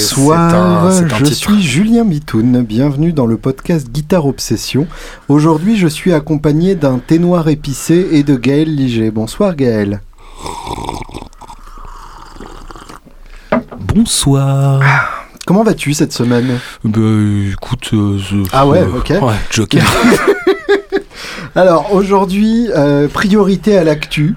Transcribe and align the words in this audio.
Bonsoir, 0.00 0.90
je 1.18 1.24
suis 1.26 1.60
Julien 1.60 2.04
Mitoun, 2.04 2.62
bienvenue 2.62 3.12
dans 3.12 3.26
le 3.26 3.36
podcast 3.36 3.90
Guitare 3.90 4.24
Obsession. 4.24 4.86
Aujourd'hui 5.28 5.76
je 5.76 5.88
suis 5.88 6.14
accompagné 6.14 6.74
d'un 6.74 6.98
thé 6.98 7.18
noir 7.18 7.48
épicé 7.48 8.08
et 8.12 8.22
de 8.22 8.34
Gaël 8.34 8.74
Liger. 8.74 9.10
Bonsoir 9.10 9.54
Gaël. 9.54 10.00
Bonsoir. 13.78 14.80
Comment 15.46 15.64
vas-tu 15.64 15.92
cette 15.92 16.14
semaine? 16.14 16.58
Bah 16.82 17.00
écoute, 17.52 17.90
euh, 17.92 18.18
Ah 18.52 18.66
ouais, 18.66 18.78
euh, 18.78 18.98
ok. 19.00 19.12
Ouais, 19.20 19.34
Joker. 19.50 19.84
Alors 21.54 21.92
aujourd'hui, 21.92 22.70
euh, 22.74 23.06
priorité 23.06 23.76
à 23.76 23.84
l'actu. 23.84 24.34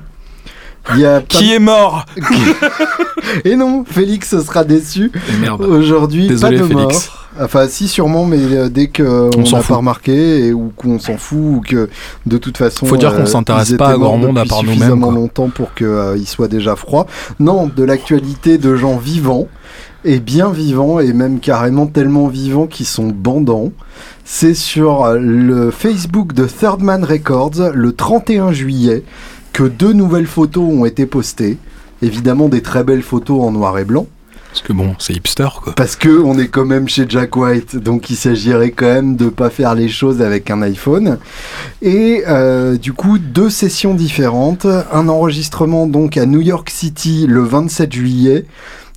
Il 0.95 0.99
y 0.99 1.05
a 1.05 1.21
pas- 1.21 1.25
Qui 1.27 1.53
est 1.53 1.59
mort 1.59 2.05
Et 3.45 3.55
non, 3.55 3.83
Félix 3.85 4.37
sera 4.41 4.63
déçu. 4.63 5.11
Merde. 5.39 5.61
Aujourd'hui, 5.63 6.27
pas 6.39 6.51
de 6.51 6.57
Félix. 6.57 6.73
mort. 6.73 7.19
Enfin, 7.41 7.67
si, 7.67 7.87
sûrement, 7.87 8.25
mais 8.25 8.37
euh, 8.39 8.69
dès 8.69 8.87
qu'on 8.89 9.29
On 9.35 9.45
s'en 9.45 9.57
n'a 9.57 9.63
fout. 9.63 9.69
pas 9.69 9.77
remarqué, 9.77 10.47
et, 10.47 10.53
ou 10.53 10.71
qu'on 10.75 10.99
s'en 10.99 11.17
fout, 11.17 11.39
ou 11.41 11.61
que 11.67 11.89
de 12.27 12.37
toute 12.37 12.57
façon. 12.57 12.85
Faut 12.85 12.97
dire 12.97 13.15
qu'on 13.15 13.21
euh, 13.21 13.25
s'intéresse 13.25 13.73
pas 13.73 13.89
à 13.89 13.97
grand 13.97 14.17
monde 14.17 14.37
à 14.37 14.41
depuis 14.41 14.49
part 14.49 14.59
nous-mêmes, 14.63 14.75
suffisamment 14.77 15.07
quoi. 15.07 15.15
longtemps 15.15 15.49
pour 15.49 15.73
qu'il 15.73 16.27
soit 16.27 16.47
déjà 16.47 16.75
froid. 16.75 17.07
Non, 17.39 17.71
de 17.75 17.83
l'actualité 17.83 18.57
de 18.59 18.75
gens 18.75 18.97
vivants, 18.97 19.47
et 20.05 20.19
bien 20.19 20.49
vivants, 20.51 20.99
et 20.99 21.11
même 21.13 21.39
carrément 21.39 21.87
tellement 21.87 22.27
vivants 22.27 22.67
qu'ils 22.67 22.85
sont 22.85 23.07
bandants. 23.07 23.71
C'est 24.25 24.53
sur 24.53 25.03
euh, 25.05 25.17
le 25.17 25.71
Facebook 25.71 26.33
de 26.33 26.45
Third 26.45 26.81
Man 26.83 27.03
Records, 27.03 27.71
le 27.73 27.93
31 27.93 28.51
juillet, 28.51 29.03
que 29.53 29.63
deux 29.63 29.93
nouvelles 29.93 30.27
photos 30.27 30.63
ont 30.63 30.85
été 30.85 31.05
postées. 31.05 31.57
Évidemment, 32.01 32.49
des 32.49 32.61
très 32.61 32.83
belles 32.83 33.03
photos 33.03 33.41
en 33.41 33.51
noir 33.51 33.77
et 33.79 33.85
blanc. 33.85 34.07
Parce 34.49 34.61
que 34.61 34.73
bon, 34.73 34.95
c'est 34.99 35.13
hipster 35.13 35.47
quoi. 35.63 35.73
Parce 35.73 35.95
que 35.95 36.09
on 36.21 36.37
est 36.37 36.47
quand 36.47 36.65
même 36.65 36.87
chez 36.87 37.05
Jack 37.09 37.35
White, 37.37 37.75
donc 37.75 38.11
il 38.11 38.15
s'agirait 38.15 38.69
quand 38.69 38.85
même 38.85 39.15
de 39.15 39.29
pas 39.29 39.49
faire 39.49 39.73
les 39.73 39.89
choses 39.89 40.21
avec 40.21 40.51
un 40.51 40.61
iPhone. 40.61 41.17
Et 41.81 42.23
euh, 42.27 42.77
du 42.77 42.93
coup, 42.93 43.17
deux 43.17 43.49
sessions 43.49 43.95
différentes, 43.95 44.67
un 44.91 45.07
enregistrement 45.07 45.87
donc 45.87 46.17
à 46.17 46.27
New 46.27 46.41
York 46.41 46.69
City 46.69 47.25
le 47.27 47.41
27 47.41 47.91
juillet 47.93 48.45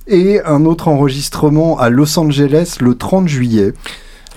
et 0.07 0.39
un 0.45 0.65
autre 0.65 0.89
enregistrement 0.89 1.79
à 1.79 1.89
Los 1.89 2.19
Angeles 2.19 2.75
le 2.79 2.95
30 2.95 3.27
juillet, 3.27 3.73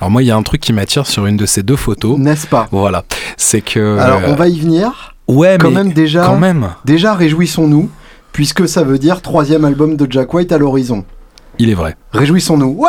Alors 0.00 0.10
moi, 0.10 0.22
il 0.22 0.26
y 0.26 0.30
a 0.30 0.36
un 0.36 0.42
truc 0.42 0.62
qui 0.62 0.72
m'attire 0.72 1.06
sur 1.06 1.26
une 1.26 1.36
de 1.36 1.44
ces 1.46 1.62
deux 1.62 1.76
photos. 1.76 2.18
n'est-ce 2.18 2.46
pas? 2.46 2.66
Voilà, 2.72 3.04
c'est 3.36 3.60
que. 3.60 3.98
Alors 3.98 4.22
on 4.26 4.34
va 4.36 4.48
y 4.48 4.58
venir. 4.58 5.14
Ouais, 5.28 5.56
Quand 5.60 5.68
mais 5.70 5.84
même 5.84 5.92
déjà, 5.92 6.24
quand 6.26 6.38
même, 6.38 6.70
déjà 6.84 7.14
réjouissons-nous, 7.14 7.88
puisque 8.32 8.68
ça 8.68 8.82
veut 8.82 8.98
dire 8.98 9.22
troisième 9.22 9.64
album 9.64 9.96
de 9.96 10.10
Jack 10.10 10.32
White 10.34 10.50
à 10.52 10.58
l'horizon. 10.58 11.04
il 11.58 11.70
est 11.70 11.74
vrai. 11.74 11.96
Réjouissons-nous. 12.12 12.76
Ouais, 12.78 12.88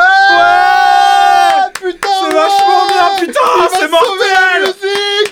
Putain 1.73 2.07
C'est 2.29 2.33
vachement 2.33 2.87
bien, 2.89 3.25
putain, 3.25 3.39
c'est 3.79 3.89
mortel 3.89 4.73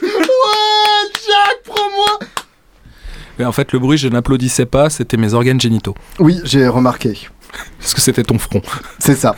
Ouais, 0.02 1.11
Jack, 1.14 1.58
prends-moi 1.66 2.19
Et 3.39 3.45
en 3.45 3.52
fait, 3.52 3.72
le 3.73 3.80
bruit, 3.80 3.97
je 3.97 4.08
n'applaudissais 4.08 4.66
pas, 4.66 4.89
c'était 4.89 5.17
mes 5.17 5.34
organes 5.34 5.59
génitaux. 5.59 5.95
Oui, 6.19 6.39
j'ai 6.44 6.67
remarqué. 6.67 7.30
Parce 7.80 7.94
que 7.94 8.02
c'était 8.02 8.23
ton 8.23 8.38
front. 8.38 8.61
C'est 9.00 9.16
ça. 9.16 9.36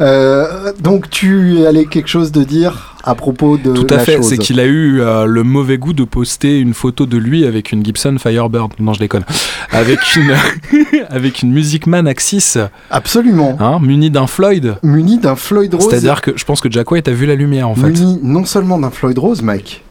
Euh, 0.00 0.72
donc 0.80 1.08
tu 1.08 1.64
allais 1.66 1.86
quelque 1.86 2.08
chose 2.08 2.32
de 2.32 2.44
dire 2.44 2.96
à 3.04 3.14
propos 3.14 3.56
de 3.56 3.72
Tout 3.72 3.86
à 3.90 3.96
la 3.96 4.04
fait, 4.04 4.22
c'est 4.22 4.36
qu'il 4.36 4.58
a 4.60 4.64
eu 4.64 5.00
euh, 5.00 5.24
le 5.24 5.42
mauvais 5.44 5.78
goût 5.78 5.92
de 5.92 6.04
poster 6.04 6.58
une 6.58 6.74
photo 6.74 7.06
de 7.06 7.16
lui 7.16 7.46
avec 7.46 7.72
une 7.72 7.84
Gibson 7.84 8.16
Firebird. 8.18 8.72
Non, 8.80 8.92
je 8.92 8.98
déconne. 8.98 9.24
Avec 9.70 10.00
une, 10.16 10.34
avec 11.08 11.42
une 11.42 11.52
Music 11.52 11.86
Man 11.86 12.08
Axis, 12.08 12.56
Absolument. 12.90 13.56
hein, 13.60 13.78
muni 13.80 14.10
d'un 14.10 14.26
Floyd. 14.26 14.76
Muni 14.82 15.18
d'un 15.18 15.36
Floyd 15.36 15.72
Rose. 15.74 15.86
C'est-à-dire 15.88 16.20
que 16.20 16.32
je 16.36 16.44
pense 16.44 16.60
que 16.60 16.70
Jack 16.70 16.90
White 16.90 17.08
a 17.08 17.12
vu 17.12 17.26
la 17.26 17.36
lumière 17.36 17.68
en 17.68 17.74
fait. 17.74 17.82
Muni 17.88 18.18
non 18.22 18.44
seulement 18.44 18.78
d'un 18.78 18.90
Floyd 18.90 19.18
Rose, 19.18 19.42
mec, 19.42 19.84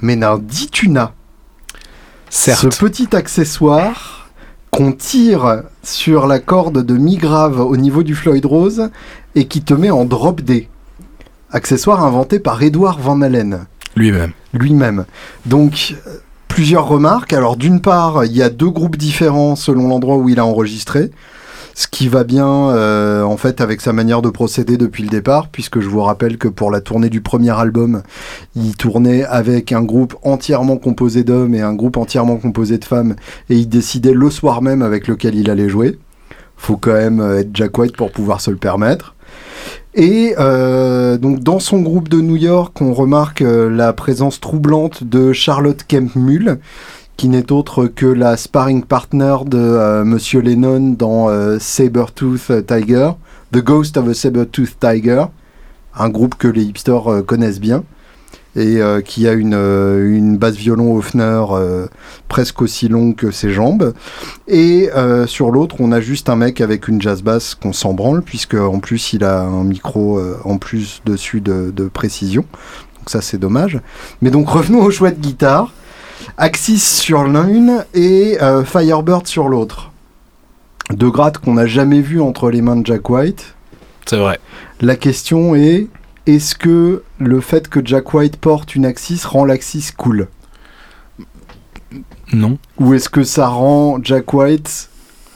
mais 0.00 0.16
d'un 0.16 0.38
Dituna. 0.38 1.12
Certes. 2.30 2.72
Ce 2.72 2.78
petit 2.78 3.14
accessoire 3.14 4.23
qu'on 4.74 4.92
tire 4.92 5.62
sur 5.84 6.26
la 6.26 6.40
corde 6.40 6.84
de 6.84 6.94
mi 6.94 7.16
grave 7.16 7.60
au 7.60 7.76
niveau 7.76 8.02
du 8.02 8.16
Floyd 8.16 8.44
Rose 8.44 8.90
et 9.36 9.46
qui 9.46 9.62
te 9.62 9.72
met 9.72 9.90
en 9.90 10.04
drop 10.04 10.40
D. 10.40 10.68
Accessoire 11.52 12.04
inventé 12.04 12.40
par 12.40 12.60
Edward 12.60 13.00
Van 13.00 13.20
Allen 13.22 13.66
Lui-même. 13.94 14.32
lui-même. 14.52 15.04
Donc 15.46 15.94
euh, 16.08 16.16
plusieurs 16.48 16.88
remarques. 16.88 17.32
Alors 17.32 17.56
d'une 17.56 17.80
part, 17.80 18.24
il 18.24 18.32
y 18.32 18.42
a 18.42 18.50
deux 18.50 18.70
groupes 18.70 18.96
différents 18.96 19.54
selon 19.54 19.86
l'endroit 19.86 20.16
où 20.16 20.28
il 20.28 20.40
a 20.40 20.44
enregistré. 20.44 21.12
Ce 21.74 21.88
qui 21.88 22.06
va 22.06 22.22
bien 22.22 22.46
euh, 22.46 23.22
en 23.22 23.36
fait 23.36 23.60
avec 23.60 23.80
sa 23.80 23.92
manière 23.92 24.22
de 24.22 24.30
procéder 24.30 24.76
depuis 24.76 25.02
le 25.02 25.08
départ, 25.08 25.48
puisque 25.48 25.80
je 25.80 25.88
vous 25.88 26.02
rappelle 26.02 26.38
que 26.38 26.46
pour 26.46 26.70
la 26.70 26.80
tournée 26.80 27.10
du 27.10 27.20
premier 27.20 27.50
album, 27.50 28.02
il 28.54 28.76
tournait 28.76 29.24
avec 29.24 29.72
un 29.72 29.82
groupe 29.82 30.14
entièrement 30.22 30.76
composé 30.76 31.24
d'hommes 31.24 31.54
et 31.54 31.62
un 31.62 31.74
groupe 31.74 31.96
entièrement 31.96 32.36
composé 32.36 32.78
de 32.78 32.84
femmes, 32.84 33.16
et 33.50 33.56
il 33.56 33.68
décidait 33.68 34.12
le 34.12 34.30
soir 34.30 34.62
même 34.62 34.82
avec 34.82 35.08
lequel 35.08 35.34
il 35.34 35.50
allait 35.50 35.68
jouer. 35.68 35.98
Faut 36.56 36.76
quand 36.76 36.92
même 36.92 37.20
euh, 37.20 37.40
être 37.40 37.50
Jack 37.52 37.76
White 37.76 37.96
pour 37.96 38.12
pouvoir 38.12 38.40
se 38.40 38.52
le 38.52 38.56
permettre. 38.56 39.16
Et 39.94 40.34
euh, 40.38 41.18
donc 41.18 41.40
dans 41.40 41.58
son 41.58 41.80
groupe 41.80 42.08
de 42.08 42.20
New 42.20 42.36
York, 42.36 42.80
on 42.80 42.92
remarque 42.92 43.40
la 43.40 43.92
présence 43.92 44.40
troublante 44.40 45.04
de 45.04 45.32
Charlotte 45.32 45.84
Kemp 45.86 46.14
Mull, 46.16 46.58
qui 47.16 47.28
n'est 47.28 47.52
autre 47.52 47.86
que 47.86 48.06
la 48.06 48.36
sparring 48.36 48.82
partner 48.82 49.36
de 49.46 49.58
euh, 49.58 50.04
Monsieur 50.04 50.40
Lennon 50.40 50.94
dans 50.98 51.28
euh, 51.28 51.58
Sabertooth 51.60 52.66
Tiger, 52.66 53.10
The 53.52 53.58
Ghost 53.58 53.96
of 53.96 54.08
a 54.08 54.14
Sabertooth 54.14 54.78
Tiger, 54.80 55.26
un 55.96 56.08
groupe 56.08 56.34
que 56.36 56.48
les 56.48 56.64
hipsters 56.64 57.08
euh, 57.12 57.22
connaissent 57.22 57.60
bien 57.60 57.84
et 58.56 58.80
euh, 58.80 59.00
qui 59.00 59.26
a 59.26 59.32
une, 59.32 59.54
euh, 59.54 60.16
une 60.16 60.36
basse 60.36 60.54
violon 60.54 60.94
Hofner 60.96 61.44
euh, 61.50 61.86
presque 62.28 62.62
aussi 62.62 62.88
longue 62.88 63.16
que 63.16 63.32
ses 63.32 63.50
jambes. 63.50 63.92
Et 64.46 64.90
euh, 64.94 65.26
sur 65.26 65.50
l'autre, 65.50 65.76
on 65.80 65.90
a 65.90 66.00
juste 66.00 66.28
un 66.28 66.36
mec 66.36 66.60
avec 66.60 66.86
une 66.86 67.02
jazz 67.02 67.22
basse 67.22 67.56
qu'on 67.56 67.72
s'en 67.72 67.94
branle, 67.94 68.22
puisque 68.22 68.54
en 68.54 68.78
plus 68.78 69.12
il 69.12 69.24
a 69.24 69.42
un 69.42 69.64
micro 69.64 70.18
euh, 70.18 70.38
en 70.44 70.58
plus 70.58 71.02
dessus 71.04 71.40
de, 71.40 71.72
de 71.74 71.88
précision. 71.88 72.44
Donc 72.98 73.10
ça 73.10 73.20
c'est 73.20 73.38
dommage. 73.38 73.80
Mais 74.22 74.30
donc 74.30 74.48
revenons 74.48 74.82
au 74.82 74.90
choix 74.90 75.10
de 75.10 75.20
guitare. 75.20 75.72
Axis 76.36 76.80
sur 76.80 77.24
l'une 77.24 77.84
et 77.94 78.38
euh, 78.42 78.64
Firebird 78.64 79.26
sur 79.26 79.48
l'autre. 79.48 79.92
Deux 80.90 81.10
grades 81.10 81.38
qu'on 81.38 81.54
n'a 81.54 81.66
jamais 81.66 82.00
vus 82.00 82.20
entre 82.20 82.50
les 82.50 82.60
mains 82.60 82.76
de 82.76 82.86
Jack 82.86 83.08
White. 83.08 83.54
C'est 84.06 84.18
vrai. 84.18 84.38
La 84.80 84.96
question 84.96 85.54
est 85.54 85.88
est-ce 86.26 86.54
que 86.54 87.02
le 87.18 87.40
fait 87.40 87.68
que 87.68 87.80
Jack 87.84 88.12
White 88.14 88.36
porte 88.36 88.74
une 88.74 88.86
Axis 88.86 89.24
rend 89.24 89.44
l'Axis 89.44 89.92
cool? 89.96 90.28
Non. 92.32 92.58
Ou 92.78 92.94
est-ce 92.94 93.08
que 93.08 93.24
ça 93.24 93.48
rend 93.48 93.98
Jack 94.02 94.32
White 94.32 94.88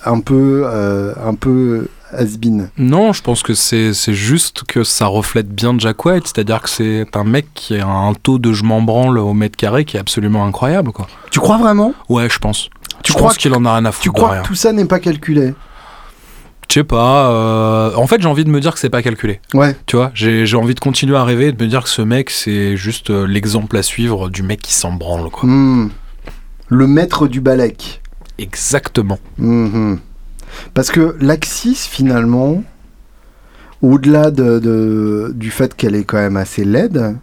un 0.04 0.20
peu, 0.20 0.62
euh, 0.64 1.12
un 1.24 1.34
peu 1.34 1.88
has-been 2.12 2.68
Non, 2.78 3.12
je 3.12 3.22
pense 3.22 3.42
que 3.42 3.54
c'est 3.54 3.92
juste 4.12 4.64
que 4.64 4.84
ça 4.84 5.06
reflète 5.06 5.48
bien 5.48 5.74
Jack 5.78 6.04
White, 6.04 6.24
c'est-à-dire 6.26 6.62
que 6.62 6.70
c'est 6.70 7.06
un 7.16 7.24
mec 7.24 7.46
qui 7.54 7.76
a 7.78 7.86
un 7.86 8.14
taux 8.14 8.38
de 8.38 8.52
je 8.52 8.64
m'en 8.64 8.82
branle 8.82 9.18
au 9.18 9.34
mètre 9.34 9.56
carré 9.56 9.84
qui 9.84 9.96
est 9.96 10.00
absolument 10.00 10.44
incroyable, 10.46 10.92
quoi. 10.92 11.06
Tu 11.30 11.40
crois 11.40 11.58
vraiment? 11.58 11.94
Ouais, 12.08 12.28
je 12.30 12.38
pense. 12.38 12.70
Tu 13.02 13.12
je 13.12 13.16
crois 13.16 13.34
qu'il 13.34 13.54
en 13.54 13.64
a 13.64 13.74
rien 13.76 13.84
à 13.84 13.92
foutre 13.92 14.02
Tu 14.02 14.10
crois 14.10 14.30
rien. 14.32 14.42
que 14.42 14.48
tout 14.48 14.54
ça 14.54 14.72
n'est 14.72 14.84
pas 14.84 14.98
calculé? 15.00 15.54
Je 16.68 16.74
sais 16.74 16.84
pas. 16.84 17.30
euh, 17.30 17.94
En 17.96 18.06
fait, 18.06 18.20
j'ai 18.20 18.28
envie 18.28 18.44
de 18.44 18.50
me 18.50 18.60
dire 18.60 18.74
que 18.74 18.78
c'est 18.78 18.90
pas 18.90 19.00
calculé. 19.02 19.40
Ouais. 19.54 19.74
Tu 19.86 19.96
vois, 19.96 20.10
j'ai 20.14 20.54
envie 20.56 20.74
de 20.74 20.80
continuer 20.80 21.16
à 21.16 21.24
rêver 21.24 21.46
et 21.46 21.52
de 21.52 21.62
me 21.62 21.68
dire 21.68 21.84
que 21.84 21.88
ce 21.88 22.02
mec, 22.02 22.28
c'est 22.30 22.76
juste 22.76 23.08
euh, 23.10 23.26
l'exemple 23.26 23.76
à 23.78 23.82
suivre 23.82 24.28
du 24.28 24.42
mec 24.42 24.60
qui 24.60 24.74
s'en 24.74 24.92
branle, 24.92 25.30
quoi. 25.30 25.48
Hmm. 25.48 25.88
Le 26.68 26.86
maître 26.86 27.26
du 27.28 27.40
balek. 27.40 28.02
Exactement. 28.38 29.18
Mhm. 29.38 29.98
Parce 30.74 30.90
que 30.90 31.16
l'Axis, 31.20 31.88
finalement, 31.90 32.62
au-delà 33.82 34.30
de, 34.30 34.58
de- 34.58 35.32
du 35.34 35.50
fait 35.50 35.74
qu'elle 35.74 35.94
est 35.94 36.04
quand 36.04 36.16
même 36.18 36.36
assez 36.36 36.64
laide, 36.64 37.16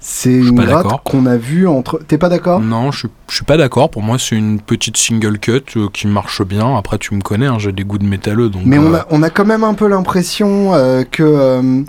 c'est 0.00 0.34
une 0.34 0.54
gratte 0.66 0.86
qu'on 1.04 1.24
a 1.24 1.36
vue 1.38 1.66
entre. 1.66 1.98
T'es 2.06 2.18
pas 2.18 2.28
d'accord? 2.28 2.60
Non, 2.60 2.92
je, 2.92 2.98
suis- 3.00 3.08
je 3.30 3.36
suis 3.36 3.44
pas 3.44 3.56
d'accord. 3.56 3.90
Pour 3.90 4.02
moi, 4.02 4.18
c'est 4.18 4.36
une 4.36 4.60
petite 4.60 4.98
single 4.98 5.38
cut 5.38 5.62
euh, 5.76 5.88
qui 5.90 6.06
marche 6.06 6.42
bien. 6.42 6.76
Après, 6.76 6.98
tu 6.98 7.14
me 7.14 7.22
connais, 7.22 7.46
hein, 7.46 7.56
j'ai 7.58 7.72
des 7.72 7.84
goûts 7.84 7.96
de 7.98 8.04
métalleux. 8.04 8.50
Donc, 8.50 8.62
Mais 8.66 8.76
on 8.78 8.92
euh, 8.92 8.98
a, 8.98 9.06
on 9.10 9.22
a 9.22 9.30
quand 9.30 9.46
même 9.46 9.64
un 9.64 9.72
peu 9.72 9.88
l'impression 9.88 10.74
euh, 10.74 11.04
que 11.10 11.84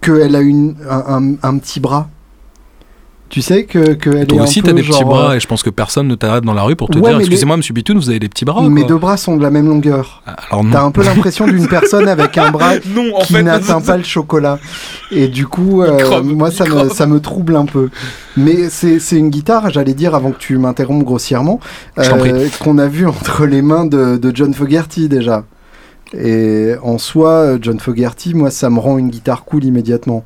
qu'elle 0.00 0.36
a 0.36 0.40
une, 0.40 0.76
un, 0.88 1.16
un- 1.16 1.34
un 1.42 1.58
petit 1.58 1.80
bras. 1.80 2.08
Tu 3.28 3.42
sais 3.42 3.64
que, 3.64 3.92
que 3.92 4.08
elle 4.08 4.22
est 4.22 4.26
Toi 4.26 4.40
un 4.40 4.44
aussi, 4.44 4.62
t'as 4.62 4.72
des 4.72 4.82
petits 4.82 5.04
bras 5.04 5.36
et 5.36 5.40
je 5.40 5.46
pense 5.46 5.62
que 5.62 5.68
personne 5.70 6.08
ne 6.08 6.14
t'arrête 6.14 6.44
dans 6.44 6.54
la 6.54 6.62
rue 6.62 6.76
pour 6.76 6.88
te 6.88 6.98
Ouais, 6.98 7.10
dire 7.10 7.20
Excusez-moi, 7.20 7.58
monsieur 7.58 7.74
Bitoun, 7.74 7.98
vous 7.98 8.08
avez 8.08 8.18
des 8.18 8.28
petits 8.28 8.46
bras. 8.46 8.66
Mes 8.68 8.80
quoi. 8.80 8.88
deux 8.88 8.98
bras 8.98 9.16
sont 9.16 9.36
de 9.36 9.42
la 9.42 9.50
même 9.50 9.68
longueur. 9.68 10.22
Alors, 10.24 10.64
non. 10.64 10.70
T'as 10.70 10.82
un 10.82 10.90
peu 10.90 11.02
l'impression 11.04 11.46
d'une 11.46 11.68
personne 11.68 12.08
avec 12.08 12.38
un 12.38 12.50
bras 12.50 12.74
non, 12.94 13.14
en 13.14 13.20
qui 13.20 13.34
n'atteint 13.34 13.80
pas 13.82 13.98
le 13.98 14.02
chocolat. 14.02 14.58
Et 15.10 15.28
du 15.28 15.46
coup, 15.46 15.82
euh, 15.82 16.22
moi, 16.22 16.50
ça 16.50 16.64
me, 16.64 16.88
ça 16.88 17.06
me 17.06 17.20
trouble 17.20 17.56
un 17.56 17.66
peu. 17.66 17.90
Mais 18.36 18.70
c'est 18.70 18.98
c'est 18.98 19.16
une 19.16 19.30
guitare, 19.30 19.70
j'allais 19.70 19.94
dire, 19.94 20.14
avant 20.14 20.30
que 20.30 20.38
tu 20.38 20.56
m'interrompes 20.56 21.04
grossièrement, 21.04 21.60
prie. 21.96 22.32
qu'on 22.60 22.78
a 22.78 22.86
vu 22.86 23.06
entre 23.06 23.44
les 23.44 23.62
mains 23.62 23.84
de, 23.84 24.16
de 24.16 24.32
John 24.34 24.54
Fogerty 24.54 25.08
déjà. 25.08 25.44
Et 26.14 26.72
en 26.82 26.96
soi, 26.96 27.58
John 27.60 27.78
Fogerty, 27.78 28.32
moi, 28.34 28.50
ça 28.50 28.70
me 28.70 28.78
rend 28.78 28.96
une 28.96 29.10
guitare 29.10 29.44
cool 29.44 29.64
immédiatement. 29.64 30.24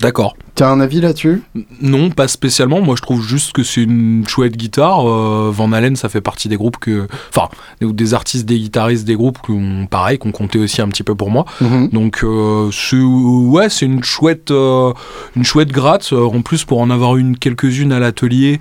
D'accord. 0.00 0.34
T'as 0.60 0.68
un 0.68 0.80
avis 0.80 1.00
là-dessus 1.00 1.42
Non, 1.80 2.10
pas 2.10 2.28
spécialement. 2.28 2.82
Moi, 2.82 2.94
je 2.94 3.00
trouve 3.00 3.26
juste 3.26 3.52
que 3.52 3.62
c'est 3.62 3.80
une 3.80 4.28
chouette 4.28 4.58
guitare. 4.58 5.08
Euh, 5.08 5.50
Van 5.50 5.72
Halen, 5.72 5.96
ça 5.96 6.10
fait 6.10 6.20
partie 6.20 6.50
des 6.50 6.58
groupes 6.58 6.76
que. 6.76 7.08
Enfin, 7.34 7.48
des 7.80 8.12
artistes, 8.12 8.44
des 8.44 8.58
guitaristes, 8.58 9.06
des 9.06 9.14
groupes 9.14 9.38
qui 9.42 9.52
ont, 9.52 9.86
pareil, 9.86 10.18
qu'on 10.18 10.32
comptait 10.32 10.58
aussi 10.58 10.82
un 10.82 10.88
petit 10.88 11.02
peu 11.02 11.14
pour 11.14 11.30
moi. 11.30 11.46
Mhm. 11.62 11.88
Donc, 11.94 12.20
euh, 12.24 12.70
ouais, 12.92 13.70
c'est 13.70 13.86
une 13.86 14.04
chouette, 14.04 14.50
euh, 14.50 14.92
une 15.34 15.44
chouette 15.44 15.72
gratte. 15.72 16.12
En 16.12 16.42
plus, 16.42 16.66
pour 16.66 16.82
en 16.82 16.90
avoir 16.90 17.16
une 17.16 17.38
quelques-unes 17.38 17.92
à 17.92 17.98
l'atelier, 17.98 18.60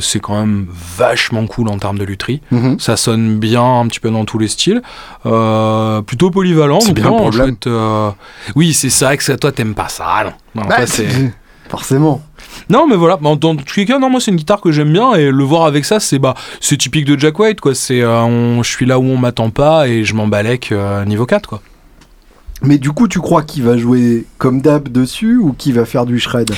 c'est 0.00 0.20
quand 0.20 0.40
même 0.40 0.66
vachement 0.96 1.46
cool 1.46 1.68
en 1.68 1.76
termes 1.76 1.98
de 1.98 2.04
lutherie. 2.04 2.40
Mhm. 2.50 2.80
Ça 2.80 2.96
sonne 2.96 3.38
bien 3.38 3.80
un 3.80 3.86
petit 3.86 4.00
peu 4.00 4.10
dans 4.10 4.24
tous 4.24 4.38
les 4.38 4.48
styles. 4.48 4.80
Plutôt 5.24 6.30
polyvalent. 6.30 6.80
C'est 6.80 6.94
bien 6.94 7.10
le 7.10 7.16
problème. 7.16 7.56
chouette, 7.62 7.68
Oui, 8.56 8.72
c'est 8.72 8.88
ça 8.88 9.14
que 9.14 9.32
toi, 9.36 9.52
t'aimes 9.52 9.74
pas 9.74 9.90
ça. 9.90 10.22
Non, 10.24 10.32
non 10.54 10.62
Bah, 10.68 10.86
c'est. 10.86 11.06
Forcément. 11.68 12.20
Non, 12.68 12.86
mais 12.86 12.96
voilà, 12.96 13.16
dans, 13.16 13.34
dans 13.34 13.56
tous 13.56 13.76
les 13.78 13.86
cas, 13.86 13.98
non, 13.98 14.10
moi 14.10 14.20
c'est 14.20 14.30
une 14.30 14.36
guitare 14.36 14.60
que 14.60 14.70
j'aime 14.72 14.92
bien 14.92 15.14
et 15.14 15.30
le 15.30 15.44
voir 15.44 15.64
avec 15.64 15.86
ça, 15.86 16.00
c'est 16.00 16.18
bah, 16.18 16.34
c'est 16.60 16.76
typique 16.76 17.06
de 17.06 17.18
Jack 17.18 17.38
White, 17.38 17.60
quoi. 17.62 17.74
C'est, 17.74 18.02
euh, 18.02 18.20
on- 18.24 18.62
je 18.62 18.68
suis 18.70 18.84
là 18.84 18.98
où 18.98 19.04
on 19.04 19.16
m'attend 19.16 19.48
pas 19.48 19.88
et 19.88 20.04
je 20.04 20.14
m'en 20.14 20.26
balèque 20.26 20.70
euh, 20.72 21.04
niveau 21.06 21.24
4, 21.24 21.48
quoi. 21.48 21.62
Mais 22.60 22.76
du 22.76 22.90
coup, 22.92 23.08
tu 23.08 23.20
crois 23.20 23.42
qu'il 23.42 23.62
va 23.62 23.78
jouer 23.78 24.26
comme 24.36 24.60
d'hab 24.60 24.88
dessus 24.90 25.38
ou 25.38 25.52
qu'il 25.54 25.72
va 25.74 25.86
faire 25.86 26.04
du 26.04 26.18
shred? 26.20 26.50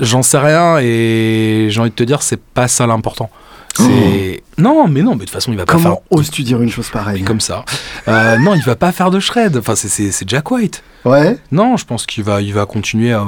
J'en 0.00 0.22
sais 0.22 0.38
rien 0.38 0.78
et 0.80 1.66
j'ai 1.68 1.80
envie 1.80 1.90
de 1.90 1.94
te 1.94 2.04
dire, 2.04 2.22
c'est 2.22 2.40
pas 2.40 2.68
ça 2.68 2.86
l'important. 2.86 3.30
C'est 3.76 4.42
non, 4.58 4.86
mais 4.88 5.02
non, 5.02 5.12
mais 5.12 5.20
de 5.20 5.20
toute 5.24 5.30
façon, 5.30 5.50
il 5.52 5.58
va 5.58 5.64
pas 5.64 5.72
faire 5.74 5.82
Comment 5.82 6.02
oses-tu 6.10 6.42
dire 6.42 6.60
une 6.60 6.70
chose 6.70 6.88
pareille 6.90 7.22
comme 7.22 7.40
ça. 7.40 7.64
Euh, 8.08 8.36
non, 8.38 8.54
il 8.54 8.62
va 8.62 8.76
pas 8.76 8.92
faire 8.92 9.10
de 9.10 9.18
shred. 9.20 9.56
Enfin, 9.56 9.74
c'est- 9.74 9.88
c'est 9.88 10.10
c'est 10.12 10.28
Jack 10.28 10.50
White. 10.50 10.82
Ouais 11.04 11.38
Non, 11.50 11.76
je 11.76 11.84
pense 11.86 12.06
qu'il 12.06 12.22
va, 12.24 12.42
il 12.42 12.52
va 12.52 12.66
continuer 12.66 13.12
à. 13.12 13.24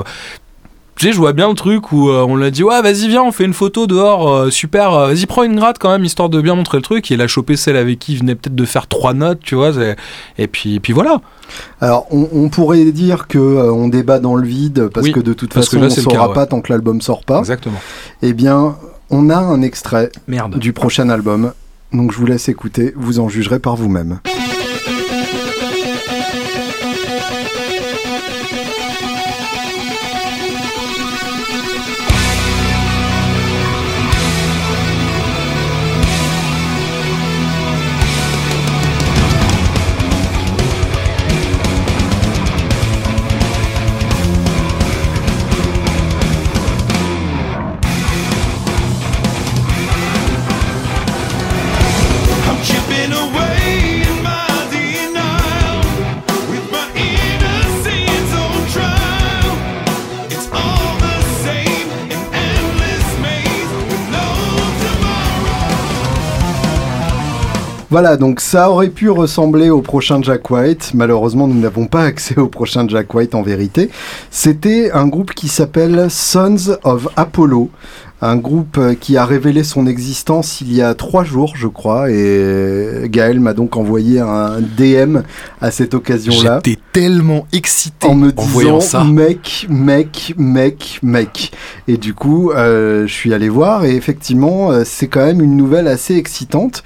Tu 0.96 1.06
sais, 1.06 1.12
je 1.12 1.18
vois 1.18 1.32
bien 1.32 1.48
le 1.48 1.54
truc 1.54 1.90
où 1.90 2.08
euh, 2.08 2.24
on 2.28 2.36
l'a 2.36 2.52
dit, 2.52 2.62
ouais, 2.62 2.80
vas-y, 2.80 3.08
viens, 3.08 3.24
on 3.24 3.32
fait 3.32 3.44
une 3.44 3.52
photo 3.52 3.88
dehors, 3.88 4.28
euh, 4.32 4.50
super, 4.50 4.92
vas-y, 4.92 5.26
prends 5.26 5.42
une 5.42 5.56
gratte 5.56 5.78
quand 5.80 5.90
même, 5.90 6.04
histoire 6.04 6.28
de 6.28 6.40
bien 6.40 6.54
montrer 6.54 6.78
le 6.78 6.82
truc. 6.84 7.10
Et 7.10 7.14
il 7.14 7.20
a 7.20 7.26
chopé 7.26 7.56
celle 7.56 7.76
avec 7.76 7.98
qui 7.98 8.12
il 8.12 8.18
venait 8.20 8.36
peut-être 8.36 8.54
de 8.54 8.64
faire 8.64 8.86
trois 8.86 9.12
notes, 9.12 9.40
tu 9.42 9.56
vois. 9.56 9.72
c'est- 9.72 9.96
Et 10.38 10.46
puis, 10.46 10.78
puis 10.78 10.92
voilà. 10.92 11.20
Alors, 11.80 12.06
on, 12.12 12.28
on 12.32 12.48
pourrait 12.48 12.84
dire 12.92 13.26
que 13.26 13.38
euh, 13.38 13.72
on 13.72 13.88
débat 13.88 14.20
dans 14.20 14.36
le 14.36 14.46
vide 14.46 14.86
parce 14.86 15.06
Oui, 15.06 15.12
que 15.12 15.18
de 15.18 15.32
toute 15.32 15.52
façon, 15.52 15.80
là, 15.80 15.86
on 15.86 15.86
ne 15.86 15.90
saura 15.90 16.28
ouais. 16.28 16.34
pas 16.34 16.46
tant 16.46 16.60
que 16.60 16.72
l'album 16.72 17.00
sort 17.00 17.24
pas. 17.24 17.40
Exactement. 17.40 17.80
Eh 18.22 18.32
bien, 18.32 18.76
on 19.10 19.30
a 19.30 19.36
un 19.36 19.62
extrait 19.62 20.10
Merde. 20.28 20.58
du 20.58 20.72
prochain 20.72 21.08
album. 21.08 21.52
Donc, 21.92 22.12
je 22.12 22.18
vous 22.18 22.26
laisse 22.26 22.48
écouter. 22.48 22.92
Vous 22.96 23.20
en 23.20 23.28
jugerez 23.28 23.58
par 23.60 23.76
vous-même. 23.76 24.20
Voilà, 67.94 68.16
donc 68.16 68.40
ça 68.40 68.72
aurait 68.72 68.88
pu 68.88 69.08
ressembler 69.08 69.70
au 69.70 69.80
prochain 69.80 70.20
Jack 70.20 70.50
White. 70.50 70.90
Malheureusement, 70.94 71.46
nous 71.46 71.60
n'avons 71.60 71.86
pas 71.86 72.02
accès 72.02 72.36
au 72.40 72.48
prochain 72.48 72.88
Jack 72.88 73.14
White 73.14 73.36
en 73.36 73.42
vérité. 73.42 73.88
C'était 74.32 74.90
un 74.90 75.06
groupe 75.06 75.32
qui 75.32 75.46
s'appelle 75.46 76.08
Sons 76.10 76.76
of 76.82 77.06
Apollo. 77.14 77.70
Un 78.20 78.36
groupe 78.36 78.78
euh, 78.78 78.94
qui 78.94 79.16
a 79.16 79.24
révélé 79.24 79.62
son 79.62 79.86
existence 79.86 80.60
il 80.60 80.72
y 80.74 80.82
a 80.82 80.94
trois 80.94 81.22
jours, 81.24 81.52
je 81.56 81.68
crois, 81.68 82.10
et 82.10 83.02
Gaël 83.06 83.38
m'a 83.38 83.52
donc 83.52 83.76
envoyé 83.76 84.18
un 84.18 84.60
DM 84.60 85.18
à 85.60 85.70
cette 85.70 85.94
occasion-là. 85.94 86.60
J'étais 86.64 86.80
tellement 86.92 87.46
excité 87.52 88.08
En 88.08 88.14
me 88.14 88.32
disant 88.32 88.80
ça. 88.80 89.04
mec, 89.04 89.66
mec, 89.68 90.34
mec, 90.36 91.00
mec. 91.02 91.52
Et 91.86 91.96
du 91.96 92.14
coup, 92.14 92.50
euh, 92.50 93.06
je 93.06 93.12
suis 93.12 93.34
allé 93.34 93.48
voir 93.48 93.84
et 93.84 93.94
effectivement, 93.94 94.70
euh, 94.72 94.82
c'est 94.84 95.06
quand 95.06 95.24
même 95.24 95.40
une 95.40 95.56
nouvelle 95.56 95.86
assez 95.86 96.16
excitante. 96.16 96.82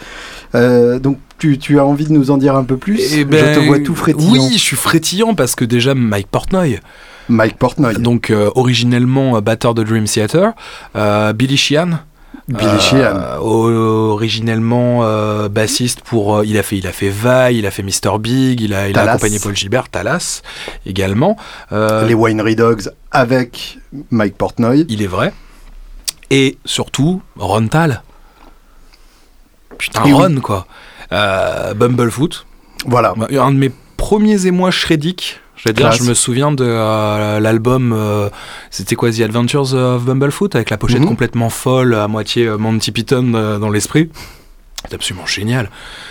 Euh, 0.55 0.99
donc, 0.99 1.19
tu, 1.39 1.59
tu 1.59 1.79
as 1.79 1.85
envie 1.85 2.07
de 2.07 2.13
nous 2.13 2.31
en 2.31 2.37
dire 2.39 2.57
un 2.57 2.65
peu 2.65 2.77
plus 2.77 3.01
Eh 3.15 3.25
ben, 3.25 3.55
Je 3.55 3.61
te 3.61 3.65
vois 3.67 3.79
tout 3.79 3.95
frétillant. 3.95 4.33
Oui, 4.33 4.51
je 4.55 4.59
suis 4.59 4.77
frétillant 4.77 5.35
parce 5.35 5.55
que 5.55 5.65
déjà 5.65 5.95
Mike 5.95 6.29
Portnoy, 6.29 6.81
Mike 7.29 7.59
Portnoy, 7.59 7.95
donc 7.95 8.31
euh, 8.31 8.51
originellement 8.55 9.37
euh, 9.37 9.41
batteur 9.41 9.75
de 9.75 9.83
Dream 9.85 10.05
Theater, 10.05 10.53
euh, 10.97 11.33
Billy 11.33 11.57
Sheehan, 11.57 12.01
Billy 12.49 12.81
Sheehan. 12.81 13.39
originellement 13.41 15.03
bassiste 15.49 16.01
pour 16.01 16.43
il 16.45 16.57
a 16.59 16.63
fait 16.63 16.79
il 16.79 16.87
a 16.87 16.93
fait 16.93 17.11
Vai, 17.11 17.57
il 17.57 17.67
a 17.67 17.71
fait 17.71 17.83
Mr 17.83 18.19
Big, 18.19 18.61
il 18.63 18.73
a 18.75 18.89
il 18.89 18.93
a 18.93 19.01
Talas. 19.01 19.13
accompagné 19.13 19.39
Paul 19.39 19.55
Gilbert, 19.55 19.89
Talas 19.91 20.41
également. 20.87 21.37
Les 21.71 22.15
Winery 22.15 22.57
Dogs 22.57 22.89
avec 23.11 23.79
Mike 24.11 24.37
Portnoy. 24.37 24.87
il 24.89 25.03
est 25.03 25.07
vrai. 25.07 25.33
Et 26.31 26.59
surtout 26.65 27.23
Ron 27.37 27.69
Tal. 27.69 28.03
Putain 29.79 30.05
Et 30.05 30.13
oui. 30.13 30.35
Quoi. 30.41 30.67
Euh, 31.13 31.75
Bumblefoot, 31.75 32.45
Voilà. 32.87 33.15
un 33.31 33.53
de 33.53 33.57
mes 33.57 33.71
premiers 33.97 34.47
émois 34.47 34.71
shreddiques. 34.71 35.41
Je 35.57 35.69
veux 35.69 35.73
dire, 35.73 35.91
je 35.91 36.05
me 36.05 36.15
souviens 36.15 36.53
de 36.53 36.65
euh, 36.65 37.41
l'album, 37.41 37.93
euh, 37.93 38.29
c'était 38.71 38.95
quoi, 38.95 39.11
The 39.11 39.21
Adventures 39.23 39.75
of 39.75 40.05
Bumblefoot, 40.05 40.55
avec 40.55 40.71
la 40.71 40.77
pochette 40.77 41.01
Mhm. 41.01 41.09
complètement 41.09 41.51
folle, 41.51 41.95
à 41.95 42.07
moitié 42.07 42.49
Monty 42.49 42.93
Python 42.93 43.59
dans 43.59 43.69
l'esprit. 43.71 44.09
C'est 44.87 44.95
absolument 44.95 45.27
génial. 45.27 45.71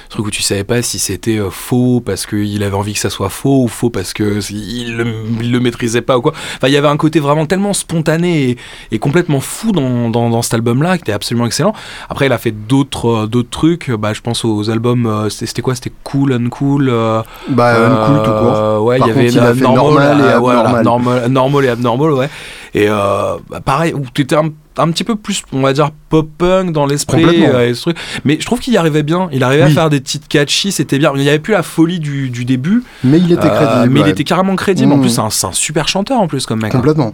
Ce 0.10 0.14
truc 0.16 0.28
où 0.28 0.32
tu 0.32 0.42
savais 0.42 0.64
pas 0.66 0.82
si 0.82 1.00
c'était 1.00 1.38
euh, 1.38 1.50
faux 1.50 2.02
parce 2.06 2.26
qu'il 2.26 2.62
avait 2.64 2.76
envie 2.76 2.94
que 2.94 3.00
ça 3.00 3.10
soit 3.10 3.30
faux 3.30 3.64
ou 3.64 3.68
faux 3.68 3.90
parce 3.90 4.14
que 4.14 4.40
il 4.52 4.98
le, 4.98 5.06
il 5.42 5.52
le 5.52 5.60
maîtrisait 5.60 6.02
pas 6.02 6.18
ou 6.18 6.22
quoi. 6.22 6.34
Enfin, 6.58 6.68
il 6.68 6.74
y 6.74 6.78
avait 6.78 6.88
un 6.90 6.98
côté 6.98 7.20
vraiment 7.20 7.46
tellement 7.46 7.74
spontané 7.74 8.50
et, 8.52 8.58
et 8.92 9.00
complètement 9.00 9.40
fou 9.40 9.72
dans, 9.72 10.10
dans, 10.10 10.30
dans 10.30 10.42
cet 10.42 10.54
album-là 10.56 10.98
qui 10.98 11.04
était 11.04 11.14
absolument 11.14 11.46
excellent. 11.46 11.74
Après, 12.10 12.26
il 12.26 12.32
a 12.34 12.38
fait 12.38 12.52
d'autres 12.52 13.24
euh, 13.24 13.26
d'autres 13.28 13.50
trucs. 13.50 13.90
Bah, 13.90 14.14
je 14.14 14.22
pense 14.22 14.44
aux 14.46 14.70
albums. 14.70 15.06
euh, 15.06 15.30
c'était 15.30 15.62
quoi? 15.62 15.74
C'était 15.74 15.94
Cool, 16.04 16.34
Uncool. 16.34 16.90
euh, 16.90 17.22
Bah, 17.50 17.74
uncool 17.88 18.24
tout 18.24 18.32
court. 18.32 18.54
euh, 18.56 18.80
Ouais, 18.80 19.00
Par 19.00 19.08
il 19.08 19.10
y 19.10 19.18
avait 19.18 19.24
contre, 19.28 19.34
il 19.38 19.40
a 19.40 19.44
la 19.46 19.54
fait 19.56 19.62
normal, 19.62 20.18
normal 20.18 20.36
et 20.36 20.40
voilà, 20.40 20.60
abnormal. 20.60 20.84
normal, 20.84 21.32
normal 21.32 21.66
et 21.66 21.70
abnormal, 21.70 22.12
ouais. 22.12 22.30
Et 22.74 22.88
euh, 22.90 23.38
bah, 23.50 23.62
pareil, 23.62 23.94
où 23.94 24.02
t'étais 24.14 24.36
un, 24.36 24.50
un 24.80 24.90
petit 24.92 25.04
peu 25.04 25.16
plus, 25.16 25.44
on 25.52 25.62
va 25.62 25.74
dire, 25.74 25.92
pop-punk 26.10 26.72
dans 26.72 26.86
l'esprit. 26.86 27.46
Euh, 27.46 27.70
et 27.70 27.74
ce 27.74 27.82
truc. 27.82 27.98
Mais 28.26 28.38
je 28.40 28.46
trouve 28.46 28.60
qu'il 28.60 28.74
y 28.74 28.78
arrivait 28.78 29.04
bien. 29.04 29.30
Il 29.32 29.44
arrivait 29.44 29.64
Oui. 29.66 29.72
à 29.72 29.74
faire 29.74 29.90
des 29.90 30.00
petites 30.00 30.28
catchy, 30.28 30.72
c'était 30.72 30.98
bien. 31.00 31.12
Il 31.16 31.22
n'y 31.22 31.30
avait 31.30 31.40
plus 31.40 31.54
la 31.54 31.64
folie 31.64 32.00
du, 32.00 32.30
du 32.30 32.46
début. 32.46 32.84
Mais 33.04 33.18
il 33.20 33.32
était 33.32 33.48
euh, 33.48 33.56
crédible. 33.66 33.94
mais 33.94 34.00
il 34.02 34.08
était 34.08 34.24
carrément 34.24 34.56
crédible. 34.56 34.92
En 34.94 34.98
Mm. 34.98 35.02
plus, 35.02 35.10
c'est 35.10 35.46
un, 35.46 35.52
super 35.52 35.88
chanteur 35.88 36.20
en 36.20 36.28
plus 36.28 36.46
comme 36.46 36.62
mec. 36.62 36.74
hein. 36.74 36.78
Complètement. 36.78 37.12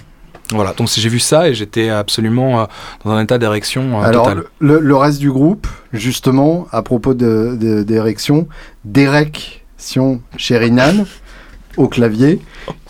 Voilà, 0.52 0.74
donc 0.74 0.90
j'ai 0.94 1.08
vu 1.10 1.20
ça 1.20 1.48
et 1.48 1.54
j'étais 1.54 1.90
absolument 1.90 2.62
euh, 2.62 2.66
dans 3.06 3.12
un 3.12 3.24
état 3.24 3.38
d'érection 3.38 4.00
euh, 4.02 4.06
Alors, 4.06 4.26
total. 4.28 4.44
le, 4.60 4.80
le 4.80 4.96
reste 4.96 5.20
du 5.20 5.32
groupe, 5.32 5.68
justement, 5.94 6.68
à 6.72 6.82
propos 6.84 7.14
de- 7.14 7.58
de- 7.60 7.82
d'érection, 7.84 8.48
d'érection 8.84 10.22
Sherinan 10.38 11.06
au 11.78 11.88
clavier, 11.88 12.40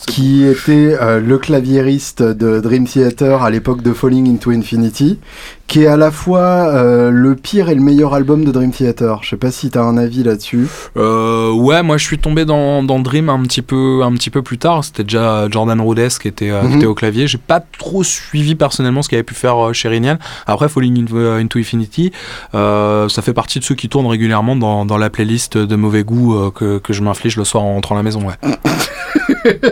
qui 0.08 0.44
était 0.44 0.98
euh, 1.02 1.20
le 1.20 1.38
claviériste 1.38 2.22
de 2.22 2.60
Dream 2.60 2.88
Theater 2.88 3.44
à 3.44 3.50
l'époque 3.50 3.82
de 3.82 3.94
Falling 3.94 4.30
into 4.30 4.52
Infinity, 4.52 5.20
qui 5.66 5.84
est 5.84 5.88
à 5.88 5.98
la 5.98 6.12
fois 6.12 6.40
euh, 6.42 7.10
le 7.10 7.36
pire 7.36 7.70
et 7.70 7.74
le 7.76 7.82
meilleur 7.82 8.14
album 8.14 8.44
de 8.46 8.52
Dream 8.52 8.72
Theater. 8.72 9.20
Je 9.24 9.30
sais 9.30 9.38
pas 9.38 9.50
si 9.50 9.72
tu 9.72 9.78
as 9.78 9.82
un 9.82 9.98
avis 9.98 10.22
là-dessus. 10.22 10.68
Euh, 10.98 11.52
ouais, 11.52 11.82
moi 11.82 11.98
je 11.98 12.04
suis 12.06 12.20
tombé 12.20 12.46
dans, 12.46 12.84
dans 12.84 13.00
Dream 13.00 13.30
un 13.30 13.42
petit 13.44 13.62
peu, 13.64 14.02
un 14.04 14.12
petit 14.14 14.30
peu 14.30 14.42
plus 14.44 14.58
tard. 14.60 14.84
C'était 14.84 15.04
déjà 15.04 15.48
Jordan 15.50 15.80
Rhodes 15.82 16.10
qui 16.22 16.28
était, 16.28 16.52
euh, 16.52 16.62
qui 16.62 16.68
Mhm. 16.68 16.76
était 16.78 16.86
au 16.86 16.94
clavier. 16.94 17.26
J'ai 17.28 17.38
pas 17.40 17.60
trop 17.80 18.04
suivi 18.04 18.54
personnellement 18.56 19.02
ce 19.02 19.10
qu'avait 19.10 19.24
pu 19.24 19.34
faire 19.34 19.70
euh, 19.70 19.74
Sherinian. 19.74 20.18
Après, 20.46 20.70
Falling 20.70 21.02
into, 21.04 21.58
Infinity, 21.58 22.12
euh, 22.54 23.10
ça 23.10 23.22
fait 23.22 23.34
partie 23.34 23.58
de 23.60 23.64
ceux 23.64 23.76
qui 23.76 23.90
tournent 23.90 24.06
régulièrement 24.08 24.56
dans, 24.56 24.86
dans 24.86 24.98
la 24.98 25.10
playlist 25.10 25.58
de 25.58 25.76
mauvais 25.76 26.04
goût 26.04 26.52
que, 26.52 26.78
que 26.78 26.94
je 26.94 27.02
m'inflige 27.02 27.38
le 27.38 27.46
soir 27.46 27.64
en 27.64 27.74
rentrant 27.74 27.96
à 27.96 28.00
la 28.00 28.04
maison. 28.04 28.22
Ouais. 28.28 28.36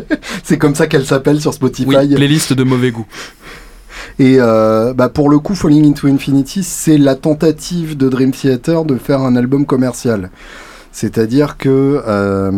C'est 0.43 0.57
comme 0.57 0.75
ça 0.75 0.87
qu'elle 0.87 1.05
s'appelle 1.05 1.39
sur 1.41 1.53
Spotify. 1.53 1.85
Oui, 1.87 2.15
playlist 2.15 2.53
de 2.53 2.63
mauvais 2.63 2.91
goût. 2.91 3.05
Et 4.19 4.37
euh, 4.39 4.93
bah 4.93 5.09
pour 5.09 5.29
le 5.29 5.39
coup, 5.39 5.55
Falling 5.55 5.89
into 5.89 6.07
Infinity, 6.07 6.63
c'est 6.63 6.97
la 6.97 7.15
tentative 7.15 7.97
de 7.97 8.09
Dream 8.09 8.31
Theater 8.31 8.85
de 8.85 8.95
faire 8.97 9.21
un 9.21 9.35
album 9.35 9.65
commercial. 9.65 10.29
C'est-à-dire 10.91 11.57
que 11.57 12.01
euh, 12.07 12.51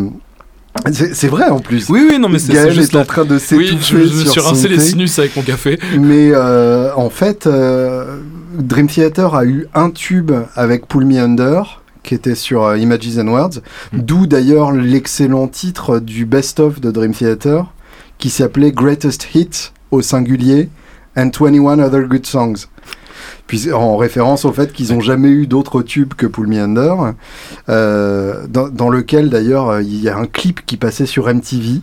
c'est 0.91 1.27
vrai 1.27 1.49
en 1.49 1.59
plus. 1.59 1.87
Oui, 1.89 2.05
oui, 2.09 2.17
non, 2.19 2.29
mais 2.29 2.39
c'est 2.39 2.71
juste 2.71 2.95
est 2.95 2.97
en 2.97 3.05
train 3.05 3.25
de 3.25 3.35
Oui, 3.35 3.39
s'étouffer 3.39 3.77
je, 3.79 4.07
je 4.07 4.23
me 4.23 4.25
suis 4.29 4.39
rincé 4.41 4.67
les 4.67 4.79
sinus 4.79 5.19
avec 5.19 5.35
mon 5.35 5.43
café. 5.43 5.79
Mais 5.99 6.31
euh, 6.33 6.91
en 6.95 7.09
fait, 7.11 7.45
euh, 7.45 8.17
Dream 8.57 8.87
Theater 8.87 9.35
a 9.35 9.45
eu 9.45 9.67
un 9.75 9.91
tube 9.91 10.31
avec 10.55 10.87
Pull 10.87 11.05
Me 11.05 11.19
Under 11.19 11.81
qui 12.01 12.15
était 12.15 12.35
sur 12.35 12.63
euh, 12.65 12.77
Images 12.77 13.17
and 13.17 13.27
Words, 13.27 13.61
Mm. 13.93 13.99
d'où 14.01 14.27
d'ailleurs 14.27 14.71
l'excellent 14.73 15.47
titre 15.47 15.99
du 15.99 16.25
best-of 16.25 16.81
de 16.81 16.91
Dream 16.91 17.13
Theater 17.13 17.71
qui 18.17 18.29
s'appelait 18.29 18.71
Greatest 18.71 19.27
Hit 19.35 19.73
au 19.91 20.01
singulier 20.01 20.69
and 21.15 21.31
21 21.31 21.79
Other 21.79 22.07
Good 22.07 22.25
Songs. 22.25 22.67
Puis, 23.47 23.71
en 23.71 23.97
référence 23.97 24.45
au 24.45 24.53
fait 24.53 24.71
qu'ils 24.71 24.93
n'ont 24.93 25.01
jamais 25.01 25.29
eu 25.29 25.47
d'autres 25.47 25.81
tubes 25.81 26.13
que 26.13 26.25
Pull 26.25 26.47
Me 26.47 26.59
Under, 26.59 27.13
euh, 27.69 28.47
dans, 28.47 28.69
dans 28.69 28.89
lequel 28.89 29.29
d'ailleurs 29.29 29.69
euh, 29.69 29.81
il 29.81 30.01
y 30.01 30.09
a 30.09 30.17
un 30.17 30.25
clip 30.25 30.65
qui 30.65 30.77
passait 30.77 31.05
sur 31.05 31.27
MTV 31.27 31.81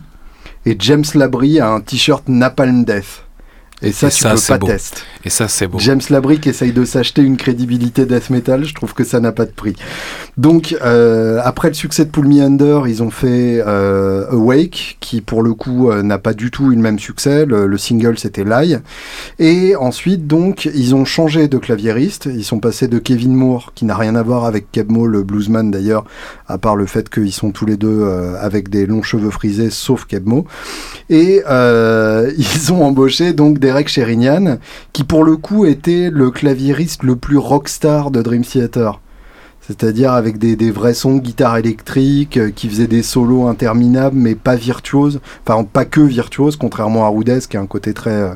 et 0.65 0.75
James 0.79 1.05
Labrie 1.15 1.59
a 1.59 1.69
un 1.69 1.81
t-shirt 1.81 2.27
Napalm 2.27 2.83
Death. 2.83 3.23
Et 3.83 3.91
ça, 3.91 4.07
Et 4.07 4.11
tu 4.11 4.17
ça, 4.21 4.33
peux 4.35 4.41
pas 4.47 4.57
beau. 4.59 4.67
tester. 4.67 5.01
Et 5.25 5.29
ça, 5.29 5.47
c'est 5.47 5.67
beau. 5.67 5.79
James 5.79 6.01
Labrie 6.09 6.39
qui 6.39 6.49
essaye 6.49 6.71
de 6.71 6.85
s'acheter 6.85 7.21
une 7.21 7.37
crédibilité 7.37 8.05
death 8.05 8.29
metal, 8.29 8.63
je 8.65 8.73
trouve 8.73 8.93
que 8.93 9.03
ça 9.03 9.19
n'a 9.19 9.31
pas 9.31 9.45
de 9.45 9.51
prix. 9.51 9.75
Donc, 10.37 10.75
euh, 10.83 11.39
après 11.43 11.67
le 11.69 11.73
succès 11.73 12.05
de 12.05 12.09
Pull 12.09 12.27
Me 12.27 12.41
Under, 12.41 12.87
ils 12.87 13.01
ont 13.03 13.09
fait 13.09 13.61
euh, 13.65 14.25
Awake, 14.31 14.97
qui 14.99 15.21
pour 15.21 15.41
le 15.43 15.53
coup 15.53 15.89
euh, 15.91 16.03
n'a 16.03 16.17
pas 16.17 16.33
du 16.33 16.51
tout 16.51 16.71
eu 16.71 16.75
le 16.75 16.81
même 16.81 16.99
succès. 16.99 17.45
Le, 17.45 17.67
le 17.67 17.77
single, 17.77 18.17
c'était 18.17 18.43
Lie. 18.43 18.77
Et 19.39 19.75
ensuite, 19.75 20.27
donc, 20.27 20.65
ils 20.73 20.95
ont 20.95 21.05
changé 21.05 21.47
de 21.47 21.57
claviériste. 21.57 22.27
Ils 22.31 22.43
sont 22.45 22.59
passés 22.59 22.87
de 22.87 22.99
Kevin 22.99 23.33
Moore, 23.35 23.71
qui 23.75 23.85
n'a 23.85 23.95
rien 23.95 24.15
à 24.15 24.23
voir 24.23 24.45
avec 24.45 24.71
Keb 24.71 24.91
Mo, 24.91 25.07
le 25.07 25.23
bluesman 25.23 25.71
d'ailleurs, 25.71 26.05
à 26.47 26.57
part 26.57 26.75
le 26.75 26.85
fait 26.85 27.09
qu'ils 27.09 27.33
sont 27.33 27.51
tous 27.51 27.65
les 27.65 27.77
deux 27.77 28.01
euh, 28.01 28.35
avec 28.41 28.69
des 28.69 28.85
longs 28.85 29.03
cheveux 29.03 29.31
frisés, 29.31 29.69
sauf 29.69 30.05
Keb 30.05 30.27
Mo. 30.27 30.45
Et 31.09 31.41
euh, 31.49 32.31
ils 32.37 32.71
ont 32.73 32.83
embauché 32.83 33.33
donc 33.33 33.59
Derek 33.71 33.87
Sherinian, 33.87 34.57
qui 34.91 35.05
pour 35.05 35.23
le 35.23 35.37
coup 35.37 35.65
était 35.65 36.09
le 36.11 36.29
claviériste 36.29 37.03
le 37.03 37.15
plus 37.15 37.37
rockstar 37.37 38.11
de 38.11 38.21
Dream 38.21 38.43
Theater. 38.43 38.99
C'est-à-dire 39.61 40.11
avec 40.11 40.37
des, 40.37 40.71
vrais 40.71 40.93
sons 40.93 41.15
guitare 41.15 41.55
électrique, 41.55 42.35
euh, 42.35 42.51
qui 42.53 42.67
faisait 42.67 42.87
des 42.87 43.01
solos 43.01 43.47
interminables, 43.47 44.17
mais 44.17 44.35
pas 44.35 44.55
virtuoses. 44.55 45.21
Enfin, 45.47 45.63
pas 45.63 45.85
que 45.85 46.01
virtuoses, 46.01 46.57
contrairement 46.57 47.05
à 47.05 47.07
Rudez, 47.07 47.39
qui 47.49 47.55
a 47.55 47.61
un 47.61 47.65
côté 47.65 47.93
très, 47.93 48.11
euh, 48.11 48.33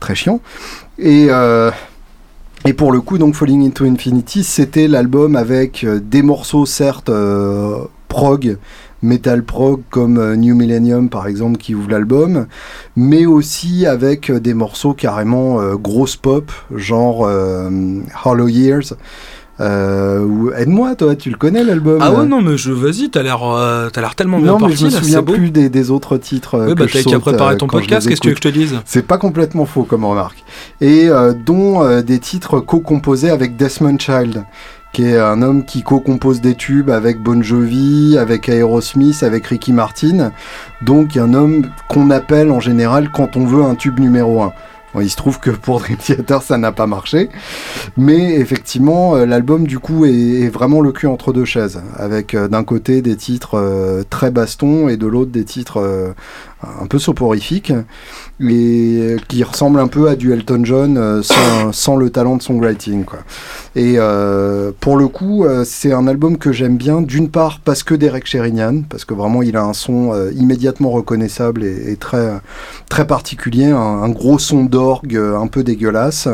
très 0.00 0.16
chiant. 0.16 0.40
Et, 0.98 1.28
euh, 1.30 1.70
et 2.64 2.72
pour 2.72 2.90
le 2.90 3.00
coup, 3.00 3.16
donc 3.16 3.36
Falling 3.36 3.64
into 3.64 3.84
Infinity, 3.84 4.42
c'était 4.42 4.88
l'album 4.88 5.36
avec 5.36 5.86
des 5.86 6.22
morceaux, 6.22 6.66
certes, 6.66 7.12
prog, 8.08 8.58
metal 9.04 9.42
prog, 9.44 9.82
comme 9.90 10.18
euh, 10.18 10.34
New 10.34 10.56
Millennium, 10.56 11.08
par 11.10 11.26
exemple, 11.28 11.58
qui 11.58 11.74
ouvre 11.74 11.90
l'album, 11.90 12.46
mais 12.96 13.26
aussi 13.26 13.86
avec 13.86 14.30
euh, 14.30 14.40
des 14.40 14.54
morceaux 14.54 14.94
carrément 14.94 15.60
euh, 15.60 15.76
grosse 15.76 16.16
pop, 16.16 16.50
genre 16.74 17.24
euh, 17.26 17.68
Hollow 18.24 18.48
Years. 18.48 18.94
Euh, 19.60 20.24
ou- 20.24 20.50
Aide-moi, 20.50 20.96
toi, 20.96 21.14
tu 21.14 21.30
le 21.30 21.36
connais 21.36 21.62
l'album? 21.62 21.98
Ah 22.00 22.12
ouais, 22.12 22.26
non, 22.26 22.42
mais 22.42 22.56
je, 22.56 22.72
vas-y, 22.72 23.08
t'as 23.08 23.22
l'air, 23.22 23.40
euh, 23.44 23.88
t'as 23.88 24.00
l'air 24.00 24.16
tellement 24.16 24.38
bien 24.38 24.46
Non, 24.48 24.54
mais 24.54 24.66
parti, 24.66 24.78
je 24.78 24.84
me 24.86 24.90
souviens 24.90 25.22
plus 25.22 25.50
des, 25.52 25.68
des 25.68 25.90
autres 25.92 26.16
titres. 26.16 26.58
Oui, 26.66 26.74
bah 26.74 26.86
que 26.86 26.90
je 26.98 27.04
t'as 27.04 27.10
qu'à 27.10 27.20
préparer 27.20 27.56
ton 27.56 27.68
podcast, 27.68 28.08
qu'est-ce 28.08 28.20
que 28.20 28.26
tu 28.26 28.28
veux 28.30 28.34
que 28.34 28.42
je 28.42 28.48
te 28.48 28.52
dise? 28.52 28.74
C'est 28.84 29.06
pas 29.06 29.16
complètement 29.18 29.64
faux 29.64 29.84
comme 29.84 30.04
remarque. 30.04 30.42
Et 30.80 31.08
euh, 31.08 31.34
dont 31.34 32.00
des 32.02 32.18
titres 32.18 32.58
co-composés 32.58 33.30
avec 33.30 33.56
Desmond 33.56 33.96
Child, 33.98 34.44
qui 34.94 35.02
est 35.08 35.18
un 35.18 35.42
homme 35.42 35.64
qui 35.64 35.82
co-compose 35.82 36.40
des 36.40 36.54
tubes 36.54 36.88
avec 36.88 37.18
Bon 37.18 37.42
Jovi, 37.42 38.16
avec 38.16 38.48
Aerosmith, 38.48 39.24
avec 39.24 39.44
Ricky 39.48 39.72
Martin. 39.72 40.30
Donc 40.82 41.16
un 41.16 41.34
homme 41.34 41.66
qu'on 41.88 42.10
appelle 42.10 42.52
en 42.52 42.60
général 42.60 43.10
quand 43.10 43.36
on 43.36 43.44
veut 43.44 43.64
un 43.64 43.74
tube 43.74 43.98
numéro 43.98 44.40
1. 44.42 44.52
Bon, 44.94 45.00
il 45.00 45.10
se 45.10 45.16
trouve 45.16 45.40
que 45.40 45.50
pour 45.50 45.80
Dream 45.80 45.96
Theater, 45.96 46.40
ça 46.42 46.56
n'a 46.58 46.70
pas 46.70 46.86
marché. 46.86 47.28
Mais 47.96 48.34
effectivement, 48.36 49.16
euh, 49.16 49.26
l'album, 49.26 49.66
du 49.66 49.80
coup, 49.80 50.04
est, 50.04 50.48
vraiment 50.48 50.80
le 50.80 50.92
cul 50.92 51.08
entre 51.08 51.32
deux 51.32 51.44
chaises. 51.44 51.82
Avec 51.96 52.34
euh, 52.34 52.46
d'un 52.46 52.62
côté 52.62 53.02
des 53.02 53.16
titres 53.16 53.58
euh, 53.58 54.04
très 54.08 54.30
baston 54.30 54.88
et 54.88 54.96
de 54.96 55.08
l'autre 55.08 55.32
des 55.32 55.44
titres 55.44 56.14
un 56.80 56.86
peu 56.86 56.98
soporifiques. 56.98 57.72
Et 58.40 59.16
qui 59.28 59.44
ressemblent 59.44 59.78
un 59.78 59.86
peu 59.86 60.08
à 60.08 60.16
du 60.16 60.32
Elton 60.32 60.64
John 60.64 60.98
euh, 60.98 61.22
sans, 61.72 61.96
le 61.96 62.10
talent 62.10 62.36
de 62.36 62.42
songwriting. 62.42 63.04
Quoi. 63.04 63.20
Et 63.76 63.94
euh, 63.96 64.72
pour 64.80 64.96
le 64.96 65.06
coup, 65.06 65.44
euh, 65.44 65.64
c'est 65.64 65.92
un 65.92 66.08
album 66.08 66.36
que 66.36 66.50
j'aime 66.50 66.76
bien, 66.76 67.00
d'une 67.00 67.30
part 67.30 67.60
parce 67.64 67.84
que 67.84 67.94
Derek 67.94 68.26
Sherinian, 68.26 68.82
parce 68.88 69.04
que 69.04 69.14
vraiment 69.14 69.42
il 69.42 69.56
a 69.56 69.62
un 69.62 69.72
son 69.72 70.12
immédiatement 70.34 70.90
reconnaissable 70.90 71.62
et, 71.62 71.96
très, 71.96 72.32
très 72.88 73.06
particulier, 73.06 73.66
un, 73.66 74.08
gros 74.08 74.40
son 74.40 74.64
d'orgue 74.64 75.16
un 75.16 75.46
peu 75.46 75.62
dégueulasse. 75.62 76.28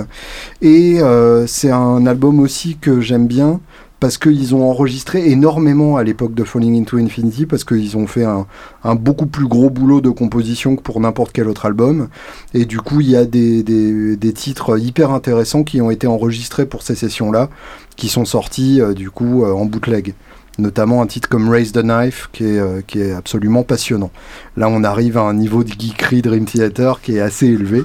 Et 0.63 1.01
c'est 1.47 1.71
un 1.71 2.07
album 2.07 2.41
aussi 2.41 2.79
que 2.81 3.01
j'aime 3.01 3.27
bien 3.27 3.61
parce 4.01 4.17
qu'ils 4.17 4.55
ont 4.55 4.69
enregistré 4.69 5.31
énormément 5.31 5.99
à 5.99 6.03
l'époque 6.03 6.35
de 6.35 6.43
Falling 6.43 6.81
into 6.81 6.97
Infinity, 6.97 7.45
parce 7.45 7.65
qu'ils 7.65 7.99
ont 7.99 8.07
fait 8.07 8.25
un, 8.25 8.47
beaucoup 8.95 9.27
plus 9.27 9.47
gros 9.47 9.69
boulot 9.69 10.01
de 10.01 10.09
composition 10.09 10.75
que 10.75 10.83
pour 10.83 11.01
n'importe 11.01 11.33
quel 11.33 11.49
autre 11.49 11.67
album. 11.67 12.09
Et 12.55 12.65
du 12.65 12.81
coup, 12.81 13.03
il 13.03 13.11
y 13.11 13.17
a 13.17 13.27
des, 13.27 14.33
titres 14.35 14.79
hyper 14.79 15.11
intéressants 15.11 15.65
qui 15.65 15.83
ont 15.83 15.91
été 15.91 16.07
enregistrés 16.07 16.65
pour 16.65 16.83
ces 16.83 16.95
sessions-là, 16.95 17.51
qui 17.97 18.09
sont 18.09 18.25
sortis 18.25 18.81
euh, 18.81 18.95
du 18.95 19.11
coup 19.11 19.45
euh, 19.45 19.53
en 19.53 19.67
bootleg. 19.67 20.15
Notamment 20.59 21.03
un 21.03 21.07
titre 21.07 21.29
comme 21.29 21.49
Raise 21.49 21.73
the 21.73 21.83
Knife, 21.83 22.31
qui 22.33 22.45
est, 22.45 22.59
euh, 22.59 22.81
qui 22.87 23.03
absolument 23.03 23.63
passionnant. 23.63 24.11
Là, 24.57 24.69
on 24.69 24.83
arrive 24.83 25.19
à 25.19 25.23
un 25.23 25.35
niveau 25.35 25.63
de 25.63 25.73
geekery 25.73 26.23
Dream 26.23 26.47
Theater 26.47 27.01
qui 27.03 27.17
est 27.17 27.21
assez 27.21 27.47
élevé. 27.47 27.85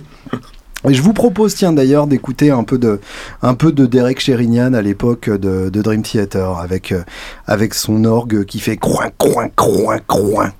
Et 0.87 0.93
je 0.93 1.01
vous 1.01 1.13
propose, 1.13 1.55
tiens 1.55 1.73
d'ailleurs, 1.73 2.07
d'écouter 2.07 2.51
un 2.51 2.63
peu 2.63 2.77
de, 2.77 2.99
un 3.41 3.55
peu 3.55 3.71
de 3.71 3.85
Derek 3.85 4.19
Sherinian 4.19 4.73
à 4.73 4.81
l'époque 4.81 5.29
de, 5.29 5.69
Dream 5.69 6.03
Theater, 6.03 6.57
avec, 6.57 6.91
euh, 6.91 7.03
avec 7.47 7.73
son 7.73 8.05
orgue 8.05 8.45
qui 8.45 8.59
fait 8.59 8.77
coin, 8.77 9.09
coin, 9.17 9.49
coin, 9.55 9.97
coin. 10.05 10.51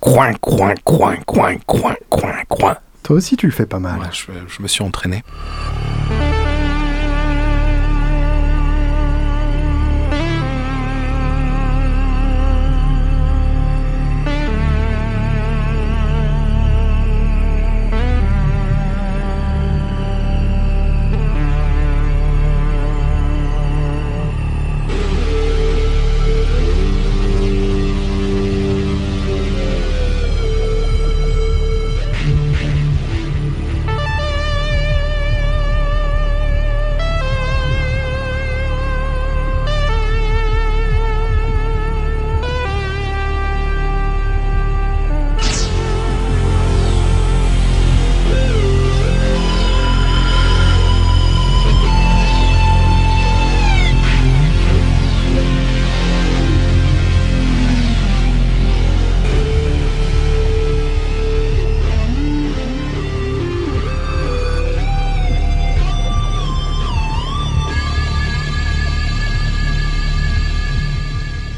Coin, 0.00 0.32
coin, 0.34 0.74
coin, 0.84 1.16
coin, 1.26 1.56
coin, 1.66 1.94
coin, 2.10 2.34
coin. 2.48 2.76
Toi 3.02 3.16
aussi, 3.16 3.36
tu 3.36 3.46
le 3.46 3.52
fais 3.52 3.66
pas 3.66 3.78
mal. 3.78 4.00
Je, 4.12 4.32
je 4.48 4.62
me 4.62 4.68
suis 4.68 4.82
entraîné. 4.82 5.22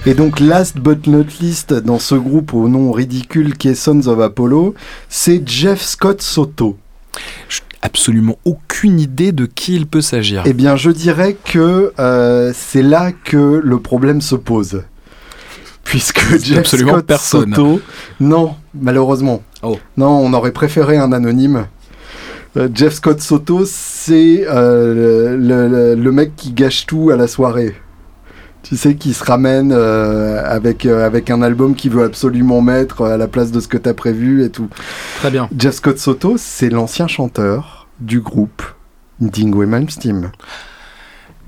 Et 0.06 0.14
donc, 0.14 0.38
last 0.38 0.78
but 0.78 1.06
not 1.08 1.24
least, 1.40 1.74
dans 1.74 1.98
ce 1.98 2.14
groupe 2.14 2.54
au 2.54 2.68
nom 2.68 2.92
ridicule 2.92 3.56
qui 3.56 3.68
est 3.68 3.74
Sons 3.74 4.06
of 4.06 4.20
Apollo, 4.20 4.74
c'est 5.08 5.42
Jeff 5.48 5.82
Scott 5.82 6.22
Soto. 6.22 6.76
J'ai 7.48 7.62
absolument 7.82 8.38
aucune 8.44 9.00
idée 9.00 9.32
de 9.32 9.46
qui 9.46 9.74
il 9.74 9.86
peut 9.86 10.00
s'agir. 10.00 10.42
Eh 10.46 10.52
bien, 10.52 10.76
je 10.76 10.90
dirais 10.90 11.36
que 11.44 11.92
euh, 11.98 12.52
c'est 12.54 12.82
là 12.82 13.10
que 13.12 13.60
le 13.62 13.80
problème 13.80 14.20
se 14.20 14.36
pose. 14.36 14.82
Puisque 15.82 16.20
Jeff 16.42 16.58
absolument 16.58 16.92
Scott 16.94 17.06
personne. 17.06 17.54
Soto... 17.54 17.80
Non, 18.20 18.54
malheureusement. 18.74 19.42
Oh. 19.62 19.76
Non, 19.96 20.10
on 20.24 20.32
aurait 20.34 20.52
préféré 20.52 20.98
un 20.98 21.10
anonyme. 21.12 21.66
Euh, 22.56 22.68
Jeff 22.72 22.94
Scott 22.94 23.20
Soto, 23.20 23.64
c'est 23.66 24.44
euh, 24.48 25.36
le, 25.36 25.68
le- 25.68 25.94
le 26.00 26.12
mec 26.12 26.36
qui 26.36 26.52
gâche 26.52 26.86
tout 26.86 27.10
à 27.10 27.16
la 27.16 27.26
soirée. 27.26 27.74
Tu 28.68 28.76
sais, 28.76 28.96
qui 28.96 29.14
se 29.14 29.22
ramène 29.22 29.70
euh, 29.72 30.42
avec, 30.44 30.86
euh, 30.86 31.06
avec 31.06 31.30
un 31.30 31.40
album 31.42 31.76
qu'il 31.76 31.92
veut 31.92 32.02
absolument 32.04 32.60
mettre 32.60 33.02
à 33.04 33.16
la 33.16 33.28
place 33.28 33.52
de 33.52 33.60
ce 33.60 33.68
que 33.68 33.76
t'as 33.78 33.94
prévu 33.94 34.44
et 34.44 34.50
tout. 34.50 34.68
Très 35.18 35.30
bien. 35.30 35.48
Jeff 35.56 35.76
Scott 35.76 35.98
Soto, 35.98 36.34
c'est 36.36 36.68
l'ancien 36.70 37.06
chanteur 37.06 37.86
du 38.00 38.20
groupe 38.20 38.62
Dingo 39.20 39.64
Malmsteen. 39.64 40.32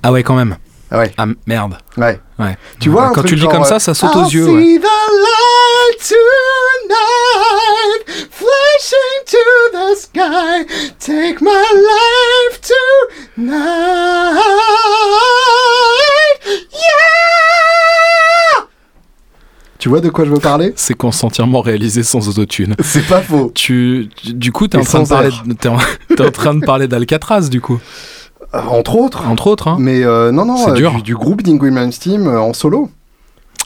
Ah 0.05 0.13
ouais, 0.13 0.23
quand 0.23 0.37
même. 0.37 0.57
Ah 0.93 0.99
ouais, 0.99 1.13
Ah 1.19 1.27
merde. 1.47 1.77
ouais. 1.97 2.21
Ouais. 2.39 2.57
Tu 2.79 2.89
vois, 2.89 3.11
quand 3.13 3.23
tu 3.25 3.35
le 3.35 3.41
dis 3.41 3.49
comme 3.49 3.63
euh, 3.63 3.65
ça, 3.65 3.79
ça 3.81 3.95
saute 3.95 4.15
I'll 4.15 4.21
aux 4.25 4.29
yeux. 4.31 4.47
see 4.47 4.53
ouais. 4.53 4.79
the 4.79 4.85
light 5.27 5.99
tonight, 6.89 8.29
flashing 8.31 9.25
to 9.27 9.39
the 9.73 9.97
sky. 9.99 10.65
Take 11.01 11.41
my 11.43 11.65
life 11.75 12.61
tonight. 13.37 14.39
Tu 19.79 19.89
vois 19.89 20.01
de 20.01 20.09
quoi 20.11 20.25
je 20.25 20.31
veux 20.31 20.41
parler 20.41 20.73
Séquence 20.77 21.23
entièrement 21.23 21.61
réalisée 21.61 22.03
sans 22.03 22.29
autotune. 22.29 22.75
C'est 22.83 23.07
pas 23.07 23.21
faux. 23.21 23.53
Tu, 23.55 24.09
du 24.25 24.51
coup, 24.53 24.67
t'es 24.67 24.77
en 24.79 24.83
train 24.83 25.03
de 25.05 25.09
parler, 25.09 25.29
air. 25.29 25.45
de- 25.47 25.53
t'es 25.55 25.69
en, 25.69 25.77
t'es 26.17 26.27
en 26.27 26.31
train 26.33 26.55
de 26.55 26.65
parler 26.65 26.89
d'Alcatraz, 26.89 27.49
du 27.49 27.61
coup, 27.61 27.79
Euh, 28.55 28.59
Entre 28.71 28.97
autres. 28.97 29.27
entre 29.29 29.47
autres. 29.47 29.69
Hein. 29.69 29.77
Mais 29.79 30.03
euh, 30.05 30.33
non, 30.33 30.45
non, 30.47 30.57
C'est 30.57 30.71
euh, 30.71 30.75
dur. 30.75 30.93
Du, 30.97 31.03
du 31.03 31.15
groupe 31.15 31.43
Dingo 31.43 31.71
Malmsteen 31.71 32.27
euh, 32.27 32.41
en 32.41 32.53
solo. 32.55 32.91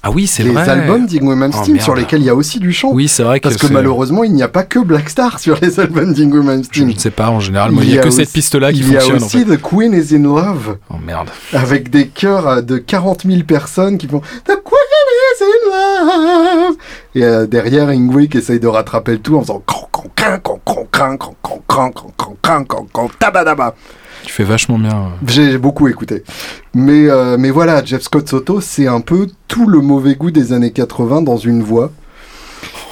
Ah 0.04 0.10
oui, 0.10 0.26
c'est 0.26 0.42
Les 0.42 0.50
vrai. 0.50 0.68
albums 0.68 1.06
Dingo 1.06 1.34
Malmsteen 1.36 1.64
Oh, 1.68 1.72
merde. 1.74 1.84
sur 1.84 1.94
lesquels 1.94 2.20
il 2.22 2.24
y 2.26 2.28
a 2.28 2.34
aussi 2.34 2.58
du 2.58 2.72
chant. 2.72 2.90
Oui, 2.92 3.06
c'est 3.06 3.22
vrai 3.22 3.38
que 3.38 3.44
Parce 3.48 3.56
que 3.56 3.68
malheureusement, 3.68 4.24
il 4.24 4.32
n'y 4.32 4.42
a 4.42 4.48
pas 4.48 4.64
que 4.64 4.80
Black 4.80 5.08
Star 5.08 5.38
sur 5.38 5.56
les 5.62 5.78
albums 5.78 6.12
Dingo 6.12 6.38
Je 6.42 6.46
Malmsteen. 6.46 6.88
ne 6.88 6.98
sais 6.98 7.12
pas, 7.12 7.28
en 7.30 7.38
général, 7.38 7.70
il 7.80 7.88
y 7.88 7.98
a, 7.98 8.02
que 8.02 8.08
aussi- 8.08 8.16
cette 8.16 8.32
piste-là 8.32 8.72
qui 8.72 8.80
il 8.80 8.92
y 8.92 8.96
a 8.96 9.00
fonctionne. 9.00 9.22
en 9.22 9.26
aussi 9.26 9.44
fait. 9.44 9.56
The 9.56 9.62
Queen 9.62 9.92
is 9.94 10.12
in 10.14 10.22
Love, 10.24 10.76
Oh 10.90 10.94
merde. 11.04 11.28
avec 11.52 11.88
des 11.90 12.08
chœurs 12.08 12.64
de 12.64 12.78
40 12.78 13.22
000 13.24 13.44
personnes 13.44 13.96
qui 13.96 14.08
font 14.08 14.20
The 14.44 14.58
Queen 14.64 15.08
is 15.38 15.44
in 15.44 15.70
Love. 15.70 16.76
Et 17.14 17.22
euh, 17.24 17.46
derrière, 17.46 17.88
Ingwe 17.90 18.26
qui 18.26 18.38
essaye 18.38 18.58
de 18.58 18.66
rattraper 18.66 19.12
le 19.12 19.18
tout 19.18 19.36
en 19.36 19.42
faisant 19.42 19.62
cran, 19.64 19.88
cran, 19.92 20.08
cran, 20.16 20.38
cran, 20.64 20.86
cran, 20.90 21.16
cran, 21.16 21.16
cran, 21.42 21.60
cran, 21.68 21.90
cran, 21.90 21.90
cran, 21.92 22.10
cran, 22.16 22.34
cran, 22.42 22.64
cran, 22.64 22.86
cran, 22.92 23.10
tabadaba. 23.20 23.74
Tu 24.24 24.32
fais 24.32 24.44
vachement 24.44 24.78
bien. 24.78 24.90
euh. 24.90 25.26
J'ai 25.26 25.58
beaucoup 25.58 25.88
écouté. 25.88 26.22
Mais, 26.74 27.08
euh, 27.10 27.36
mais 27.38 27.50
voilà, 27.50 27.84
Jeff 27.84 28.02
Scott 28.02 28.28
Soto, 28.28 28.60
c'est 28.60 28.86
un 28.86 29.00
peu 29.00 29.26
tout 29.48 29.68
le 29.68 29.80
mauvais 29.80 30.14
goût 30.14 30.30
des 30.30 30.52
années 30.52 30.70
80 30.70 31.22
dans 31.22 31.36
une 31.36 31.62
voix. 31.62 31.90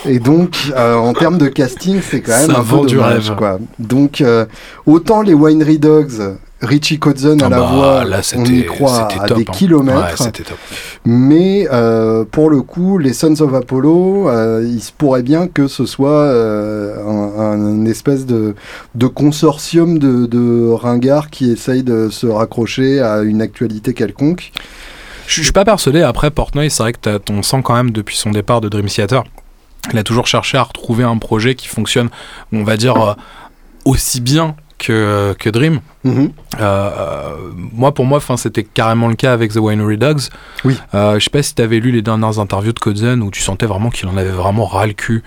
Et 0.06 0.18
donc, 0.18 0.72
euh, 0.74 0.94
en 0.96 1.12
termes 1.12 1.38
de 1.38 1.46
casting, 1.48 2.00
c'est 2.02 2.20
quand 2.22 2.36
même 2.36 2.50
un 2.56 2.60
vend 2.60 2.80
peu 2.80 2.86
du 2.88 2.94
dommage, 2.96 3.28
rêve. 3.28 3.38
quoi. 3.38 3.58
Donc, 3.78 4.20
euh, 4.22 4.46
autant 4.86 5.20
les 5.22 5.34
Winery 5.34 5.78
Dogs, 5.78 6.36
Richie 6.62 6.98
Kotzen 6.98 7.42
à 7.42 7.46
Ah 7.46 7.48
la 7.48 7.58
bah, 7.58 7.70
voix, 7.72 8.04
là, 8.04 8.20
on 8.36 8.44
y 8.44 8.64
croit 8.64 9.08
à 9.08 9.26
top, 9.26 9.38
des 9.38 9.44
hein. 9.44 9.52
kilomètres. 9.52 9.98
Ouais, 10.00 10.14
c'était 10.16 10.42
top. 10.42 10.58
Mais 11.04 11.66
euh, 11.72 12.24
pour 12.24 12.50
le 12.50 12.62
coup, 12.62 12.98
les 12.98 13.12
Sons 13.12 13.40
of 13.40 13.54
Apollo, 13.54 14.28
euh, 14.28 14.62
il 14.66 14.80
se 14.80 14.92
pourrait 14.92 15.22
bien 15.22 15.46
que 15.48 15.68
ce 15.68 15.86
soit 15.86 16.10
euh, 16.10 16.96
un, 17.06 17.40
un 17.40 17.84
espèce 17.86 18.26
de, 18.26 18.54
de 18.94 19.06
consortium 19.06 19.98
de, 19.98 20.26
de 20.26 20.70
ringards 20.70 21.30
qui 21.30 21.50
essayent 21.50 21.82
de 21.82 22.10
se 22.10 22.26
raccrocher 22.26 23.00
à 23.00 23.22
une 23.22 23.40
actualité 23.40 23.94
quelconque. 23.94 24.52
Je 25.26 25.42
suis 25.42 25.52
pas 25.52 25.64
persuadé. 25.64 26.02
Après, 26.02 26.30
Portnoy, 26.30 26.70
c'est 26.70 26.82
vrai 26.82 26.92
que 26.92 27.20
on 27.30 27.42
sent 27.42 27.62
quand 27.62 27.74
même 27.74 27.92
depuis 27.92 28.16
son 28.16 28.30
départ 28.30 28.60
de 28.60 28.68
Dream 28.68 28.86
Theater, 28.86 29.24
il 29.92 29.98
a 29.98 30.02
toujours 30.02 30.26
cherché 30.26 30.58
à 30.58 30.62
retrouver 30.62 31.04
un 31.04 31.16
projet 31.18 31.54
qui 31.54 31.68
fonctionne, 31.68 32.10
on 32.52 32.64
va 32.64 32.76
dire, 32.76 32.96
euh, 32.96 33.14
aussi 33.84 34.20
bien 34.20 34.56
que, 34.80 35.34
que 35.38 35.50
Dream. 35.50 35.80
Mhm. 36.02 36.30
Euh, 36.58 36.62
euh, 36.62 37.34
moi, 37.54 37.92
pour 37.92 38.06
moi, 38.06 38.20
c'était 38.36 38.64
carrément 38.64 39.08
le 39.08 39.14
cas 39.14 39.32
avec 39.32 39.52
The 39.52 39.58
Winery 39.58 39.98
Dogs. 39.98 40.22
Oui. 40.64 40.76
Euh, 40.94 41.18
je 41.18 41.24
sais 41.24 41.30
pas 41.30 41.42
si 41.42 41.54
tu 41.54 41.62
avais 41.62 41.78
lu 41.78 41.92
les 41.92 42.02
dernières 42.02 42.38
interviews 42.38 42.72
de 42.72 42.78
Kotzen 42.78 43.22
où 43.22 43.30
tu 43.30 43.42
sentais 43.42 43.66
vraiment 43.66 43.90
qu'il 43.90 44.08
en 44.08 44.16
avait 44.16 44.30
vraiment 44.30 44.64
ras 44.64 44.86
le 44.86 44.94
cul 44.94 45.22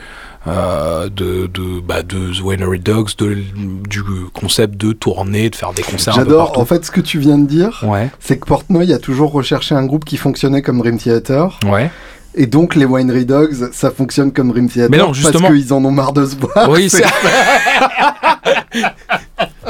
euh, 0.47 1.07
de, 1.09 1.47
de, 1.47 1.79
bah, 1.79 2.01
de 2.03 2.33
The 2.33 2.41
Winery 2.41 2.79
Dogs, 2.79 3.15
de, 3.17 3.37
du 3.87 4.01
concept 4.33 4.75
de 4.77 4.91
tourner, 4.91 5.49
de 5.49 5.55
faire 5.55 5.71
des 5.73 5.83
concerts. 5.83 6.15
J'adore. 6.15 6.57
En 6.57 6.65
fait, 6.65 6.83
ce 6.85 6.91
que 6.91 7.01
tu 7.01 7.19
viens 7.19 7.37
de 7.37 7.47
dire, 7.47 7.83
Ouais, 7.87 8.09
c'est 8.19 8.37
que 8.39 8.45
Portnoy 8.45 8.91
a 8.93 8.99
toujours 8.99 9.31
recherché 9.31 9.75
un 9.75 9.85
groupe 9.85 10.03
qui 10.05 10.17
fonctionnait 10.17 10.61
comme 10.61 10.79
Dream 10.79 10.97
Theater. 10.97 11.59
ouais. 11.71 11.89
Et 12.35 12.47
donc, 12.47 12.75
les 12.75 12.85
Winery 12.85 13.25
Dogs, 13.25 13.69
ça 13.71 13.91
fonctionne 13.91 14.31
comme 14.31 14.49
Dream 14.51 14.67
Theater. 14.67 14.89
Mais 14.89 14.97
non, 14.97 15.13
justement. 15.13 15.49
Parce 15.49 15.59
qu'ils 15.59 15.73
en 15.73 15.85
ont 15.85 15.91
marre 15.91 16.13
de 16.13 16.25
se 16.25 16.35
voir. 16.35 16.69
Oui, 16.69 16.89
c'est. 16.89 17.03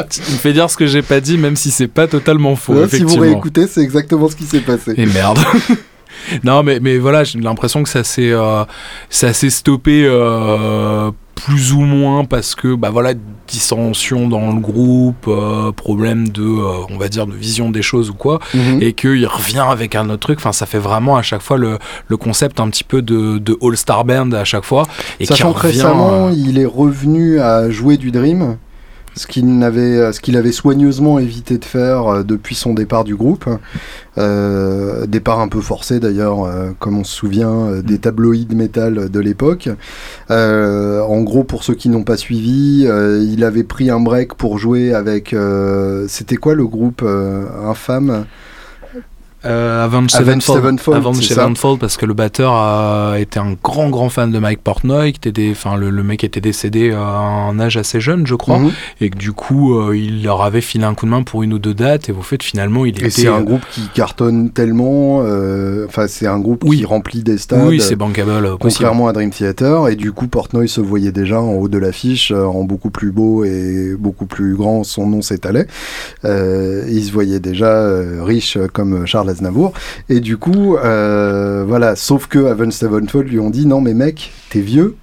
tu 0.09 0.21
me 0.21 0.37
fais 0.37 0.53
dire 0.53 0.69
ce 0.69 0.77
que 0.77 0.87
j'ai 0.87 1.01
pas 1.01 1.19
dit, 1.19 1.37
même 1.37 1.55
si 1.55 1.71
c'est 1.71 1.87
pas 1.87 2.07
totalement 2.07 2.55
faux. 2.55 2.73
Ouais, 2.73 2.87
si 2.87 3.03
vous 3.03 3.17
réécoutez, 3.17 3.67
c'est 3.67 3.81
exactement 3.81 4.29
ce 4.29 4.35
qui 4.35 4.45
s'est 4.45 4.61
passé. 4.61 4.93
Et 4.95 5.05
merde. 5.05 5.39
non, 6.43 6.63
mais, 6.63 6.79
mais 6.79 6.97
voilà, 6.97 7.23
j'ai 7.23 7.39
l'impression 7.39 7.83
que 7.83 7.89
ça 7.89 8.03
s'est 8.03 8.31
euh, 8.31 8.63
ça 9.09 9.33
stoppé 9.33 10.05
euh, 10.05 11.11
plus 11.35 11.73
ou 11.73 11.81
moins 11.81 12.25
parce 12.25 12.55
que 12.55 12.75
bah 12.75 12.89
voilà 12.89 13.13
dissension 13.47 14.27
dans 14.29 14.51
le 14.53 14.59
groupe, 14.59 15.25
euh, 15.27 15.71
problème 15.71 16.29
de 16.29 16.41
euh, 16.43 16.85
on 16.89 16.97
va 16.97 17.09
dire 17.09 17.27
de 17.27 17.33
vision 17.33 17.69
des 17.69 17.81
choses 17.81 18.09
ou 18.09 18.13
quoi, 18.13 18.39
Mhm. 18.53 18.81
et 18.81 18.93
qu'il 18.93 19.25
revient 19.27 19.65
avec 19.67 19.95
un 19.95 20.09
autre 20.09 20.19
truc. 20.21 20.39
Enfin, 20.39 20.53
ça 20.53 20.65
fait 20.65 20.79
vraiment 20.79 21.17
à 21.17 21.21
chaque 21.21 21.41
fois 21.41 21.57
le, 21.57 21.77
le 22.07 22.17
concept 22.17 22.59
un 22.59 22.69
petit 22.69 22.83
peu 22.83 23.01
de, 23.01 23.37
de 23.37 23.57
all 23.61 23.75
star 23.77 24.05
band 24.05 24.31
à 24.31 24.43
chaque 24.43 24.63
fois. 24.63 24.85
Et 25.19 25.25
Sachant 25.25 25.53
que 25.53 25.59
revient, 25.67 25.77
récemment, 25.81 26.27
euh, 26.27 26.31
il 26.35 26.57
est 26.57 26.65
revenu 26.65 27.39
à 27.39 27.69
jouer 27.69 27.97
du 27.97 28.11
Dream, 28.11 28.57
ce 29.15 29.27
qu'il 29.27 30.35
avait 30.37 30.51
soigneusement 30.51 31.19
évité 31.19 31.57
de 31.57 31.65
faire 31.65 32.07
euh, 32.07 32.23
depuis 32.23 32.55
son 32.55 32.73
départ 32.73 33.03
du 33.03 33.15
groupe. 33.15 33.45
Euh, 34.17 35.05
départ 35.07 35.39
un 35.39 35.47
peu 35.47 35.61
forcé 35.61 35.99
d'ailleurs, 35.99 36.45
euh, 36.45 36.71
comme 36.79 36.99
on 36.99 37.03
se 37.03 37.15
souvient 37.15 37.51
euh, 37.67 37.81
des 37.81 37.97
tabloïds 37.99 38.47
métal 38.55 39.09
de 39.09 39.19
l'époque. 39.19 39.69
Euh, 40.31 41.01
en 41.01 41.21
gros, 41.21 41.43
pour 41.43 41.63
ceux 41.63 41.73
qui 41.75 41.89
n'ont 41.89 42.03
pas 42.03 42.17
suivi, 42.17 42.87
il 42.87 43.43
avait 43.43 43.63
pris 43.63 43.89
un 43.89 43.99
break 43.99 44.35
pour 44.35 44.57
jouer 44.57 44.93
avec. 44.93 45.33
euh, 45.33 46.05
C'était 46.07 46.35
quoi 46.35 46.53
le 46.55 46.65
groupe 46.67 47.01
euh, 47.03 47.45
infâme? 47.67 48.25
Euh, 49.45 49.83
Avenged 49.83 50.15
Avenged 50.15 50.41
Sevenfold, 50.41 50.97
Avenged. 50.97 51.23
Sevenfold, 51.23 51.79
parce 51.79 51.97
que 51.97 52.05
le 52.05 52.13
batteur 52.13 52.53
a 52.53 53.15
été 53.19 53.39
un 53.39 53.55
grand 53.61 53.89
grand 53.89 54.09
fan 54.09 54.31
de 54.31 54.39
Mike 54.39 54.61
Portnoy, 54.63 55.11
qui 55.11 55.17
était 55.17 55.31
des, 55.31 55.51
enfin 55.51 55.75
le, 55.75 55.89
le 55.89 56.03
mec 56.03 56.23
était 56.23 56.39
décédé 56.41 56.91
à 56.91 56.99
un 57.01 57.59
âge 57.59 57.75
assez 57.77 57.99
jeune, 57.99 58.25
je 58.25 58.35
crois, 58.35 58.59
Mhm. 58.59 58.71
et 59.01 59.09
que 59.09 59.17
du 59.17 59.31
coup 59.33 59.77
euh, 59.77 59.97
il 59.97 60.23
leur 60.23 60.41
avait 60.43 60.61
filé 60.61 60.85
un 60.85 60.93
coup 60.93 61.05
de 61.05 61.11
main 61.11 61.23
pour 61.23 61.43
une 61.43 61.53
ou 61.53 61.59
deux 61.59 61.73
dates, 61.73 62.09
et 62.09 62.11
au 62.13 62.21
fait 62.21 62.41
finalement 62.41 62.85
il 62.85 62.95
Et 62.95 62.99
était. 62.99 63.09
c'est 63.09 63.27
un 63.27 63.39
euh, 63.39 63.43
groupe 63.43 63.63
qui 63.71 63.81
cartonne 63.93 64.49
tellement. 64.51 65.21
euh, 65.23 65.85
Enfin, 65.87 66.07
c'est 66.07 66.27
un 66.27 66.39
groupe 66.39 66.63
Oui. 66.65 66.77
qui 66.77 66.85
remplit 66.85 67.23
des 67.23 67.37
stades. 67.37 67.67
oui, 67.67 67.81
c'est 67.81 67.95
bankable. 67.95 68.31
euh. 68.31 68.55
Contrairement 68.59 69.07
à 69.07 69.13
Dream 69.13 69.29
Theater, 69.31 69.89
et 69.89 69.95
du 69.95 70.11
coup 70.13 70.27
Portnoy 70.27 70.67
se 70.69 70.79
voyait 70.81 71.11
déjà 71.11 71.41
en 71.41 71.53
haut 71.53 71.67
de 71.67 71.77
l'affiche, 71.77 72.31
euh, 72.31 72.45
en 72.45 72.63
beaucoup 72.63 72.89
plus 72.91 73.11
beau 73.11 73.43
et 73.43 73.95
beaucoup 73.99 74.25
plus 74.25 74.55
grand, 74.55 74.83
son 74.83 75.07
nom 75.07 75.21
s'étalait. 75.21 75.67
Euh, 76.25 76.85
il 76.89 77.03
se 77.03 77.11
voyait 77.11 77.39
déjà 77.39 77.65
euh, 77.67 78.21
riche 78.23 78.55
euh, 78.57 78.67
comme 78.71 79.05
Charles 79.05 79.32
Aznavour. 79.33 79.73
Et 80.09 80.19
du 80.19 80.37
coup, 80.37 80.77
euh, 80.77 81.63
voilà, 81.67 81.95
sauf 81.95 82.27
que 82.27 82.45
Avenged 82.45 82.73
Sevenfold 82.73 83.29
lui 83.29 83.39
ont 83.39 83.49
dit 83.49 83.65
non 83.65 83.81
mais 83.81 83.93
mec, 83.93 84.31
t'es 84.49 84.61
vieux. 84.61 84.95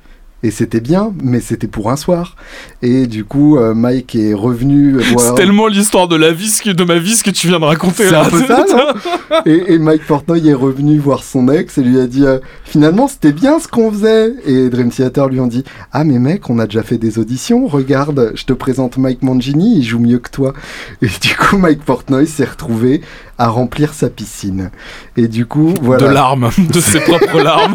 Et 0.42 0.50
c'était 0.50 0.80
bien, 0.80 1.12
mais 1.22 1.40
c'était 1.40 1.66
pour 1.66 1.90
un 1.90 1.96
soir. 1.96 2.34
Et 2.80 3.06
du 3.06 3.24
coup, 3.24 3.58
euh, 3.58 3.74
Mike 3.74 4.14
est 4.14 4.32
revenu 4.32 4.96
voir... 5.12 5.20
C'est 5.20 5.34
tellement 5.34 5.66
l'histoire 5.66 6.08
de 6.08 6.16
la 6.16 6.32
vie 6.32 6.50
de 6.64 6.84
ma 6.84 6.98
vie 6.98 7.14
ce 7.14 7.22
que 7.22 7.30
tu 7.30 7.48
viens 7.48 7.60
de 7.60 7.64
raconter 7.64 8.08
C'est 8.08 8.14
un 8.14 8.24
peu 8.24 8.46
ça, 8.46 8.64
et 9.46 9.78
Mike 9.78 10.06
Portnoy 10.06 10.48
est 10.48 10.54
revenu 10.54 10.98
voir 10.98 11.22
son 11.22 11.48
ex 11.48 11.76
et 11.78 11.82
lui 11.82 12.00
a 12.00 12.06
dit 12.06 12.24
euh, 12.24 12.38
finalement 12.64 13.06
c'était 13.06 13.32
bien 13.32 13.58
ce 13.60 13.68
qu'on 13.68 13.92
faisait. 13.92 14.34
Et 14.46 14.70
Dream 14.70 14.90
Theater 14.90 15.28
lui 15.28 15.40
ont 15.40 15.46
dit 15.46 15.64
ah 15.92 16.04
mais 16.04 16.18
mec 16.18 16.48
on 16.48 16.58
a 16.58 16.66
déjà 16.66 16.82
fait 16.82 16.98
des 16.98 17.18
auditions, 17.18 17.66
regarde 17.66 18.32
je 18.34 18.44
te 18.44 18.52
présente 18.52 18.96
Mike 18.96 19.22
Mangini, 19.22 19.78
il 19.78 19.84
joue 19.84 19.98
mieux 19.98 20.18
que 20.18 20.30
toi. 20.30 20.54
Et 21.02 21.08
du 21.20 21.36
coup 21.36 21.58
Mike 21.58 21.84
Portnoy 21.84 22.26
s'est 22.26 22.44
retrouvé 22.44 23.02
à 23.40 23.48
remplir 23.48 23.94
sa 23.94 24.10
piscine. 24.10 24.70
Et 25.16 25.26
du 25.26 25.46
coup 25.46 25.72
De 25.72 25.80
voilà 25.80 26.12
larmes, 26.12 26.50
de 26.58 26.78
ses 26.78 27.00
propres 27.00 27.40
larmes. 27.42 27.74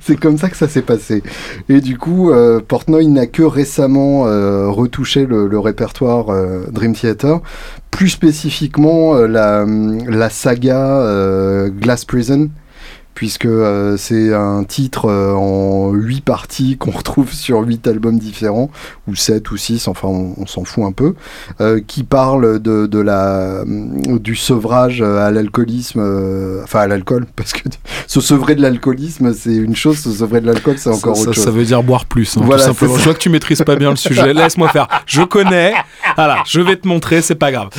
c'est 0.00 0.16
comme 0.16 0.38
ça 0.38 0.48
que 0.48 0.56
ça 0.56 0.66
s'est 0.66 0.82
passé. 0.82 1.22
Et 1.68 1.82
du 1.82 1.98
coup, 1.98 2.30
euh, 2.30 2.60
Portnoy 2.66 3.06
n'a 3.06 3.26
que 3.26 3.42
récemment 3.42 4.26
euh, 4.26 4.68
retouché 4.68 5.26
le, 5.26 5.46
le 5.46 5.58
répertoire 5.58 6.30
euh, 6.30 6.64
Dream 6.72 6.94
Theater, 6.94 7.40
plus 7.90 8.08
spécifiquement 8.08 9.14
euh, 9.14 9.26
la, 9.26 9.66
la 10.08 10.30
saga 10.30 11.68
Glass 11.68 12.06
Prison, 12.06 12.48
puisque 13.18 13.46
euh, 13.46 13.96
c'est 13.96 14.32
un 14.32 14.62
titre 14.62 15.06
euh, 15.06 15.32
en 15.32 15.90
huit 15.92 16.20
parties 16.20 16.76
qu'on 16.76 16.92
retrouve 16.96 17.32
sur 17.32 17.58
huit 17.62 17.84
albums 17.88 18.16
différents, 18.16 18.70
ou 19.08 19.16
sept 19.16 19.50
ou 19.50 19.56
six, 19.56 19.88
enfin 19.88 20.06
on, 20.06 20.34
on 20.36 20.46
s'en 20.46 20.62
fout 20.62 20.84
un 20.84 20.92
peu, 20.92 21.14
euh, 21.60 21.80
qui 21.84 22.04
parle 22.04 22.60
de, 22.60 22.86
de 22.86 22.98
la, 23.00 23.64
du 23.66 24.36
sevrage 24.36 25.02
à 25.02 25.32
l'alcoolisme, 25.32 25.98
enfin 26.62 26.78
à 26.78 26.86
l'alcool, 26.86 27.26
parce 27.34 27.52
que 27.52 27.68
se 28.06 28.20
sevrer 28.20 28.54
de 28.54 28.62
l'alcoolisme 28.62 29.34
c'est 29.34 29.56
une 29.56 29.74
chose, 29.74 29.98
se 29.98 30.12
sevrer 30.12 30.40
de 30.40 30.46
l'alcool 30.46 30.76
c'est 30.78 30.88
encore 30.90 31.16
ça, 31.16 31.22
autre 31.22 31.30
ça- 31.30 31.32
chose. 31.32 31.44
ça 31.46 31.50
veut 31.50 31.64
dire 31.64 31.82
boire 31.82 32.04
plus, 32.06 32.36
hein, 32.36 32.42
Voilà, 32.44 32.62
tout 32.62 32.68
simplement. 32.68 32.98
Je 32.98 33.02
vois 33.02 33.14
que 33.14 33.18
tu 33.18 33.30
maîtrises 33.30 33.62
pas 33.66 33.74
bien 33.74 33.90
le 33.90 33.96
sujet. 33.96 34.32
Laisse-moi 34.32 34.68
faire. 34.68 34.86
Je 35.06 35.22
connais. 35.22 35.74
Voilà, 36.14 36.44
je 36.46 36.60
vais 36.60 36.76
te 36.76 36.86
montrer, 36.86 37.20
c'est 37.20 37.34
pas 37.34 37.50
grave. 37.50 37.70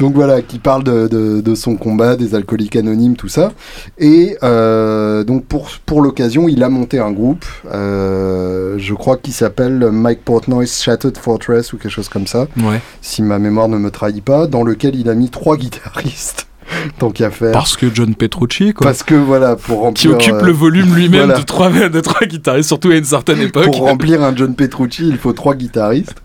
Donc 0.00 0.14
voilà, 0.14 0.42
qui 0.42 0.58
parle 0.58 0.82
de, 0.84 1.06
de- 1.08 1.40
de 1.40 1.54
son 1.54 1.76
combat, 1.76 2.16
des 2.16 2.34
alcooliques 2.34 2.76
anonymes, 2.76 3.16
tout 3.16 3.28
ça. 3.28 3.52
Et 3.98 4.36
euh, 4.42 5.24
donc 5.24 5.44
pour, 5.44 5.68
pour 5.86 6.02
l'occasion, 6.02 6.48
il 6.48 6.62
a 6.62 6.68
monté 6.68 6.98
un 6.98 7.12
groupe, 7.12 7.44
euh, 7.72 8.74
je 8.78 8.94
crois 8.94 9.16
qu'il 9.16 9.32
s'appelle 9.32 9.88
Mike 9.92 10.24
Portnoy's 10.24 10.82
Shattered 10.82 11.16
Fortress 11.16 11.72
ou 11.72 11.78
quelque 11.78 11.90
chose 11.92 12.08
comme 12.08 12.26
ça, 12.26 12.46
Ouais. 12.58 12.80
si 13.02 13.22
ma 13.22 13.38
mémoire 13.38 13.68
ne 13.68 13.78
me 13.78 13.90
trahit 13.90 14.24
pas, 14.24 14.46
dans 14.46 14.64
lequel 14.64 14.96
il 14.96 15.08
a 15.08 15.14
mis 15.14 15.30
trois 15.30 15.56
guitaristes. 15.56 16.47
Tant 16.98 17.10
qu'à 17.10 17.30
faire. 17.30 17.52
Parce 17.52 17.76
que 17.76 17.86
John 17.92 18.14
Petrucci, 18.14 18.72
quoi. 18.72 18.86
Parce 18.86 19.02
que 19.02 19.14
voilà, 19.14 19.56
pour 19.56 19.92
qui 19.94 20.08
remplir, 20.08 20.32
occupe 20.32 20.42
euh, 20.42 20.46
le 20.46 20.52
volume 20.52 20.94
lui-même 20.94 21.26
voilà. 21.26 21.38
de, 21.38 21.44
trois, 21.44 21.70
de 21.88 22.00
trois 22.00 22.26
guitaristes, 22.26 22.68
surtout 22.68 22.90
à 22.90 22.96
une 22.96 23.04
certaine 23.04 23.40
époque. 23.40 23.64
pour 23.64 23.80
remplir 23.80 24.22
un 24.22 24.34
John 24.34 24.54
Petrucci, 24.54 25.08
il 25.08 25.18
faut 25.18 25.32
trois 25.32 25.54
guitaristes. 25.54 26.22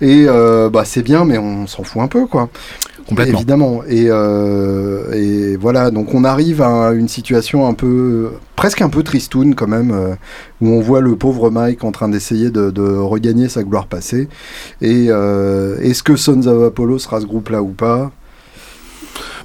Et 0.00 0.26
euh, 0.28 0.70
bah 0.70 0.84
c'est 0.84 1.02
bien, 1.02 1.24
mais 1.24 1.38
on 1.38 1.66
s'en 1.66 1.84
fout 1.84 2.02
un 2.02 2.08
peu, 2.08 2.26
quoi. 2.26 2.48
Complètement. 3.08 3.38
Évidemment. 3.38 3.82
Et, 3.88 4.06
euh, 4.08 5.12
et 5.14 5.56
voilà, 5.56 5.90
donc 5.90 6.12
on 6.12 6.24
arrive 6.24 6.60
à 6.60 6.92
une 6.92 7.08
situation 7.08 7.66
un 7.66 7.72
peu, 7.72 8.32
presque 8.54 8.82
un 8.82 8.90
peu 8.90 9.02
tristoun 9.02 9.54
quand 9.54 9.66
même, 9.66 9.92
euh, 9.92 10.14
où 10.60 10.68
on 10.68 10.80
voit 10.80 11.00
le 11.00 11.16
pauvre 11.16 11.50
Mike 11.50 11.84
en 11.84 11.90
train 11.90 12.10
d'essayer 12.10 12.50
de, 12.50 12.70
de 12.70 12.82
regagner 12.82 13.48
sa 13.48 13.62
gloire 13.62 13.86
passée. 13.86 14.28
Et 14.82 15.06
euh, 15.08 15.78
est-ce 15.80 16.02
que 16.02 16.16
Sons 16.16 16.46
of 16.46 16.64
Apollo 16.64 16.98
sera 16.98 17.22
ce 17.22 17.26
groupe-là 17.26 17.62
ou 17.62 17.68
pas? 17.68 18.12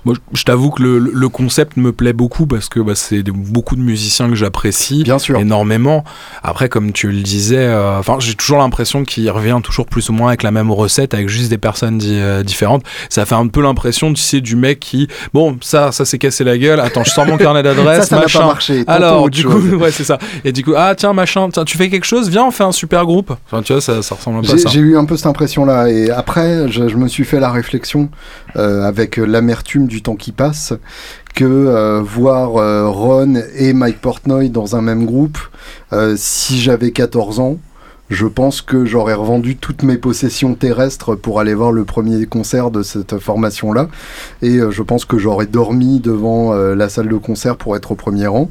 Moi, 0.06 0.16
je- 0.34 0.44
t'avoue 0.44 0.70
que 0.72 0.84
le, 0.84 1.00
le 1.00 1.30
concept 1.30 1.78
me 1.78 1.92
plaît 1.94 2.12
beaucoup 2.14 2.46
parce 2.46 2.68
que 2.70 2.80
bah, 2.80 2.94
c'est 2.96 3.24
beaucoup 3.24 3.76
de 3.76 3.82
musiciens 3.82 4.28
que 4.30 4.36
j'apprécie 4.36 5.04
Bien 5.04 5.20
sûr. 5.20 5.40
énormément. 5.40 6.04
Après, 6.44 6.68
comme 6.70 6.92
tu 6.92 7.10
le 7.12 7.22
disais, 7.22 7.58
euh, 7.58 8.02
j'ai 8.20 8.36
toujours 8.36 8.58
l'impression 8.58 9.04
qu'il 9.06 9.30
revient 9.32 9.60
toujours 9.64 9.86
plus 9.86 10.10
ou 10.10 10.14
moins 10.14 10.28
avec 10.30 10.44
la 10.44 10.52
même 10.52 10.72
recette, 10.72 11.14
avec 11.14 11.30
juste 11.30 11.50
des 11.50 11.58
personnes 11.58 11.98
di- 11.98 12.18
euh, 12.20 12.44
différentes. 12.44 12.84
Ça 13.10 13.26
fait 13.26 13.36
un 13.36 13.48
peu 13.48 13.62
l'impression, 13.62 14.12
tu 14.14 14.22
sais, 14.22 14.42
du 14.42 14.56
mec 14.56 14.80
qui, 14.80 15.08
bon, 15.34 15.58
ça, 15.62 15.92
ça 15.92 16.04
s'est 16.06 16.18
cassé 16.18 16.44
la 16.44 16.58
gueule. 16.58 16.80
Attends, 16.80 17.04
je 17.04 17.12
sors 17.12 17.26
mon 17.26 17.38
carnet 17.38 17.60
Ça, 17.64 17.74
d'adresse, 17.74 18.08
ça 18.10 18.16
n'a 18.18 18.22
machin. 18.24 18.40
pas 18.40 18.46
marché. 18.48 18.84
Alors, 18.88 19.30
du 19.30 19.42
chose. 19.44 19.54
coup, 19.70 19.76
ouais, 19.82 19.92
c'est 19.92 20.04
ça. 20.04 20.18
Et 20.44 20.52
du 20.52 20.64
coup, 20.64 20.74
ah 20.76 20.94
tiens, 20.98 21.14
machin, 21.14 21.48
tiens, 21.52 21.64
tu 21.64 21.78
fais 21.78 21.90
quelque 21.90 22.06
chose, 22.06 22.30
viens, 22.30 22.44
on 22.46 22.52
fait 22.52 22.64
un 22.66 22.72
super 22.74 23.06
groupe. 23.06 23.34
Enfin, 23.46 23.62
tu 23.62 23.72
vois, 23.74 23.82
ça, 23.82 24.02
ça 24.02 24.16
ressemble 24.16 24.40
un 24.40 24.42
peu 24.42 24.54
à 24.54 24.58
ça. 24.58 24.70
j'ai 24.70 24.80
eu 24.82 24.98
un 24.98 25.06
peu 25.06 25.16
cette 25.16 25.28
impression-là. 25.28 25.90
Et 25.90 26.10
après, 26.12 26.70
je, 26.70 26.90
je 26.90 26.98
me 26.98 27.08
suis 27.08 27.24
fait 27.24 27.40
la 27.40 27.52
réflexion, 27.52 28.10
euh, 28.58 28.84
avec 28.84 29.18
l'amertume 29.18 29.88
du 29.94 30.02
temps 30.02 30.16
qui 30.16 30.32
passe, 30.32 30.74
que 31.36 31.46
euh, 31.46 32.02
voir 32.02 32.58
euh, 32.58 32.90
Ron 32.90 33.36
et 33.56 33.74
Mike 33.74 34.02
Portnoy 34.02 34.50
dans 34.50 34.76
un 34.76 34.82
même 34.82 35.06
groupe, 35.06 35.38
euh, 35.94 36.16
si 36.18 36.60
j'avais 36.60 36.92
14 36.92 37.40
ans, 37.40 37.58
je 38.14 38.26
pense 38.28 38.62
que 38.62 38.86
j'aurais 38.86 39.14
revendu 39.14 39.56
toutes 39.58 39.84
mes 39.84 39.98
possessions 39.98 40.54
terrestres 40.56 41.16
pour 41.16 41.40
aller 41.40 41.54
voir 41.54 41.72
le 41.72 41.84
premier 41.84 42.26
concert 42.26 42.72
de 42.72 42.84
cette 42.84 43.18
formation-là. 43.20 43.90
Et 44.42 44.58
euh, 44.58 44.72
je 44.72 44.82
pense 44.84 45.06
que 45.06 45.18
j'aurais 45.18 45.48
dormi 45.48 46.00
devant 46.00 46.54
euh, 46.54 46.76
la 46.76 46.90
salle 46.90 47.10
de 47.10 47.18
concert 47.18 47.58
pour 47.58 47.76
être 47.76 47.92
au 47.92 47.96
premier 47.96 48.28
rang. 48.28 48.50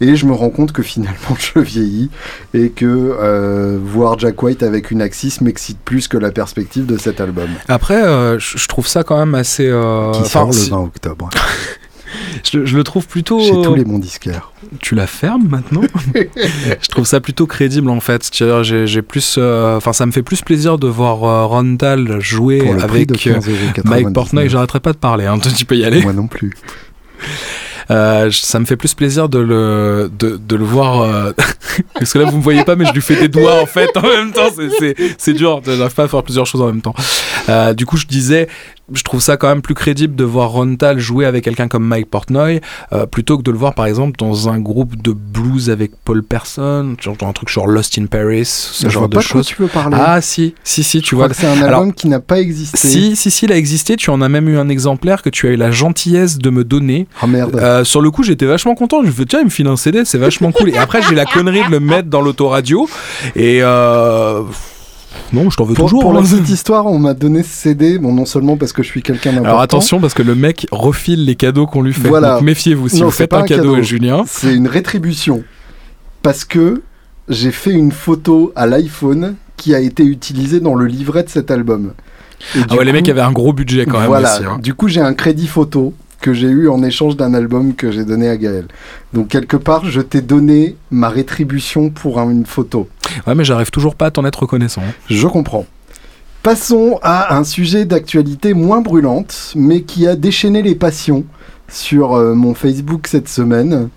Et 0.00 0.16
je 0.16 0.26
me 0.26 0.32
rends 0.32 0.50
compte 0.50 0.72
que 0.72 0.82
finalement 0.82 1.36
je 1.38 1.60
vieillis 1.60 2.10
et 2.54 2.70
que 2.70 2.86
euh, 2.86 3.78
voir 3.82 4.18
Jack 4.18 4.42
White 4.42 4.62
avec 4.62 4.90
une 4.90 5.02
Axis 5.02 5.40
m'excite 5.40 5.78
plus 5.84 6.08
que 6.08 6.16
la 6.16 6.30
perspective 6.30 6.86
de 6.86 6.96
cet 6.96 7.20
album. 7.20 7.48
Après, 7.68 8.02
euh, 8.02 8.38
je 8.38 8.66
trouve 8.68 8.86
ça 8.86 9.02
quand 9.04 9.18
même 9.18 9.34
assez. 9.34 9.66
euh, 9.68 10.12
qui 10.12 10.20
enfin, 10.20 10.28
sort 10.28 10.46
le 10.46 10.52
si- 10.52 10.70
20 10.70 10.78
octobre. 10.78 11.30
je, 12.52 12.64
je 12.64 12.76
le 12.76 12.84
trouve 12.84 13.06
plutôt. 13.06 13.40
Chez 13.40 13.50
tous 13.62 13.74
les 13.74 13.84
bons 13.84 13.98
disquaires. 13.98 14.52
Tu 14.80 14.94
la 14.94 15.06
fermes 15.06 15.48
maintenant 15.48 15.82
Je 16.14 16.88
trouve 16.88 17.04
ça 17.06 17.20
plutôt 17.20 17.46
crédible 17.46 17.90
en 17.90 18.00
fait. 18.00 18.28
J'ai 18.32 19.02
plus, 19.02 19.36
euh, 19.38 19.76
enfin, 19.76 19.92
ça 19.92 20.06
me 20.06 20.12
fait 20.12 20.22
plus 20.22 20.42
plaisir 20.42 20.78
de 20.78 20.86
voir 20.88 21.24
euh, 21.24 21.46
Rondal 21.46 22.20
jouer 22.20 22.68
avec 22.82 23.10
euh, 23.26 23.38
15,99 23.40 23.80
Mike 23.84 24.12
Portnoy. 24.12 24.48
J'arrêterai 24.48 24.80
pas 24.80 24.92
de 24.92 24.98
parler. 24.98 25.26
Hein, 25.26 25.38
tu 25.38 25.64
peux 25.64 25.76
y 25.76 25.84
aller. 25.84 26.02
Moi 26.02 26.12
non 26.12 26.26
plus. 26.26 26.52
Euh, 27.90 28.30
ça 28.30 28.60
me 28.60 28.66
fait 28.66 28.76
plus 28.76 28.94
plaisir 28.94 29.28
de 29.28 29.40
le, 29.40 30.08
de, 30.16 30.36
de 30.36 30.54
le 30.56 30.64
voir. 30.64 31.00
euh, 31.02 31.32
Parce 31.94 32.12
que 32.12 32.20
là, 32.20 32.24
vous 32.30 32.36
me 32.36 32.42
voyez 32.42 32.62
pas, 32.62 32.76
mais 32.76 32.84
je 32.84 32.92
lui 32.92 33.00
fais 33.00 33.16
des 33.16 33.26
doigts 33.26 33.60
en 33.60 33.66
fait 33.66 33.90
en 33.96 34.02
même 34.02 34.30
temps. 34.32 34.48
c'est- 35.18 35.32
dur. 35.32 35.60
J'arrive 35.64 35.94
pas 35.94 36.04
à 36.04 36.08
faire 36.08 36.22
plusieurs 36.22 36.46
choses 36.46 36.60
en 36.60 36.66
même 36.66 36.82
temps. 36.82 36.94
Euh, 37.48 37.74
du 37.74 37.86
coup, 37.86 37.96
je 37.96 38.06
disais, 38.06 38.46
je 38.92 39.02
trouve 39.02 39.20
ça 39.20 39.36
quand 39.36 39.48
même 39.48 39.62
plus 39.62 39.74
crédible 39.74 40.14
de 40.16 40.24
voir 40.24 40.50
Rontal 40.50 40.98
jouer 40.98 41.26
avec 41.26 41.44
quelqu'un 41.44 41.68
comme 41.68 41.84
Mike 41.84 42.10
Portnoy 42.10 42.60
euh, 42.92 43.06
plutôt 43.06 43.38
que 43.38 43.42
de 43.42 43.50
le 43.50 43.58
voir 43.58 43.74
par 43.74 43.86
exemple 43.86 44.16
dans 44.18 44.48
un 44.48 44.58
groupe 44.58 45.00
de 45.00 45.12
blues 45.12 45.70
avec 45.70 45.92
Paul 46.04 46.22
Person, 46.22 46.96
genre 47.00 47.16
dans 47.16 47.28
un 47.28 47.32
truc 47.32 47.48
genre 47.48 47.66
Lost 47.66 47.98
in 47.98 48.06
Paris, 48.06 48.44
ce 48.46 48.86
je 48.86 48.90
genre 48.90 49.08
vois 49.08 49.08
de 49.08 49.20
choses. 49.20 49.46
tu 49.46 49.62
veux 49.62 49.68
parler. 49.68 49.96
Ah 49.98 50.20
si, 50.20 50.54
si, 50.64 50.82
si, 50.82 51.00
tu 51.00 51.10
je 51.10 51.16
vois. 51.16 51.32
c'est 51.32 51.46
un 51.46 51.52
album 51.52 51.66
Alors, 51.66 51.94
qui 51.94 52.08
n'a 52.08 52.20
pas 52.20 52.40
existé. 52.40 52.76
Si, 52.76 53.16
si, 53.16 53.30
si, 53.30 53.44
il 53.44 53.52
a 53.52 53.56
existé. 53.56 53.96
Tu 53.96 54.10
en 54.10 54.20
as 54.20 54.28
même 54.28 54.48
eu 54.48 54.58
un 54.58 54.68
exemplaire 54.68 55.22
que 55.22 55.30
tu 55.30 55.46
as 55.48 55.50
eu 55.50 55.56
la 55.56 55.70
gentillesse 55.70 56.38
de 56.38 56.50
me 56.50 56.64
donner. 56.64 57.06
Ah 57.20 57.26
merde. 57.26 57.56
Euh, 57.56 57.84
sur 57.84 58.00
le 58.00 58.10
coup, 58.10 58.22
j'étais 58.22 58.46
vachement 58.46 58.74
content. 58.74 59.02
Je 59.04 59.10
fais, 59.10 59.24
tiens, 59.24 59.40
il 59.40 59.46
me 59.46 59.50
file 59.50 59.66
un 59.66 59.76
CD, 59.76 60.04
c'est 60.04 60.18
vachement 60.18 60.52
cool. 60.52 60.70
Et 60.70 60.78
après, 60.78 61.02
j'ai 61.02 61.14
la 61.14 61.24
connerie 61.24 61.64
de 61.66 61.70
le 61.70 61.80
mettre 61.80 62.08
dans 62.08 62.20
l'autoradio. 62.20 62.88
Et 63.36 63.60
euh... 63.62 64.42
non, 65.32 65.50
je 65.50 65.56
t'en 65.56 65.64
veux 65.64 65.74
pour, 65.74 65.86
toujours. 65.88 66.02
pour 66.02 66.16
hein. 66.16 66.22
petite 66.22 66.48
histoire, 66.48 66.86
on 66.86 66.98
m'a 66.98 67.14
donné 67.14 67.42
ce 67.42 67.48
CD, 67.48 67.98
bon 67.98 68.12
non 68.12 68.24
seulement 68.26 68.56
parce 68.56 68.72
que 68.72 68.82
je 68.82 68.88
suis 68.88 69.02
quelqu'un 69.02 69.30
d'important. 69.30 69.48
Alors 69.50 69.60
attention, 69.60 70.00
parce 70.00 70.14
que 70.14 70.22
le 70.22 70.34
mec 70.34 70.66
refile 70.70 71.24
les 71.24 71.36
cadeaux 71.36 71.66
qu'on 71.66 71.82
lui 71.82 71.92
fait. 71.92 72.08
Voilà. 72.08 72.34
Donc 72.34 72.42
méfiez-vous. 72.42 72.88
Si 72.88 73.00
Non, 73.00 73.06
vous 73.06 73.10
faites 73.10 73.32
un 73.32 73.38
un 73.38 73.42
cadeau, 73.42 73.74
à 73.74 73.82
Julien, 73.82 74.24
C'est 74.26 74.54
une 74.54 74.68
rétribution. 74.68 75.42
Parce 76.22 76.44
que 76.44 76.82
j'ai 77.28 77.50
fait 77.52 77.72
une 77.72 77.92
photo 77.92 78.52
à 78.56 78.66
l'iPhone 78.66 79.36
qui 79.56 79.74
a 79.74 79.80
été 79.80 80.02
utilisée 80.02 80.60
dans 80.60 80.74
le 80.74 80.86
livret 80.86 81.22
de 81.22 81.28
cet 81.28 81.50
album. 81.50 81.92
Et 82.56 82.60
ah 82.68 82.74
ouais, 82.76 82.84
les 82.84 82.92
mecs 82.92 83.08
avaient 83.08 83.20
un 83.20 83.32
gros 83.32 83.52
budget 83.52 83.84
quand 83.86 83.98
même 83.98 84.08
voilà. 84.08 84.34
aussi. 84.36 84.44
hein. 84.44 84.58
Du 84.62 84.74
coup, 84.74 84.88
j'ai 84.88 85.00
un 85.00 85.12
crédit 85.14 85.46
photo 85.46 85.92
que 86.20 86.32
j'ai 86.32 86.48
eu 86.48 86.68
en 86.68 86.82
échange 86.82 87.16
d'un 87.16 87.34
album 87.34 87.74
que 87.74 87.90
j'ai 87.90 88.04
donné 88.04 88.28
à 88.28 88.36
Gaël. 88.36 88.66
Donc 89.12 89.28
quelque 89.28 89.56
part, 89.56 89.84
je 89.86 90.00
t'ai 90.00 90.20
donné 90.20 90.76
ma 90.90 91.08
rétribution 91.08 91.90
pour 91.90 92.18
un- 92.20 92.30
une 92.30 92.46
photo. 92.46 92.88
Ouais, 93.26 93.34
mais 93.34 93.44
j'arrive 93.44 93.70
toujours 93.70 93.94
pas 93.94 94.06
à 94.06 94.10
t'en 94.10 94.24
être 94.24 94.40
reconnaissant. 94.40 94.82
Je 95.08 95.26
comprends. 95.26 95.66
Passons 96.42 96.98
à 97.02 97.36
un 97.36 97.44
sujet 97.44 97.84
d'actualité 97.84 98.54
moins 98.54 98.80
brûlante, 98.80 99.52
mais 99.56 99.82
qui 99.82 100.06
a 100.06 100.16
déchaîné 100.16 100.62
les 100.62 100.74
passions 100.74 101.24
sur 101.68 102.14
euh, 102.14 102.34
mon 102.34 102.54
Facebook 102.54 103.06
cette 103.06 103.28
semaine. 103.28 103.88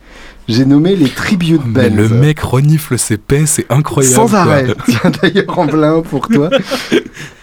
J'ai 0.48 0.66
nommé 0.66 0.96
les 0.96 1.10
tribute 1.10 1.62
Mais 1.66 1.90
bands. 1.90 1.96
le 1.96 2.10
mec 2.10 2.40
renifle 2.42 2.98
ses 3.00 3.18
paix, 3.18 3.46
c'est 3.46 3.66
incroyable. 3.72 4.16
Sans 4.16 4.28
quoi. 4.28 4.40
arrêt. 4.40 4.68
Tiens 4.88 5.12
d'ailleurs 5.22 5.58
en 5.60 5.68
plein 5.68 6.02
pour 6.02 6.28
toi. 6.28 6.50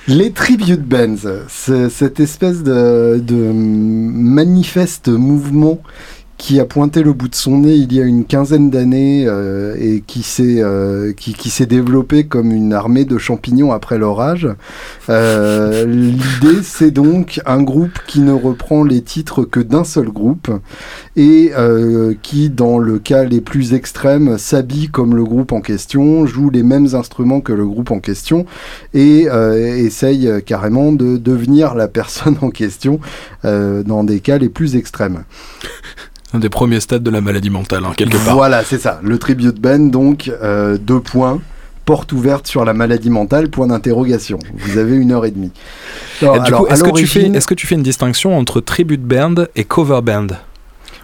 Les 0.07 0.33
tribute 0.33 0.83
bands, 0.83 1.17
cette 1.49 2.21
espèce 2.21 2.63
de, 2.63 3.19
de 3.23 3.53
manifeste 3.53 5.09
mouvement 5.09 5.81
qui 6.41 6.59
a 6.59 6.65
pointé 6.65 7.03
le 7.03 7.13
bout 7.13 7.29
de 7.29 7.35
son 7.35 7.59
nez 7.59 7.75
il 7.75 7.93
y 7.93 8.01
a 8.01 8.05
une 8.05 8.25
quinzaine 8.25 8.71
d'années 8.71 9.27
euh, 9.27 9.77
et 9.79 10.03
qui 10.07 10.23
s'est 10.23 10.63
euh, 10.63 11.13
qui, 11.13 11.35
qui 11.35 11.51
s'est 11.51 11.67
développé 11.67 12.25
comme 12.25 12.51
une 12.51 12.73
armée 12.73 13.05
de 13.05 13.19
champignons 13.19 13.73
après 13.73 13.99
l'orage. 13.99 14.49
Euh, 15.11 15.85
L'idée, 15.85 16.63
c'est 16.63 16.91
donc 16.91 17.43
un 17.45 17.63
groupe 17.63 17.99
qui 18.07 18.21
ne 18.21 18.33
reprend 18.33 18.85
les 18.85 19.03
titres 19.03 19.45
que 19.45 19.61
d'un 19.61 19.85
seul 19.85 20.09
groupe 20.09 20.51
et 21.15 21.53
euh, 21.59 22.15
qui, 22.23 22.49
dans 22.49 22.79
le 22.79 22.99
cas 22.99 23.25
les 23.25 23.43
plus 23.43 23.75
extrêmes, 23.75 24.39
s'habille 24.39 24.89
comme 24.89 25.15
le 25.15 25.25
groupe 25.25 25.53
en 25.53 25.61
question, 25.61 26.25
joue 26.25 26.49
les 26.49 26.63
mêmes 26.63 26.95
instruments 26.95 27.43
que 27.43 27.53
le 27.53 27.67
groupe 27.67 27.91
en 27.91 28.01
question 28.01 28.47
et 28.95 29.29
euh, 29.29 29.77
essaye 29.77 30.31
carrément 30.47 30.93
de 30.93 31.19
devenir 31.19 31.75
la 31.75 31.87
personne 31.87 32.39
en 32.41 32.49
question 32.49 32.99
euh, 33.45 33.83
dans 33.83 34.05
des 34.05 34.21
cas 34.21 34.39
les 34.39 34.49
plus 34.49 34.77
extrêmes. 34.77 35.25
Un 36.33 36.39
des 36.39 36.49
premiers 36.49 36.81
stades 36.81 37.03
de 37.03 37.11
la 37.11 37.21
maladie 37.21 37.51
mentale, 37.51 37.85
hein, 37.85 37.93
quelque 37.97 38.17
part. 38.25 38.37
Voilà, 38.37 38.63
c'est 38.63 38.79
ça. 38.79 39.01
Le 39.03 39.19
tribute 39.19 39.61
band, 39.61 39.79
donc, 39.79 40.31
euh, 40.43 40.79
deux 40.79 41.01
points. 41.01 41.41
Porte 41.87 42.13
ouverte 42.13 42.47
sur 42.47 42.65
la 42.65 42.73
maladie 42.73 43.11
mentale, 43.11 43.49
point 43.49 43.67
d'interrogation. 43.67 44.39
Vous 44.55 44.79
avez 44.79 44.95
une 44.95 45.11
heure 45.11 45.25
et 45.25 45.33
demie. 45.33 45.51
Alors, 46.23 46.37
Et 46.37 46.41
du 46.41 46.47
alors, 46.47 46.61
coup, 46.61 46.73
est-ce 46.73 46.85
que, 46.85 46.91
tu 46.91 47.07
fais, 47.07 47.23
est-ce 47.23 47.49
que 47.49 47.55
tu 47.55 47.67
fais 47.67 47.75
une 47.75 47.83
distinction 47.83 48.39
entre 48.39 48.61
tribute 48.61 49.03
band 49.03 49.35
et 49.57 49.65
cover 49.65 50.01
band 50.03 50.29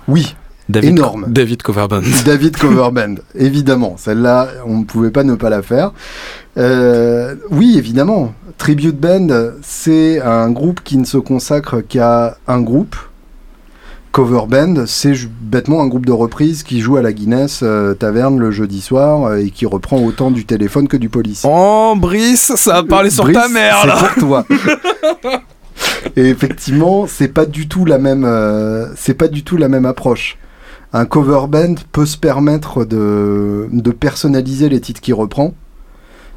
Oui, 0.07 0.37
David, 0.69 0.91
Énorme. 0.91 1.27
David 1.29 1.63
cover 1.63 1.87
band. 1.89 2.03
David 2.25 2.57
Coverband, 2.57 3.17
évidemment. 3.35 3.97
Celle-là, 3.97 4.49
on 4.67 4.79
ne 4.79 4.85
pouvait 4.85 5.11
pas 5.11 5.23
ne 5.23 5.35
pas 5.35 5.49
la 5.49 5.63
faire. 5.63 5.93
Euh, 6.59 7.37
oui, 7.51 7.77
évidemment. 7.79 8.35
Tribute 8.59 8.99
Band, 8.99 9.29
c'est 9.63 10.21
un 10.21 10.51
groupe 10.51 10.81
qui 10.83 10.97
ne 10.97 11.05
se 11.05 11.19
consacre 11.19 11.83
qu'à 11.83 12.39
un 12.49 12.61
groupe. 12.61 12.97
Cover 14.17 14.47
Band, 14.49 14.87
c'est 14.87 15.13
bêtement 15.43 15.83
un 15.83 15.89
groupe 15.89 16.07
de 16.07 16.13
reprises 16.13 16.63
qui 16.63 16.81
joue 16.81 16.97
à 16.97 17.03
la 17.03 17.13
Guinness 17.13 17.61
euh, 17.63 17.93
Taverne 17.93 18.41
le 18.41 18.51
jeudi 18.51 18.81
soir 18.81 19.25
euh, 19.25 19.37
et 19.45 19.51
qui 19.51 19.67
reprend 19.67 19.99
autant 19.99 20.31
du 20.31 20.47
téléphone 20.47 20.89
que 20.89 20.97
du 20.97 21.11
police. 21.11 21.45
Oh, 21.47 21.93
Brice, 21.99 22.55
ça 22.57 22.77
a 22.77 22.83
parlé 22.83 23.11
sur 23.11 23.25
Brice, 23.25 23.37
ta 23.37 23.49
mère, 23.49 23.87
là 23.87 23.99
C'est 24.01 24.21
pour 24.21 24.29
toi. 24.29 24.47
Et 26.17 26.31
effectivement, 26.31 27.07
c'est 27.07 27.29
pas 27.29 27.45
du 27.45 27.69
tout 27.69 27.85
la 27.85 27.99
même, 27.99 28.25
euh, 28.25 28.87
c'est 28.97 29.13
pas 29.13 29.29
du 29.29 29.45
tout 29.45 29.59
la 29.59 29.69
même 29.69 29.85
approche. 29.85 30.39
Un 30.95 31.05
cover 31.05 31.47
band 31.47 31.75
peut 31.93 32.07
se 32.07 32.17
permettre 32.17 32.87
de, 32.87 33.69
de 33.71 33.91
personnaliser 33.91 34.71
les 34.71 34.81
titres 34.81 35.03
qu'il 35.03 35.13
reprend. 35.13 35.53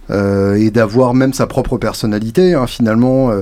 Euh, 0.09 0.55
et 0.55 0.71
d'avoir 0.71 1.13
même 1.13 1.33
sa 1.33 1.47
propre 1.47 1.77
personnalité. 1.77 2.53
hein, 2.53 2.67
finalement, 2.67 3.31
euh, 3.31 3.41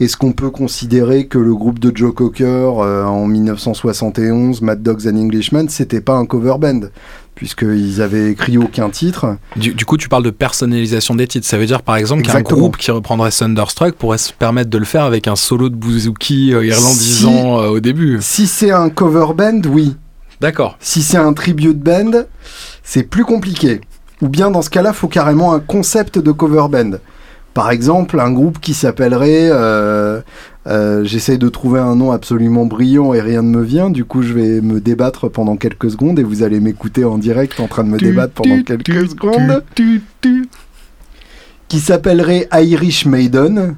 est-ce 0.00 0.16
qu'on 0.16 0.32
peut 0.32 0.50
considérer 0.50 1.26
que 1.26 1.38
le 1.38 1.54
groupe 1.54 1.78
de 1.78 1.94
Joe 1.94 2.14
Cocker 2.14 2.44
euh, 2.44 3.04
en 3.04 3.26
1971, 3.26 4.62
Mad 4.62 4.82
Dogs 4.82 5.06
and 5.06 5.16
Englishmen, 5.16 5.68
c'était 5.68 6.00
pas 6.00 6.14
un 6.14 6.26
cover 6.26 6.54
band? 6.58 6.80
Puisqu'ils 7.34 8.02
avaient 8.02 8.32
écrit 8.32 8.58
aucun 8.58 8.90
titre. 8.90 9.36
Du, 9.56 9.72
du 9.72 9.86
coup, 9.86 9.96
tu 9.96 10.10
parles 10.10 10.24
de 10.24 10.30
personnalisation 10.30 11.14
des 11.14 11.26
titres. 11.26 11.46
Ça 11.46 11.56
veut 11.56 11.64
dire, 11.64 11.80
par 11.82 11.96
exemple, 11.96 12.22
qu'un 12.22 12.42
groupe 12.42 12.76
qui 12.76 12.90
reprendrait 12.90 13.30
Thunderstruck 13.30 13.94
pourrait 13.94 14.18
se 14.18 14.32
permettre 14.32 14.68
de 14.68 14.76
le 14.76 14.84
faire 14.84 15.04
avec 15.04 15.26
un 15.26 15.36
solo 15.36 15.70
de 15.70 15.74
bouzouki 15.74 16.52
euh, 16.52 16.66
irlandisant 16.66 17.60
euh, 17.60 17.68
au 17.68 17.80
début. 17.80 18.18
Si 18.20 18.46
c'est 18.46 18.72
un 18.72 18.90
cover 18.90 19.32
band, 19.34 19.62
oui. 19.70 19.96
D'accord. 20.42 20.76
Si 20.80 21.02
c'est 21.02 21.16
un 21.16 21.32
tribute 21.32 21.78
band, 21.78 22.24
c'est 22.82 23.04
plus 23.04 23.24
compliqué. 23.24 23.80
Ou 24.22 24.28
bien 24.28 24.50
dans 24.50 24.62
ce 24.62 24.70
cas-là, 24.70 24.92
faut 24.92 25.08
carrément 25.08 25.52
un 25.54 25.60
concept 25.60 26.18
de 26.18 26.30
cover 26.32 26.66
band. 26.70 26.98
Par 27.54 27.70
exemple, 27.70 28.20
un 28.20 28.30
groupe 28.30 28.60
qui 28.60 28.74
s'appellerait. 28.74 29.48
euh, 29.50 30.20
euh, 30.66 31.04
J'essaye 31.04 31.38
de 31.38 31.48
trouver 31.48 31.80
un 31.80 31.96
nom 31.96 32.12
absolument 32.12 32.64
brillant 32.66 33.12
et 33.14 33.20
rien 33.20 33.42
ne 33.42 33.48
me 33.48 33.62
vient. 33.62 33.90
Du 33.90 34.04
coup, 34.04 34.22
je 34.22 34.32
vais 34.34 34.60
me 34.60 34.78
débattre 34.80 35.28
pendant 35.30 35.56
quelques 35.56 35.90
secondes 35.90 36.18
et 36.18 36.22
vous 36.22 36.42
allez 36.42 36.60
m'écouter 36.60 37.04
en 37.04 37.18
direct 37.18 37.58
en 37.58 37.66
train 37.66 37.82
de 37.82 37.88
me 37.88 37.98
débattre 37.98 38.34
pendant 38.34 38.62
quelques 38.62 39.08
secondes. 39.10 39.64
Qui 41.68 41.80
s'appellerait 41.80 42.48
Irish 42.52 43.06
Maiden. 43.06 43.76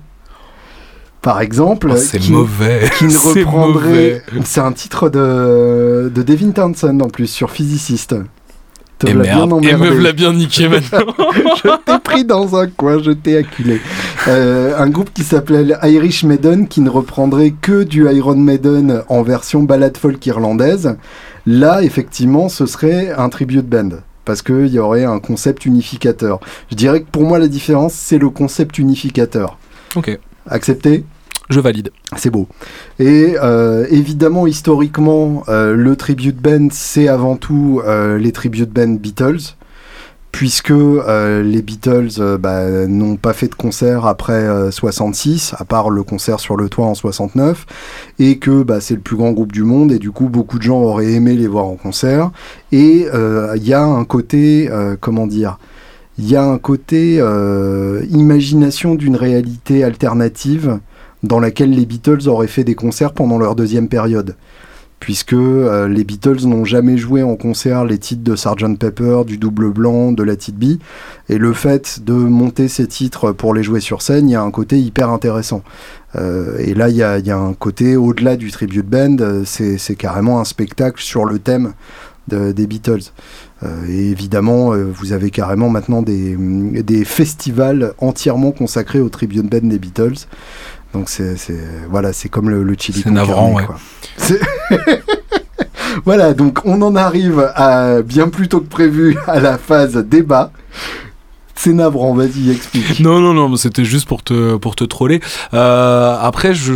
Par 1.21 1.41
exemple. 1.41 1.91
Oh, 1.93 1.97
c'est 1.97 2.19
qui- 2.19 2.33
mauvais. 2.33 2.91
qui 2.99 3.05
ne 3.05 3.11
C'est 3.11 3.43
reprendrait. 3.43 4.23
mauvais. 4.33 4.45
C'est 4.45 4.61
un 4.61 4.73
titre 4.73 5.09
de, 5.09 6.11
de 6.15 6.23
Devin 6.23 6.51
Townsend 6.51 7.01
en 7.01 7.09
plus 7.09 7.29
sur 7.29 7.51
Physicist. 7.51 8.15
Te 9.03 9.09
Et 9.09 9.15
bien 9.15 9.47
me 9.47 9.99
l'a 10.01 10.13
bien 10.13 10.33
niqué 10.33 10.69
maintenant. 10.71 11.15
je 11.19 11.77
t'ai 11.85 11.99
pris 11.99 12.25
dans 12.25 12.57
un 12.57 12.69
coin, 12.69 13.03
je 13.03 13.11
t'ai 13.11 13.37
acculé. 13.37 13.81
Euh, 14.29 14.79
un 14.79 14.89
groupe 14.89 15.13
qui 15.13 15.25
s'appelait 15.25 15.67
Irish 15.83 16.23
Maiden 16.23 16.69
qui 16.69 16.81
ne 16.81 16.89
reprendrait 16.89 17.53
que 17.61 17.83
du 17.83 18.09
Iron 18.09 18.37
Maiden 18.37 19.03
en 19.09 19.23
version 19.23 19.65
ballade 19.65 19.97
folk 19.97 20.25
irlandaise. 20.25 20.97
Là, 21.47 21.83
effectivement, 21.83 22.49
ce 22.49 22.65
serait 22.67 23.11
un 23.11 23.29
tribute 23.29 23.67
band. 23.69 23.91
Parce 24.25 24.41
qu'il 24.41 24.69
y 24.69 24.79
aurait 24.79 25.05
un 25.05 25.19
concept 25.19 25.67
unificateur. 25.67 26.39
Je 26.71 26.77
dirais 26.77 27.01
que 27.01 27.11
pour 27.11 27.25
moi, 27.25 27.41
la 27.41 27.49
différence, 27.49 27.95
c'est 27.95 28.19
le 28.19 28.31
concept 28.31 28.79
unificateur. 28.79 29.59
ok. 29.97 30.17
Accepté? 30.49 31.05
Je 31.51 31.61
valide. 31.61 31.91
c'est 32.17 32.31
beau. 32.31 32.47
Et 32.99 33.37
euh, 33.43 33.87
évidemment, 33.91 34.47
historiquement, 34.47 35.43
euh, 35.49 35.75
le 35.75 35.97
tribute 35.97 36.41
band, 36.41 36.69
c'est 36.71 37.09
avant 37.09 37.37
tout 37.37 37.83
euh, 37.85 38.19
les 38.19 38.33
tribute 38.33 38.71
band 38.71 38.89
Beatles, 38.89 39.57
puisque 40.31 40.71
les 40.73 41.63
Beatles 41.63 42.39
bah, 42.39 42.87
n'ont 42.87 43.17
pas 43.17 43.35
fait 43.35 43.49
de 43.49 43.55
concert 43.55 44.07
après 44.07 44.33
euh, 44.33 44.71
66, 44.71 45.55
à 45.59 45.67
part 45.67 45.91
le 45.91 46.03
concert 46.03 46.41
sur 46.41 46.57
le 46.57 46.71
toit 46.71 46.87
en 46.87 46.95
69, 46.95 47.67
et 48.19 48.39
que 48.39 48.63
bah, 48.63 48.81
c'est 48.81 48.95
le 48.95 49.01
plus 49.01 49.17
grand 49.17 49.33
groupe 49.33 49.53
du 49.53 49.65
monde, 49.65 49.93
et 49.93 49.99
du 49.99 50.11
coup, 50.11 50.31
beaucoup 50.31 50.57
de 50.59 50.63
gens 50.63 50.81
auraient 50.81 51.13
aimé 51.13 51.35
les 51.35 51.49
voir 51.49 51.67
en 51.67 51.77
concert. 51.77 52.31
Et 52.71 53.07
il 53.57 53.67
y 53.67 53.75
a 53.75 53.83
un 53.83 54.05
côté, 54.05 54.71
comment 55.01 55.27
dire, 55.27 55.59
il 56.17 56.31
y 56.31 56.37
a 56.37 56.45
un 56.45 56.57
côté 56.57 57.17
imagination 58.11 58.95
d'une 58.95 59.17
réalité 59.17 59.85
alternative 59.85 60.81
dans 61.23 61.41
laquelle 61.41 61.71
les 61.71 61.87
Beatles 61.87 62.29
auraient 62.29 62.47
fait 62.49 62.65
des 62.65 62.75
concerts 62.75 63.13
pendant 63.13 63.39
leur 63.39 63.55
deuxième 63.55 63.89
période. 63.89 64.37
Puisque 65.01 65.33
euh, 65.33 65.89
les 65.89 66.05
Beatles 66.05 66.47
n'ont 66.47 66.65
jamais 66.65 66.97
joué 66.97 67.25
en 67.25 67.35
concert 67.35 67.85
les 67.85 67.99
titres 67.99 68.23
de 68.23 68.37
Sgt 68.37 68.79
Pepper, 68.79 69.23
du 69.27 69.37
Double 69.37 69.73
Blanc, 69.73 70.13
de 70.13 70.23
la 70.23 70.37
Tite 70.37 70.57
B. 70.57 70.79
Et 71.29 71.39
le 71.39 71.53
fait 71.53 72.05
de 72.05 72.13
monter 72.13 72.69
ces 72.69 72.87
titres 72.87 73.33
pour 73.33 73.53
les 73.53 73.65
jouer 73.65 73.81
sur 73.81 74.01
scène, 74.01 74.29
il 74.29 74.33
y 74.33 74.37
a 74.37 74.43
un 74.43 74.53
côté 74.53 74.79
hyper 74.81 75.11
intéressant. 75.11 75.65
Euh, 76.15 76.57
et 76.59 76.75
là, 76.75 76.89
il 76.89 76.95
y 76.95 77.03
a, 77.03 77.19
y 77.19 77.33
a 77.33 77.37
un 77.39 77.53
côté 77.53 77.97
au-delà 77.97 78.37
du 78.37 78.53
tribute 78.53 78.87
band, 78.89 79.17
euh, 79.19 79.43
c'est 79.45 79.77
c'est 79.77 79.97
carrément 79.97 80.39
un 80.39 80.45
spectacle 80.45 81.03
sur 81.03 81.25
le 81.25 81.41
thème 81.41 81.73
de- 82.29 82.53
des 82.53 82.69
Beatles. 82.69 83.11
Euh, 83.65 83.69
et 83.89 84.11
évidemment, 84.11 84.73
euh, 84.73 84.85
vous 84.85 85.13
avez 85.13 85.31
carrément 85.31 85.69
maintenant 85.69 86.03
des, 86.03 86.37
des 86.37 87.05
festivals 87.05 87.93
entièrement 87.99 88.53
consacrés 88.53 89.01
au 89.01 89.09
tribute 89.09 89.49
band 89.49 89.67
des 89.67 89.79
Beatles. 89.81 90.27
Donc 90.93 91.09
c'est 91.09 91.37
voilà, 91.91 92.13
c'est 92.13 92.29
comme 92.29 92.51
le, 92.51 92.63
le 92.63 92.77
chili 92.79 93.01
C'est 93.03 93.11
navrant, 93.11 93.55
carne, 93.55 93.77
ouais. 94.29 94.41
voilà, 96.05 96.35
donc 96.35 96.61
on 96.65 96.83
en 96.83 96.97
arrive 96.97 97.51
à 97.55 98.03
bien 98.03 98.29
plus 98.29 98.49
tôt 98.49 98.61
que 98.61 98.69
prévu 98.69 99.17
à 99.27 99.41
la 99.41 99.59
phase 99.59 99.97
débat. 99.97 100.51
C'est 101.55 101.73
navrant, 101.73 102.15
vas-y, 102.15 102.51
explique. 102.51 103.01
Non, 103.01 103.21
non, 103.21 103.35
non, 103.35 103.55
c'était 103.57 103.85
juste 103.85 104.09
pour 104.09 104.23
te, 104.23 104.57
pour 104.57 104.75
te 104.75 104.85
troller. 104.85 105.21
Euh, 105.55 106.17
après, 106.21 106.55
je, 106.55 106.73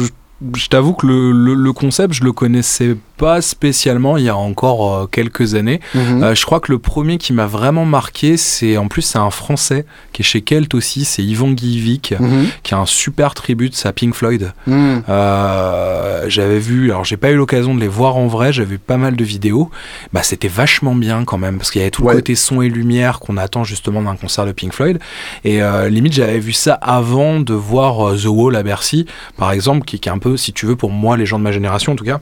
je 0.54 0.66
t'avoue 0.68 0.92
que 0.92 1.06
le, 1.06 1.32
le, 1.32 1.54
le 1.54 1.72
concept, 1.72 2.12
je 2.14 2.22
le 2.24 2.32
connaissais 2.32 2.96
pas 3.16 3.40
spécialement 3.40 4.18
il 4.18 4.24
y 4.24 4.28
a 4.28 4.36
encore 4.36 4.94
euh, 4.94 5.06
quelques 5.06 5.54
années. 5.54 5.80
Mhm. 5.94 6.22
Euh, 6.22 6.34
je 6.34 6.44
crois 6.44 6.60
que 6.60 6.70
le 6.70 6.78
premier 6.78 7.16
qui 7.16 7.32
m'a 7.32 7.46
vraiment 7.46 7.86
marqué, 7.86 8.36
c'est 8.36 8.76
en 8.76 8.88
plus 8.88 9.00
c'est 9.00 9.16
un 9.18 9.30
Français 9.30 9.86
qui 10.12 10.20
est 10.20 10.24
chez 10.24 10.42
Kelt 10.42 10.74
aussi, 10.74 11.06
c'est 11.06 11.22
Yvan 11.24 11.52
Guivic, 11.52 12.14
Mhm. 12.20 12.46
qui 12.62 12.74
a 12.74 12.78
un 12.78 12.84
super 12.84 13.32
tribute 13.32 13.80
à 13.86 13.92
Pink 13.94 14.14
Floyd. 14.14 14.52
Mhm. 14.66 15.02
Euh, 15.08 16.24
j'avais 16.28 16.58
vu, 16.58 16.90
alors 16.90 17.04
j'ai 17.04 17.16
pas 17.16 17.30
eu 17.30 17.36
l'occasion 17.36 17.74
de 17.74 17.80
les 17.80 17.88
voir 17.88 18.16
en 18.16 18.26
vrai, 18.26 18.52
j'avais 18.52 18.68
vu 18.72 18.78
pas 18.78 18.96
mal 18.98 19.16
de 19.16 19.24
vidéos. 19.24 19.70
Bah 20.12 20.22
c'était 20.22 20.48
vachement 20.48 20.94
bien 20.94 21.24
quand 21.24 21.38
même 21.38 21.56
parce 21.56 21.70
qu'il 21.70 21.80
y 21.80 21.82
avait 21.82 21.90
tout 21.90 22.02
Ouais. 22.04 22.12
le 22.12 22.18
côté 22.18 22.34
son 22.34 22.60
et 22.62 22.68
lumière 22.68 23.18
qu'on 23.20 23.36
attend 23.38 23.64
justement 23.64 24.02
d'un 24.02 24.16
concert 24.16 24.44
de 24.46 24.52
Pink 24.52 24.72
Floyd. 24.74 24.98
Et 25.44 25.60
limite 25.88 26.12
j'avais 26.12 26.38
vu 26.38 26.52
ça 26.52 26.74
avant 26.74 27.40
de 27.40 27.54
voir 27.54 28.14
The 28.14 28.26
Wall 28.26 28.56
à 28.56 28.62
Bercy, 28.62 29.06
par 29.38 29.52
exemple, 29.52 29.84
qui, 29.86 29.98
qui 29.98 30.08
est 30.08 30.12
un 30.12 30.18
peu, 30.18 30.25
si 30.36 30.52
tu 30.52 30.66
veux, 30.66 30.76
pour 30.76 30.90
moi 30.90 31.16
les 31.16 31.26
gens 31.26 31.38
de 31.38 31.44
ma 31.44 31.52
génération 31.52 31.92
en 31.92 31.96
tout 31.96 32.04
cas, 32.04 32.20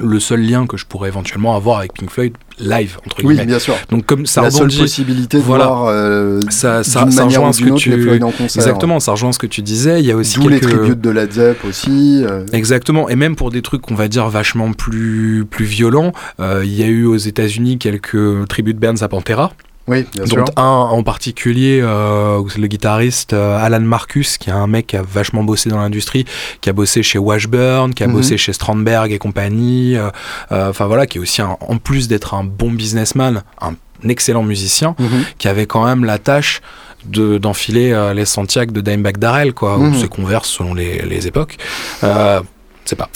le 0.00 0.20
seul 0.20 0.40
lien 0.42 0.66
que 0.66 0.76
je 0.76 0.86
pourrais 0.86 1.08
éventuellement 1.08 1.56
avoir 1.56 1.78
avec 1.78 1.92
Pink 1.92 2.08
Floyd 2.10 2.32
live 2.60 2.98
entre 3.04 3.16
Oui, 3.24 3.34
guillemets. 3.34 3.46
bien 3.46 3.58
sûr. 3.58 3.74
Donc 3.90 4.06
comme 4.06 4.26
ça 4.26 4.42
la 4.42 4.50
seule 4.50 4.62
rebondit, 4.62 4.78
possibilité 4.78 5.38
de 5.38 5.42
Voilà. 5.42 5.66
voir 5.66 5.86
euh, 5.88 6.40
ça, 6.50 6.78
rejoint 7.04 7.52
ce 7.52 7.62
que 7.62 7.70
autre 7.70 7.78
tu 7.80 8.22
en 8.22 8.30
concert. 8.30 8.62
exactement, 8.62 9.00
ça 9.00 9.12
rejoint 9.12 9.32
ce 9.32 9.38
que 9.40 9.46
tu 9.48 9.60
disais. 9.62 10.00
Il 10.00 10.06
y 10.06 10.12
a 10.12 10.16
aussi 10.16 10.38
D'où 10.38 10.48
les 10.48 10.60
quelques 10.60 10.78
tributes 10.78 11.00
de 11.00 11.10
Led 11.10 11.32
Zepp 11.32 11.64
aussi. 11.64 12.22
euh, 12.24 12.44
Exactement, 12.52 13.08
et 13.08 13.16
même 13.16 13.34
pour 13.36 13.50
des 13.50 13.62
trucs 13.62 13.82
qu'on 13.82 13.94
va 13.96 14.06
dire 14.08 14.28
vachement 14.28 14.72
plus, 14.72 15.44
plus 15.48 15.64
violents, 15.64 16.12
euh, 16.40 16.62
il 16.64 16.74
y 16.74 16.82
a 16.84 16.86
eu 16.86 17.04
aux 17.04 17.16
États-Unis 17.16 17.78
quelques 17.78 18.46
tributes 18.48 18.78
bands 18.78 19.00
à 19.02 19.08
Pantera, 19.08 19.52
oui, 19.88 20.06
bien 20.12 20.24
dont 20.24 20.30
sûr. 20.30 20.44
un 20.56 20.62
en 20.90 21.02
particulier, 21.02 21.80
euh, 21.82 22.40
le 22.56 22.66
guitariste 22.66 23.32
euh, 23.32 23.58
Alan 23.58 23.80
Marcus, 23.80 24.38
qui 24.38 24.50
est 24.50 24.52
un 24.52 24.66
mec 24.66 24.86
qui 24.88 24.96
a 24.96 25.02
vachement 25.02 25.42
bossé 25.42 25.70
dans 25.70 25.78
l'industrie, 25.78 26.24
qui 26.60 26.68
a 26.70 26.72
bossé 26.72 27.02
chez 27.02 27.18
Washburn, 27.18 27.92
qui 27.94 28.04
a 28.04 28.06
Mhm. 28.06 28.12
bossé 28.12 28.36
chez 28.38 28.52
Strandberg 28.52 29.10
et 29.12 29.18
compagnie, 29.18 29.96
euh, 29.96 30.10
euh, 30.52 30.70
enfin 30.70 30.86
voilà, 30.86 31.06
qui 31.06 31.18
est 31.18 31.20
aussi, 31.20 31.42
un- 31.42 31.56
en 31.60 31.78
plus 31.78 32.06
d'être 32.08 32.34
un 32.34 32.44
bon 32.44 32.70
businessman, 32.70 33.42
un 33.60 33.74
excellent 34.08 34.42
musicien, 34.44 34.94
Mhm. 34.98 35.24
qui 35.38 35.48
avait 35.48 35.66
quand 35.66 35.84
même 35.84 36.04
la 36.04 36.18
tâche 36.18 36.60
de 37.04 37.38
d'enfiler 37.38 37.92
euh, 37.92 38.12
les 38.12 38.24
Santiago 38.24 38.72
de 38.72 38.80
Dimebag 38.80 39.18
Darrell 39.18 39.52
quoi 39.54 39.78
Mhm. 39.78 39.92
ou 39.94 40.00
ses 40.00 40.08
converses 40.08 40.48
selon 40.48 40.74
les, 40.74 41.02
les 41.02 41.28
époques 41.28 41.56
euh, 42.02 42.40
c'est 42.84 42.96
pas 42.96 43.08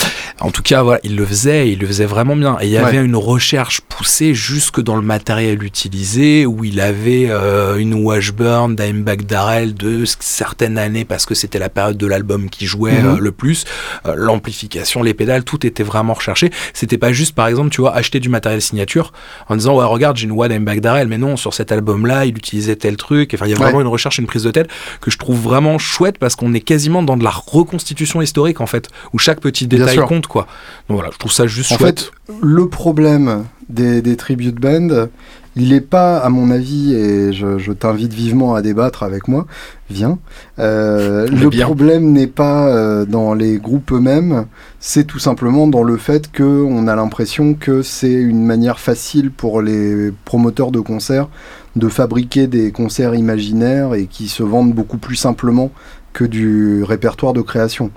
en 0.42 0.50
tout 0.50 0.62
cas 0.62 0.82
voilà 0.82 1.00
il 1.04 1.16
le 1.16 1.24
faisait 1.24 1.70
il 1.70 1.78
le 1.78 1.86
faisait 1.86 2.04
vraiment 2.06 2.36
bien. 2.36 2.56
Et 2.60 2.66
il 2.66 2.70
y 2.72 2.76
avait 2.76 2.98
Ouais. 2.98 3.04
une 3.04 3.16
recherche 3.16 3.80
poussée 3.80 4.34
jusque 4.34 4.80
dans 4.80 4.96
le 4.96 5.02
matériel 5.02 5.62
utilisé 5.62 6.46
où 6.46 6.64
il 6.64 6.80
avait 6.80 7.26
euh, 7.30 7.76
une 7.76 7.94
Washburn 7.94 8.74
Dimebag 8.76 9.24
Darrell 9.26 9.74
de 9.74 10.04
certaines 10.20 10.78
années 10.78 11.04
parce 11.04 11.26
que 11.26 11.34
c'était 11.34 11.58
la 11.58 11.68
période 11.68 11.96
de 11.96 12.06
l'album 12.06 12.50
qui 12.50 12.66
jouait 12.66 12.92
Mhm. 13.00 13.06
euh, 13.06 13.18
le 13.18 13.32
plus. 13.32 13.64
Euh, 14.06 14.14
l'amplification 14.16 15.02
les 15.02 15.14
pédales 15.14 15.44
tout 15.44 15.66
était 15.66 15.82
vraiment 15.82 16.14
recherché. 16.14 16.50
C'était 16.74 16.98
pas 16.98 17.12
juste 17.12 17.34
par 17.34 17.46
exemple 17.46 17.70
tu 17.70 17.80
vois 17.80 17.94
acheter 17.94 18.18
du 18.20 18.28
matériel 18.28 18.60
signature 18.60 19.12
en 19.48 19.56
disant 19.56 19.76
ouais 19.76 19.84
regarde 19.84 20.16
j'ai 20.16 20.24
une 20.24 20.32
Wad 20.32 20.50
Dimebag 20.52 20.80
Darrell 20.80 21.08
mais 21.08 21.18
non 21.18 21.36
sur 21.36 21.54
cet 21.54 21.72
album 21.72 22.06
là 22.06 22.24
il 22.26 22.36
utilisait 22.36 22.76
tel 22.76 22.96
truc. 22.96 23.32
Enfin 23.34 23.46
il 23.46 23.50
y 23.50 23.54
a 23.54 23.56
Ouais. 23.58 23.64
vraiment 23.64 23.80
une 23.80 23.86
recherche 23.86 24.18
une 24.18 24.26
prise 24.26 24.42
de 24.44 24.50
tête 24.50 24.68
que 25.00 25.10
je 25.10 25.18
trouve 25.18 25.40
vraiment 25.40 25.78
chouette 25.78 26.18
parce 26.18 26.34
qu'on 26.36 26.52
est 26.54 26.60
quasiment 26.60 27.02
dans 27.02 27.16
de 27.16 27.24
la 27.24 27.30
reconstitution 27.30 28.20
historique 28.22 28.60
en 28.60 28.66
fait 28.66 28.88
où 29.12 29.18
chaque 29.18 29.40
petit 29.40 29.66
détail 29.66 29.98
compte 30.08 30.26
quoi 30.32 30.46
donc 30.88 30.96
voilà 30.96 31.10
je 31.12 31.18
trouve 31.18 31.32
ça 31.32 31.46
juste 31.46 31.72
En 31.72 31.78
chouette 31.78 32.10
fait, 32.28 32.36
le 32.42 32.68
problème 32.68 33.44
des, 33.68 34.02
des 34.02 34.16
tribute 34.16 34.58
bands, 34.58 35.08
il 35.54 35.70
n'est 35.70 35.82
pas, 35.82 36.18
à 36.18 36.30
mon 36.30 36.50
avis, 36.50 36.94
et 36.94 37.32
je, 37.32 37.58
je 37.58 37.72
t'invite 37.72 38.14
vivement 38.14 38.54
à 38.54 38.62
débattre 38.62 39.02
avec 39.02 39.28
moi, 39.28 39.46
viens. 39.90 40.18
Euh, 40.58 41.26
le 41.30 41.50
bien. 41.50 41.66
problème 41.66 42.12
n'est 42.12 42.26
pas 42.26 42.68
euh, 42.68 43.04
dans 43.04 43.34
les 43.34 43.58
groupes 43.58 43.92
eux-mêmes, 43.92 44.46
c'est 44.80 45.04
tout 45.04 45.18
simplement 45.18 45.66
dans 45.66 45.82
le 45.82 45.96
fait 45.98 46.34
qu'on 46.34 46.88
a 46.88 46.96
l'impression 46.96 47.54
que 47.54 47.82
c'est 47.82 48.12
une 48.12 48.44
manière 48.44 48.80
facile 48.80 49.30
pour 49.30 49.60
les 49.60 50.10
promoteurs 50.24 50.70
de 50.70 50.80
concerts 50.80 51.28
de 51.76 51.88
fabriquer 51.88 52.46
des 52.46 52.70
concerts 52.70 53.14
imaginaires 53.14 53.94
et 53.94 54.06
qui 54.06 54.28
se 54.28 54.42
vendent 54.42 54.74
beaucoup 54.74 54.98
plus 54.98 55.16
simplement 55.16 55.70
que 56.12 56.24
du 56.24 56.82
répertoire 56.84 57.32
de 57.32 57.40
création. 57.40 57.90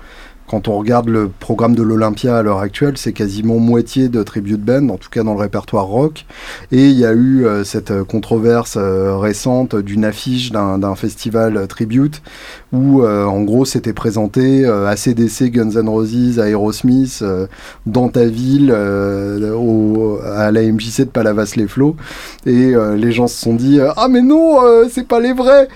Quand 0.48 0.68
on 0.68 0.78
regarde 0.78 1.10
le 1.10 1.28
programme 1.28 1.74
de 1.74 1.82
l'Olympia 1.82 2.38
à 2.38 2.44
l'heure 2.44 2.60
actuelle, 2.60 2.98
c'est 2.98 3.14
quasiment 3.14 3.58
moitié 3.58 4.10
de 4.10 4.22
tribute 4.22 4.62
band, 4.62 4.90
en 4.90 4.98
tout 4.98 5.10
cas 5.10 5.24
dans 5.24 5.34
le 5.34 5.40
répertoire 5.40 5.86
rock. 5.86 6.26
Et 6.72 6.86
il 6.90 7.00
y 7.00 7.04
a 7.06 7.14
eu 7.14 7.46
euh, 7.46 7.64
cette 7.64 7.90
euh, 7.90 8.04
controverse 8.04 8.76
euh, 8.78 9.18
récente 9.18 9.76
d'une 9.76 10.06
affiche 10.06 10.52
d'un 10.52 10.96
festival 10.96 11.68
tribute 11.68 12.22
où, 12.72 13.04
en 13.06 13.42
gros, 13.44 13.64
c'était 13.66 13.94
présenté 13.94 14.66
ACDC, 14.66 15.50
Guns 15.50 15.72
N' 15.82 15.88
Roses, 15.88 16.40
Aerosmith 16.40 17.24
dans 17.86 18.10
ta 18.10 18.26
ville, 18.26 18.72
au- 18.72 20.20
à 20.26 20.52
la 20.52 20.62
MJC 20.62 21.00
de 21.06 21.10
Palavas-les-Flots. 21.10 21.96
Et 22.46 22.74
les 22.96 23.12
gens 23.14 23.28
se 23.28 23.40
sont 23.42 23.54
dit 23.54 23.80
Ah, 23.96 24.08
mais 24.10 24.22
non, 24.22 24.58
c'est 24.90 25.08
pas 25.08 25.20
les 25.22 25.32
vrais 25.34 25.68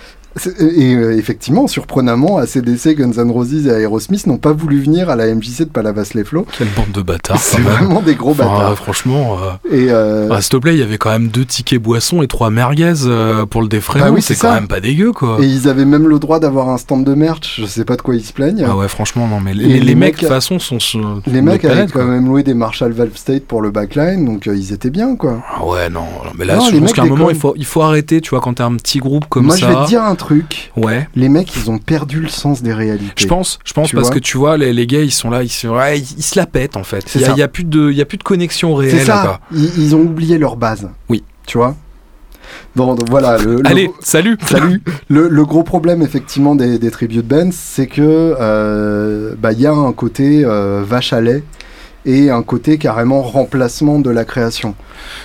et 0.59 0.93
euh, 0.95 1.17
effectivement, 1.17 1.67
surprenamment, 1.67 2.37
ACDC, 2.37 2.95
Guns 2.95 3.13
N' 3.17 3.31
Roses 3.31 3.65
et 3.65 3.69
Aerosmith 3.69 4.27
n'ont 4.27 4.37
pas 4.37 4.53
voulu 4.53 4.79
venir 4.81 5.09
à 5.09 5.15
la 5.15 5.33
MJC 5.33 5.61
de 5.61 5.63
Palavas-les-Flots. 5.65 6.45
Quelle 6.57 6.67
bande 6.75 6.91
de 6.93 7.01
bâtards. 7.01 7.39
C'est 7.39 7.59
vraiment 7.61 8.01
des 8.01 8.15
gros 8.15 8.31
Enfin, 8.31 8.43
bâtards. 8.45 8.75
franchement. 8.77 9.37
euh, 9.41 9.75
Et 9.75 9.87
euh, 9.91 10.27
ah, 10.31 10.39
S'il 10.41 10.51
te 10.51 10.57
plaît, 10.57 10.73
il 10.75 10.79
y 10.79 10.83
avait 10.83 10.97
quand 10.99 11.09
même 11.09 11.29
deux 11.29 11.45
tickets 11.45 11.81
boissons 11.81 12.21
et 12.21 12.27
trois 12.27 12.51
merguez 12.51 12.93
euh, 13.05 13.45
pour 13.47 13.61
le 13.63 13.67
défraiement. 13.67 14.05
Bah 14.05 14.11
oui, 14.11 14.21
c'est 14.21 14.35
quand 14.35 14.53
même 14.53 14.67
pas 14.67 14.79
dégueu, 14.79 15.11
quoi. 15.11 15.37
et 15.41 15.45
ils 15.45 15.67
avaient 15.67 15.85
même 15.85 16.07
le 16.07 16.19
droit 16.19 16.39
d'avoir 16.39 16.69
un 16.69 16.77
stand 16.77 17.03
de 17.03 17.15
merch. 17.15 17.55
Je 17.59 17.65
sais 17.65 17.83
pas 17.85 17.95
de 17.97 18.01
quoi 18.03 18.15
ils 18.15 18.23
se 18.23 18.31
plaignent. 18.33 18.65
Ah 18.69 18.75
ouais, 18.77 18.87
franchement, 18.87 19.27
non, 19.27 19.39
mais 19.39 19.53
les, 19.53 19.65
les 19.67 19.79
les 19.79 19.95
mecs, 19.95 20.15
de 20.15 20.19
toute 20.19 20.29
façon, 20.29 20.59
sont. 20.59 20.77
Les 21.25 21.41
mecs 21.41 21.65
avaient 21.65 21.87
quand 21.87 22.05
même 22.05 22.27
loué 22.27 22.43
des 22.43 22.53
Marshall 22.53 22.91
Valve 22.91 23.15
State 23.17 23.45
pour 23.45 23.61
le 23.61 23.71
backline, 23.71 24.25
donc 24.25 24.45
ils 24.45 24.73
étaient 24.73 24.89
bien, 24.91 25.15
quoi. 25.15 25.41
Ah 25.57 25.65
ouais, 25.65 25.89
non, 25.89 26.01
non, 26.23 26.31
mais 26.37 26.45
là, 26.45 26.57
Non, 26.57 26.65
je 26.65 26.71
les 26.73 26.79
pense 26.81 26.93
qu'à 26.93 27.01
un 27.01 27.05
moment, 27.07 27.29
il 27.31 27.35
faut, 27.35 27.53
il 27.57 27.65
faut 27.65 27.81
arrêter, 27.81 28.21
tu 28.21 28.29
vois, 28.29 28.39
quand 28.41 28.53
t'es 28.53 28.63
un 28.63 28.75
petit 28.75 28.99
groupe 28.99 29.25
comme 29.27 29.45
Moi, 29.47 29.57
ça. 29.57 29.61
je 29.67 29.71
vais 29.73 29.83
te 29.83 29.87
dire 29.87 30.03
un 30.03 30.15
truc. 30.19 30.71
Ouais. 30.77 31.07
Les 31.15 31.27
mecs, 31.29 31.55
ils 31.55 31.71
ont 31.71 31.79
perdu 31.79 32.19
le 32.21 32.27
sens 32.29 32.61
des 32.61 32.73
réalités. 32.73 33.11
Je 33.17 33.25
pense, 33.25 33.57
je 33.65 33.73
pense 33.73 33.87
Tu 33.89 33.95
parce 33.95 34.11
que 34.11 34.19
tu 34.19 34.37
vois, 34.37 34.57
les, 34.57 34.71
les 34.73 34.85
gars, 34.85 35.01
ils 35.01 35.11
sont 35.11 35.31
là, 35.31 35.41
ils, 35.41 35.49
se- 35.49 35.65
ouais, 35.67 35.97
ils, 35.99 36.05
ils 36.19 36.23
se 36.23 36.37
la 36.37 36.45
pètent 36.45 36.77
en 36.77 36.83
fait. 36.83 37.03
C'est 37.07 37.19
Il 37.19 37.21
y, 37.23 37.25
a- 37.25 37.27
ça. 37.29 37.35
y 37.37 37.41
a 37.41 37.47
plus 37.47 37.63
de, 37.63 37.91
y 37.91 38.01
a 38.01 38.05
plus 38.05 38.17
de 38.19 38.23
connexion 38.23 38.79
C'est 38.83 38.91
réelle. 38.91 39.05
ça. 39.07 39.21
quoi. 39.25 39.39
Ils, 39.51 39.79
ils 39.79 39.95
ont 39.95 40.01
oublié 40.01 40.37
leur 40.37 40.55
base. 40.55 40.87
Oui. 41.09 41.23
Tu 41.47 41.57
vois 41.57 41.75
Bon, 42.75 42.93
donc 42.95 43.09
voilà. 43.09 43.37
Le, 43.37 43.55
le- 43.57 43.67
Allez, 43.67 43.89
salut. 44.01 44.37
Salut. 44.47 44.81
Le, 45.09 45.27
le 45.27 45.45
gros 45.45 45.63
problème 45.63 46.01
effectivement 46.03 46.53
des, 46.55 46.77
des 46.77 46.91
tribute 46.91 47.25
bands, 47.27 47.49
c'est 47.51 47.87
que 47.87 48.01
euh, 48.39 49.33
bah, 49.39 49.51
il 49.53 49.59
y 49.61 49.65
a 49.65 49.71
un 49.73 49.91
côté 49.91 50.43
euh, 50.45 50.83
vache 50.87 51.13
à 51.13 51.21
lait 51.21 51.43
et 52.05 52.29
un 52.29 52.43
côté 52.43 52.77
carrément 52.77 53.21
remplacement 53.21 53.99
de 53.99 54.09
la 54.09 54.25
création. 54.25 54.75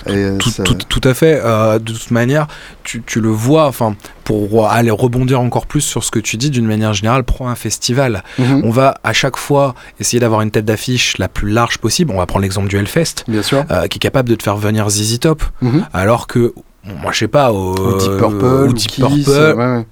Et 0.07 0.37
Tout, 0.39 0.49
ça- 0.49 0.63
tout- 0.63 0.75
tout 0.75 1.01
à 1.07 1.13
fait. 1.13 1.41
euh, 1.43 1.79
de 1.79 1.93
toute 1.93 2.11
manière, 2.11 2.47
tu, 2.83 3.01
tu 3.05 3.21
le 3.21 3.29
vois. 3.29 3.65
Enfin, 3.67 3.95
pour 4.23 4.67
aller 4.67 4.91
rebondir 4.91 5.39
encore 5.41 5.65
plus 5.67 5.81
sur 5.81 6.03
ce 6.03 6.11
que 6.11 6.19
tu 6.19 6.37
dis, 6.37 6.49
d'une 6.49 6.65
manière 6.65 6.93
générale, 6.93 7.23
prends 7.23 7.47
un 7.49 7.55
festival. 7.55 8.23
Mhm, 8.39 8.61
On 8.65 8.69
va 8.71 8.95
à 9.03 9.13
chaque 9.13 9.37
fois 9.37 9.75
essayer 9.99 10.19
d'avoir 10.19 10.41
une 10.41 10.51
tête 10.51 10.65
d'affiche 10.65 11.17
la 11.17 11.27
plus 11.29 11.51
large 11.51 11.77
possible. 11.77 12.11
On 12.13 12.17
va 12.17 12.25
prendre 12.25 12.43
l'exemple 12.43 12.67
du 12.67 12.77
Hellfest, 12.77 13.23
Bien 13.27 13.41
sûr. 13.43 13.63
euh, 13.71 13.87
qui 13.87 13.97
est 13.97 13.99
capable 13.99 14.29
de 14.29 14.35
te 14.35 14.43
faire 14.43 14.57
venir 14.57 14.89
ZZ 14.89 15.19
Top, 15.19 15.43
Mhm. 15.61 15.85
alors 15.93 16.27
que 16.27 16.53
moi, 16.83 17.11
je 17.11 17.19
sais 17.19 17.27
pas, 17.27 17.51
au, 17.51 17.73
Ou 17.75 17.97
Deep 17.97 18.17
Purple, 18.17 18.45
ou 18.69 18.73
Deep 18.73 18.87
Kiss, 18.91 19.25
Purple, 19.25 19.29
ouais, 19.59 19.75
ouais. 19.77 19.85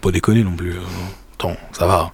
Pas 0.00 0.10
déconner 0.10 0.44
non 0.44 0.52
plus. 0.56 0.72
euh, 0.72 0.80
Attends, 1.34 1.56
ça 1.72 1.86
va. 1.86 2.10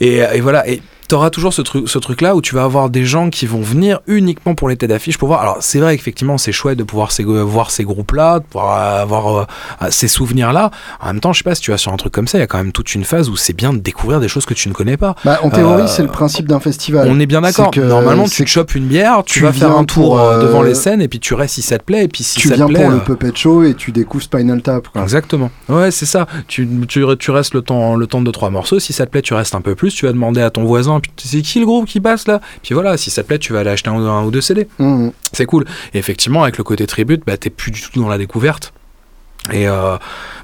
Et, 0.00 0.16
et 0.34 0.40
voilà. 0.40 0.66
Et 0.68 0.82
t'auras 1.10 1.30
toujours 1.30 1.52
ce 1.52 1.62
truc, 1.62 1.88
ce 1.88 1.98
truc 1.98 2.20
là 2.20 2.34
où 2.36 2.40
tu 2.40 2.54
vas 2.54 2.64
avoir 2.64 2.88
des 2.90 3.04
gens 3.04 3.30
qui 3.30 3.46
vont 3.46 3.60
venir 3.60 4.00
uniquement 4.06 4.54
pour 4.54 4.68
les 4.68 4.76
têtes 4.76 4.90
d'affiche 4.90 5.18
pour 5.18 5.28
voir. 5.28 5.40
Alors 5.42 5.56
c'est 5.60 5.78
vrai 5.80 5.96
qu'effectivement 5.96 6.38
c'est 6.38 6.52
chouette 6.52 6.78
de 6.78 6.84
pouvoir 6.84 7.12
ces- 7.12 7.24
voir 7.24 7.70
ces 7.70 7.84
groupes 7.84 8.12
là, 8.12 8.38
de 8.38 8.44
pouvoir 8.44 9.00
avoir 9.00 9.36
euh, 9.82 9.86
ces 9.90 10.08
souvenirs 10.08 10.52
là. 10.52 10.70
En 11.00 11.06
même 11.08 11.20
temps, 11.20 11.32
je 11.32 11.38
sais 11.38 11.44
pas 11.44 11.54
si 11.54 11.62
tu 11.62 11.70
vas 11.70 11.78
sur 11.78 11.92
un 11.92 11.96
truc 11.96 12.12
comme 12.12 12.28
ça, 12.28 12.38
il 12.38 12.40
y 12.40 12.44
a 12.44 12.46
quand 12.46 12.58
même 12.58 12.72
toute 12.72 12.94
une 12.94 13.04
phase 13.04 13.28
où 13.28 13.36
c'est 13.36 13.52
bien 13.52 13.72
de 13.72 13.78
découvrir 13.78 14.20
des 14.20 14.28
choses 14.28 14.46
que 14.46 14.54
tu 14.54 14.68
ne 14.68 14.74
connais 14.74 14.96
pas. 14.96 15.14
Bah, 15.24 15.38
en 15.42 15.50
théorie, 15.50 15.82
Euh, 15.82 15.86
c'est 15.86 16.02
le 16.02 16.08
principe 16.08 16.46
d'un 16.46 16.60
festival. 16.60 17.08
On 17.10 17.18
est 17.20 17.26
bien 17.26 17.40
d'accord. 17.40 17.70
Normalement, 17.76 18.28
tu 18.28 18.44
te 18.44 18.48
chopes 18.50 18.74
une 18.74 18.86
bière, 18.86 19.22
tu, 19.24 19.34
tu 19.34 19.40
vas 19.44 19.52
faire 19.52 19.76
un 19.76 19.84
tour 19.84 20.18
euh, 20.20 20.40
devant 20.42 20.62
les 20.62 20.74
scènes 20.74 21.02
et 21.02 21.08
puis 21.08 21.18
tu 21.20 21.34
restes 21.34 21.54
si 21.54 21.62
ça 21.62 21.78
te 21.78 21.84
plaît 21.84 22.04
et 22.04 22.08
puis 22.08 22.22
si 22.22 22.38
tu 22.38 22.48
ça 22.48 22.54
viens 22.54 22.66
te 22.66 22.72
plaît. 22.72 22.82
pour 22.82 22.90
le 22.90 23.00
puppet 23.00 23.32
show 23.34 23.62
et 23.64 23.74
tu 23.74 23.90
découvres 23.92 24.22
Spinal 24.22 24.62
Tap. 24.62 24.88
quoi. 24.88 25.02
Exactement. 25.02 25.50
Ouais, 25.68 25.90
c'est 25.90 26.06
ça. 26.06 26.26
Tu, 26.46 26.68
tu, 26.88 27.04
tu 27.18 27.30
restes 27.30 27.54
le 27.54 27.62
temps, 27.62 27.96
le 27.96 28.06
temps 28.06 28.20
de 28.22 28.30
trois 28.30 28.50
morceaux. 28.50 28.78
Si 28.78 28.92
ça 28.92 29.06
te 29.06 29.10
plaît, 29.10 29.22
tu 29.22 29.34
restes 29.34 29.54
un 29.54 29.60
peu 29.60 29.74
plus. 29.74 29.92
Tu 29.94 30.06
vas 30.06 30.12
demander 30.12 30.40
à 30.42 30.50
ton 30.50 30.64
voisin, 30.64 30.99
c'est 31.16 31.42
qui 31.42 31.60
le 31.60 31.66
groupe 31.66 31.86
qui 31.86 32.00
passe 32.00 32.26
là? 32.28 32.40
Puis 32.62 32.74
voilà, 32.74 32.96
si 32.96 33.10
ça 33.10 33.22
te 33.22 33.28
plaît, 33.28 33.38
tu 33.38 33.52
vas 33.52 33.60
aller 33.60 33.70
acheter 33.70 33.90
un, 33.90 33.94
ou- 33.94 34.06
un 34.08 34.24
ou 34.24 34.30
deux 34.30 34.40
CD. 34.40 34.68
Mhm. 34.78 35.12
C'est 35.32 35.46
cool. 35.46 35.64
Et 35.94 35.98
effectivement, 35.98 36.42
avec 36.42 36.58
le 36.58 36.64
côté 36.64 36.86
tribute, 36.86 37.22
bah, 37.26 37.36
t'es 37.36 37.50
plus 37.50 37.70
du 37.70 37.80
tout 37.80 38.00
dans 38.00 38.08
la 38.08 38.18
découverte. 38.18 38.72
Et 39.52 39.68
euh, 39.68 39.96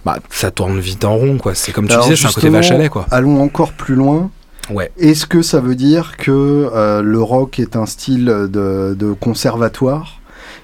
bah, 0.04 0.18
ça 0.30 0.50
tourne 0.50 0.78
vite 0.80 1.04
en 1.04 1.16
rond, 1.16 1.36
quoi. 1.38 1.54
C'est 1.54 1.72
comme 1.72 1.86
tu 1.86 1.92
Alors, 1.92 2.04
disais, 2.06 2.16
c'est 2.16 2.26
un 2.28 2.32
côté 2.32 2.48
vache 2.48 2.70
à 2.70 2.78
lait, 2.78 2.88
quoi. 2.88 3.06
Allons 3.10 3.42
encore 3.42 3.72
plus 3.72 3.94
loin. 3.94 4.30
Ouais. 4.70 4.90
Est-ce 4.98 5.26
que 5.26 5.42
ça 5.42 5.60
veut 5.60 5.74
dire 5.76 6.16
que 6.16 6.30
euh, 6.74 7.02
le 7.02 7.22
rock 7.22 7.60
est 7.60 7.76
un 7.76 7.86
style 7.86 8.24
de, 8.24 8.96
de 8.98 9.12
conservatoire? 9.12 10.20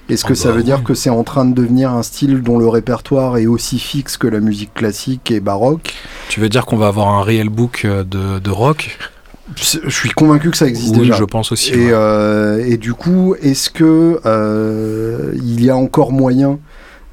Est-ce 0.09 0.25
que 0.25 0.33
Ah 0.33 0.37
ça 0.37 0.49
bah 0.49 0.57
veut 0.57 0.63
dire 0.65 0.83
que 0.83 0.95
c'est 0.95 1.11
en 1.11 1.23
train 1.23 1.45
de 1.45 1.55
devenir 1.55 1.93
un 1.93 2.03
style 2.03 2.43
dont 2.43 2.59
le 2.59 2.67
répertoire 2.69 3.37
est 3.37 3.47
aussi 3.47 3.79
fixe 3.79 4.17
que 4.17 4.27
la 4.27 4.41
musique 4.41 4.75
classique 4.75 5.31
et 5.31 5.39
baroque? 5.39 5.95
Tu 6.29 6.41
veux 6.41 6.49
dire 6.49 6.67
qu'on 6.67 6.77
va 6.77 6.89
avoir 6.89 7.09
un 7.09 7.23
réel 7.23 7.49
book 7.49 7.83
euh, 7.85 8.03
de, 8.03 8.39
de 8.41 8.51
rock? 8.51 8.99
Je 9.57 9.91
suis 9.91 10.11
convaincu 10.11 10.51
que 10.51 10.57
ça 10.57 10.67
existe 10.67 10.95
Oui, 10.95 11.01
déjà. 11.03 11.15
je 11.17 11.25
pense 11.25 11.51
aussi. 11.53 11.73
Et, 11.73 11.87
ouais. 11.87 11.91
euh, 11.93 12.65
et 12.65 12.77
du 12.77 12.95
coup, 12.95 13.35
est-ce 13.43 13.71
que 13.71 14.21
euh, 14.25 15.33
il 15.35 15.63
y 15.65 15.69
a 15.71 15.77
encore 15.77 16.13
moyen 16.13 16.59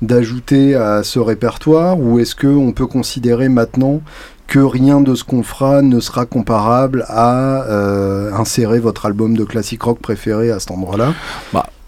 d'ajouter 0.01 0.75
à 0.75 1.03
ce 1.03 1.19
répertoire 1.19 1.99
ou 1.99 2.19
est-ce 2.19 2.35
que 2.35 2.47
on 2.47 2.71
peut 2.71 2.85
considérer 2.87 3.49
maintenant 3.49 4.01
que 4.47 4.59
rien 4.59 5.01
de 5.01 5.13
ce 5.15 5.23
qu'on 5.23 5.43
fera 5.43 5.81
ne 5.81 5.99
sera 5.99 6.25
comparable 6.25 7.03
à 7.09 7.63
euh, 7.63 8.31
insérer 8.33 8.79
votre 8.79 9.05
album 9.05 9.35
de 9.35 9.43
classique 9.43 9.83
rock 9.83 9.99
préféré 9.99 10.51
à 10.51 10.59
cet 10.59 10.71
endroit-là? 10.71 11.13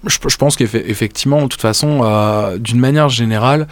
Je, 0.08 0.18
je 0.28 0.38
pense 0.38 0.56
qu'effectivement, 0.56 1.44
de 1.44 1.48
toute 1.48 1.62
façon, 1.62 2.02
d'une 2.60 2.80
manière 2.80 3.10
générale, 3.10 3.68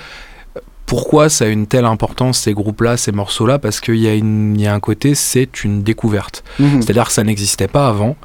pourquoi 0.89 1.29
ça 1.29 1.45
a 1.45 1.47
une 1.49 1.67
telle 1.67 1.85
importance, 1.85 2.39
ces 2.39 2.53
groupes-là, 2.53 2.97
ces 2.97 3.11
morceaux-là 3.11 3.59
Parce 3.59 3.79
qu'il 3.79 3.97
y, 3.97 4.07
a 4.07 4.15
y 4.15 4.67
un 4.67 4.79
côté, 4.79 5.13
c'est 5.13 5.63
une 5.63 5.83
découverte. 5.83 6.43
Mhm. 6.57 6.81
C'est-à-dire 6.81 7.05
que 7.05 7.11
ça 7.11 7.23
n'existait 7.23 7.67
pas 7.67 7.87
avant. 7.87 8.15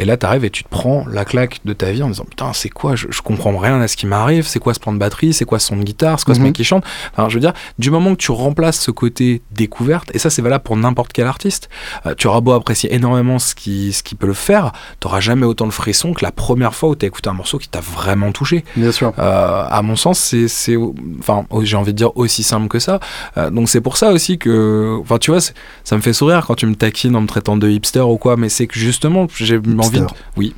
Et 0.00 0.06
là, 0.06 0.16
tu 0.16 0.24
arrives 0.24 0.46
et 0.46 0.50
tu 0.50 0.64
te 0.64 0.68
prends 0.70 1.04
la 1.10 1.26
claque 1.26 1.60
de 1.66 1.74
ta 1.74 1.90
vie 1.92 2.02
en 2.02 2.08
disant 2.08 2.24
Putain, 2.24 2.52
c'est 2.54 2.70
quoi? 2.70 2.96
Je, 2.96 3.08
je 3.10 3.20
comprends 3.20 3.54
rien 3.58 3.80
à 3.82 3.86
ce 3.86 3.96
qui 3.98 4.06
m'arrive. 4.06 4.46
C'est 4.46 4.58
quoi 4.58 4.72
ce 4.72 4.80
plan 4.80 4.92
de 4.94 4.98
batterie? 4.98 5.34
C'est 5.34 5.44
quoi 5.44 5.58
ce 5.58 5.66
son 5.68 5.76
de 5.76 5.82
guitare? 5.84 6.18
C'est 6.18 6.24
quoi 6.24 6.34
ce 6.34 6.40
Mhm. 6.40 6.46
mec 6.46 6.54
qui 6.54 6.64
chante? 6.64 6.84
Enfin, 7.12 7.28
je 7.28 7.34
veux 7.34 7.40
dire, 7.40 7.52
du 7.78 7.90
moment 7.90 8.12
que 8.12 8.16
tu 8.20 8.32
remplaces 8.32 8.80
ce 8.80 8.90
côté 8.90 9.42
découverte, 9.52 10.10
et 10.14 10.18
ça, 10.18 10.30
c'est 10.30 10.40
valable 10.40 10.64
pour 10.64 10.76
n'importe 10.78 11.12
quel 11.12 11.26
artiste, 11.26 11.68
euh, 12.06 12.14
tu 12.16 12.26
auras 12.28 12.40
beau 12.40 12.52
apprécier 12.52 12.94
énormément 12.94 13.38
ce 13.38 13.54
qui, 13.54 13.92
ce 13.92 14.02
qui 14.02 14.14
peut 14.14 14.26
le 14.26 14.32
faire, 14.32 14.72
tu 15.00 15.08
jamais 15.20 15.44
autant 15.44 15.66
de 15.66 15.72
frisson 15.72 16.14
que 16.14 16.24
la 16.24 16.32
première 16.32 16.74
fois 16.74 16.88
où 16.88 16.96
tu 16.96 17.04
as 17.04 17.08
écouté 17.08 17.28
un 17.28 17.34
morceau 17.34 17.58
qui 17.58 17.68
t'a 17.68 17.80
vraiment 17.80 18.32
touché. 18.32 18.64
Bien 18.76 18.92
sûr. 18.92 19.12
Euh, 19.18 19.64
à 19.68 19.82
mon 19.82 19.96
sens, 19.96 20.18
c'est, 20.18 20.76
enfin, 21.18 21.44
j'ai 21.60 21.76
envie 21.76 21.92
de 21.92 21.98
dire 21.98 22.16
aussi 22.16 22.42
simple 22.42 22.68
que 22.68 22.78
ça. 22.78 23.00
Euh, 23.36 23.50
donc 23.50 23.68
c'est 23.68 23.82
pour 23.82 23.98
ça 23.98 24.12
aussi 24.12 24.38
que, 24.38 24.96
enfin, 25.02 25.18
tu 25.18 25.30
vois, 25.30 25.40
ça 25.84 25.96
me 25.96 26.00
fait 26.00 26.14
sourire 26.14 26.46
quand 26.46 26.54
tu 26.54 26.64
me 26.66 26.74
taquines 26.74 27.14
en 27.16 27.20
me 27.20 27.26
traitant 27.26 27.58
de 27.58 27.68
hipster 27.68 28.00
ou 28.00 28.16
quoi, 28.16 28.36
mais 28.38 28.48
c'est 28.48 28.66
que 28.66 28.78
justement, 28.78 29.26
j'ai 29.34 29.58
envie, 29.58 29.89
de, 29.98 30.06
oui, 30.36 30.54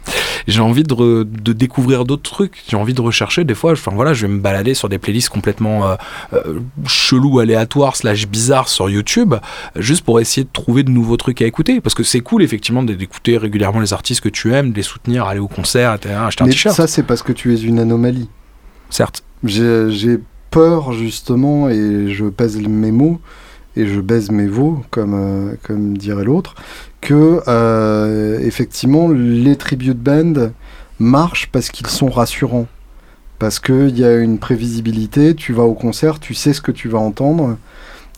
j'ai 0.46 0.60
envie 0.60 0.82
de, 0.82 0.94
re- 0.94 1.24
de 1.24 1.52
découvrir 1.52 2.04
d'autres 2.04 2.30
trucs. 2.30 2.62
J'ai 2.68 2.76
envie 2.76 2.94
de 2.94 3.00
rechercher. 3.00 3.44
Des 3.44 3.54
fois, 3.54 3.72
enfin 3.72 3.92
voilà, 3.94 4.12
je 4.12 4.26
vais 4.26 4.32
me 4.32 4.40
balader 4.40 4.74
sur 4.74 4.88
des 4.88 4.98
playlists 4.98 5.28
complètement 5.30 5.86
euh, 5.88 5.94
euh, 6.34 6.60
chelous, 6.86 7.38
aléatoires, 7.38 7.96
slash 7.96 8.26
bizarres 8.28 8.68
sur 8.68 8.90
YouTube, 8.90 9.34
juste 9.76 10.04
pour 10.04 10.20
essayer 10.20 10.44
de 10.44 10.50
trouver 10.52 10.82
de 10.82 10.90
nouveaux 10.90 11.16
trucs 11.16 11.40
à 11.42 11.46
écouter. 11.46 11.80
Parce 11.80 11.94
que 11.94 12.02
c'est 12.02 12.20
cool 12.20 12.42
effectivement 12.42 12.82
d'écouter 12.82 13.38
régulièrement 13.38 13.80
les 13.80 13.92
artistes 13.92 14.20
que 14.20 14.28
tu 14.28 14.52
aimes, 14.52 14.72
de 14.72 14.76
les 14.76 14.82
soutenir, 14.82 15.24
aller 15.26 15.40
au 15.40 15.48
concert, 15.48 15.94
etc., 15.94 16.14
acheter 16.26 16.42
un 16.42 16.46
Mais 16.46 16.52
t-shirt. 16.52 16.76
ça, 16.76 16.86
c'est 16.86 17.02
parce 17.04 17.22
que 17.22 17.32
tu 17.32 17.54
es 17.54 17.60
une 17.60 17.78
anomalie. 17.78 18.28
Certes. 18.90 19.22
J'ai 19.44 19.90
j'ai 19.90 20.18
peur 20.50 20.92
justement, 20.92 21.68
et 21.70 22.12
je 22.12 22.26
pèse 22.26 22.56
mes 22.58 22.90
mots, 22.92 23.20
et 23.76 23.86
je 23.86 24.00
baise 24.00 24.30
mes 24.30 24.46
veaux, 24.46 24.82
comme, 24.90 25.14
euh, 25.14 25.54
dirait 25.70 26.24
l'autre, 26.24 26.54
que 27.00 27.40
euh, 27.48 28.38
effectivement 28.40 29.08
les 29.08 29.56
tribute 29.56 29.98
bands 29.98 30.50
marchent 30.98 31.48
parce 31.50 31.70
qu'ils 31.70 31.86
sont 31.86 32.10
rassurants. 32.10 32.66
Parce 33.38 33.58
qu'il 33.58 33.98
y 33.98 34.04
a 34.04 34.16
une 34.18 34.38
prévisibilité, 34.38 35.34
tu 35.34 35.52
vas 35.52 35.64
au 35.64 35.74
concert, 35.74 36.20
tu 36.20 36.32
sais 36.32 36.52
ce 36.52 36.60
que 36.60 36.70
tu 36.70 36.88
vas 36.88 37.00
entendre. 37.00 37.56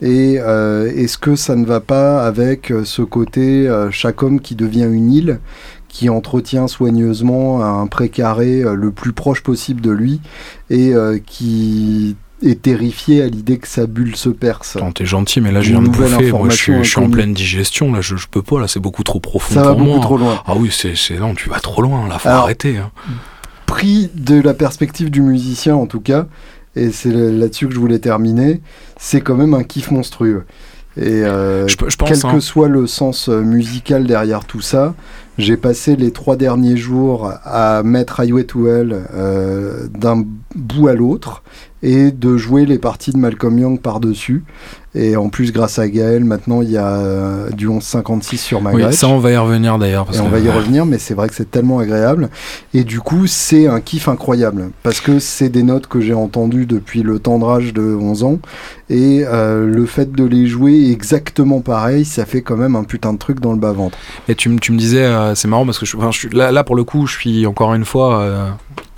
Et 0.03 0.39
euh, 0.39 0.93
est-ce 0.95 1.17
que 1.17 1.35
ça 1.35 1.57
ne 1.57 1.65
va 1.65 1.81
pas 1.81 2.27
avec 2.27 2.73
ce 2.85 3.01
côté 3.01 3.73
chaque 3.91 4.23
homme 4.23 4.41
qui 4.41 4.55
devient 4.55 4.89
une 4.91 5.11
île, 5.11 5.41
qui 5.89 6.11
entretient 6.11 6.67
soigneusement 6.67 7.65
un 7.65 7.87
précaré 7.87 8.65
le 8.75 8.91
plus 8.91 9.13
proche 9.15 9.43
possible 9.43 9.81
de 9.81 9.93
lui 9.93 10.21
et 10.69 10.93
qui 11.25 12.17
est 12.45 12.63
terrifié 12.63 13.23
à 13.23 13.27
l'idée 13.27 13.59
que 13.59 13.67
sa 13.69 13.87
bulle 13.87 14.17
se 14.17 14.29
perce. 14.29 14.77
T'es 14.95 15.05
gentil, 15.07 15.41
mais 15.41 15.51
là 15.53 15.61
je 15.63 15.71
viens 15.71 15.83
de 15.83 15.89
bouffer. 15.89 16.01
Moi, 16.33 16.49
je 16.51 16.55
suis, 16.57 16.73
information 16.73 16.83
je 16.83 16.89
suis 16.91 17.01
en 17.01 17.11
pleine 17.11 17.33
digestion. 17.35 17.93
Là, 17.93 18.01
je, 18.01 18.17
je 18.17 18.27
peux 18.31 18.43
pas. 18.43 18.61
Là, 18.61 18.69
c'est 18.69 18.81
beaucoup 18.81 19.03
trop 19.03 19.21
profond 19.21 19.55
Ça 19.55 19.63
va 19.63 19.75
beaucoup 19.75 19.85
moi. 19.91 20.01
trop 20.01 20.17
loin. 20.19 20.43
Ah 20.47 20.55
oui, 20.57 20.71
c'est, 20.73 20.95
non, 21.19 21.35
tu 21.35 21.49
vas 21.49 21.61
trop 21.61 21.83
loin. 21.83 22.07
Là, 22.09 22.19
faut 22.19 22.29
Alors, 22.29 22.43
arrêter. 22.45 22.77
hein. 22.79 22.91
Pris 23.67 24.11
de 24.15 24.41
la 24.41 24.55
perspective 24.55 25.11
du 25.11 25.23
musicien 25.23 25.75
en 25.75 25.87
tout 25.87 26.01
cas, 26.01 26.27
et 26.77 26.91
c'est 26.91 27.11
là- 27.11 27.31
là-dessus 27.31 27.67
que 27.69 27.75
je 27.75 27.79
voulais 27.81 27.99
terminer, 27.99 28.61
c'est 28.99 29.21
quand 29.21 29.35
même 29.37 29.55
un 29.55 29.63
kiff 29.65 29.91
monstrueux. 29.91 30.45
Et 30.97 31.25
euh, 31.25 31.67
Je, 31.67 31.75
je 31.89 31.97
pense. 31.97 32.09
quel 32.09 32.19
hein. 32.25 32.35
que 32.35 32.41
soit 32.41 32.69
le 32.69 32.87
sens 32.87 33.29
euh, 33.29 33.41
musical 33.41 34.07
derrière 34.07 34.45
tout 34.45 34.61
ça, 34.61 34.95
j'ai 35.39 35.57
passé 35.57 35.97
les 35.97 36.11
trois 36.11 36.37
derniers 36.37 36.77
jours 36.77 37.33
à 37.45 37.83
mettre 37.83 38.21
Highway 38.21 38.45
to 38.45 38.69
Hell 38.69 38.97
euh, 39.15 39.87
d'un 39.99 40.25
bout 40.55 40.89
à 40.89 40.95
l'autre 40.95 41.43
et 41.83 42.11
de 42.13 42.37
jouer 42.39 42.65
les 42.65 42.79
parties 42.79 43.11
de 43.13 43.19
Malcolm 43.19 43.59
Young 43.59 43.79
par-dessus. 43.81 44.43
Et 44.97 45.17
en 45.17 45.29
plus, 45.29 45.53
grâce 45.53 45.79
à 45.81 45.89
Gaël, 45.89 46.25
maintenant 46.25 46.63
il 46.63 46.71
y 46.71 46.77
a 46.79 46.87
euh, 46.97 47.51
du 47.51 47.67
1156 47.69 48.39
sur 48.39 48.63
ma 48.63 48.73
Oui, 48.73 48.85
ça 48.93 49.09
on 49.09 49.19
va 49.19 49.33
y 49.33 49.37
revenir 49.37 49.77
d'ailleurs. 49.77 50.07
on 50.23 50.29
va 50.29 50.39
y 50.39 50.49
revenir, 50.49 50.87
mais 50.87 50.99
c'est 50.99 51.15
vrai 51.15 51.29
que 51.29 51.35
c'est 51.35 51.51
tellement 51.51 51.81
agréable. 51.81 52.31
Et 52.75 52.85
du 52.85 53.01
coup, 53.01 53.27
c'est 53.27 53.67
un 53.67 53.81
kiff 53.81 54.09
incroyable. 54.09 54.71
Parce 54.85 55.01
que 55.01 55.19
c'est 55.19 55.49
des 55.49 55.65
notes 55.65 55.89
que 55.89 56.01
j'ai 56.01 56.15
entendues 56.15 56.65
depuis 56.65 57.03
le 57.03 57.19
tendrage 57.19 57.75
de 57.75 57.83
11 57.83 58.23
ans. 58.23 58.39
Et 58.89 59.25
euh, 59.27 59.67
le 59.67 59.85
fait 59.87 60.13
de 60.13 60.25
les 60.25 60.47
jouer 60.47 60.91
exactement 60.93 61.61
pareil, 61.61 62.05
ça 62.05 62.25
fait 62.25 62.43
quand 62.43 62.57
même 62.57 62.77
un 62.77 62.85
putain 62.85 63.13
de 63.15 63.19
truc 63.19 63.41
dans 63.41 63.53
le 63.53 63.59
bas-ventre. 63.59 63.99
Et 64.29 64.35
tu, 64.37 64.49
me- 64.49 64.59
tu 64.59 64.73
me 64.73 64.79
disais, 64.79 65.05
euh, 65.05 65.24
c'est 65.35 65.49
marrant 65.49 65.65
parce 65.65 65.79
que 65.79 66.37
là, 66.37 66.65
pour 66.65 66.77
le 66.77 66.85
coup, 66.85 67.07
je 67.07 67.19
suis 67.19 67.47
encore 67.47 67.75
une 67.75 67.85
fois 67.85 68.21
euh, 68.21 68.51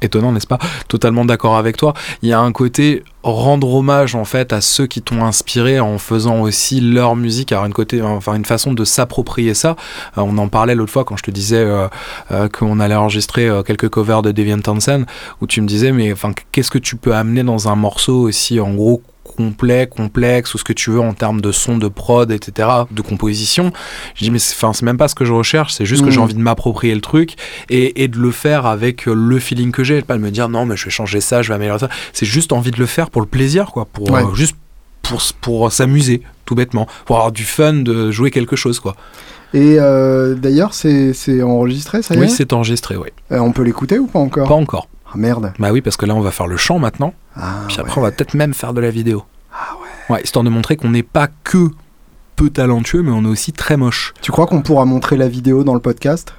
étonnant, 0.03 0.33
n'est-ce 0.33 0.47
pas 0.47 0.59
Totalement 0.89 1.25
d'accord 1.25 1.57
avec 1.57 1.77
toi. 1.77 1.95
Il 2.23 2.29
y 2.29 2.33
a 2.33 2.41
un 2.41 2.53
côté 2.53 3.05
rendre 3.23 3.75
hommage 3.75 4.15
en 4.15 4.25
fait 4.25 4.53
à 4.53 4.61
ceux 4.61 4.87
qui 4.87 5.03
t'ont 5.03 5.25
inspiré 5.25 5.81
en 5.81 5.99
faisant 5.99 6.41
aussi 6.41 6.81
leur 6.81 7.17
musique, 7.17 7.51
alors 7.53 7.67
une 7.67 7.73
côté, 7.73 8.01
enfin 8.01 8.35
une 8.35 8.45
façon 8.45 8.73
de 8.73 8.85
s'approprier 8.85 9.55
ça. 9.55 9.77
Euh, 10.17 10.23
on 10.23 10.39
en 10.39 10.49
parlait 10.49 10.75
l'autre 10.75 10.93
fois 10.93 11.05
quand 11.05 11.17
je 11.17 11.25
te 11.25 11.31
disais 11.31 11.65
euh, 11.65 12.49
qu'on 12.49 12.81
allait 12.81 12.95
enregistrer 12.95 13.51
quelques 13.67 13.89
covers 13.89 14.23
de 14.23 14.33
Deviant 14.33 14.61
Townsend, 14.61 15.05
où 15.41 15.47
tu 15.47 15.61
me 15.61 15.67
disais 15.67 15.93
mais 15.93 16.13
enfin 16.13 16.33
qu'est-ce 16.53 16.71
que 16.71 16.79
tu 16.79 16.97
peux 16.97 17.15
amener 17.15 17.43
dans 17.43 17.69
un 17.69 17.77
morceau 17.77 18.23
aussi 18.23 18.61
en 18.61 18.75
gros 18.75 19.03
complet, 19.37 19.87
complexe, 19.87 20.55
ou 20.55 20.59
ce 20.59 20.65
que 20.65 20.73
tu 20.73 20.91
veux 20.91 21.01
en 21.01 21.13
termes 21.15 21.41
de 21.41 21.53
son, 21.53 21.79
de 21.79 21.89
prod, 21.89 22.31
etc., 22.33 22.69
de 22.91 23.03
composition. 23.03 23.73
Je 24.15 24.25
dis, 24.25 24.31
mais 24.31 24.39
c'est 24.39 24.83
même 24.83 24.97
pas 24.97 25.09
ce 25.09 25.15
que 25.15 25.25
je 25.25 25.33
recherche, 25.33 25.73
c'est 25.75 25.87
juste 25.87 26.05
que 26.05 26.11
j'ai 26.11 26.21
envie 26.21 26.35
de 26.35 26.41
m'approprier 26.41 26.95
le 26.95 27.01
truc 27.01 27.35
et, 27.69 28.03
et 28.03 28.09
de 28.09 28.19
le 28.19 28.31
faire 28.31 28.67
avec 28.67 29.07
euh, 29.07 29.15
le 29.15 29.39
feeling 29.39 29.71
que 29.71 29.85
j'ai, 29.85 30.03
pas 30.03 30.15
de 30.17 30.23
me 30.23 30.31
dire 30.31 30.49
non, 30.49 30.67
mais 30.67 30.77
je 30.77 30.85
vais 30.87 30.91
changer 30.91 31.21
ça, 31.21 31.43
je 31.43 31.49
vais 31.49 31.55
améliorer 31.55 31.79
ça. 31.79 31.89
C'est 32.13 32.27
juste 32.27 32.53
envie 32.53 32.71
de 32.71 32.79
le 32.79 32.87
faire 32.87 33.11
pour 33.11 33.21
le 33.23 33.29
plaisir, 33.29 33.71
quoi, 33.73 33.85
pour 33.85 34.11
Ouais. 34.11 34.23
euh, 34.25 34.35
juste 34.35 34.57
pour, 35.03 35.21
pour 35.41 35.71
s'amuser, 35.73 36.23
tout 36.47 36.55
bêtement, 36.57 36.87
pour 37.05 37.17
avoir 37.17 37.31
du 37.33 37.45
fun 37.45 37.75
de 37.75 38.11
jouer 38.11 38.31
quelque 38.33 38.57
chose, 38.57 38.81
quoi. 38.81 38.97
Et 39.55 39.77
euh, 39.79 40.35
d'ailleurs, 40.35 40.75
c'est 40.75 41.13
enregistré, 41.43 42.03
ça 42.03 42.15
y 42.15 42.19
Oui, 42.19 42.25
est? 42.25 42.29
c'est 42.29 42.53
enregistré, 42.53 42.97
oui. 42.97 43.09
Euh, 43.33 43.39
On 43.39 43.53
peut 43.53 43.63
l'écouter 43.63 43.99
ou 43.99 44.07
pas 44.07 44.19
encore? 44.19 44.49
Pas 44.49 44.55
encore. 44.55 44.89
Ah 45.09 45.13
merde. 45.17 45.53
Bah 45.61 45.71
oui, 45.73 45.81
parce 45.81 45.97
que 45.97 46.05
là, 46.05 46.15
on 46.17 46.21
va 46.21 46.33
faire 46.33 46.49
le 46.49 46.57
chant 46.57 46.79
maintenant, 46.81 47.15
Ah, 47.37 47.65
puis 47.69 47.79
après, 47.79 47.93
ouais. 47.93 47.99
on 47.99 48.03
va 48.03 48.11
peut-être 48.11 48.35
même 48.35 48.55
faire 48.55 48.73
de 48.73 48.81
la 48.81 48.91
vidéo. 48.91 49.25
Ah 49.53 49.77
ouais. 49.81 50.15
Ouais, 50.15 50.23
histoire 50.23 50.45
de 50.45 50.51
montrer 50.51 50.77
qu'on 50.77 50.91
n'est 50.91 51.03
pas 51.03 51.29
que 51.45 51.71
peu 52.37 52.51
talentueux, 52.51 53.03
mais 53.03 53.11
on 53.11 53.25
est 53.25 53.29
aussi 53.29 53.53
très 53.53 53.77
moche. 53.77 54.15
Tu 54.21 54.31
crois 54.31 54.47
qu'on 54.47 54.63
pourra 54.63 54.85
montrer 54.85 55.17
la 55.17 55.29
vidéo 55.29 55.65
dans 55.65 55.75
le 55.75 55.81
podcast? 55.81 56.35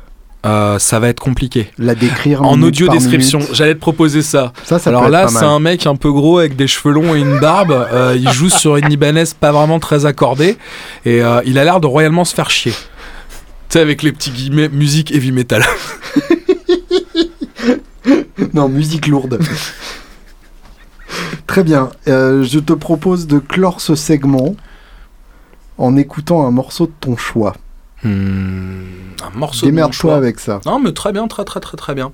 Euh, 0.46 0.80
ça 0.80 1.00
va 1.00 1.10
être 1.10 1.20
compliqué. 1.20 1.72
La 1.78 1.96
décrire 1.96 2.44
En 2.44 2.56
minute 2.56 2.68
audio 2.68 2.88
description, 2.90 3.40
j'allais 3.52 3.74
te 3.74 3.80
proposer 3.80 4.22
ça. 4.22 4.54
Ça, 4.64 4.80
ça 4.80 4.90
Alors 4.92 5.10
là, 5.10 5.28
c'est 5.28 5.44
un 5.44 5.60
mec 5.60 5.86
un 5.88 5.96
peu 5.96 6.12
gros 6.12 6.38
avec 6.38 6.56
des 6.56 6.68
cheveux 6.68 6.94
longs 6.94 7.16
et 7.16 7.20
une 7.20 7.40
barbe. 7.40 7.72
Euh, 7.72 8.16
il 8.18 8.30
joue 8.32 8.50
sur 8.50 8.78
une 8.78 8.92
Ibanaise 8.92 9.34
pas 9.34 9.52
vraiment 9.52 9.80
très 9.80 10.06
accordée. 10.06 10.58
Et 11.06 11.22
euh, 11.22 11.42
il 11.46 11.58
a 11.58 11.64
l'air 11.64 11.80
de 11.80 11.88
royalement 11.88 12.24
se 12.24 12.36
faire 12.36 12.50
chier. 12.50 12.72
Tu 12.72 12.78
sais, 13.70 13.80
avec 13.80 14.04
les 14.04 14.12
petits 14.12 14.32
guillemets, 14.32 14.70
musique 14.70 15.12
heavy 15.12 15.32
metal. 15.32 15.64
Non, 18.54 18.70
musique 18.70 19.08
lourde. 19.08 19.40
Très 21.48 21.64
bien. 21.64 21.90
Euh, 22.08 22.44
je 22.44 22.60
te 22.60 22.74
propose 22.74 23.28
de 23.28 23.40
clore 23.40 23.82
ce 23.82 23.96
segment 23.96 24.56
en 25.78 25.96
écoutant 25.96 26.46
un 26.48 26.52
morceau 26.52 26.88
de 26.88 26.94
ton 27.00 27.16
choix. 27.18 27.54
Hmm, 28.04 28.84
un 29.26 29.38
morceau 29.38 29.66
de 29.66 29.72
mon 29.72 29.92
choix. 29.92 30.16
avec 30.16 30.40
ça. 30.40 30.60
Non, 30.66 30.80
mais 30.80 30.92
très 30.92 31.12
bien, 31.12 31.28
très 31.28 31.46
très 31.46 31.60
très 31.60 31.78
très 31.78 31.96
bien. 31.96 32.12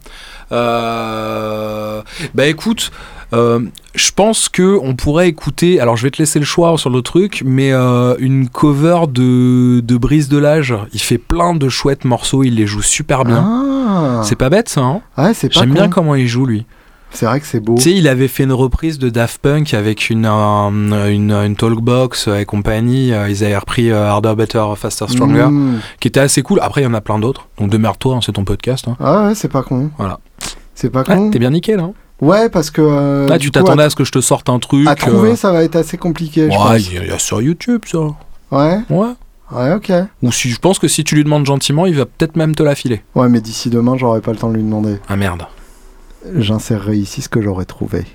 Euh, 0.52 2.02
Bah 2.34 2.46
écoute, 2.48 2.92
euh, 3.34 3.60
je 3.96 4.12
pense 4.12 4.48
que 4.50 4.78
on 4.82 4.96
pourrait 4.96 5.28
écouter. 5.28 5.80
Alors 5.80 5.98
je 5.98 6.04
vais 6.04 6.12
te 6.12 6.20
laisser 6.20 6.40
le 6.40 6.46
choix 6.46 6.78
sur 6.78 6.90
le 6.90 7.02
truc, 7.02 7.44
mais 7.46 7.72
euh, 7.74 8.16
une 8.20 8.48
cover 8.50 9.02
de, 9.10 9.82
de 9.82 9.98
Brise 9.98 10.30
de 10.30 10.38
l'âge. 10.38 10.74
Il 10.94 11.02
fait 11.02 11.18
plein 11.18 11.54
de 11.54 11.68
chouettes 11.70 12.06
morceaux, 12.06 12.44
il 12.44 12.56
les 12.56 12.68
joue 12.68 12.82
super 12.82 13.26
bien. 13.26 13.44
Ah, 13.46 14.22
C'est 14.24 14.36
pas 14.38 14.50
bête 14.50 14.70
ça, 14.70 14.82
hein? 14.82 15.02
Ouais, 15.18 15.34
c'est 15.34 15.50
pas 15.54 15.60
J'aime 15.60 15.74
bien 15.74 15.90
comment 15.90 16.16
il 16.16 16.28
joue 16.28 16.46
lui. 16.46 16.66
C'est 17.14 17.26
vrai 17.28 17.40
que 17.40 17.46
c'est 17.46 17.60
beau. 17.60 17.76
Tu 17.76 17.82
sais, 17.84 17.92
il 17.92 18.08
avait 18.08 18.28
fait 18.28 18.44
une 18.44 18.54
reprise 18.54 18.98
de 19.00 19.10
Daft 19.10 19.40
Punk 19.40 19.74
avec 19.74 20.10
une, 20.10 20.26
un- 20.26 20.70
une, 21.10 21.32
une 21.32 21.56
talkbox 21.56 22.28
et 22.28 22.46
compagnie. 22.46 23.14
Euh, 23.14 23.30
Ils 23.30 23.44
avaient 23.44 23.58
repris 23.58 23.92
euh, 23.92 24.08
Harder, 24.10 24.34
Better, 24.36 24.64
Faster, 24.76 25.06
Stronger, 25.10 25.46
Mmh. 25.50 25.80
qui 26.00 26.08
était 26.08 26.20
assez 26.20 26.42
cool. 26.42 26.60
Après, 26.62 26.82
il 26.82 26.86
y 26.86 26.88
en 26.88 26.94
a 26.94 27.02
plein 27.02 27.20
d'autres. 27.20 27.48
Donc, 27.60 27.70
demeure-toi, 27.70 28.16
hein, 28.16 28.20
c'est 28.26 28.32
ton 28.32 28.46
podcast. 28.46 28.88
hein. 28.88 28.98
Ah 29.00 29.28
ouais, 29.28 29.36
c'est 29.36 29.48
pas 29.52 29.62
con. 29.64 29.92
Voilà. 29.98 30.20
C'est 30.76 30.90
pas 30.90 31.00
Ouais, 31.02 31.16
con. 31.16 31.30
T'es 31.30 31.40
bien 31.40 31.52
nickel. 31.52 31.80
Hein. 31.80 31.94
Ouais, 32.22 32.50
parce 32.50 32.72
que. 32.72 32.82
euh, 32.82 33.28
Là, 33.28 33.38
tu 33.38 33.52
t'attendais 33.52 33.84
à, 33.84 33.86
à 33.86 33.90
ce 33.90 33.96
que 33.96 34.04
je 34.06 34.12
te 34.12 34.22
sorte 34.22 34.50
un 34.50 34.58
truc. 34.60 34.88
à 34.88 34.96
trouver, 34.96 35.32
euh, 35.32 35.36
ça 35.36 35.52
va 35.52 35.64
être 35.64 35.76
assez 35.76 35.98
compliqué, 35.98 36.48
ouais, 36.48 36.82
il 36.82 37.04
y, 37.04 37.08
y 37.08 37.12
a 37.12 37.20
sur 37.20 37.42
YouTube, 37.42 37.82
ça. 37.86 38.00
Ouais, 38.52 38.80
Ouais. 38.90 39.08
ouais, 39.52 39.74
ok. 39.74 39.92
Ou 40.24 40.32
si 40.32 40.50
je 40.50 40.58
pense 40.60 40.80
que 40.80 40.88
si 40.88 41.04
tu 41.04 41.16
lui 41.16 41.24
demandes 41.24 41.46
gentiment, 41.46 41.86
il 41.86 41.96
va 41.96 42.06
peut-être 42.06 42.36
même 42.38 42.56
te 42.56 42.64
la 42.64 42.76
filer. 42.76 43.02
Ouais, 43.16 43.30
mais 43.30 43.42
d'ici 43.42 43.70
demain, 43.70 43.98
j'aurai 43.98 44.22
pas 44.22 44.32
le 44.32 44.38
temps 44.38 44.50
de 44.50 44.56
lui 44.56 44.64
demander. 44.64 44.98
Ah 45.10 45.16
merde. 45.16 45.44
J'insérerai 46.32 46.98
ici 46.98 47.22
ce 47.22 47.30
que 47.30 47.42
j'aurais 47.42 47.66
trouvé. 47.66 48.06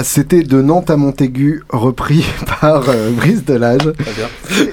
Voilà, 0.00 0.08
c'était 0.08 0.42
de 0.42 0.62
Nantes 0.62 0.88
à 0.88 0.96
Montaigu, 0.96 1.62
repris 1.68 2.24
par 2.62 2.88
euh, 2.88 3.10
Brice 3.10 3.44
Delage. 3.44 3.92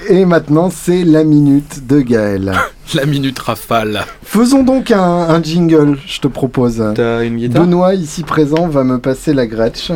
Et 0.08 0.24
maintenant, 0.24 0.70
c'est 0.74 1.04
la 1.04 1.22
minute 1.22 1.86
de 1.86 2.00
Gaël. 2.00 2.54
La 2.94 3.04
minute 3.04 3.38
rafale. 3.38 4.06
Faisons 4.22 4.62
donc 4.62 4.90
un, 4.90 4.98
un 5.02 5.42
jingle, 5.42 5.98
je 6.06 6.20
te 6.20 6.28
propose. 6.28 6.82
T'as 6.94 7.22
une 7.24 7.36
guitare 7.36 7.64
Benoît, 7.64 7.92
ici 7.92 8.22
présent, 8.22 8.68
va 8.68 8.82
me 8.84 8.98
passer 8.98 9.34
la 9.34 9.46
Gretsch. 9.46 9.92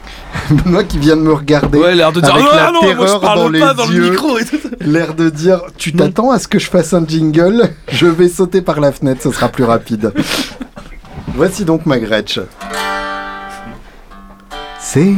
Benoît 0.50 0.84
qui 0.84 0.98
vient 0.98 1.16
de 1.16 1.22
me 1.22 1.32
regarder, 1.32 1.78
Ouais, 1.78 1.94
l'air 1.94 2.12
de 2.12 2.20
dire 2.20 2.34
avec 2.34 2.46
Ah, 2.52 2.66
la 2.66 2.72
non, 2.72 2.82
moi 2.82 2.90
je 2.90 2.96
terreur 2.96 3.20
parle 3.22 3.38
dans 3.38 3.48
les 3.48 3.60
pas 3.60 3.72
dans 3.72 3.86
yeux. 3.90 4.14
l'air 4.82 5.14
de 5.14 5.30
dire 5.30 5.62
Tu 5.78 5.94
t'attends 5.94 6.30
à 6.30 6.38
ce 6.38 6.46
que 6.48 6.58
je 6.58 6.68
fasse 6.68 6.92
un 6.92 7.06
jingle? 7.06 7.70
Je 7.90 8.04
vais 8.06 8.28
sauter 8.28 8.60
par 8.60 8.80
la 8.80 8.92
fenêtre, 8.92 9.22
ce 9.22 9.30
sera 9.32 9.48
plus 9.48 9.64
rapide. 9.64 10.12
Voici 11.34 11.64
donc 11.64 11.86
ma 11.86 11.98
Gretsch. 11.98 12.38
C'est 14.98 15.14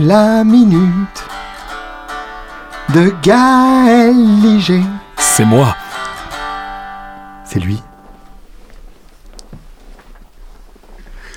la 0.00 0.42
minute 0.42 1.24
de 2.92 3.12
Gaël 3.22 4.12
Liger. 4.42 4.80
C'est 5.18 5.44
moi. 5.44 5.76
C'est 7.44 7.60
lui. 7.60 7.80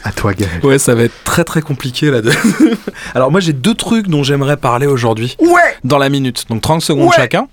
À 0.04 0.12
toi, 0.12 0.34
Gaël. 0.34 0.50
Ouais, 0.64 0.80
ça 0.80 0.96
va 0.96 1.04
être 1.04 1.14
très 1.24 1.44
très 1.44 1.62
compliqué 1.62 2.10
là. 2.10 2.22
De... 2.22 2.32
Alors 3.14 3.30
moi 3.30 3.40
j'ai 3.40 3.54
deux 3.54 3.76
trucs 3.76 4.08
dont 4.08 4.24
j'aimerais 4.24 4.58
parler 4.58 4.88
aujourd'hui 4.88 5.38
Ouais 5.40 5.60
dans 5.84 6.00
la 6.00 6.10
minute, 6.10 6.46
donc 6.50 6.62
30 6.62 6.82
secondes 6.82 7.10
Ouais. 7.10 7.16
chacun. 7.16 7.48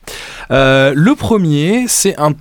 Euh, 0.51 0.95
le 0.97 1.15
premier, 1.17 1.85
c'est 1.87 2.19
un 2.19 2.33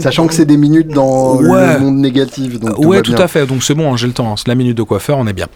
Sachant 0.00 0.26
que 0.26 0.34
c'est 0.34 0.44
des 0.44 0.58
minutes 0.58 0.88
dans 0.88 1.36
Ouais. 1.36 1.72
le 1.72 1.78
monde 1.80 1.96
négatif. 1.96 2.60
Donc 2.60 2.78
ouais, 2.80 2.98
va 2.98 3.02
tout 3.02 3.14
à 3.16 3.28
fait. 3.28 3.46
Donc 3.46 3.62
c'est 3.62 3.72
bon, 3.72 3.94
hein, 3.94 3.96
j'ai 3.96 4.08
le 4.08 4.12
temps. 4.12 4.30
hein. 4.30 4.34
C'est 4.36 4.48
la 4.48 4.56
minute 4.56 4.76
de 4.76 4.82
coiffeur, 4.82 5.16
on 5.16 5.26
est 5.26 5.32
bien. 5.32 5.46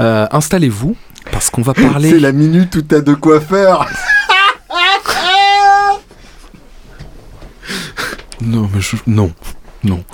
Euh, 0.00 0.26
Installez-vous 0.30 0.96
parce 1.32 1.50
qu'on 1.50 1.62
va 1.62 1.74
parler. 1.74 2.10
C'est 2.10 2.20
la 2.20 2.32
minute 2.32 2.74
où 2.76 2.82
t'as 2.82 3.00
de 3.00 3.14
quoi 3.14 3.40
faire. 3.40 3.86
Non, 8.40 8.68
mais 8.72 8.80
je... 8.80 8.96
non, 9.06 9.32
non. 9.82 10.04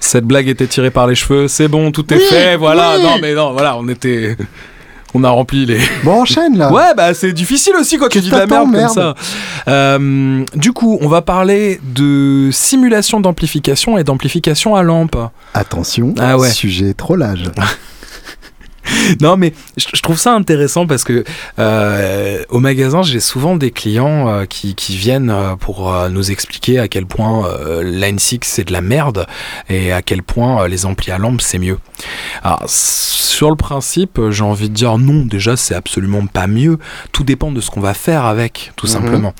Cette 0.00 0.24
blague 0.24 0.48
était 0.48 0.66
tirée 0.66 0.90
par 0.90 1.06
les 1.06 1.14
cheveux. 1.14 1.46
C'est 1.46 1.68
bon, 1.68 1.92
tout 1.92 2.12
est 2.12 2.16
Oui, 2.16 2.22
fait. 2.28 2.56
Voilà. 2.56 2.96
oui. 2.96 3.02
Non, 3.02 3.18
mais 3.20 3.34
non, 3.34 3.52
voilà, 3.52 3.76
on 3.76 3.86
était. 3.88 4.36
On 5.14 5.24
a 5.24 5.30
rempli 5.30 5.66
les. 5.66 5.78
Bon, 6.04 6.22
enchaîne 6.22 6.56
là. 6.56 6.72
Ouais, 6.72 6.94
bah 6.96 7.14
c'est 7.14 7.32
difficile 7.32 7.74
aussi 7.76 7.98
quand 7.98 8.08
tu 8.08 8.20
dis 8.20 8.30
de 8.30 8.36
la 8.36 8.46
merde, 8.46 8.72
comme 8.72 8.88
ça. 8.88 9.14
Euh, 9.68 10.44
du 10.54 10.72
coup, 10.72 10.98
on 11.00 11.08
va 11.08 11.20
parler 11.22 11.80
de 11.82 12.48
simulation 12.52 13.20
d'amplification 13.20 13.98
et 13.98 14.04
d'amplification 14.04 14.74
à 14.76 14.82
lampe. 14.82 15.16
Attention, 15.54 16.14
Ah 16.18 16.38
ouais. 16.38 16.50
sujet 16.50 16.94
trollage. 16.94 17.44
Non, 19.20 19.36
mais 19.36 19.52
je, 19.76 20.00
trouve 20.02 20.18
ça 20.18 20.34
intéressant 20.34 20.86
parce 20.86 21.04
que 21.04 21.24
euh, 21.58 22.42
au 22.48 22.60
magasin, 22.60 23.02
j'ai 23.02 23.20
souvent 23.20 23.56
des 23.56 23.70
clients 23.70 24.28
euh, 24.28 24.44
qui, 24.44 24.74
qui 24.74 24.96
viennent 24.96 25.30
euh, 25.30 25.56
pour 25.56 25.92
nous 26.10 26.30
expliquer 26.30 26.78
à 26.78 26.88
quel 26.88 27.06
point 27.06 27.48
Line 27.82 28.18
6 28.18 28.40
c'est 28.42 28.64
de 28.64 28.72
la 28.72 28.80
merde 28.80 29.26
et 29.68 29.92
à 29.92 30.02
quel 30.02 30.22
point 30.22 30.66
les 30.68 30.86
amplis 30.86 31.10
à 31.10 31.18
lampe 31.18 31.40
c'est 31.40 31.58
mieux. 31.58 31.78
Alors, 32.42 32.64
sur 32.66 33.50
le 33.50 33.56
principe, 33.56 34.20
j'ai 34.30 34.44
envie 34.44 34.68
de 34.68 34.74
dire 34.74 34.98
non, 34.98 35.24
déjà 35.26 35.56
c'est 35.56 35.74
absolument 35.74 36.26
pas 36.26 36.46
mieux. 36.46 36.78
Tout 37.12 37.24
dépend 37.24 37.52
de 37.52 37.60
ce 37.60 37.70
qu'on 37.70 37.80
va 37.80 37.94
faire 37.94 38.24
avec, 38.24 38.72
tout 38.76 38.86
Mhm. 38.86 38.92
simplement. 38.92 39.34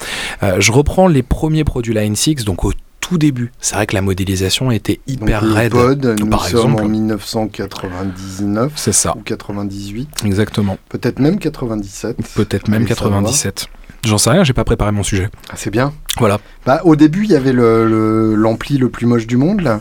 Je 0.58 0.72
reprends 0.72 1.06
les 1.08 1.22
premiers 1.22 1.64
produits 1.64 1.94
Line 1.94 2.16
6, 2.16 2.44
donc 2.44 2.64
au 2.64 2.72
tout 3.10 3.18
début. 3.18 3.50
C'est 3.60 3.74
vrai 3.74 3.86
que 3.88 3.94
la 3.96 4.02
modélisation 4.02 4.70
était 4.70 5.00
hyper 5.08 5.42
raide. 5.42 5.72
pod, 5.72 6.16
nous 6.20 6.26
par 6.28 6.46
sommes 6.46 6.60
exemple. 6.70 6.82
en 6.84 6.88
1999 6.88 8.72
C'est 8.76 8.92
ça, 8.92 9.14
ou 9.16 9.20
98, 9.22 10.08
exactement. 10.24 10.78
peut-être 10.88 11.18
même 11.18 11.38
97. 11.40 12.16
Peut-être 12.36 12.68
même 12.68 12.82
Allez 12.84 12.94
savoir. 12.94 13.10
97. 13.20 13.66
J'en 14.06 14.16
sais 14.16 14.30
rien, 14.30 14.44
j'ai 14.44 14.52
pas 14.52 14.62
préparé 14.64 14.92
mon 14.92 15.02
sujet. 15.02 15.28
Ah, 15.50 15.54
c'est 15.56 15.70
bien. 15.70 15.92
Voilà. 16.18 16.38
Bah, 16.64 16.80
au 16.84 16.94
début, 16.94 17.24
il 17.24 17.30
y 17.30 17.36
avait 17.36 17.52
le- 17.52 17.84
le- 17.86 18.34
l'ampli 18.36 18.78
le, 18.78 18.88
plus 18.88 19.06
moche 19.06 19.26
du 19.26 19.36
monde, 19.36 19.60
là. 19.60 19.80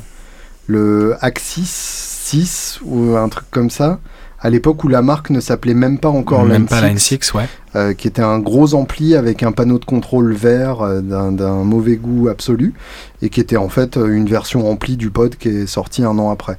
le 0.68 1.16
Axis 1.22 1.66
6 1.66 2.80
ou 2.84 3.16
un 3.16 3.30
truc 3.30 3.46
comme 3.52 3.70
ça. 3.70 4.00
À 4.42 4.50
l'époque 4.50 4.84
où 4.84 4.88
la 4.88 5.02
marque 5.02 5.30
ne 5.32 5.40
s'appelait 5.42 5.74
même 5.74 5.98
pas 6.00 6.08
encore 6.10 6.44
Même 6.44 6.62
Line 6.62 6.66
pas 6.68 6.80
6, 6.80 6.86
Line 6.88 6.98
6, 6.98 7.34
ouais. 7.34 7.50
euh, 7.76 7.94
qui 7.94 8.08
était 8.08 8.22
un 8.22 8.40
gros 8.40 8.74
ampli 8.74 9.16
avec 9.16 9.44
un 9.44 9.52
panneau 9.52 9.80
de 9.80 9.86
contrôle 9.86 10.34
vert 10.34 10.82
euh, 10.82 11.02
d'un 11.02 11.64
mauvais 11.64 11.98
goût 11.98 12.30
absolu, 12.30 12.74
et 13.22 13.30
qui 13.30 13.42
était 13.42 13.58
en 13.58 13.68
fait 13.70 13.98
euh, 13.98 14.08
une 14.08 14.28
version 14.28 14.70
ampli 14.72 14.96
du 14.96 15.10
pod 15.10 15.36
qui 15.36 15.50
est 15.50 15.68
sorti 15.68 16.04
un 16.04 16.18
an 16.20 16.32
après. 16.32 16.58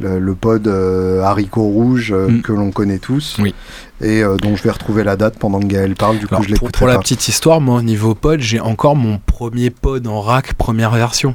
Le, 0.00 0.20
le 0.20 0.34
pod 0.36 0.66
euh, 0.68 1.22
haricot 1.22 1.62
rouge 1.62 2.12
Mm. 2.14 2.40
que 2.42 2.52
l'on 2.52 2.70
connaît 2.70 2.98
tous, 2.98 3.36
Oui. 3.40 3.52
et 4.00 4.22
dont 4.40 4.54
je 4.56 4.62
vais 4.62 4.70
retrouver 4.70 5.02
la 5.04 5.16
date 5.16 5.38
pendant 5.38 5.58
que 5.60 5.66
Gaël 5.66 5.96
parle, 5.96 6.18
du 6.18 6.26
coup 6.28 6.36
je 6.36 6.38
pour, 6.38 6.46
l'écouterai 6.52 6.78
pour 6.78 6.86
la 6.86 6.98
petite 6.98 7.26
histoire, 7.28 7.60
moi, 7.60 7.78
au 7.78 7.82
niveau 7.82 8.14
pod, 8.14 8.38
j'ai 8.40 8.60
encore 8.60 8.94
mon 8.96 9.18
premier 9.26 9.70
pod 9.70 10.06
en 10.06 10.20
rack, 10.20 10.54
première 10.54 10.92
version. 10.92 11.34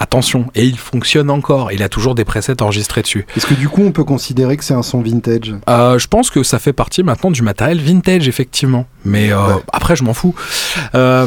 Attention, 0.00 0.46
et 0.54 0.64
il 0.64 0.78
fonctionne 0.78 1.28
encore. 1.28 1.72
Il 1.72 1.82
a 1.82 1.88
toujours 1.88 2.14
des 2.14 2.24
presets 2.24 2.62
enregistrés 2.62 3.02
dessus. 3.02 3.26
Est-ce 3.36 3.46
que 3.46 3.54
du 3.54 3.68
coup 3.68 3.82
on 3.82 3.90
peut 3.90 4.04
considérer 4.04 4.56
que 4.56 4.62
c'est 4.64 4.74
un 4.74 4.82
son 4.82 5.02
vintage? 5.02 5.54
Euh, 5.68 5.98
je 5.98 6.06
pense 6.06 6.30
que 6.30 6.42
ça 6.44 6.58
fait 6.60 6.72
partie 6.72 7.02
maintenant 7.02 7.30
du 7.32 7.42
matériel 7.42 7.80
vintage, 7.80 8.28
effectivement. 8.28 8.86
Mais 9.04 9.32
euh, 9.32 9.36
Ouais. 9.56 9.62
après, 9.72 9.96
je 9.96 10.04
m'en 10.04 10.14
fous. 10.14 10.34
Euh, 10.94 11.26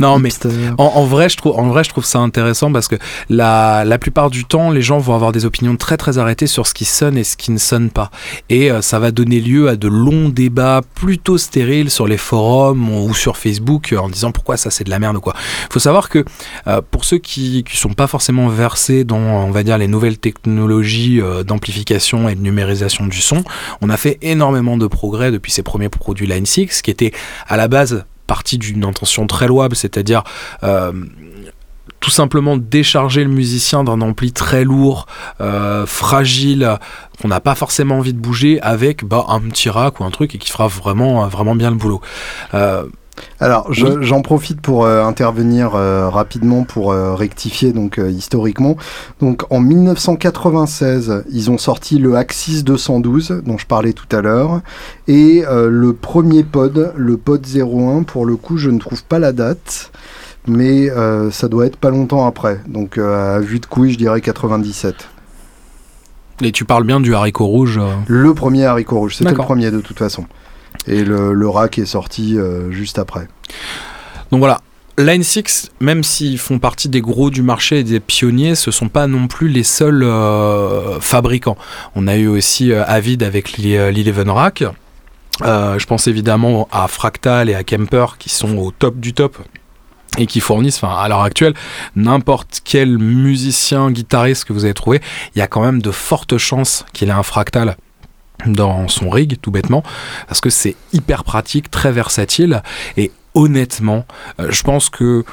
non, 0.00 0.18
mais. 0.18 0.30
En, 0.78 0.84
en 0.84 1.04
vrai, 1.04 1.28
je 1.28 1.36
trouve, 1.36 1.58
en 1.58 1.68
vrai, 1.68 1.84
je 1.84 1.90
trouve 1.90 2.04
ça 2.04 2.18
intéressant 2.18 2.72
parce 2.72 2.88
que 2.88 2.96
la, 3.28 3.84
la 3.84 3.98
plupart 3.98 4.30
du 4.30 4.44
temps, 4.44 4.70
les 4.70 4.82
gens 4.82 4.98
vont 4.98 5.14
avoir 5.14 5.32
des 5.32 5.44
opinions 5.44 5.76
très 5.76 5.96
très 5.96 6.18
arrêtées 6.18 6.46
sur 6.46 6.66
ce 6.66 6.74
qui 6.74 6.84
sonne 6.84 7.18
et 7.18 7.24
ce 7.24 7.36
qui 7.36 7.52
ne 7.52 7.58
sonne 7.58 7.90
pas. 7.90 8.10
Et 8.48 8.70
euh, 8.70 8.82
ça 8.82 8.98
va 8.98 9.10
donner 9.10 9.40
lieu 9.40 9.68
à 9.68 9.76
de 9.76 9.88
longs 9.88 10.28
débats 10.28 10.80
plutôt 10.94 11.38
stériles 11.38 11.90
sur 11.90 12.06
les 12.06 12.16
forums 12.16 12.90
ou 12.90 13.14
sur 13.14 13.36
Facebook 13.36 13.92
euh, 13.92 13.98
en 13.98 14.08
disant 14.08 14.32
pourquoi 14.32 14.56
ça 14.56 14.70
c'est 14.70 14.84
de 14.84 14.90
la 14.90 14.98
merde 14.98 15.16
ou 15.16 15.20
quoi. 15.20 15.34
Il 15.68 15.72
faut 15.72 15.80
savoir 15.80 16.08
que 16.08 16.24
euh, 16.66 16.80
pour 16.90 17.04
ceux 17.04 17.18
qui 17.18 17.64
qui 17.64 17.76
sont 17.76 17.92
pas 17.92 18.06
forcément 18.06 18.48
versés 18.48 19.04
dans, 19.04 19.18
on 19.18 19.50
va 19.50 19.62
dire, 19.62 19.78
les 19.78 19.88
nouvelles 19.88 20.18
technologies 20.18 21.20
euh, 21.20 21.42
d'amplification 21.42 22.28
et 22.28 22.34
de 22.34 22.40
numérisation 22.40 23.06
du 23.06 23.20
son, 23.20 23.44
on 23.80 23.90
a 23.90 23.96
fait 23.96 24.18
énormément 24.22 24.76
de 24.76 24.86
progrès 24.86 25.30
depuis 25.30 25.52
ces 25.52 25.62
premiers 25.62 25.88
produits 25.88 26.26
Line 26.26 26.46
6 26.46 26.82
qui 26.82 26.90
étaient 26.90 27.12
à 27.46 27.56
la 27.56 27.68
base 27.68 28.04
partie 28.30 28.58
d'une 28.58 28.84
intention 28.84 29.26
très 29.26 29.48
louable, 29.48 29.74
c'est-à-dire 29.74 30.22
euh, 30.62 30.92
tout 31.98 32.10
simplement 32.10 32.56
décharger 32.56 33.24
le 33.24 33.30
musicien 33.30 33.82
d'un 33.82 34.00
ampli 34.02 34.30
très 34.32 34.62
lourd, 34.62 35.06
euh, 35.40 35.84
fragile, 35.84 36.78
qu'on 37.20 37.26
n'a 37.26 37.40
pas 37.40 37.56
forcément 37.56 37.98
envie 37.98 38.14
de 38.14 38.20
bouger 38.20 38.60
avec 38.62 39.04
bah, 39.04 39.24
un 39.26 39.40
petit 39.40 39.68
rack 39.68 39.98
ou 39.98 40.04
un 40.04 40.12
truc 40.12 40.36
et 40.36 40.38
qui 40.38 40.48
fera 40.48 40.68
vraiment, 40.68 41.56
bien 41.56 41.70
le 41.70 41.76
boulot. 41.76 42.00
Euh, 42.54 42.84
Alors, 43.40 43.72
je- 43.72 43.86
Oui. 43.86 43.96
j'en 44.02 44.22
profite 44.22 44.60
pour 44.60 44.84
euh, 44.84 45.04
intervenir 45.04 45.74
euh, 45.74 46.08
rapidement 46.08 46.64
pour 46.64 46.92
euh, 46.92 47.14
rectifier 47.14 47.72
donc 47.72 47.98
historiquement. 48.08 48.76
Donc, 49.20 49.42
en 49.50 49.60
1996, 49.60 51.24
ils 51.30 51.50
ont 51.50 51.58
sorti 51.58 51.98
le 51.98 52.16
Axis 52.16 52.62
212 52.62 53.42
dont 53.44 53.58
je 53.58 53.66
parlais 53.66 53.92
tout 53.92 54.14
à 54.14 54.20
l'heure 54.20 54.60
et 55.08 55.44
le 55.48 55.92
premier 55.92 56.44
pod, 56.44 56.92
le 56.96 57.16
pod 57.16 57.44
01. 57.46 58.02
Pour 58.04 58.26
le 58.26 58.36
coup, 58.36 58.56
je 58.58 58.70
ne 58.70 58.78
trouve 58.78 59.02
pas 59.04 59.18
la 59.18 59.32
date, 59.32 59.90
mais 60.46 60.90
euh, 60.90 61.30
ça 61.30 61.48
doit 61.48 61.66
être 61.66 61.76
pas 61.76 61.90
longtemps 61.90 62.26
après. 62.26 62.60
Donc, 62.68 62.98
euh, 62.98 63.36
à 63.36 63.40
vue 63.40 63.58
de 63.60 63.66
couille, 63.66 63.92
je 63.92 63.98
dirais 63.98 64.20
97. 64.20 64.94
et 66.42 66.52
tu 66.52 66.64
parles 66.64 66.84
bien 66.84 67.00
du 67.00 67.14
haricot 67.14 67.46
rouge. 67.46 67.78
euh, 67.78 67.90
Le 68.06 68.32
premier 68.34 68.64
haricot 68.64 68.98
rouge, 68.98 69.16
c'était 69.16 69.30
le 69.30 69.36
premier 69.36 69.70
de 69.70 69.80
toute 69.80 69.98
façon. 69.98 70.24
Et 70.86 71.04
le, 71.04 71.32
le 71.32 71.48
rack 71.48 71.78
est 71.78 71.86
sorti 71.86 72.38
euh, 72.38 72.70
juste 72.70 72.98
après. 72.98 73.28
Donc 74.30 74.40
voilà. 74.40 74.60
Line 75.00 75.22
6, 75.22 75.70
même 75.80 76.04
s'ils 76.04 76.38
font 76.38 76.58
partie 76.58 76.88
des 76.88 77.00
gros 77.00 77.30
du 77.30 77.42
marché 77.42 77.78
et 77.78 77.84
des 77.84 78.00
pionniers, 78.00 78.54
ce 78.54 78.70
sont 78.70 78.88
pas 78.88 79.06
non 79.06 79.28
plus 79.28 79.48
les 79.48 79.62
seuls 79.62 80.02
euh, 80.02 81.00
fabricants. 81.00 81.56
On 81.94 82.06
a 82.06 82.16
eu 82.16 82.26
aussi 82.26 82.70
euh, 82.70 82.84
Avid 82.86 83.22
avec 83.22 83.58
euh, 83.58 83.90
l'Eleven 83.90 84.28
Rack. 84.28 84.64
Je 85.42 85.86
pense 85.86 86.06
évidemment 86.06 86.68
à 86.70 86.86
Fractal 86.86 87.48
et 87.48 87.54
à 87.54 87.64
Kemper 87.64 88.18
qui 88.18 88.28
sont 88.28 88.58
au 88.58 88.72
top 88.72 89.00
du 89.00 89.14
top 89.14 89.38
et 90.18 90.26
qui 90.26 90.40
fournissent, 90.40 90.82
enfin 90.82 90.94
à 90.94 91.08
l'heure 91.08 91.22
actuelle, 91.22 91.54
n'importe 91.96 92.60
quel 92.62 92.98
musicien, 92.98 93.90
guitariste 93.90 94.44
que 94.44 94.52
vous 94.52 94.64
avez 94.64 94.74
trouvé, 94.74 95.00
il 95.34 95.38
y 95.38 95.42
a 95.42 95.46
quand 95.46 95.62
même 95.62 95.80
de 95.80 95.92
fortes 95.92 96.36
chances 96.36 96.84
qu'il 96.92 97.08
ait 97.08 97.12
un 97.12 97.22
Fractal 97.22 97.76
dans 98.46 98.88
son 98.88 99.10
rig, 99.10 99.38
tout 99.40 99.50
bêtement, 99.50 99.82
parce 100.28 100.40
que 100.40 100.50
c'est 100.50 100.76
hyper 100.92 101.24
pratique, 101.24 101.70
très 101.70 101.92
versatile, 101.92 102.62
et 102.96 103.10
honnêtement, 103.34 104.04
euh, 104.40 104.48
je 104.50 104.62
pense 104.62 104.90
que 104.90 105.24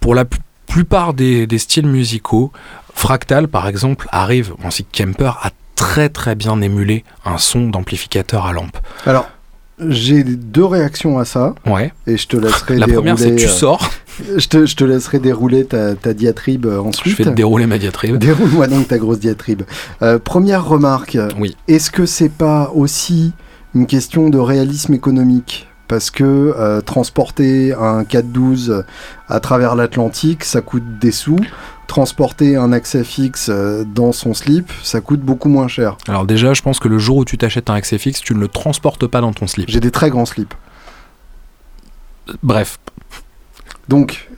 pour 0.00 0.14
la 0.14 0.24
pl- 0.24 0.40
plupart 0.66 1.14
des, 1.14 1.46
styles 1.58 1.86
musicaux, 1.86 2.52
Fractal, 2.94 3.48
par 3.48 3.68
exemple, 3.68 4.08
arrive, 4.10 4.54
ainsi 4.64 4.84
que 4.84 4.96
Kemper, 4.96 5.38
à 5.42 5.50
très 5.74 6.08
très 6.08 6.34
bien 6.34 6.60
émuler 6.62 7.04
un 7.24 7.36
son 7.38 7.68
d'amplificateur 7.68 8.46
à 8.46 8.52
lampe. 8.52 8.78
J'ai 9.78 10.24
deux 10.24 10.64
réactions 10.64 11.18
à 11.18 11.24
ça. 11.24 11.54
Ouais. 11.66 11.92
Et 12.06 12.16
je 12.16 12.26
te 12.26 12.36
laisserai 12.36 12.76
La 12.78 12.86
première, 12.88 13.18
c'est 13.18 13.30
que 13.30 13.36
tu 13.36 13.40
dérouler, 13.46 13.58
sors, 13.58 13.90
euh, 14.30 14.34
je, 14.38 14.48
te, 14.48 14.66
je 14.66 14.76
te 14.76 14.84
laisserai 14.84 15.18
dérouler 15.18 15.64
ta, 15.64 15.94
ta 15.94 16.14
diatribe 16.14 16.66
euh, 16.66 16.76
je 16.82 16.88
ensuite. 16.88 17.18
vais 17.18 17.24
te 17.24 17.28
dérouler 17.30 17.66
ma 17.66 17.78
diatribe. 17.78 18.16
Déroule-moi 18.18 18.66
donc 18.66 18.88
ta 18.88 18.98
grosse 18.98 19.20
diatribe. 19.20 19.62
Euh, 20.02 20.18
première 20.18 20.66
remarque. 20.66 21.18
Oui. 21.38 21.56
Est-ce 21.68 21.90
que 21.90 22.06
c'est 22.06 22.30
pas 22.32 22.70
aussi 22.74 23.32
une 23.74 23.86
question 23.86 24.28
de 24.30 24.38
réalisme 24.38 24.94
économique? 24.94 25.68
Parce 25.88 26.10
que 26.10 26.24
euh, 26.24 26.80
transporter 26.80 27.72
un 27.74 28.04
412 28.04 28.84
à 29.28 29.40
travers 29.40 29.74
l'Atlantique, 29.74 30.44
ça 30.44 30.60
coûte 30.60 30.98
des 31.00 31.12
sous. 31.12 31.38
Transporter 31.86 32.56
un 32.56 32.72
accès 32.72 33.04
fixe 33.04 33.48
euh, 33.48 33.84
dans 33.84 34.12
son 34.12 34.34
slip, 34.34 34.72
ça 34.82 35.00
coûte 35.00 35.20
beaucoup 35.20 35.48
moins 35.48 35.68
cher. 35.68 35.96
Alors 36.08 36.26
déjà, 36.26 36.52
je 36.52 36.62
pense 36.62 36.80
que 36.80 36.88
le 36.88 36.98
jour 36.98 37.18
où 37.18 37.24
tu 37.24 37.38
t'achètes 37.38 37.70
un 37.70 37.74
accès 37.74 37.98
fixe, 37.98 38.20
tu 38.20 38.34
ne 38.34 38.40
le 38.40 38.48
transportes 38.48 39.06
pas 39.06 39.20
dans 39.20 39.32
ton 39.32 39.46
slip. 39.46 39.68
J'ai 39.68 39.80
des 39.80 39.92
très 39.92 40.10
grands 40.10 40.26
slips. 40.26 40.54
Bref. 42.42 42.78
Donc, 43.88 44.28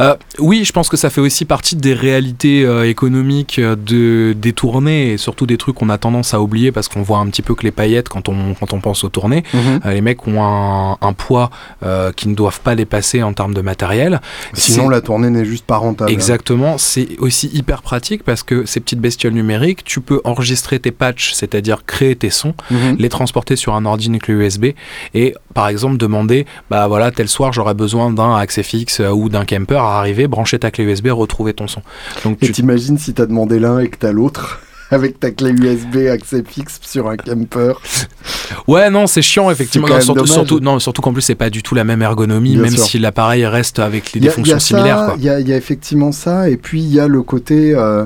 Euh, 0.00 0.14
oui, 0.38 0.64
je 0.64 0.72
pense 0.72 0.88
que 0.88 0.96
ça 0.96 1.10
fait 1.10 1.20
aussi 1.20 1.44
partie 1.44 1.74
des 1.76 1.94
réalités 1.94 2.64
euh, 2.64 2.88
économiques 2.88 3.58
euh, 3.58 3.76
de, 3.76 4.34
des 4.34 4.52
tournées 4.52 5.12
et 5.12 5.16
surtout 5.16 5.46
des 5.46 5.56
trucs 5.56 5.76
qu'on 5.76 5.88
a 5.88 5.98
tendance 5.98 6.34
à 6.34 6.40
oublier 6.40 6.70
parce 6.72 6.88
qu'on 6.88 7.02
voit 7.02 7.18
un 7.18 7.26
petit 7.28 7.42
peu 7.42 7.54
que 7.54 7.62
les 7.62 7.70
paillettes 7.70 8.08
quand 8.08 8.28
on, 8.28 8.54
quand 8.54 8.72
on 8.72 8.80
pense 8.80 9.04
aux 9.04 9.08
tournées. 9.08 9.42
Euh, 9.54 9.78
les 9.92 10.00
mecs 10.00 10.26
ont 10.26 10.42
un, 10.44 10.98
un 11.00 11.12
poids 11.12 11.50
euh, 11.82 12.12
qui 12.12 12.28
ne 12.28 12.34
doivent 12.34 12.60
pas 12.60 12.74
dépasser 12.74 13.22
en 13.22 13.32
termes 13.32 13.54
de 13.54 13.60
matériel. 13.62 14.20
sinon 14.54 14.88
la 14.88 15.00
tournée 15.00 15.30
n'est 15.30 15.44
juste 15.44 15.64
pas 15.66 15.76
rentable. 15.78 16.10
Exactement, 16.10 16.78
c'est 16.78 17.08
aussi 17.18 17.48
hyper 17.52 17.82
pratique 17.82 18.22
parce 18.22 18.42
que 18.42 18.66
ces 18.66 18.80
petites 18.80 19.00
bestioles 19.00 19.32
numériques, 19.32 19.84
tu 19.84 20.00
peux 20.00 20.20
enregistrer 20.24 20.78
tes 20.78 20.90
patchs, 20.92 21.32
c'est-à-dire 21.32 21.84
créer 21.86 22.16
tes 22.16 22.30
sons, 22.30 22.54
Mhm. 22.70 22.96
les 22.98 23.08
transporter 23.08 23.56
sur 23.56 23.74
un 23.74 23.84
ordi 23.86 24.06
clé 24.18 24.34
USB 24.34 24.66
et 25.14 25.34
par 25.54 25.68
exemple 25.68 25.96
demander 25.96 26.46
bah 26.70 26.86
voilà 26.86 27.10
tel 27.10 27.28
soir 27.28 27.52
j'aurais 27.52 27.74
besoin 27.74 28.10
d'un 28.10 28.36
accès 28.36 28.62
fixe 28.62 29.00
ou 29.00 29.28
d'un 29.28 29.44
camper 29.44 29.80
arriver 29.92 30.26
brancher 30.28 30.58
ta 30.58 30.70
clé 30.70 30.84
USB 30.84 31.08
retrouver 31.08 31.54
ton 31.54 31.66
son 31.68 31.82
donc 32.24 32.38
tu 32.40 32.52
t'imagines 32.52 32.98
si 32.98 33.14
t'as 33.14 33.26
demandé 33.26 33.58
l'un 33.58 33.78
et 33.78 33.88
que 33.88 33.96
t'as 33.98 34.12
l'autre 34.12 34.60
avec 34.90 35.18
ta 35.18 35.30
clé 35.32 35.50
USB 35.50 36.06
accès 36.12 36.44
fixe 36.46 36.78
sur 36.82 37.08
un 37.08 37.16
camper. 37.16 37.72
ouais 38.68 38.88
non 38.90 39.06
c'est 39.06 39.22
chiant 39.22 39.50
effectivement 39.50 39.88
Non, 39.88 40.00
surtout, 40.00 40.26
surtout 40.26 40.60
non 40.60 40.78
surtout 40.78 41.02
qu'en 41.02 41.12
plus 41.12 41.22
c'est 41.22 41.34
pas 41.34 41.50
du 41.50 41.62
tout 41.62 41.74
la 41.74 41.84
même 41.84 42.02
ergonomie 42.02 42.52
Bien 42.54 42.62
même 42.62 42.70
sûr. 42.76 42.84
si 42.84 42.98
l'appareil 42.98 43.44
reste 43.46 43.78
avec 43.80 44.12
les, 44.12 44.20
des 44.20 44.30
fonctions 44.30 44.58
similaires. 44.60 45.14
Il 45.18 45.24
y, 45.24 45.28
a- 45.28 45.40
il 45.40 45.48
y 45.48 45.52
a 45.52 45.56
effectivement 45.56 46.12
ça, 46.12 46.48
et 46.48 46.56
puis 46.56 46.80
il 46.82 46.92
y 46.92 47.00
a 47.00 47.08
le 47.08 47.22
côté 47.22 47.74
euh, 47.74 48.04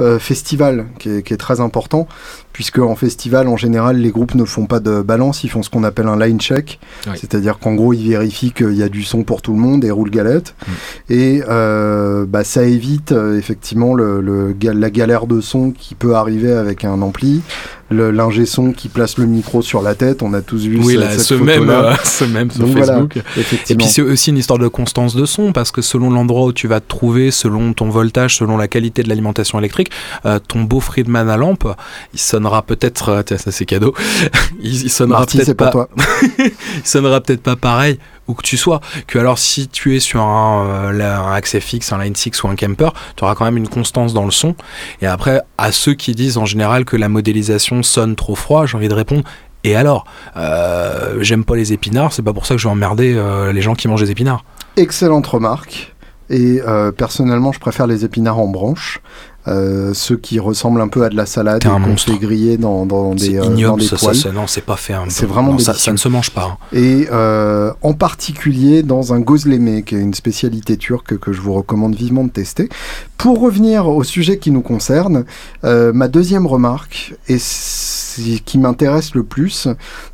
euh, 0.00 0.18
festival 0.18 0.86
qui 0.98 1.10
est, 1.10 1.22
qui 1.22 1.34
est 1.34 1.36
très 1.38 1.60
important, 1.60 2.08
puisque 2.54 2.78
en 2.78 2.94
festival, 2.94 3.48
en 3.48 3.58
général, 3.58 3.98
les 3.98 4.10
groupes 4.10 4.34
ne 4.34 4.44
font 4.46 4.64
pas 4.64 4.80
de 4.80 5.02
balance, 5.02 5.44
ils 5.44 5.50
font 5.50 5.62
ce 5.62 5.68
qu'on 5.68 5.84
appelle 5.84 6.06
un 6.08 6.18
line 6.18 6.40
check, 6.40 6.78
Oui. 7.06 7.12
c'est-à-dire 7.20 7.58
qu'en 7.58 7.74
gros, 7.74 7.92
ils 7.92 8.08
vérifient 8.08 8.52
qu'il 8.52 8.72
y 8.74 8.82
a 8.82 8.88
du 8.88 9.02
son 9.02 9.24
pour 9.24 9.42
tout 9.42 9.52
le 9.52 9.58
monde 9.58 9.84
et 9.84 9.90
roule 9.90 10.08
galette, 10.10 10.54
Mm. 10.66 10.72
et 11.12 11.42
euh, 11.48 12.24
bah, 12.26 12.44
ça 12.44 12.62
évite 12.64 13.12
euh, 13.12 13.36
effectivement 13.38 13.92
le, 13.94 14.54
la 14.62 14.90
galère 14.90 15.26
de 15.26 15.40
son 15.42 15.72
qui 15.72 15.94
peut 15.94 16.14
arriver 16.14 16.52
avec 16.52 16.84
un 16.84 17.02
ampli, 17.02 17.42
le- 17.90 18.10
l'ingé 18.10 18.46
son 18.46 18.72
qui 18.72 18.88
place 18.88 19.18
le 19.18 19.26
micro 19.26 19.60
sur 19.60 19.82
la 19.82 19.94
tête, 19.94 20.22
on 20.22 20.32
a 20.32 20.40
tous 20.40 20.64
vu 20.64 20.78
oui 20.82 20.94
ce- 20.94 20.98
là, 21.00 21.10
cette 21.10 21.20
ce 21.20 21.34
même 21.34 21.68
euh, 21.68 21.92
ce 22.04 22.24
même 22.24 22.50
sur 22.50 22.60
Donc 22.60 22.70
voilà, 22.76 22.86
Facebook. 22.94 23.18
Et 23.68 23.74
puis 23.74 23.86
c'est 23.86 24.00
aussi 24.00 24.30
une 24.30 24.38
histoire 24.38 24.58
de 24.58 24.68
constance 24.68 25.14
de 25.14 25.26
son 25.26 25.52
parce 25.52 25.70
que 25.70 25.82
selon 25.82 26.08
l'endroit 26.10 26.46
où 26.46 26.52
tu 26.52 26.66
vas 26.68 26.80
te 26.80 26.88
trouver, 26.88 27.30
selon 27.30 27.72
ton 27.74 27.90
voltage, 27.90 28.36
selon 28.36 28.56
la 28.56 28.68
qualité 28.68 29.02
de 29.02 29.08
l'alimentation 29.10 29.58
électrique, 29.58 29.90
euh, 30.24 30.38
ton 30.46 30.62
beau 30.62 30.80
Friedman 30.80 31.28
à 31.28 31.36
lampe, 31.36 31.68
il 32.14 32.18
sonnera 32.44 32.62
peut-être, 32.62 33.08
euh, 33.08 33.22
tiens 33.22 33.38
ça 33.38 33.50
c'est 33.50 33.64
cadeau, 33.64 33.94
il, 34.60 34.84
il 34.84 34.90
sonnera 34.90 35.24
peut-être 35.26 35.54
pas, 35.54 35.70
toi. 35.70 35.88
il 36.38 36.52
sonnera 36.84 37.20
peut-être 37.20 37.42
pas 37.42 37.56
pareil 37.56 37.98
où 38.26 38.34
que 38.34 38.42
tu 38.42 38.56
sois. 38.56 38.80
Que 39.06 39.18
alors 39.18 39.38
si 39.38 39.68
tu 39.68 39.96
es 39.96 40.00
sur 40.00 40.20
un, 40.20 40.66
euh, 40.66 41.16
un 41.16 41.32
accès 41.32 41.60
fixe, 41.60 41.92
un 41.92 42.02
line 42.02 42.14
6 42.14 42.42
ou 42.42 42.48
un 42.48 42.56
camper, 42.56 42.90
tu 43.16 43.24
auras 43.24 43.34
quand 43.34 43.44
même 43.44 43.56
une 43.56 43.68
constance 43.68 44.14
dans 44.14 44.24
le 44.24 44.30
son. 44.30 44.54
Et 45.02 45.06
après, 45.06 45.40
à 45.58 45.72
ceux 45.72 45.94
qui 45.94 46.14
disent 46.14 46.36
en 46.38 46.44
général 46.46 46.84
que 46.84 46.96
la 46.96 47.08
modélisation 47.08 47.82
sonne 47.82 48.14
trop 48.16 48.34
froid, 48.34 48.66
j'ai 48.66 48.76
envie 48.76 48.88
de 48.88 48.94
répondre. 48.94 49.24
Et 49.62 49.76
alors, 49.76 50.04
Euh, 50.36 51.18
j'aime 51.20 51.44
pas 51.44 51.56
les 51.56 51.72
épinards, 51.72 52.12
c'est 52.12 52.22
pas 52.22 52.34
pour 52.34 52.44
ça 52.44 52.54
que 52.54 52.60
je 52.60 52.66
vais 52.68 52.72
emmerder 52.72 53.14
euh, 53.16 53.52
les 53.52 53.62
gens 53.62 53.74
qui 53.74 53.88
mangent 53.88 54.02
des 54.02 54.10
épinards. 54.10 54.44
Excellente 54.76 55.26
remarque. 55.26 55.94
Et 56.30 56.60
personnellement, 56.96 57.52
je 57.52 57.60
préfère 57.60 57.86
les 57.86 58.04
épinards 58.04 58.38
en 58.38 58.48
branche. 58.48 59.00
Euh, 59.46 59.92
ceux 59.92 60.16
qui 60.16 60.38
ressemblent 60.40 60.80
un 60.80 60.88
peu 60.88 61.04
à 61.04 61.10
de 61.10 61.16
la 61.16 61.26
salade 61.26 61.62
qu'on 61.62 61.96
fait 61.98 62.16
griller 62.16 62.56
dans, 62.56 62.86
dans 62.86 63.14
des, 63.14 63.36
euh, 63.36 63.42
dans 63.42 63.50
ignoble, 63.52 63.80
des 63.82 63.86
ça, 63.86 64.14
ça, 64.14 64.32
non, 64.32 64.46
c'est 64.46 64.62
pas 64.64 64.76
fait. 64.76 64.94
un 64.94 65.04
C'est 65.08 65.26
vraiment 65.26 65.52
non, 65.52 65.58
ça, 65.58 65.74
ça 65.74 65.92
ne 65.92 65.98
se 65.98 66.08
mange 66.08 66.30
pas. 66.30 66.52
hein. 66.52 66.56
Et 66.72 67.08
euh, 67.12 67.70
en 67.82 67.92
particulier 67.92 68.82
dans 68.82 69.12
un 69.12 69.20
gozleme, 69.20 69.82
qui 69.82 69.96
est 69.96 70.00
une 70.00 70.14
spécialité 70.14 70.78
turque 70.78 71.18
que 71.18 71.32
je 71.34 71.42
vous 71.42 71.52
recommande 71.52 71.94
vivement 71.94 72.24
de 72.24 72.30
tester. 72.30 72.70
Pour 73.18 73.38
revenir 73.40 73.86
au 73.86 74.02
sujet 74.02 74.38
qui 74.38 74.50
nous 74.50 74.62
concerne, 74.62 75.24
euh, 75.64 75.92
ma 75.92 76.08
deuxième 76.08 76.46
remarque, 76.46 77.14
et 77.28 77.36
ce 77.38 78.38
qui 78.44 78.56
m'intéresse 78.58 79.14
le 79.14 79.24
plus, 79.24 79.68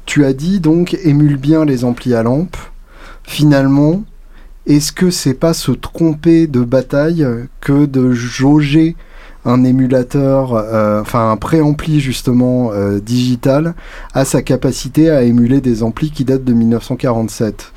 tu 0.07 0.25
as 0.25 0.33
dit 0.33 0.59
donc 0.59 0.99
émule 1.05 1.37
bien 1.37 1.65
les 1.65 1.85
amplis 1.85 2.15
à 2.15 2.25
lampe. 2.25 2.57
Finalement, 3.23 4.03
est-ce 4.67 4.91
que 4.93 5.11
c'est 5.11 5.35
pas 5.35 5.55
se 5.55 5.71
tromper 5.71 6.47
de 6.49 6.61
bataille 6.63 7.25
que 7.61 7.87
de 7.87 8.13
jauger 8.13 8.97
un 9.45 9.65
émulateur, 9.65 10.55
euh, 10.55 11.01
enfin 11.01 11.31
un 11.31 11.37
préampli 11.37 12.01
justement 12.01 12.73
euh, 12.73 13.01
digital 13.01 13.75
à 14.13 14.25
sa 14.25 14.43
capacité 14.43 15.11
à 15.11 15.23
émuler 15.23 15.61
des 15.61 15.83
amplis 15.83 16.11
qui 16.11 16.25
datent 16.25 16.45
de 16.45 16.53
1947 16.53 17.73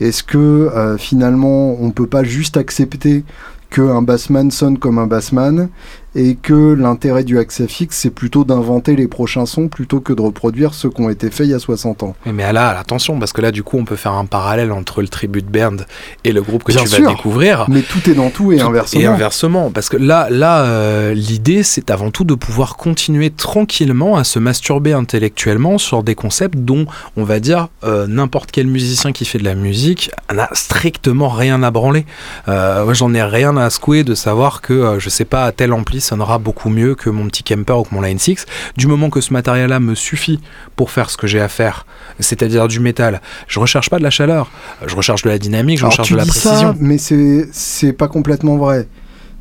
Est-ce 0.00 0.22
que 0.22 0.38
euh, 0.38 0.98
finalement 0.98 1.76
on 1.80 1.90
peut 1.90 2.06
pas 2.06 2.24
juste 2.24 2.56
accepter 2.56 3.24
qu'un 3.70 4.02
bassman 4.02 4.50
sonne 4.50 4.78
comme 4.78 4.98
un 4.98 5.06
bassman 5.06 5.68
et 6.16 6.34
que 6.34 6.72
l'intérêt 6.72 7.22
du 7.24 7.38
accès 7.38 7.68
fixe 7.68 7.96
c'est 7.98 8.10
plutôt 8.10 8.44
d'inventer 8.44 8.96
les 8.96 9.06
prochains 9.06 9.46
sons 9.46 9.68
plutôt 9.68 10.00
que 10.00 10.12
de 10.12 10.22
reproduire 10.22 10.72
ceux 10.74 10.88
qui 10.90 11.00
ont 11.02 11.10
été 11.10 11.30
faits 11.30 11.46
il 11.46 11.50
y 11.50 11.54
a 11.54 11.58
60 11.58 12.02
ans 12.02 12.16
Mais, 12.24 12.32
mais 12.32 12.52
là, 12.52 12.76
attention, 12.78 13.18
parce 13.18 13.32
que 13.32 13.40
là, 13.42 13.52
du 13.52 13.62
coup, 13.62 13.76
on 13.78 13.84
peut 13.84 13.96
faire 13.96 14.12
un 14.12 14.24
parallèle 14.24 14.72
entre 14.72 15.02
le 15.02 15.08
tribute 15.08 15.46
band 15.46 15.76
et 16.24 16.32
le 16.32 16.40
groupe 16.42 16.64
que 16.64 16.72
Bien 16.72 16.82
tu 16.82 16.88
sûr. 16.88 17.04
vas 17.04 17.10
découvrir. 17.10 17.66
Mais 17.68 17.82
tout 17.82 18.08
est 18.10 18.14
dans 18.14 18.30
tout 18.30 18.52
et 18.52 18.56
Tout- 18.58 18.66
inversement. 18.66 19.00
Et 19.02 19.06
inversement, 19.06 19.70
parce 19.70 19.88
que 19.88 19.96
là, 19.96 20.28
là, 20.30 20.62
euh, 20.64 21.12
l'idée, 21.14 21.62
c'est 21.62 21.90
avant 21.90 22.10
tout 22.10 22.24
de 22.24 22.34
pouvoir 22.34 22.76
continuer 22.76 23.30
tranquillement 23.30 24.16
à 24.16 24.24
se 24.24 24.38
masturber 24.38 24.92
intellectuellement 24.94 25.78
sur 25.78 26.02
des 26.02 26.14
concepts 26.14 26.56
dont, 26.58 26.86
on 27.16 27.24
va 27.24 27.40
dire, 27.40 27.68
euh, 27.84 28.06
n'importe 28.06 28.50
quel 28.52 28.66
musicien 28.66 29.12
qui 29.12 29.24
fait 29.24 29.38
de 29.38 29.44
la 29.44 29.54
musique 29.54 30.10
n'a 30.34 30.48
strictement 30.52 31.28
rien 31.28 31.62
à 31.62 31.70
branler. 31.70 32.06
Euh, 32.48 32.84
moi, 32.84 32.94
j'en 32.94 33.12
ai 33.14 33.22
rien 33.22 33.56
à 33.56 33.68
secouer 33.70 34.04
de 34.04 34.14
savoir 34.14 34.60
que, 34.62 34.96
je 34.98 35.08
sais 35.08 35.24
pas, 35.24 35.50
tel 35.52 35.72
ampli 35.72 36.00
sonnera 36.06 36.38
beaucoup 36.38 36.68
mieux 36.70 36.94
que 36.94 37.10
mon 37.10 37.26
petit 37.26 37.42
camper 37.42 37.72
ou 37.74 37.82
que 37.82 37.94
mon 37.94 38.00
Line 38.00 38.18
6. 38.18 38.46
Du 38.76 38.86
moment 38.86 39.10
que 39.10 39.20
ce 39.20 39.32
matériel-là 39.32 39.80
me 39.80 39.94
suffit 39.94 40.40
pour 40.76 40.90
faire 40.90 41.10
ce 41.10 41.16
que 41.16 41.26
j'ai 41.26 41.40
à 41.40 41.48
faire, 41.48 41.86
c'est-à-dire 42.20 42.68
du 42.68 42.80
métal, 42.80 43.20
je 43.48 43.58
recherche 43.60 43.90
pas 43.90 43.98
de 43.98 44.02
la 44.02 44.10
chaleur, 44.10 44.50
je 44.86 44.94
recherche 44.96 45.22
de 45.22 45.28
la 45.28 45.38
dynamique, 45.38 45.78
je 45.78 45.82
Alors, 45.82 45.92
recherche 45.92 46.08
tu 46.08 46.14
de 46.14 46.18
la 46.18 46.24
dis 46.24 46.30
précision. 46.30 46.72
ça, 46.72 46.74
mais 46.80 46.98
c'est 46.98 47.48
c'est 47.52 47.92
pas 47.92 48.08
complètement 48.08 48.56
vrai. 48.56 48.88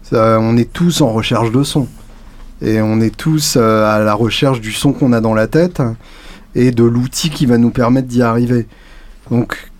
Ça, 0.04 0.38
on 0.40 0.58
est 0.58 0.72
tous 0.72 1.02
en 1.02 1.12
recherche 1.12 1.52
de 1.52 1.64
son. 1.64 1.88
Et 2.62 2.80
on 2.82 3.02
est 3.02 3.16
tous 3.16 3.56
euh, 3.58 3.86
à 3.86 4.00
la 4.00 4.14
recherche 4.14 4.62
du 4.62 4.72
son 4.72 4.94
qu'on 4.94 5.12
a 5.14 5.20
dans 5.22 5.34
la 5.34 5.48
tête 5.48 5.82
et 6.56 6.72
de 6.72 6.84
l'outil 6.84 7.30
qui 7.30 7.46
va 7.46 7.58
nous 7.58 7.70
permettre 7.72 8.08
d'y 8.08 8.22
arriver. 8.22 8.66
Donc, 9.30 9.72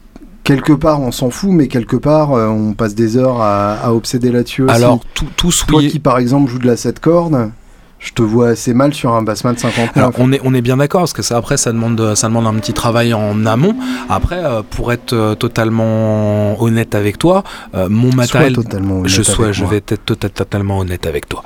quelque 0.46 0.72
part, 0.72 1.02
on 1.02 1.12
s'en 1.12 1.30
fout, 1.30 1.50
mais 1.52 1.68
quelque 1.68 1.98
part, 1.98 2.32
euh, 2.32 2.48
on 2.48 2.72
passe 2.74 2.96
des 2.96 3.18
heures 3.18 3.42
à, 3.42 3.74
à 3.74 3.92
obséder 3.92 4.32
là-dessus 4.32 4.62
aussi. 4.64 4.74
Alors, 4.74 5.02
tout, 5.14 5.28
tous 5.36 5.66
Toi 5.68 5.82
qui, 5.82 6.00
par 6.00 6.18
exemple, 6.20 6.50
joues 6.50 6.60
de 6.60 6.68
la 6.68 6.78
7 6.78 7.00
cordes, 7.02 7.52
je 7.98 8.12
te 8.12 8.22
vois 8.22 8.50
assez 8.50 8.74
mal 8.76 8.94
sur 8.94 9.14
un 9.14 9.24
bassman 9.24 9.58
59. 9.58 9.98
Alors 9.98 10.12
on 10.20 10.32
est, 10.32 10.40
on 10.44 10.54
est 10.54 10.62
bien 10.62 10.78
d'accord 10.78 11.02
parce 11.02 11.14
que 11.14 11.24
ça 11.24 11.38
après 11.38 11.58
ça 11.58 11.72
demande, 11.72 12.14
ça 12.14 12.28
demande 12.28 12.46
un 12.46 12.54
petit 12.56 12.74
travail 12.74 13.16
en 13.16 13.46
amont. 13.48 13.74
Après 14.10 14.44
euh, 14.44 14.62
pour 14.70 14.94
être 14.94 15.14
euh, 15.14 15.34
totalement 15.34 16.62
honnête 16.62 16.94
avec 16.94 17.18
toi, 17.18 17.44
euh, 17.74 17.88
mon 17.90 18.12
matériel, 18.14 18.54
totalement 18.54 19.02
je 19.06 19.24
sois, 19.24 19.52
je 19.54 19.62
moi, 19.64 19.72
vais 19.72 19.78
être 19.78 19.96
tota- 20.06 20.30
totalement 20.30 20.78
honnête 20.80 21.08
avec 21.08 21.28
toi. 21.28 21.44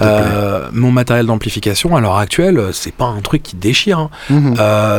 Euh, 0.00 0.68
mon 0.72 0.90
matériel 0.90 1.26
d'amplification 1.26 1.94
à 1.94 2.00
l'heure 2.00 2.16
actuelle, 2.16 2.60
c'est 2.72 2.94
pas 2.94 3.06
un 3.06 3.20
truc 3.20 3.42
qui 3.44 3.54
déchire. 3.54 3.98
hein. 4.00 4.10
Mhm. 4.30 4.54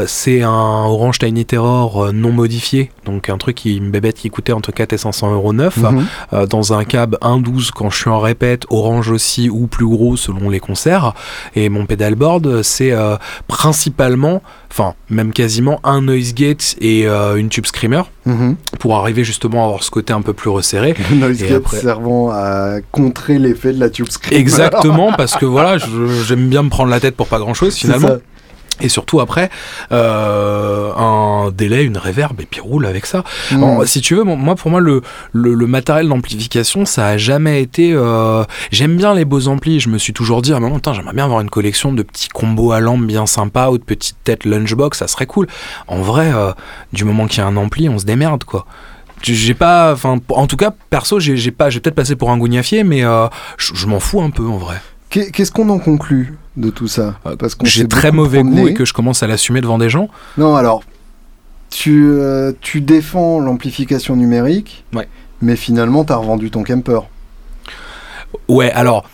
C'est 0.07 0.43
un 0.43 0.49
Orange 0.85 1.19
Tiny 1.19 1.45
Terror 1.45 2.13
non 2.13 2.31
modifié, 2.31 2.91
donc 3.05 3.29
un 3.29 3.37
truc 3.37 3.55
qui 3.55 3.77
une 3.77 3.89
bébête 3.91 4.15
qui 4.17 4.29
coûtait 4.29 4.51
entre 4.53 4.71
4 4.71 4.93
et 4.93 4.97
500 4.97 5.33
euros 5.33 5.53
neuf 5.53 5.77
Mhm. 5.77 6.05
euh, 6.33 6.45
dans 6.45 6.73
un 6.73 6.83
cab 6.83 7.17
1.12 7.21 7.71
quand 7.71 7.89
je 7.89 7.97
suis 7.97 8.09
en 8.09 8.19
répète, 8.19 8.65
orange 8.69 9.09
aussi 9.09 9.49
ou 9.49 9.67
plus 9.67 9.87
gros 9.87 10.17
selon 10.17 10.49
les 10.49 10.59
concerts. 10.59 11.13
Et 11.55 11.69
mon 11.69 11.85
pedalboard, 11.85 12.61
c'est 12.61 12.91
euh, 12.91 13.15
principalement, 13.47 14.41
enfin 14.71 14.95
même 15.09 15.31
quasiment 15.33 15.79
un 15.83 16.01
noise 16.01 16.33
gate 16.33 16.75
et 16.81 17.07
euh, 17.07 17.35
une 17.37 17.49
tube 17.49 17.65
screamer 17.65 18.03
Mhm. 18.25 18.55
pour 18.79 18.95
arriver 18.97 19.23
justement 19.23 19.63
à 19.63 19.65
avoir 19.67 19.83
ce 19.83 19.89
côté 19.91 20.13
un 20.13 20.21
peu 20.21 20.33
plus 20.33 20.49
resserré. 20.49 20.93
Le 21.11 21.15
noise 21.17 21.41
Et 21.43 21.47
gate 21.47 21.57
après- 21.65 21.79
servant 21.79 22.29
à 22.31 22.75
contrer 22.91 23.39
l'effet 23.39 23.71
de 23.73 23.79
la 23.79 23.89
tube 23.89 24.09
screamer. 24.09 24.39
Exactement, 24.39 25.11
parce 25.17 25.35
que 25.35 25.45
voilà, 25.55 25.77
je- 25.77 26.23
j'aime 26.27 26.47
bien 26.49 26.63
me 26.63 26.69
prendre 26.69 26.89
la 26.89 26.99
tête 26.99 27.15
pour 27.15 27.27
pas 27.27 27.39
grand 27.39 27.53
chose 27.53 27.75
finalement. 27.75 28.17
Et 28.81 28.89
surtout 28.89 29.19
après, 29.19 29.49
euh, 29.91 30.91
un 30.95 31.51
délai, 31.51 31.83
une 31.83 31.97
réverb, 31.97 32.39
et 32.41 32.45
puis 32.45 32.59
roule 32.61 32.85
avec 32.85 33.05
ça. 33.05 33.23
Mm. 33.51 33.59
Bon, 33.59 33.85
si 33.85 34.01
tu 34.01 34.15
veux, 34.15 34.23
moi 34.23 34.55
pour 34.55 34.71
moi 34.71 34.79
le, 34.79 35.01
le, 35.33 35.53
le 35.53 35.67
matériel 35.67 36.07
d'amplification 36.07 36.85
ça 36.85 37.07
a 37.07 37.17
jamais 37.17 37.61
été. 37.61 37.93
euh, 37.93 38.43
J'aime 38.71 38.97
bien 38.97 39.13
les 39.13 39.25
beaux 39.25 39.47
amplis. 39.47 39.79
Je 39.79 39.89
me 39.89 39.97
suis 39.97 40.13
toujours 40.13 40.41
dit 40.41 40.53
à 40.53 40.57
un 40.57 40.59
moment, 40.59 40.79
j'aimerais 40.93 41.13
bien 41.13 41.25
avoir 41.25 41.41
une 41.41 41.49
collection 41.49 41.93
de 41.93 42.01
petits 42.03 42.29
combos 42.29 42.71
à 42.71 42.79
lampe 42.79 43.05
bien 43.05 43.25
sympas 43.25 43.69
ou 43.69 43.77
de 43.77 43.83
petites 43.83 44.17
têtes 44.23 44.45
lunchbox, 44.45 44.97
ça 44.99 45.07
serait 45.07 45.25
cool. 45.27 45.47
En 45.87 46.01
vrai, 46.01 46.31
euh, 46.33 46.51
du 46.93 47.03
moment 47.03 47.27
qu'il 47.27 47.39
y 47.39 47.41
a 47.41 47.47
un 47.47 47.57
ampli, 47.57 47.89
on 47.89 47.97
se 47.99 48.05
démerde 48.05 48.43
quoi. 48.43 48.65
J'ai 49.23 49.53
pas, 49.53 49.93
enfin, 49.93 50.17
en 50.29 50.47
tout 50.47 50.57
cas, 50.57 50.71
perso, 50.89 51.19
j'ai 51.19 51.37
j'ai 51.37 51.51
pas, 51.51 51.69
j'ai 51.69 51.79
peut-être 51.79 51.95
passé 51.95 52.15
pour 52.15 52.31
un 52.31 52.37
gougnafier, 52.39 52.83
mais 52.83 53.03
euh, 53.05 53.27
je 53.57 53.75
je 53.75 53.85
m'en 53.85 53.99
fous 53.99 54.19
un 54.21 54.31
peu 54.31 54.47
en 54.47 54.57
vrai. 54.57 54.81
Qu'est- 55.11 55.29
Qu'est-ce 55.31 55.51
qu'on 55.51 55.69
en 55.69 55.77
conclut 55.77 56.37
de 56.57 56.69
tout 56.71 56.87
ça? 56.87 57.19
Parce 57.37 57.53
qu'on 57.53 57.65
J'ai 57.67 57.87
très 57.87 58.11
mauvais 58.11 58.41
goût 58.41 58.67
et 58.69 58.73
que 58.73 58.85
je 58.85 58.93
commence 58.93 59.21
à 59.21 59.27
l'assumer 59.27 59.61
devant 59.61 59.77
des 59.77 59.89
gens. 59.89 60.09
Non, 60.37 60.55
alors, 60.55 60.83
tu, 61.69 62.05
euh, 62.09 62.51
tu 62.61 62.81
défends 62.81 63.39
l'amplification 63.39 64.15
numérique, 64.15 64.83
Ouais. 64.93 65.07
mais 65.41 65.55
finalement, 65.55 66.03
t'as 66.03 66.15
revendu 66.15 66.49
ton 66.49 66.63
camper. 66.63 66.99
Ouais, 68.47 68.71
alors 68.71 69.09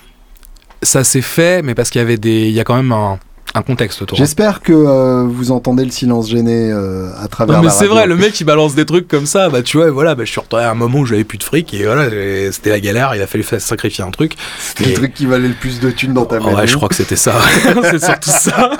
ça 0.83 1.03
s'est 1.03 1.21
fait, 1.21 1.61
mais 1.63 1.73
parce 1.75 1.89
qu'il 1.89 1.99
y 1.99 2.03
avait 2.03 2.17
des, 2.17 2.47
il 2.47 2.53
y 2.53 2.59
a 2.59 2.63
quand 2.63 2.75
même 2.75 2.91
un, 2.91 3.17
un 3.55 3.61
contexte 3.61 4.01
autour. 4.01 4.17
J'espère 4.17 4.61
que 4.61 4.73
euh, 4.73 5.23
vous 5.23 5.51
entendez 5.51 5.83
le 5.83 5.91
silence 5.91 6.29
gêné 6.29 6.71
euh, 6.71 7.09
à 7.17 7.27
travers 7.27 7.57
Non 7.57 7.63
mais 7.63 7.69
c'est 7.69 7.87
vrai, 7.87 8.05
le 8.05 8.15
mec 8.15 8.39
il 8.39 8.43
balance 8.43 8.75
des 8.75 8.85
trucs 8.85 9.07
comme 9.07 9.25
ça, 9.25 9.49
bah 9.49 9.61
tu 9.61 9.77
vois, 9.77 9.89
voilà, 9.89 10.15
bah, 10.15 10.25
je 10.25 10.31
suis 10.31 10.39
retourné 10.39 10.65
à 10.65 10.71
un 10.71 10.75
moment 10.75 10.99
où 10.99 11.05
j'avais 11.05 11.23
plus 11.23 11.37
de 11.37 11.43
fric 11.43 11.73
et 11.73 11.83
voilà, 11.85 12.09
c'était 12.51 12.69
la 12.69 12.79
galère, 12.79 13.15
il 13.15 13.21
a 13.21 13.27
fallu 13.27 13.43
sacrifier 13.43 14.03
un 14.03 14.11
truc. 14.11 14.33
C'est 14.59 14.85
le 14.85 14.93
truc 14.93 15.13
qui 15.13 15.25
valait 15.25 15.47
le 15.47 15.53
plus 15.53 15.79
de 15.79 15.89
thunes 15.89 16.13
dans 16.13 16.25
ta 16.25 16.39
maison. 16.39 16.55
Ouais, 16.55 16.67
je 16.67 16.75
crois 16.75 16.89
que 16.89 16.95
c'était 16.95 17.15
ça. 17.15 17.33
c'est 17.83 18.03
surtout 18.03 18.29
ça. 18.29 18.71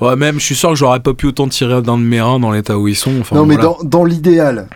ouais, 0.00 0.16
même, 0.16 0.38
je 0.38 0.44
suis 0.44 0.54
sûr 0.56 0.70
que 0.70 0.76
j'aurais 0.76 1.00
pas 1.00 1.14
pu 1.14 1.26
autant 1.26 1.48
tirer 1.48 1.82
d'un 1.82 1.98
de 1.98 2.02
mes 2.02 2.20
reins 2.20 2.38
dans 2.38 2.52
l'état 2.52 2.78
où 2.78 2.88
ils 2.88 2.96
sont. 2.96 3.20
Enfin, 3.20 3.36
non, 3.36 3.46
mais 3.46 3.56
voilà. 3.56 3.76
dans, 3.82 3.84
dans 3.84 4.04
l'idéal, 4.04 4.68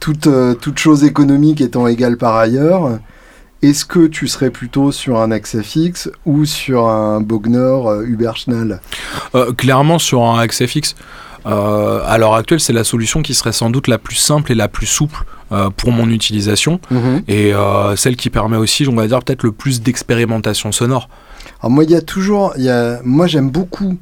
toute, 0.00 0.26
euh, 0.26 0.54
toute 0.54 0.78
chose 0.78 1.04
économique 1.04 1.60
étant 1.60 1.86
égale 1.86 2.16
par 2.16 2.36
ailleurs, 2.36 2.98
est-ce 3.62 3.84
que 3.84 4.06
tu 4.06 4.28
serais 4.28 4.50
plutôt 4.50 4.92
sur 4.92 5.18
un 5.20 5.30
accès 5.30 5.62
fixe 5.62 6.10
ou 6.24 6.44
sur 6.44 6.86
un 6.88 7.20
Bogner 7.20 7.58
euh, 7.58 8.04
Uberschnall 8.06 8.80
Euh, 9.34 9.52
clairement, 9.52 9.98
sur 9.98 10.22
un 10.22 10.38
accès 10.38 10.66
fixe, 10.66 10.94
euh, 11.46 12.00
à 12.04 12.18
l'heure 12.18 12.34
actuelle, 12.34 12.60
c'est 12.60 12.72
la 12.72 12.84
solution 12.84 13.22
qui 13.22 13.34
serait 13.34 13.52
sans 13.52 13.70
doute 13.70 13.88
la 13.88 13.98
plus 13.98 14.16
simple 14.16 14.52
et 14.52 14.54
la 14.54 14.68
plus 14.68 14.86
souple 14.86 15.24
euh, 15.52 15.70
pour 15.70 15.92
mon 15.92 16.08
utilisation. 16.10 16.80
et 17.26 17.54
euh, 17.54 17.96
celle 17.96 18.16
qui 18.16 18.30
permet 18.30 18.56
aussi, 18.56 18.86
on 18.88 18.94
va 18.94 19.06
dire, 19.06 19.20
peut-être 19.22 19.42
le 19.42 19.52
plus 19.52 19.80
d'expérimentation 19.80 20.72
sonore. 20.72 21.08
Alors 21.60 21.70
moi, 21.70 21.84
il 21.84 21.90
y 21.90 21.96
a 21.96 22.02
toujours, 22.02 22.52
il 22.56 22.64
y 22.64 22.70
a, 22.70 23.00
moi 23.04 23.26
j'aime 23.26 23.50
beaucoup 23.50 23.98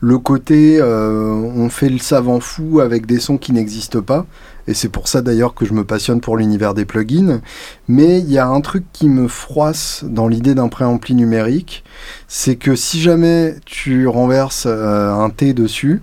le 0.00 0.18
côté, 0.18 0.78
euh, 0.80 1.30
on 1.32 1.68
fait 1.68 1.90
le 1.90 1.98
savant 1.98 2.40
fou 2.40 2.80
avec 2.80 3.04
des 3.04 3.20
sons 3.20 3.36
qui 3.36 3.52
n'existent 3.52 4.00
pas, 4.00 4.26
et 4.66 4.72
c'est 4.72 4.88
pour 4.88 5.08
ça 5.08 5.20
d'ailleurs 5.20 5.54
que 5.54 5.66
je 5.66 5.74
me 5.74 5.84
passionne 5.84 6.20
pour 6.20 6.38
l'univers 6.38 6.72
des 6.72 6.86
plugins. 6.86 7.40
Mais 7.86 8.20
il 8.20 8.30
y 8.30 8.38
a 8.38 8.46
un 8.46 8.60
truc 8.62 8.84
qui 8.94 9.10
me 9.10 9.28
froisse 9.28 10.04
dans 10.06 10.26
l'idée 10.26 10.54
d'un 10.54 10.68
préampli 10.68 11.14
numérique, 11.14 11.84
c'est 12.28 12.56
que 12.56 12.74
si 12.74 13.00
jamais 13.00 13.56
tu 13.66 14.06
renverses 14.06 14.64
euh, 14.66 15.12
un 15.12 15.28
T 15.28 15.52
dessus, 15.52 16.00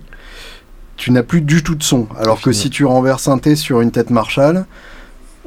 tu 0.96 1.10
n'as 1.10 1.22
plus 1.24 1.40
du 1.40 1.62
tout 1.64 1.74
de 1.74 1.82
son. 1.82 2.06
Alors 2.18 2.40
que 2.40 2.52
si 2.52 2.70
tu 2.70 2.84
renverses 2.84 3.28
un 3.28 3.38
T 3.38 3.56
sur 3.56 3.80
une 3.80 3.90
tête 3.90 4.10
Marshall, 4.10 4.64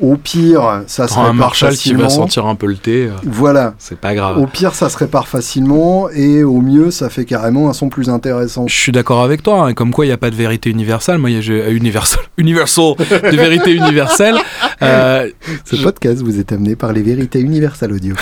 au 0.02 0.16
pire, 0.16 0.82
ça 0.88 1.08
se 1.08 1.14
Prends 1.14 1.22
un 1.22 1.26
répare 1.26 1.36
Marshall 1.36 1.76
qui 1.76 1.94
va 1.94 2.04
facilement. 2.04 2.10
sentir 2.10 2.46
un 2.48 2.56
peu 2.56 2.66
le 2.68 2.76
thé, 2.78 3.06
euh, 3.08 3.12
Voilà. 3.26 3.74
c'est 3.78 3.98
pas 3.98 4.14
grave. 4.16 4.38
Au 4.40 4.48
pire, 4.48 4.74
ça 4.74 4.90
se 4.90 4.98
répare 4.98 5.28
facilement 5.28 6.10
et 6.10 6.44
au 6.44 6.60
mieux, 6.62 6.90
ça 6.92 7.10
fait 7.10 7.26
carrément 7.26 7.70
un 7.70 7.74
son 7.74 7.90
plus 7.90 8.10
intéressant. 8.10 8.68
Je 8.68 8.76
suis 8.76 8.92
d'accord 8.92 9.22
avec 9.24 9.44
toi, 9.44 9.66
hein, 9.68 9.74
comme 9.74 9.92
quoi 9.92 10.06
il 10.06 10.10
n'y 10.10 10.14
a 10.14 10.18
pas 10.18 10.30
de 10.32 10.36
vérité 10.36 10.70
universelle. 10.70 11.18
Moi, 11.20 11.30
il 11.30 11.36
y 11.36 11.40
a- 11.40 11.42
j'ai- 11.42 11.62
euh, 11.62 11.72
universal, 11.76 12.20
universal, 12.38 12.96
de 13.00 13.36
vérité 13.38 13.74
universelle. 13.74 14.36
Euh, 14.82 15.28
Ce 15.66 15.76
je- 15.76 15.84
podcast 15.84 16.22
vous 16.22 16.40
est 16.40 16.52
amené 16.52 16.76
par 16.76 16.92
les 16.94 17.02
vérités 17.04 17.40
universelles 17.40 17.94
audio. 17.94 18.16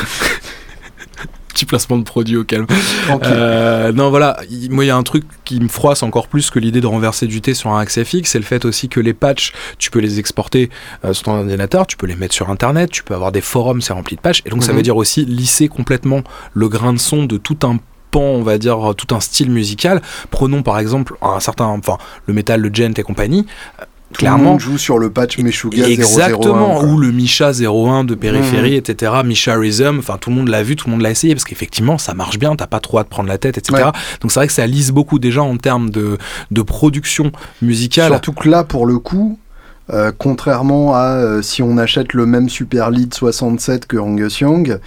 Petit 1.49 1.65
placement 1.65 1.97
de 1.97 2.03
produit 2.03 2.37
au 2.37 2.43
calme. 2.43 2.65
Euh, 3.23 3.91
non, 3.91 4.09
voilà, 4.09 4.37
il- 4.49 4.71
moi 4.71 4.85
il 4.85 4.87
y 4.87 4.91
a 4.91 4.95
un 4.95 5.03
truc 5.03 5.23
qui 5.45 5.59
me 5.59 5.67
froisse 5.67 6.03
encore 6.03 6.27
plus 6.27 6.49
que 6.49 6.59
l'idée 6.59 6.79
de 6.81 6.87
renverser 6.87 7.27
du 7.27 7.41
thé 7.41 7.53
sur 7.53 7.71
un 7.71 7.79
accès 7.79 8.05
fixe, 8.05 8.31
c'est 8.31 8.39
le 8.39 8.45
fait 8.45 8.65
aussi 8.65 8.87
que 8.87 8.99
les 8.99 9.13
patchs, 9.13 9.51
tu 9.77 9.91
peux 9.91 9.99
les 9.99 10.19
exporter 10.19 10.69
euh, 11.05 11.13
sur 11.13 11.23
ton 11.23 11.33
ordinateur, 11.39 11.85
tu 11.87 11.97
peux 11.97 12.07
les 12.07 12.15
mettre 12.15 12.33
sur 12.33 12.49
internet, 12.49 12.89
tu 12.91 13.03
peux 13.03 13.13
avoir 13.13 13.31
des 13.31 13.41
forums, 13.41 13.81
c'est 13.81 13.93
rempli 13.93 14.15
de 14.15 14.21
patchs, 14.21 14.41
et 14.45 14.49
donc 14.49 14.63
ça 14.63 14.71
Mhm. 14.71 14.77
veut 14.77 14.83
dire 14.83 14.95
aussi 14.97 15.25
lisser 15.25 15.67
complètement 15.67 16.21
le 16.53 16.69
grain 16.69 16.93
de 16.93 16.99
son 16.99 17.25
de 17.25 17.37
tout 17.37 17.57
un 17.63 17.77
pan, 18.11 18.21
on 18.21 18.41
va 18.43 18.57
dire, 18.57 18.93
tout 18.97 19.13
un 19.13 19.19
style 19.19 19.51
musical. 19.51 20.01
Prenons 20.31 20.63
par 20.63 20.79
exemple 20.79 21.15
un 21.21 21.39
certain, 21.39 21.65
enfin, 21.65 21.97
le 22.25 22.33
métal, 22.33 22.59
le 22.61 22.69
gent 22.73 22.93
et 22.97 23.03
compagnie. 23.03 23.45
Tout 24.11 24.15
le 24.15 24.17
Clairement, 24.19 24.51
monde 24.51 24.59
joue 24.59 24.79
sur 24.79 24.97
le 24.97 25.11
patch 25.11 25.37
Meshuggah 25.37 25.85
001. 25.85 25.89
Exactement, 25.89 26.81
ou 26.83 26.97
le 26.97 27.11
Misha 27.11 27.51
01 27.51 28.03
de 28.05 28.15
périphérie, 28.15 28.75
etc. 28.75 29.11
Misha 29.23 29.55
Rhythm, 29.55 29.99
enfin 29.99 30.17
tout 30.19 30.31
le 30.31 30.35
monde 30.35 30.47
l'a 30.47 30.63
vu, 30.63 30.75
tout 30.75 30.87
le 30.87 30.93
monde 30.93 31.01
l'a 31.01 31.11
essayé, 31.11 31.35
parce 31.35 31.45
qu'effectivement 31.45 31.99
ça 31.99 32.15
marche 32.15 32.39
bien, 32.39 32.55
t'as 32.55 32.65
pas 32.65 32.79
trop 32.79 32.97
à 32.97 33.03
te 33.03 33.09
prendre 33.09 33.29
la 33.29 33.37
tête, 33.37 33.59
etc. 33.59 33.83
Ouais. 33.85 33.91
Donc 34.21 34.31
c'est 34.31 34.39
vrai 34.39 34.47
que 34.47 34.53
ça 34.53 34.65
lise 34.65 34.91
beaucoup 34.91 35.19
déjà 35.19 35.43
en 35.43 35.57
termes 35.57 35.91
de, 35.91 36.17
de 36.49 36.61
production 36.63 37.31
musicale. 37.61 38.11
Surtout 38.11 38.33
que 38.33 38.49
là, 38.49 38.63
pour 38.63 38.87
le 38.87 38.97
coup, 38.97 39.37
euh, 39.91 40.11
contrairement 40.17 40.95
à 40.95 41.15
euh, 41.17 41.41
si 41.41 41.63
on 41.63 41.77
achète 41.77 42.13
le 42.13 42.25
même 42.25 42.49
Super 42.49 42.91
Lead 42.91 43.13
67 43.13 43.87
que 43.87 43.97
Angus 43.97 44.39
Young, 44.39 44.79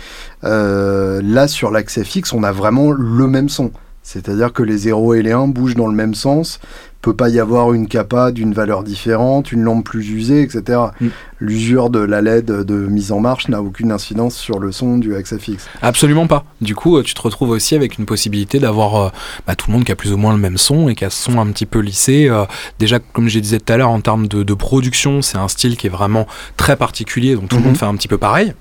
euh, 0.45 1.21
là 1.25 1.49
sur 1.49 1.71
l'accès 1.71 2.05
fixe, 2.05 2.33
on 2.33 2.43
a 2.43 2.53
vraiment 2.53 2.91
le 2.93 3.27
même 3.27 3.49
son. 3.49 3.73
C'est-à-dire 4.05 4.53
que 4.53 4.63
les 4.63 4.79
0 4.79 5.15
et 5.15 5.23
les 5.23 5.33
1 5.33 5.49
bougent 5.49 5.77
dans 5.77 5.87
le 5.87 5.95
même 5.95 6.15
sens. 6.15 6.61
Peut 7.03 7.15
pas 7.15 7.29
y 7.29 7.41
avoir 7.41 7.73
une 7.75 7.89
capa 7.89 8.31
d'une 8.33 8.55
valeur 8.55 8.85
différente, 8.85 9.51
une 9.53 9.63
lampe 9.63 9.85
plus 9.85 10.09
usée, 10.09 10.43
etc. 10.43 10.79
Mm. 11.01 11.09
L'usure 11.41 11.91
de 11.91 11.99
la 11.99 12.23
LED 12.23 12.47
de 12.47 12.75
mise 12.75 13.11
en 13.11 13.19
marche 13.19 13.49
n'a 13.49 13.61
aucune 13.61 13.91
incidence 13.91 14.37
sur 14.37 14.61
le 14.61 14.71
son 14.71 14.99
du 14.99 15.13
fixe. 15.39 15.67
Absolument 15.83 16.29
pas. 16.29 16.45
Du 16.61 16.77
coup, 16.77 16.97
euh, 16.97 17.03
tu 17.03 17.15
te 17.15 17.21
retrouves 17.21 17.51
aussi 17.51 17.75
avec 17.75 17.99
une 17.99 18.07
possibilité 18.07 18.61
d'avoir 18.61 18.95
euh, 18.97 19.09
bah, 19.47 19.57
tout 19.57 19.67
le 19.69 19.73
monde 19.75 19.85
qui 19.85 19.91
a 19.93 19.97
plus 19.97 20.13
ou 20.13 20.17
moins 20.17 20.33
le 20.33 20.39
même 20.39 20.59
son 20.59 20.89
et 20.89 20.95
qui 20.95 21.05
a 21.05 21.11
ce 21.11 21.25
son 21.25 21.39
un 21.39 21.47
petit 21.51 21.67
peu 21.67 21.81
lissé. 21.81 22.29
Euh, 22.29 22.45
déjà, 22.79 23.01
comme 23.01 23.29
je 23.29 23.39
disais 23.41 23.59
tout 23.59 23.73
à 23.73 23.77
l'heure, 23.77 23.91
en 23.91 24.01
termes 24.01 24.29
de, 24.29 24.45
de 24.45 24.55
production, 24.55 25.23
c'est 25.23 25.39
un 25.39 25.49
style 25.49 25.77
qui 25.77 25.89
est 25.89 25.91
vraiment 25.91 26.29
très 26.57 26.77
particulier, 26.77 27.35
donc 27.35 27.49
tout 27.49 27.57
le 27.57 27.63
Mhm. 27.63 27.67
monde 27.69 27.77
fait 27.79 27.87
un 27.87 27.97
petit 27.97 28.09
peu 28.09 28.19
pareil. 28.19 28.55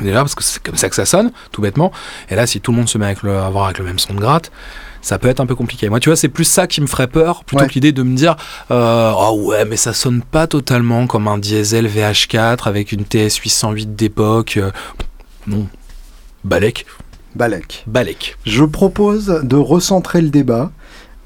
Déjà, 0.00 0.18
parce 0.18 0.34
que 0.34 0.42
c'est 0.42 0.60
comme 0.62 0.76
ça 0.76 0.88
que 0.88 0.96
ça 0.96 1.06
sonne, 1.06 1.30
tout 1.52 1.62
bêtement. 1.62 1.92
Et 2.28 2.34
là, 2.34 2.46
si 2.46 2.60
tout 2.60 2.72
le 2.72 2.76
monde 2.78 2.88
se 2.88 2.98
met 2.98 3.06
à 3.06 3.46
avoir 3.46 3.66
avec 3.66 3.78
le 3.78 3.84
même 3.84 3.98
son 4.00 4.12
de 4.12 4.18
gratte, 4.20 4.50
ça 5.04 5.18
peut 5.18 5.28
être 5.28 5.40
un 5.40 5.46
peu 5.46 5.54
compliqué. 5.54 5.88
Moi, 5.90 6.00
tu 6.00 6.08
vois, 6.08 6.16
c'est 6.16 6.28
plus 6.30 6.44
ça 6.44 6.66
qui 6.66 6.80
me 6.80 6.86
ferait 6.86 7.06
peur, 7.08 7.44
plutôt 7.44 7.62
Ouais. 7.62 7.68
que 7.68 7.74
l'idée 7.74 7.92
de 7.92 8.02
me 8.02 8.16
dire 8.16 8.36
euh, 8.70 9.12
Oh 9.14 9.38
ouais, 9.44 9.64
mais 9.66 9.76
ça 9.76 9.92
sonne 9.92 10.22
pas 10.22 10.46
totalement 10.46 11.06
comme 11.06 11.28
un 11.28 11.36
diesel 11.38 11.86
VH4 11.86 12.66
avec 12.66 12.90
une 12.90 13.04
TS 13.04 13.36
808 13.36 13.94
d'époque. 13.94 14.56
Euh, 14.56 14.70
non. 15.46 15.66
Balek. 16.42 16.86
Balek. 17.36 17.84
Balek. 17.86 18.36
Je 18.46 18.64
propose 18.64 19.40
de 19.42 19.56
recentrer 19.56 20.22
le 20.22 20.30
débat 20.30 20.72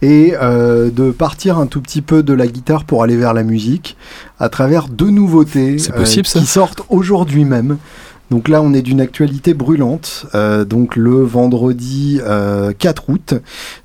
et 0.03 0.35
euh, 0.41 0.91
de 0.91 1.11
partir 1.11 1.59
un 1.59 1.66
tout 1.66 1.81
petit 1.81 2.03
peu 2.03 2.22
de 2.22 2.33
la 2.33 2.47
guitare 2.47 2.85
pour 2.85 3.03
aller 3.03 3.16
vers 3.16 3.35
la 3.35 3.43
musique 3.43 3.97
à 4.39 4.49
travers 4.49 4.89
deux 4.89 5.11
nouveautés 5.11 5.76
euh, 5.91 5.93
possible, 5.97 6.26
qui 6.26 6.47
sortent 6.47 6.83
aujourd'hui 6.89 7.45
même. 7.45 7.79
Donc 8.31 8.49
là, 8.49 8.61
on 8.61 8.74
est 8.74 8.83
d'une 8.83 9.01
actualité 9.01 9.55
brûlante. 9.55 10.26
Euh, 10.35 10.64
donc 10.64 10.97
le 10.97 11.22
vendredi 11.22 12.20
euh, 12.24 12.72
4 12.79 13.09
août, 13.11 13.35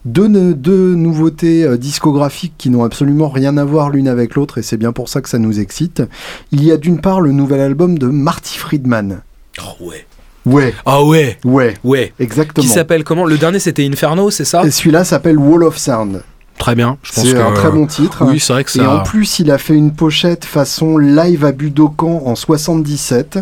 deux, 0.06 0.54
deux 0.54 0.96
nouveautés 0.96 1.64
euh, 1.64 1.78
discographiques 1.78 2.54
qui 2.58 2.70
n'ont 2.70 2.84
absolument 2.84 3.30
rien 3.30 3.56
à 3.58 3.64
voir 3.64 3.90
l'une 3.90 4.08
avec 4.08 4.36
l'autre, 4.36 4.58
et 4.58 4.62
c'est 4.62 4.78
bien 4.78 4.92
pour 4.92 5.08
ça 5.10 5.22
que 5.22 5.30
ça 5.30 5.40
nous 5.40 5.60
excite. 5.60 6.04
Il 6.52 6.64
y 6.64 6.72
a 6.72 6.78
d'une 6.78 7.00
part 7.00 7.22
le 7.22 7.32
nouvel 7.32 7.62
album 7.62 7.98
de 7.98 8.08
Marty 8.08 8.58
Friedman. 8.58 9.22
Oh 9.62 9.86
ouais. 9.86 10.06
Ouais, 10.46 10.74
Ah 10.86 11.02
ouais. 11.06 11.38
ouais, 11.46 11.74
Ouais. 11.86 12.12
exactement. 12.20 12.64
Qui 12.68 12.70
s'appelle 12.70 13.06
comment? 13.06 13.26
Le 13.26 13.38
dernier 13.38 13.60
c'était 13.60 13.86
Inferno, 13.88 14.30
c'est 14.30 14.44
ça? 14.44 14.66
Et 14.66 14.72
celui-là 14.72 15.06
s'appelle 15.06 15.38
Wall 15.38 15.64
of 15.64 15.78
Sound. 15.78 16.22
Très 16.58 16.76
bien. 16.76 16.98
Je 17.04 17.12
pense 17.12 17.26
C'est 17.26 17.34
que 17.34 17.40
un 17.40 17.52
très 17.52 17.72
bon 17.72 17.86
titre. 17.88 18.24
Oui, 18.26 18.40
c'est 18.40 18.54
vrai 18.54 18.64
que 18.64 18.78
Et 18.80 18.86
en 18.86 19.04
plus, 19.04 19.40
il 19.40 19.52
a 19.52 19.58
fait 19.58 19.74
une 19.74 19.94
pochette 19.94 20.46
façon 20.46 20.98
live 20.98 21.44
à 21.44 21.52
Budokan 21.52 22.24
en 22.26 22.36
77. 22.36 23.40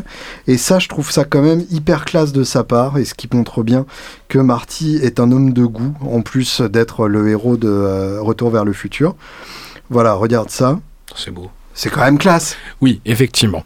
Et 0.47 0.57
ça, 0.57 0.79
je 0.79 0.87
trouve 0.87 1.11
ça 1.11 1.23
quand 1.23 1.41
même 1.41 1.63
hyper 1.69 2.05
classe 2.05 2.31
de 2.31 2.43
sa 2.43 2.63
part. 2.63 2.97
Et 2.97 3.05
ce 3.05 3.13
qui 3.13 3.29
montre 3.31 3.63
bien 3.63 3.85
que 4.27 4.39
Marty 4.39 4.97
est 5.03 5.19
un 5.19 5.31
homme 5.31 5.53
de 5.53 5.65
goût, 5.65 5.93
en 6.01 6.21
plus 6.21 6.61
d'être 6.61 7.07
le 7.07 7.29
héros 7.29 7.57
de 7.57 7.67
euh, 7.69 8.21
Retour 8.21 8.49
vers 8.49 8.65
le 8.65 8.73
futur. 8.73 9.15
Voilà, 9.89 10.13
regarde 10.13 10.49
ça. 10.49 10.79
C'est 11.15 11.31
beau. 11.31 11.51
C'est 11.73 11.89
quand 11.89 12.01
même 12.01 12.17
classe. 12.17 12.55
Oui, 12.81 13.01
effectivement. 13.05 13.63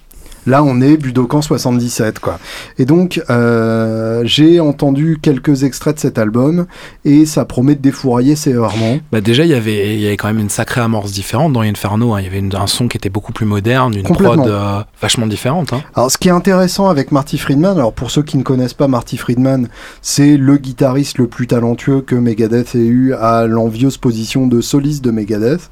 Là, 0.48 0.64
on 0.64 0.80
est 0.82 0.98
Budokan 0.98 1.42
77, 1.42 2.20
quoi. 2.20 2.40
Et 2.78 2.86
donc, 2.86 3.22
euh, 3.30 4.22
j'ai 4.26 4.60
entendu 4.60 5.18
quelques 5.22 5.64
extraits 5.64 5.96
de 5.96 6.00
cet 6.00 6.18
album 6.18 6.66
et 7.04 7.26
ça 7.26 7.46
promet 7.46 7.76
de 7.76 7.82
défourailler 7.82 8.36
sévèrement. 8.36 9.00
Bah 9.12 9.22
déjà, 9.22 9.44
il 9.44 9.50
y 9.50 9.54
avait, 9.56 9.96
il 9.96 10.02
y 10.02 10.08
avait 10.08 10.18
quand 10.18 10.28
même 10.28 10.40
une 10.40 10.50
sacrée 10.50 10.82
amorce 10.82 11.12
différente 11.12 11.54
dans 11.54 11.62
Inferno. 11.62 12.14
hein. 12.14 12.20
Il 12.22 12.26
y 12.26 12.28
avait 12.28 12.40
une- 12.40 12.56
un 12.56 12.68
son 12.68 12.88
qui 12.88 12.98
était 12.98 13.10
beaucoup 13.10 13.34
plus 13.34 13.46
moderne, 13.46 13.96
une 13.96 14.04
prod 14.04 14.48
euh, 14.48 14.82
vachement 15.02 15.28
différente. 15.28 15.74
hein. 15.74 15.82
Alors, 15.96 16.12
ce 16.12 16.18
qui 16.18 16.28
est 16.28 16.32
intéressant 16.32 16.90
avec 16.90 17.12
Marty 17.12 17.38
Friedman, 17.38 17.78
alors 17.78 17.94
pour 17.94 18.12
ceux 18.12 18.22
qui 18.24 18.38
ne 18.38 18.44
connaissent 18.44 18.74
pas 18.74 18.88
Marty 18.88 19.18
Friedman, 19.18 19.68
c'est 20.02 20.38
le 20.38 20.58
guitariste 20.58 21.18
le 21.18 21.28
plus 21.28 21.48
talentueux 21.48 22.02
que 22.02 22.16
Megadeth 22.16 22.76
ait 22.76 22.80
eu 22.86 23.14
à 23.14 23.48
l'envieuse 23.48 23.98
position 23.98 24.48
de 24.48 24.62
soliste 24.62 25.04
de 25.04 25.12
Megadeth, 25.12 25.70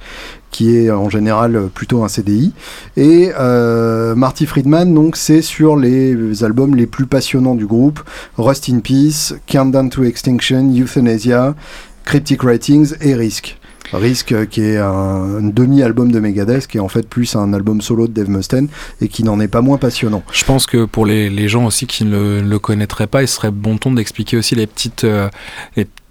qui 0.54 0.78
est 0.78 0.92
en 0.92 1.10
général 1.10 1.70
plutôt 1.74 2.06
un 2.06 2.08
CDI. 2.08 2.54
Et 2.96 3.32
euh, 3.38 4.16
Marty 4.16 4.46
Friedman, 4.46 4.94
donc, 4.94 5.18
c'est 5.18 5.42
sur 5.42 5.76
les 5.76 6.44
albums 6.46 6.76
les 6.76 6.88
plus 6.88 7.08
passionnants 7.08 7.56
du 7.56 7.66
groupe 7.66 8.00
Rust 8.38 8.70
in 8.70 8.80
Peace, 8.80 9.34
Countdown 9.48 9.90
to 9.90 10.06
Extinction, 10.06 10.72
Euthanasia, 10.74 11.56
Cryptic 12.06 12.44
Writings 12.44 12.94
et 13.02 13.16
Risk. 13.16 13.58
Risk, 13.92 14.32
euh, 14.32 14.46
qui 14.46 14.62
est 14.62 14.78
un, 14.78 15.42
demi-album 15.42 16.12
de 16.12 16.20
Megadeth, 16.20 16.68
qui 16.68 16.78
est 16.78 16.82
en 16.82 16.88
fait 16.88 17.08
plus 17.08 17.36
un 17.36 17.54
album 17.54 17.82
solo 17.82 18.08
de 18.08 18.14
Dave 18.14 18.30
Mustaine 18.30 18.68
et 19.02 19.08
qui 19.08 19.24
n'en 19.24 19.40
est 19.40 19.48
pas 19.48 19.62
moins 19.62 19.78
passionnant. 19.78 20.24
Je 20.32 20.44
pense 20.46 20.66
que 20.66 20.86
pour 20.86 21.06
les, 21.06 21.30
les 21.30 21.48
gens 21.48 21.66
aussi 21.66 21.86
qui 21.86 22.06
ne 22.06 22.12
le, 22.12 22.42
le 22.42 22.60
connaîtraient 22.60 23.08
pas, 23.08 23.22
il 23.22 23.28
serait 23.28 23.52
bon 23.52 23.78
ton 23.78 23.92
d'expliquer 23.92 24.38
aussi 24.38 24.56
les 24.56 24.68
petites, 24.68 25.04
euh, 25.04 25.30
les 25.76 25.86
petites 25.86 26.03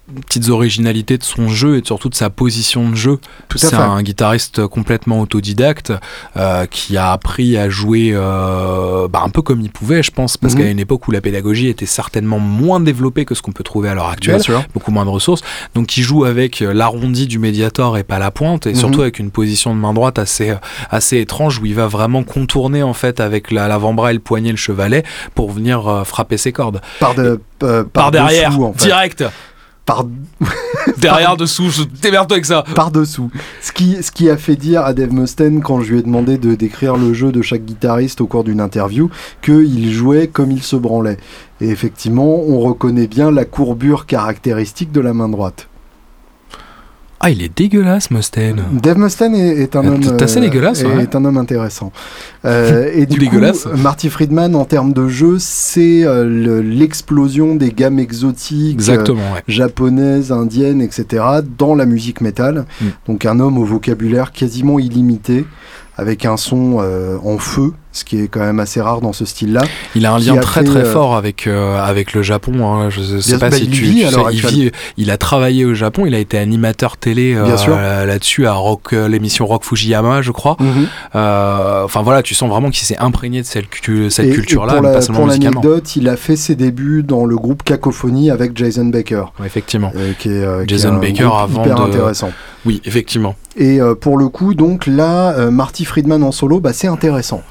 originalités 0.51 1.17
de 1.19 1.23
son 1.23 1.49
jeu 1.49 1.77
et 1.79 1.83
surtout 1.85 2.09
de 2.09 2.15
sa 2.15 2.29
position 2.31 2.91
de 2.91 2.95
jeu. 2.95 3.19
C'est 3.55 3.75
un 3.75 4.03
guitariste 4.03 4.67
complètement 4.67 5.21
autodidacte 5.21 5.93
euh, 6.37 6.67
qui 6.67 6.97
a 6.97 7.13
appris 7.13 7.57
à 7.57 7.69
jouer 7.71 8.11
euh, 8.13 9.09
bah, 9.09 9.23
un 9.25 9.29
peu 9.29 9.43
comme 9.43 9.61
il 9.61 9.71
pouvait, 9.71 10.03
je 10.03 10.11
pense, 10.11 10.37
parce 10.37 10.55
Mhm. 10.55 10.61
qu'à 10.61 10.67
une 10.71 10.79
époque 10.81 11.07
où 11.09 11.11
la 11.13 11.21
pédagogie 11.21 11.69
était 11.69 11.87
certainement 11.87 12.39
moins 12.39 12.81
développée 12.81 13.25
que 13.25 13.35
ce 13.35 13.43
qu'on 13.43 13.53
peut 13.53 13.65
trouver 13.65 13.89
à 13.89 13.95
l'heure 13.95 14.09
actuelle. 14.09 14.41
Beaucoup 14.75 14.91
moins 14.91 15.05
de 15.05 15.11
ressources. 15.11 15.43
Donc 15.75 15.97
il 15.97 16.03
joue 16.03 16.25
avec 16.25 16.61
l'arrondi 16.61 17.27
du 17.27 17.39
médiator 17.39 17.97
et 17.99 18.05
pas 18.05 18.19
la 18.19 18.31
pointe, 18.31 18.67
et 18.67 18.71
Mhm. 18.71 18.77
surtout 18.77 19.03
avec 19.03 19.19
une 19.19 19.31
position 19.31 19.75
de 19.75 19.81
main 19.81 19.95
droite 19.95 20.19
assez, 20.19 20.51
euh, 20.51 20.57
assez 20.91 21.19
étrange 21.19 21.59
où 21.59 21.67
il 21.67 21.75
va 21.75 21.87
vraiment 21.87 22.23
contourner 22.25 22.83
en 22.83 22.93
fait 22.95 23.21
avec 23.21 23.51
la- 23.51 23.69
l'avant-bras 23.69 24.11
et 24.11 24.15
le 24.15 24.21
poignet 24.21 24.51
le 24.51 24.57
chevalet 24.57 25.05
pour 25.35 25.51
venir 25.53 25.87
euh, 25.89 26.05
frapper 26.05 26.37
ses 26.37 26.53
cordes. 26.53 26.81
Par, 27.01 27.15
de, 27.15 27.41
Par, 27.93 28.11
derrière, 28.11 28.51
dessous, 28.51 28.65
en 28.65 28.73
fait. 28.73 28.85
direct, 28.87 29.25
Par, 29.85 30.05
derrière, 30.99 31.37
dessous, 31.37 31.69
je- 31.71 31.83
démerde-toi 32.01 32.37
avec 32.37 32.47
ça. 32.47 32.65
par 32.75 32.91
dessous. 32.91 33.31
Ce 33.61 33.73
qui, 33.73 34.03
ce 34.03 34.11
qui 34.13 34.31
a 34.31 34.37
fait 34.37 34.55
dire 34.57 34.83
à 34.85 34.95
Dave 34.95 35.13
Mustaine, 35.13 35.61
quand 35.63 35.81
je 35.81 35.93
lui 35.93 35.99
ai 35.99 36.03
demandé 36.03 36.39
de 36.39 36.55
décrire 36.55 36.97
le 36.97 37.13
jeu 37.13 37.33
de 37.33 37.43
chaque 37.43 37.65
guitariste 37.65 38.21
au 38.21 38.27
cours 38.27 38.45
d'une 38.45 38.61
interview, 38.61 39.11
qu'il 39.43 39.93
jouait 39.93 40.29
comme 40.29 40.51
il 40.53 40.63
se 40.63 40.77
branlait. 40.77 41.17
Et 41.61 41.69
effectivement, 41.69 42.37
on 42.47 42.61
reconnaît 42.61 43.07
bien 43.09 43.31
la 43.31 43.45
courbure 43.45 44.07
caractéristique 44.07 44.93
de 44.93 45.01
la 45.01 45.15
main 45.15 45.29
droite. 45.29 45.69
Ah, 47.25 47.31
il 47.31 47.41
est 47.41 47.57
dégueulasse, 47.57 48.11
Mustaine. 48.11 48.65
Dave 48.73 48.99
Mustaine 48.99 49.37
est, 49.37 49.57
est 49.63 49.77
un 49.77 49.85
Euh, 49.85 49.95
homme 49.95 50.17
assez 50.21 50.41
dégueulasse, 50.41 50.83
est, 50.83 50.87
ouais. 50.87 51.05
est 51.05 51.15
un 51.15 51.25
homme 51.25 51.37
intéressant. 51.39 51.93
Euh, 52.45 52.91
et 52.93 53.07
du 53.07 53.21
dégueulasse. 53.21 53.63
coup, 53.63 53.77
Marty 53.77 54.11
Friedman 54.11 54.57
en 54.57 54.65
termes 54.65 54.93
de 54.93 55.07
jeu, 55.07 55.37
c'est 55.39 56.03
euh, 56.05 56.25
le- 56.25 56.61
l'explosion 56.61 57.55
des 57.55 57.71
gammes 57.71 58.01
exotiques, 58.01 58.81
euh, 58.89 58.99
ouais. 59.13 59.43
japonaises, 59.47 60.33
indiennes, 60.33 60.81
etc., 60.83 61.23
dans 61.57 61.77
la 61.77 61.87
musique 61.87 62.21
métal. 62.21 62.65
Mm. 62.81 62.87
Donc 63.07 63.27
un 63.27 63.39
homme 63.39 63.59
au 63.59 63.65
vocabulaire 63.65 64.33
quasiment 64.33 64.81
illimité, 64.81 65.45
avec 65.97 66.25
un 66.27 66.37
son 66.37 66.79
euh, 66.81 67.17
en 67.25 67.39
feu, 67.39 67.73
ce 67.93 68.05
qui 68.05 68.21
est 68.23 68.29
quand 68.29 68.41
même 68.41 68.59
assez 68.61 68.81
rare 68.81 69.01
dans 69.01 69.13
ce 69.13 69.25
style-là. 69.25 69.61
Il 69.95 70.07
a 70.07 70.15
un 70.15 70.19
qui 70.19 70.27
lien 70.27 70.37
a 70.37 70.41
très 70.41 70.61
fait, 70.63 70.67
très 70.67 70.81
euh, 70.81 70.93
fort 70.93 71.15
avec, 71.15 71.47
euh, 71.47 71.79
avec 71.79 72.15
le 72.15 72.23
Japon. 72.23 72.67
hein. 72.67 72.89
Je 72.91 73.03
sais 73.21 73.31
Bien- 73.33 73.39
pas 73.39 73.51
bah, 73.51 73.57
si 73.57 73.65
il 73.65 73.71
tu, 73.71 73.83
vit 73.85 74.01
tu 74.05 74.09
sais, 74.09 74.21
il, 74.33 74.47
vit- 74.47 74.71
il 74.97 75.11
a 75.11 75.17
travaillé 75.19 75.65
au 75.65 75.75
Japon, 75.75 76.07
il 76.07 76.15
a 76.15 76.19
été 76.19 76.39
animateur 76.39 76.97
télé 76.97 77.35
euh, 77.35 78.05
là-dessus 78.07 78.47
à 78.47 78.53
Rock, 78.55 78.93
euh, 78.93 79.09
l'émission 79.09 79.47
Rock 79.47 79.65
Fujiyama, 79.65 80.23
je 80.23 80.31
crois. 80.33 80.57
Mhm. 80.59 80.87
Euh, 81.15 81.83
Enfin 81.85 82.03
voilà, 82.03 82.23
tu 82.23 82.35
sens 82.35 82.49
vraiment 82.49 82.71
qu'il 82.71 82.85
s'est 82.87 82.99
imprégné 82.99 83.43
de 83.43 83.47
cette, 83.47 83.69
cu- 83.69 84.11
cette 84.11 84.27
Et- 84.27 84.31
et 84.31 84.33
culture-là, 84.33 84.75
pour 84.75 84.83
mais 84.83 84.89
la- 84.89 84.95
pas 84.95 85.01
seulement 85.03 85.21
pour 85.21 85.29
l'anecdote, 85.29 85.97
il 85.97 86.09
a 86.09 86.17
fait 86.17 86.37
ses 86.37 86.55
débuts 86.55 87.03
dans 87.03 87.25
le 87.27 87.37
groupe 87.37 87.63
Cacophonie 87.63 88.31
avec 88.31 88.57
Jason 88.57 88.87
Baker, 88.87 89.25
Ouais, 89.41 89.47
effectivement. 89.47 89.91
qui 89.91 89.99
est, 89.99 90.19
qui 90.19 90.29
est 90.31 90.69
Jason 90.69 90.95
un 90.95 90.99
Baker 90.99 91.29
avant 91.39 91.65
hyper 91.65 91.77
de- 91.77 91.83
intéressant. 91.83 92.31
Oui, 92.65 92.81
effectivement. 92.85 93.35
Et 93.57 93.81
pour 94.01 94.17
le 94.17 94.29
coup, 94.29 94.55
donc 94.55 94.87
là, 94.87 95.51
Marty 95.51 95.85
Friedman 95.85 96.23
en 96.23 96.33
solo, 96.33 96.61
bah, 96.61 96.73
c'est 96.73 96.87
intéressant. 96.87 97.43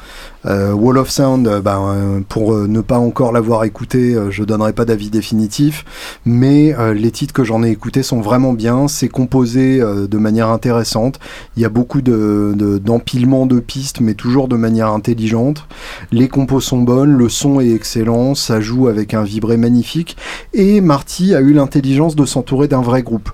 Euh, 0.45 0.73
Wall 0.73 0.97
of 0.97 1.09
Sound, 1.09 1.47
euh, 1.47 1.61
bah, 1.61 1.79
euh, 1.79 2.19
pour 2.27 2.55
ne 2.55 2.81
pas 2.81 2.97
encore 2.97 3.31
l'avoir 3.31 3.63
écouté, 3.63 4.17
je 4.29 4.43
donnerai 4.43 4.73
pas 4.73 4.85
d'avis 4.85 5.09
définitif, 5.09 5.85
mais 6.25 6.75
les 6.93 7.11
titres 7.11 7.33
que 7.33 7.43
j'en 7.43 7.63
ai 7.63 7.69
écoutés 7.69 8.03
sont 8.03 8.21
vraiment 8.21 8.53
bien. 8.53 8.87
C'est 8.87 9.07
composé 9.07 9.79
de 9.79 10.17
manière 10.17 10.49
intéressante. 10.49 11.19
Il 11.55 11.61
y 11.61 11.65
a 11.65 11.69
beaucoup 11.69 12.01
de, 12.01 12.53
de- 12.55 12.77
d'empilement 12.77 13.45
de 13.45 13.59
pistes, 13.59 13.99
mais 14.01 14.13
toujours 14.13 14.47
de 14.47 14.55
manière 14.55 14.87
intelligente. 14.87 15.65
Les 16.11 16.27
compos 16.27 16.59
sont 16.61 16.81
bonnes, 16.81 17.11
le 17.17 17.29
son 17.29 17.59
est 17.59 17.71
excellent, 17.71 18.35
ça 18.35 18.61
joue 18.61 18.87
avec 18.87 19.13
un 19.13 19.23
vibré 19.23 19.57
magnifique. 19.57 20.17
Et 20.53 20.81
Marty 20.81 21.35
a 21.35 21.41
eu 21.41 21.53
l'intelligence 21.53 22.15
de 22.15 22.25
s'entourer 22.25 22.67
d'un 22.67 22.81
vrai 22.81 23.03
groupe 23.03 23.29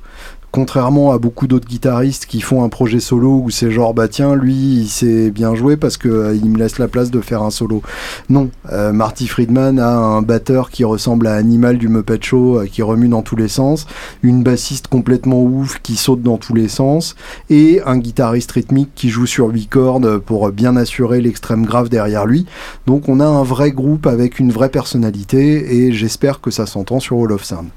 contrairement 0.58 1.12
à 1.12 1.20
beaucoup 1.20 1.46
d'autres 1.46 1.68
guitaristes 1.68 2.26
qui 2.26 2.42
font 2.42 2.64
un 2.64 2.70
projet 2.70 3.00
solo 3.00 3.44
où 3.44 3.52
c'est 3.52 3.70
genre 3.70 3.94
bah 3.94 4.08
tiens 4.08 4.34
lui 4.34 4.56
il 4.56 4.88
sait 4.88 5.30
bien 5.30 5.54
jouer 5.54 5.78
parce 5.78 5.98
que 5.98 6.10
euh, 6.10 6.34
il 6.34 6.50
me 6.50 6.58
laisse 6.58 6.80
la 6.80 6.88
place 6.88 7.12
de 7.12 7.22
faire 7.22 7.44
un 7.44 7.52
solo. 7.52 7.84
Non, 8.28 8.50
euh, 8.72 8.92
Marty 8.92 9.28
Friedman 9.28 9.78
a 9.78 9.96
un 9.96 10.24
batteur 10.24 10.72
qui 10.72 10.84
ressemble 10.84 11.28
à 11.28 11.36
Animal 11.36 11.78
du 11.78 11.90
Muppet 11.90 12.20
euh, 12.34 12.66
qui 12.66 12.82
remue 12.82 13.08
dans 13.08 13.22
tous 13.22 13.36
les 13.36 13.50
sens, 13.50 13.86
une 14.24 14.42
bassiste 14.42 14.88
complètement 14.88 15.44
ouf 15.44 15.80
qui 15.84 15.96
saute 15.96 16.24
dans 16.24 16.38
tous 16.38 16.56
les 16.56 16.70
sens 16.70 17.16
et 17.52 17.80
un 17.86 18.00
guitariste 18.00 18.54
rythmique 18.54 18.90
qui 18.96 19.10
joue 19.10 19.28
sur 19.28 19.50
huit 19.50 19.68
cordes 19.68 20.18
pour 20.18 20.50
bien 20.52 20.76
assurer 20.76 21.22
l'extrême 21.22 21.68
grave 21.68 21.90
derrière 21.90 22.26
lui. 22.26 22.48
Donc 22.88 23.10
on 23.10 23.20
a 23.20 23.28
un 23.28 23.44
vrai 23.44 23.70
groupe 23.70 24.08
avec 24.08 24.40
une 24.40 24.52
vraie 24.52 24.70
personnalité 24.70 25.86
et 25.86 25.92
j'espère 25.94 26.42
que 26.42 26.50
ça 26.50 26.66
s'entend 26.66 27.00
sur 27.00 27.18
Hall 27.18 27.32
of 27.32 27.44
Sound. 27.44 27.70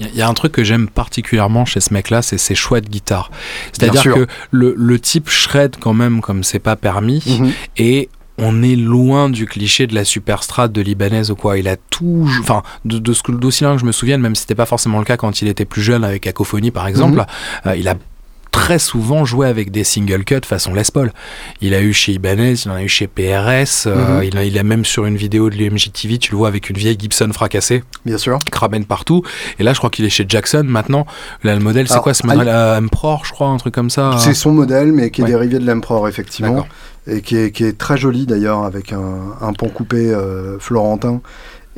Il 0.00 0.06
y 0.06 0.08
a- 0.08 0.12
il 0.12 0.18
y, 0.18 0.22
a 0.22 0.28
un 0.28 0.34
truc 0.34 0.52
que 0.52 0.64
j'aime 0.64 0.88
particulièrement 0.88 1.64
chez 1.64 1.80
ce 1.80 1.92
mec-là, 1.92 2.22
c'est 2.22 2.38
ses 2.38 2.54
choix 2.54 2.80
de 2.80 2.88
guitare. 2.88 3.30
C'est-à-dire 3.72 4.02
que 4.14 4.26
le, 4.50 4.74
le 4.76 4.98
type 5.00 5.28
shred 5.28 5.76
quand 5.80 5.94
même 5.94 6.20
comme 6.20 6.44
c'est 6.44 6.58
pas 6.60 6.76
permis, 6.76 7.22
Mhm. 7.40 7.52
et 7.78 8.08
on 8.40 8.62
est 8.62 8.76
loin 8.76 9.28
du 9.30 9.46
cliché 9.46 9.88
de 9.88 9.94
la 9.96 10.04
superstrate 10.04 10.70
de 10.70 10.80
libanaise 10.80 11.32
ou 11.32 11.34
quoi. 11.34 11.58
Il 11.58 11.66
a 11.66 11.76
tout, 11.76 12.28
enfin, 12.40 12.62
de, 12.84 12.98
de 13.00 13.12
ce 13.12 13.24
que 13.24 13.32
d'aussi 13.32 13.64
loin 13.64 13.74
que 13.74 13.80
je 13.80 13.84
me 13.86 13.90
souvienne, 13.92 14.20
même 14.20 14.36
si 14.36 14.42
c'était 14.42 14.54
pas 14.54 14.66
forcément 14.66 15.00
le 15.00 15.04
cas 15.04 15.16
quand 15.16 15.42
il 15.42 15.48
était 15.48 15.64
plus 15.64 15.82
jeune 15.82 16.04
avec 16.04 16.22
Cacophonie 16.22 16.70
par 16.70 16.86
exemple, 16.86 17.18
Mhm. 17.18 17.26
euh, 17.66 17.76
il 17.76 17.88
a 17.88 17.94
très 18.58 18.78
souvent 18.80 19.24
joué 19.24 19.46
avec 19.46 19.70
des 19.70 19.84
single 19.84 20.24
cuts 20.24 20.40
façon 20.44 20.74
Les 20.74 20.82
Paul. 20.92 21.12
Il 21.60 21.74
a 21.74 21.80
eu 21.80 21.92
chez 21.92 22.12
Ibanez, 22.12 22.54
il 22.64 22.70
en 22.70 22.74
a 22.74 22.82
eu 22.82 22.88
chez 22.88 23.06
PRS, 23.06 23.86
euh, 23.86 24.18
Mhm. 24.18 24.24
il, 24.24 24.36
a, 24.36 24.44
il 24.44 24.58
a 24.58 24.62
même 24.64 24.84
sur 24.84 25.06
une 25.06 25.16
vidéo 25.16 25.48
de 25.48 25.54
l'UMJTV, 25.54 26.18
tu 26.18 26.32
le 26.32 26.38
vois 26.38 26.48
avec 26.48 26.68
une 26.68 26.76
vieille 26.76 26.96
Gibson 26.98 27.30
fracassée 27.32 27.84
Bien 28.04 28.18
sûr. 28.18 28.38
qui 28.40 28.58
ramène 28.58 28.84
partout. 28.84 29.22
Et 29.60 29.62
là, 29.62 29.72
je 29.74 29.78
crois 29.78 29.90
qu'il 29.90 30.04
est 30.04 30.10
chez 30.10 30.24
Jackson 30.28 30.64
maintenant. 30.66 31.06
Là, 31.44 31.54
le 31.54 31.60
modèle, 31.60 31.86
c'est 31.86 31.92
Alors, 31.94 32.02
quoi 32.04 32.14
ce 32.14 32.26
modèle 32.26 32.48
Emperor, 32.48 33.24
je 33.24 33.30
crois, 33.32 33.46
un 33.48 33.56
truc 33.58 33.74
comme 33.74 33.90
ça. 33.90 34.16
C'est 34.18 34.34
son 34.34 34.50
modèle, 34.52 34.92
mais 34.92 35.10
qui 35.10 35.20
est 35.20 35.24
Ouais. 35.24 35.30
dérivé 35.30 35.58
de 35.60 35.66
l'Emperor, 35.66 36.08
effectivement. 36.08 36.66
Et 37.06 37.22
qui 37.22 37.36
est, 37.36 37.52
qui 37.52 37.64
est 37.64 37.78
très 37.78 37.96
joli 37.96 38.26
d'ailleurs, 38.26 38.64
avec 38.64 38.92
un, 38.92 39.34
un 39.40 39.52
pont 39.54 39.68
coupé 39.70 40.10
euh, 40.10 40.58
florentin 40.58 41.20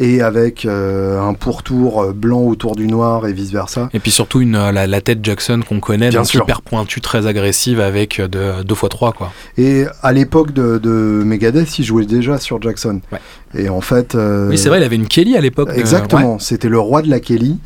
et 0.03 0.22
avec 0.22 0.64
euh, 0.64 1.20
un 1.20 1.34
pourtour 1.34 2.03
euh, 2.03 2.12
blanc 2.14 2.40
autour 2.40 2.74
du 2.74 2.86
noir 2.86 3.26
et 3.26 3.34
vice-versa. 3.34 3.90
Et 3.92 3.98
puis 4.01 4.11
surtout 4.11 4.40
une, 4.40 4.57
euh, 4.57 4.72
la, 4.72 4.86
la 4.86 5.01
tête 5.03 5.18
Jackson 5.22 5.61
qu'on 5.68 5.78
connaît, 5.78 6.09
Bien 6.09 6.20
donc 6.20 6.28
sûr. 6.28 6.42
hyper 6.42 6.62
pointue, 6.62 7.03
très 7.03 7.26
agressive 7.26 7.80
avec 7.80 8.18
euh, 8.18 8.26
de, 8.26 8.62
2x3 8.64 9.12
quoi. 9.12 9.30
Et 9.59 9.84
à 10.03 10.12
l'époque 10.14 10.53
de, 10.55 10.78
de 10.78 10.90
Megadeth, 10.90 11.78
il 11.78 11.84
jouait 11.84 12.07
déjà 12.07 12.38
sur 12.38 12.62
Jackson. 12.62 13.03
Ouais. 13.12 13.18
Et 13.55 13.68
en 13.68 13.82
fait. 13.82 14.14
euh, 14.14 14.48
Oui, 14.48 14.57
c'est 14.57 14.70
vrai, 14.70 14.80
il 14.80 14.84
avait 14.84 14.96
une 14.96 15.07
Kelly 15.07 15.36
à 15.36 15.40
l'époque. 15.42 15.68
Exactement, 15.76 16.32
ouais, 16.34 16.38
c'était 16.40 16.70
le 16.70 16.78
roi 16.80 17.03
de 17.03 17.11
la 17.11 17.20
Kelly. 17.20 17.59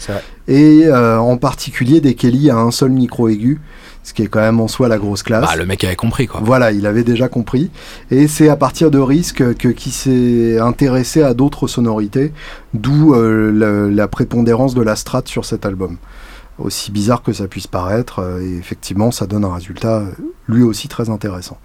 Et 0.48 0.90
en 0.92 1.36
particulier 1.36 2.00
des 2.00 2.14
Kelly 2.14 2.50
à 2.50 2.56
un 2.56 2.70
seul 2.72 2.90
micro 2.90 3.28
aigu, 3.28 3.60
ce 4.04 4.12
qui 4.12 4.22
est 4.22 4.26
quand 4.28 4.40
même 4.40 4.60
en 4.60 4.68
soi 4.68 4.86
la 4.86 4.98
grosse 4.98 5.22
classe. 5.22 5.44
Bah, 5.44 5.56
le 5.56 5.66
mec 5.66 5.82
avait 5.82 5.96
compris 5.96 6.26
quoi. 6.28 6.40
Voilà, 6.44 6.70
il 6.70 6.86
avait 6.86 7.02
déjà 7.04 7.28
compris. 7.28 7.70
Et 8.10 8.28
c'est 8.28 8.48
à 8.48 8.56
partir 8.56 8.90
de 8.90 8.98
Risk 8.98 9.56
que 9.56 9.68
qui 9.68 9.90
s'est 9.90 10.58
intéressé 10.60 11.22
à 11.22 11.34
d'autres 11.34 11.66
sonorités, 11.66 12.32
d'où 12.74 13.14
euh, 13.14 13.50
la, 13.50 13.90
la 13.90 14.08
prépondérance 14.08 14.74
de 14.74 14.82
la 14.82 14.94
strat 14.94 15.22
sur 15.24 15.44
cet 15.44 15.66
album. 15.66 15.96
Aussi 16.56 16.92
bizarre 16.92 17.22
que 17.22 17.32
ça 17.32 17.48
puisse 17.48 17.66
paraître, 17.66 18.20
euh, 18.20 18.40
et 18.40 18.56
effectivement, 18.56 19.10
ça 19.10 19.26
donne 19.26 19.44
un 19.44 19.52
résultat 19.52 19.98
euh, 19.98 20.10
lui 20.46 20.62
aussi 20.62 20.86
très 20.86 21.10
intéressant. 21.10 21.58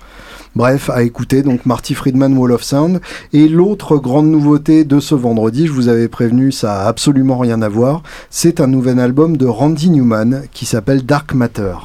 Bref, 0.56 0.90
à 0.90 1.04
écouter 1.04 1.44
donc 1.44 1.68
Marty 1.68 1.94
Friedman 1.94 2.36
Wall 2.36 2.54
of 2.54 2.64
Sound. 2.64 3.00
Et 3.32 3.48
l'autre 3.48 3.98
grande 3.98 4.32
nouveauté 4.32 4.86
de 4.86 5.00
ce 5.00 5.14
vendredi, 5.14 5.68
je 5.68 5.74
vous 5.74 5.90
avais 5.90 6.08
prévenu, 6.08 6.52
ça 6.52 6.82
a 6.82 6.88
absolument 6.88 7.38
rien 7.38 7.62
à 7.62 7.70
voir, 7.70 8.02
c'est 8.32 8.60
un 8.62 8.68
nouvel 8.68 9.00
album 9.00 9.38
de 9.38 9.46
Randy 9.46 9.92
Newman 9.92 10.44
qui 10.54 10.66
s'appelle 10.66 11.06
Dark 11.06 11.36
Matter. 11.36 11.76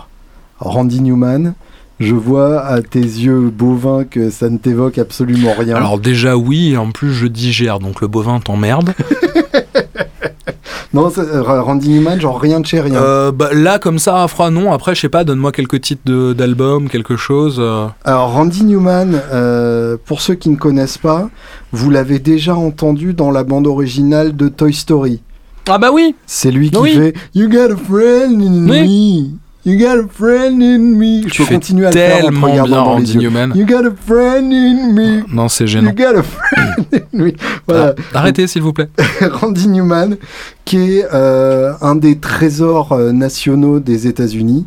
Randy 0.59 1.01
Newman, 1.03 1.55
Je 2.01 2.15
vois 2.15 2.61
à 2.65 2.83
tes 2.83 2.99
yeux 3.01 3.51
bovins 3.51 4.05
que 4.05 4.31
ça 4.31 4.49
ne 4.51 4.59
t'évoque 4.59 4.99
absolument 4.99 5.53
rien. 5.59 5.77
Alors 5.77 5.99
déjà 5.99 6.37
oui, 6.37 6.73
et 6.73 6.77
en 6.77 6.91
plus 6.91 7.13
je 7.13 7.27
digère, 7.27 7.79
donc 7.79 8.01
le 8.01 8.09
bovin 8.09 8.41
t'emmerde. 8.41 8.95
non, 10.93 11.11
euh, 11.19 11.43
Randy 11.43 11.89
Newman, 11.89 12.21
genre 12.21 12.41
rien 12.41 12.61
de 12.61 12.67
chez 12.67 12.81
rien. 12.81 12.95
Euh, 12.97 13.33
bah, 13.33 13.51
là 13.53 13.79
comme 13.79 13.99
ça 13.99 14.23
à 14.23 14.29
froid 14.29 14.51
non, 14.51 14.73
après 14.73 14.95
je 14.95 15.01
sais 15.01 15.09
pas, 15.09 15.25
donne-moi 15.25 15.51
quelques 15.53 15.81
titres 15.81 16.33
d'albums, 16.33 16.89
quelque 16.89 17.17
chose. 17.17 17.57
euh. 17.59 17.87
Alors 18.05 18.33
Randy 18.33 18.65
Newman, 18.65 19.21
euh, 19.33 19.97
pour 20.05 20.21
ceux 20.21 20.35
qui 20.35 20.51
ne 20.51 20.57
connaissent 20.57 20.99
pas, 20.99 21.29
vous 21.73 21.91
l'avez 21.91 22.19
déjà 22.21 22.55
entendu 22.55 23.13
dans 23.15 23.31
la 23.31 23.43
bande 23.45 23.67
originale 23.67 24.37
de 24.37 24.49
Toy 24.49 24.73
Story. 24.73 25.21
Ah 25.69 25.79
bah 25.79 25.91
oui 25.93 26.15
C'est 26.27 26.51
lui 26.51 26.71
qui 26.71 26.79
Oui. 26.79 26.93
fait 26.95 27.15
You 27.35 27.49
got 27.49 27.73
a 27.73 27.77
friend 27.77 28.41
in 28.43 28.69
Oui. 28.71 29.31
me. 29.33 29.39
You 29.67 29.79
got 29.79 29.99
a 29.99 30.07
friend 30.09 30.63
in 30.63 30.79
me. 30.99 31.23
Je 31.23 31.29
Tu 31.31 31.43
peux 31.43 31.55
continuer 31.55 31.87
à 31.87 31.91
le 31.91 31.97
faire 31.97 32.25
en 32.27 32.41
regardant 32.41 32.53
bien 32.53 32.67
dans 32.67 32.85
les 32.85 32.91
Randy 32.93 33.13
yeux. 33.15 33.21
Newman. 33.21 33.53
You 33.55 33.65
got 33.67 33.87
a 33.87 33.93
friend 34.07 34.53
in 34.53 34.93
me. 34.93 35.23
Non 35.33 35.49
c'est 35.49 35.65
You 35.65 35.69
gênant. 35.69 35.93
got 35.95 36.17
a 36.17 36.23
friend 36.23 36.87
in 36.93 36.99
me. 37.19 37.33
Voilà. 37.67 37.95
Ah, 38.13 38.19
arrêtez 38.19 38.47
s'il 38.47 38.61
vous 38.61 38.75
plaît. 38.75 38.91
Randy 39.23 39.69
Newman, 39.69 40.17
qui 40.67 40.99
est 40.99 41.07
euh, 41.15 41.73
un 41.81 41.95
des 41.97 42.19
trésors 42.19 42.93
euh, 42.93 43.13
nationaux 43.13 43.81
des 43.81 44.07
États-Unis, 44.07 44.67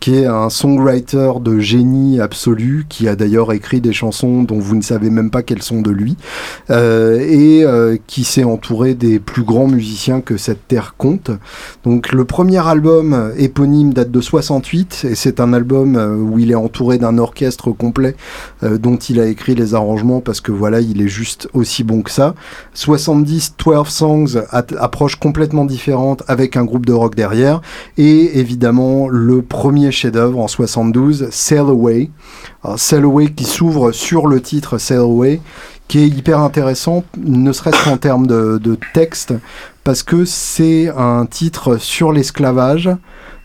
qui 0.00 0.16
est 0.16 0.26
un 0.26 0.50
songwriter 0.50 1.32
de 1.40 1.58
génie 1.58 2.20
absolu, 2.20 2.86
qui 2.88 3.08
a 3.08 3.16
d'ailleurs 3.16 3.52
écrit 3.52 3.80
des 3.80 3.92
chansons 3.92 4.42
dont 4.42 4.58
vous 4.58 4.76
ne 4.76 4.82
savez 4.82 5.10
même 5.10 5.30
pas 5.30 5.42
qu'elles 5.42 5.62
sont 5.62 5.82
de 5.82 5.90
lui, 5.90 6.16
euh, 6.70 7.18
et 7.20 7.64
euh, 7.64 7.96
qui 8.06 8.24
s'est 8.24 8.44
entouré 8.44 8.94
des 8.94 9.18
plus 9.18 9.42
grands 9.42 9.68
musiciens 9.68 10.20
que 10.20 10.36
cette 10.36 10.68
terre 10.68 10.94
compte. 10.96 11.30
Donc 11.84 12.12
le 12.12 12.24
premier 12.24 12.66
album 12.66 13.32
éponyme 13.36 13.92
date 13.92 14.10
de 14.10 14.20
68, 14.20 15.06
et 15.10 15.14
c'est 15.14 15.40
un 15.40 15.52
album 15.52 15.96
euh, 15.96 16.14
où 16.14 16.38
il 16.38 16.50
est 16.50 16.56
entouré 16.56 16.98
d'un 16.98 17.18
orchestre 17.18 17.70
complet 17.70 18.16
dont 18.62 18.96
il 18.96 19.20
a 19.20 19.26
écrit 19.26 19.54
les 19.54 19.74
arrangements, 19.74 20.20
parce 20.20 20.40
que 20.40 20.52
voilà, 20.52 20.80
il 20.80 21.00
est 21.00 21.08
juste 21.08 21.48
aussi 21.52 21.84
bon 21.84 22.02
que 22.02 22.10
ça. 22.10 22.34
70 22.74 23.54
12 23.64 23.88
songs, 23.88 24.26
approche 24.50 25.16
complètement 25.16 25.64
différente 25.64 26.22
avec 26.28 26.56
un 26.56 26.64
groupe 26.64 26.86
de 26.86 26.92
rock 26.92 27.14
derrière. 27.14 27.60
Et 27.96 28.38
évidemment, 28.38 29.08
le 29.08 29.42
premier 29.42 29.85
chef-d'œuvre 29.90 30.38
en 30.38 30.48
72, 30.48 31.28
Sail 31.30 31.58
Away. 31.58 32.10
Alors, 32.62 32.78
Sail 32.78 33.02
Away 33.02 33.28
qui 33.28 33.44
s'ouvre 33.44 33.92
sur 33.92 34.26
le 34.26 34.40
titre 34.40 34.78
Sail 34.78 34.98
Away, 34.98 35.40
qui 35.88 36.00
est 36.00 36.08
hyper 36.08 36.40
intéressant, 36.40 37.04
ne 37.16 37.52
serait-ce 37.52 37.84
qu'en 37.84 37.96
termes 37.96 38.26
de, 38.26 38.78
texte, 38.92 39.34
parce 39.84 40.02
que 40.02 40.24
c'est 40.24 40.88
un 40.96 41.26
titre 41.26 41.76
sur 41.76 42.12
l'esclavage 42.12 42.90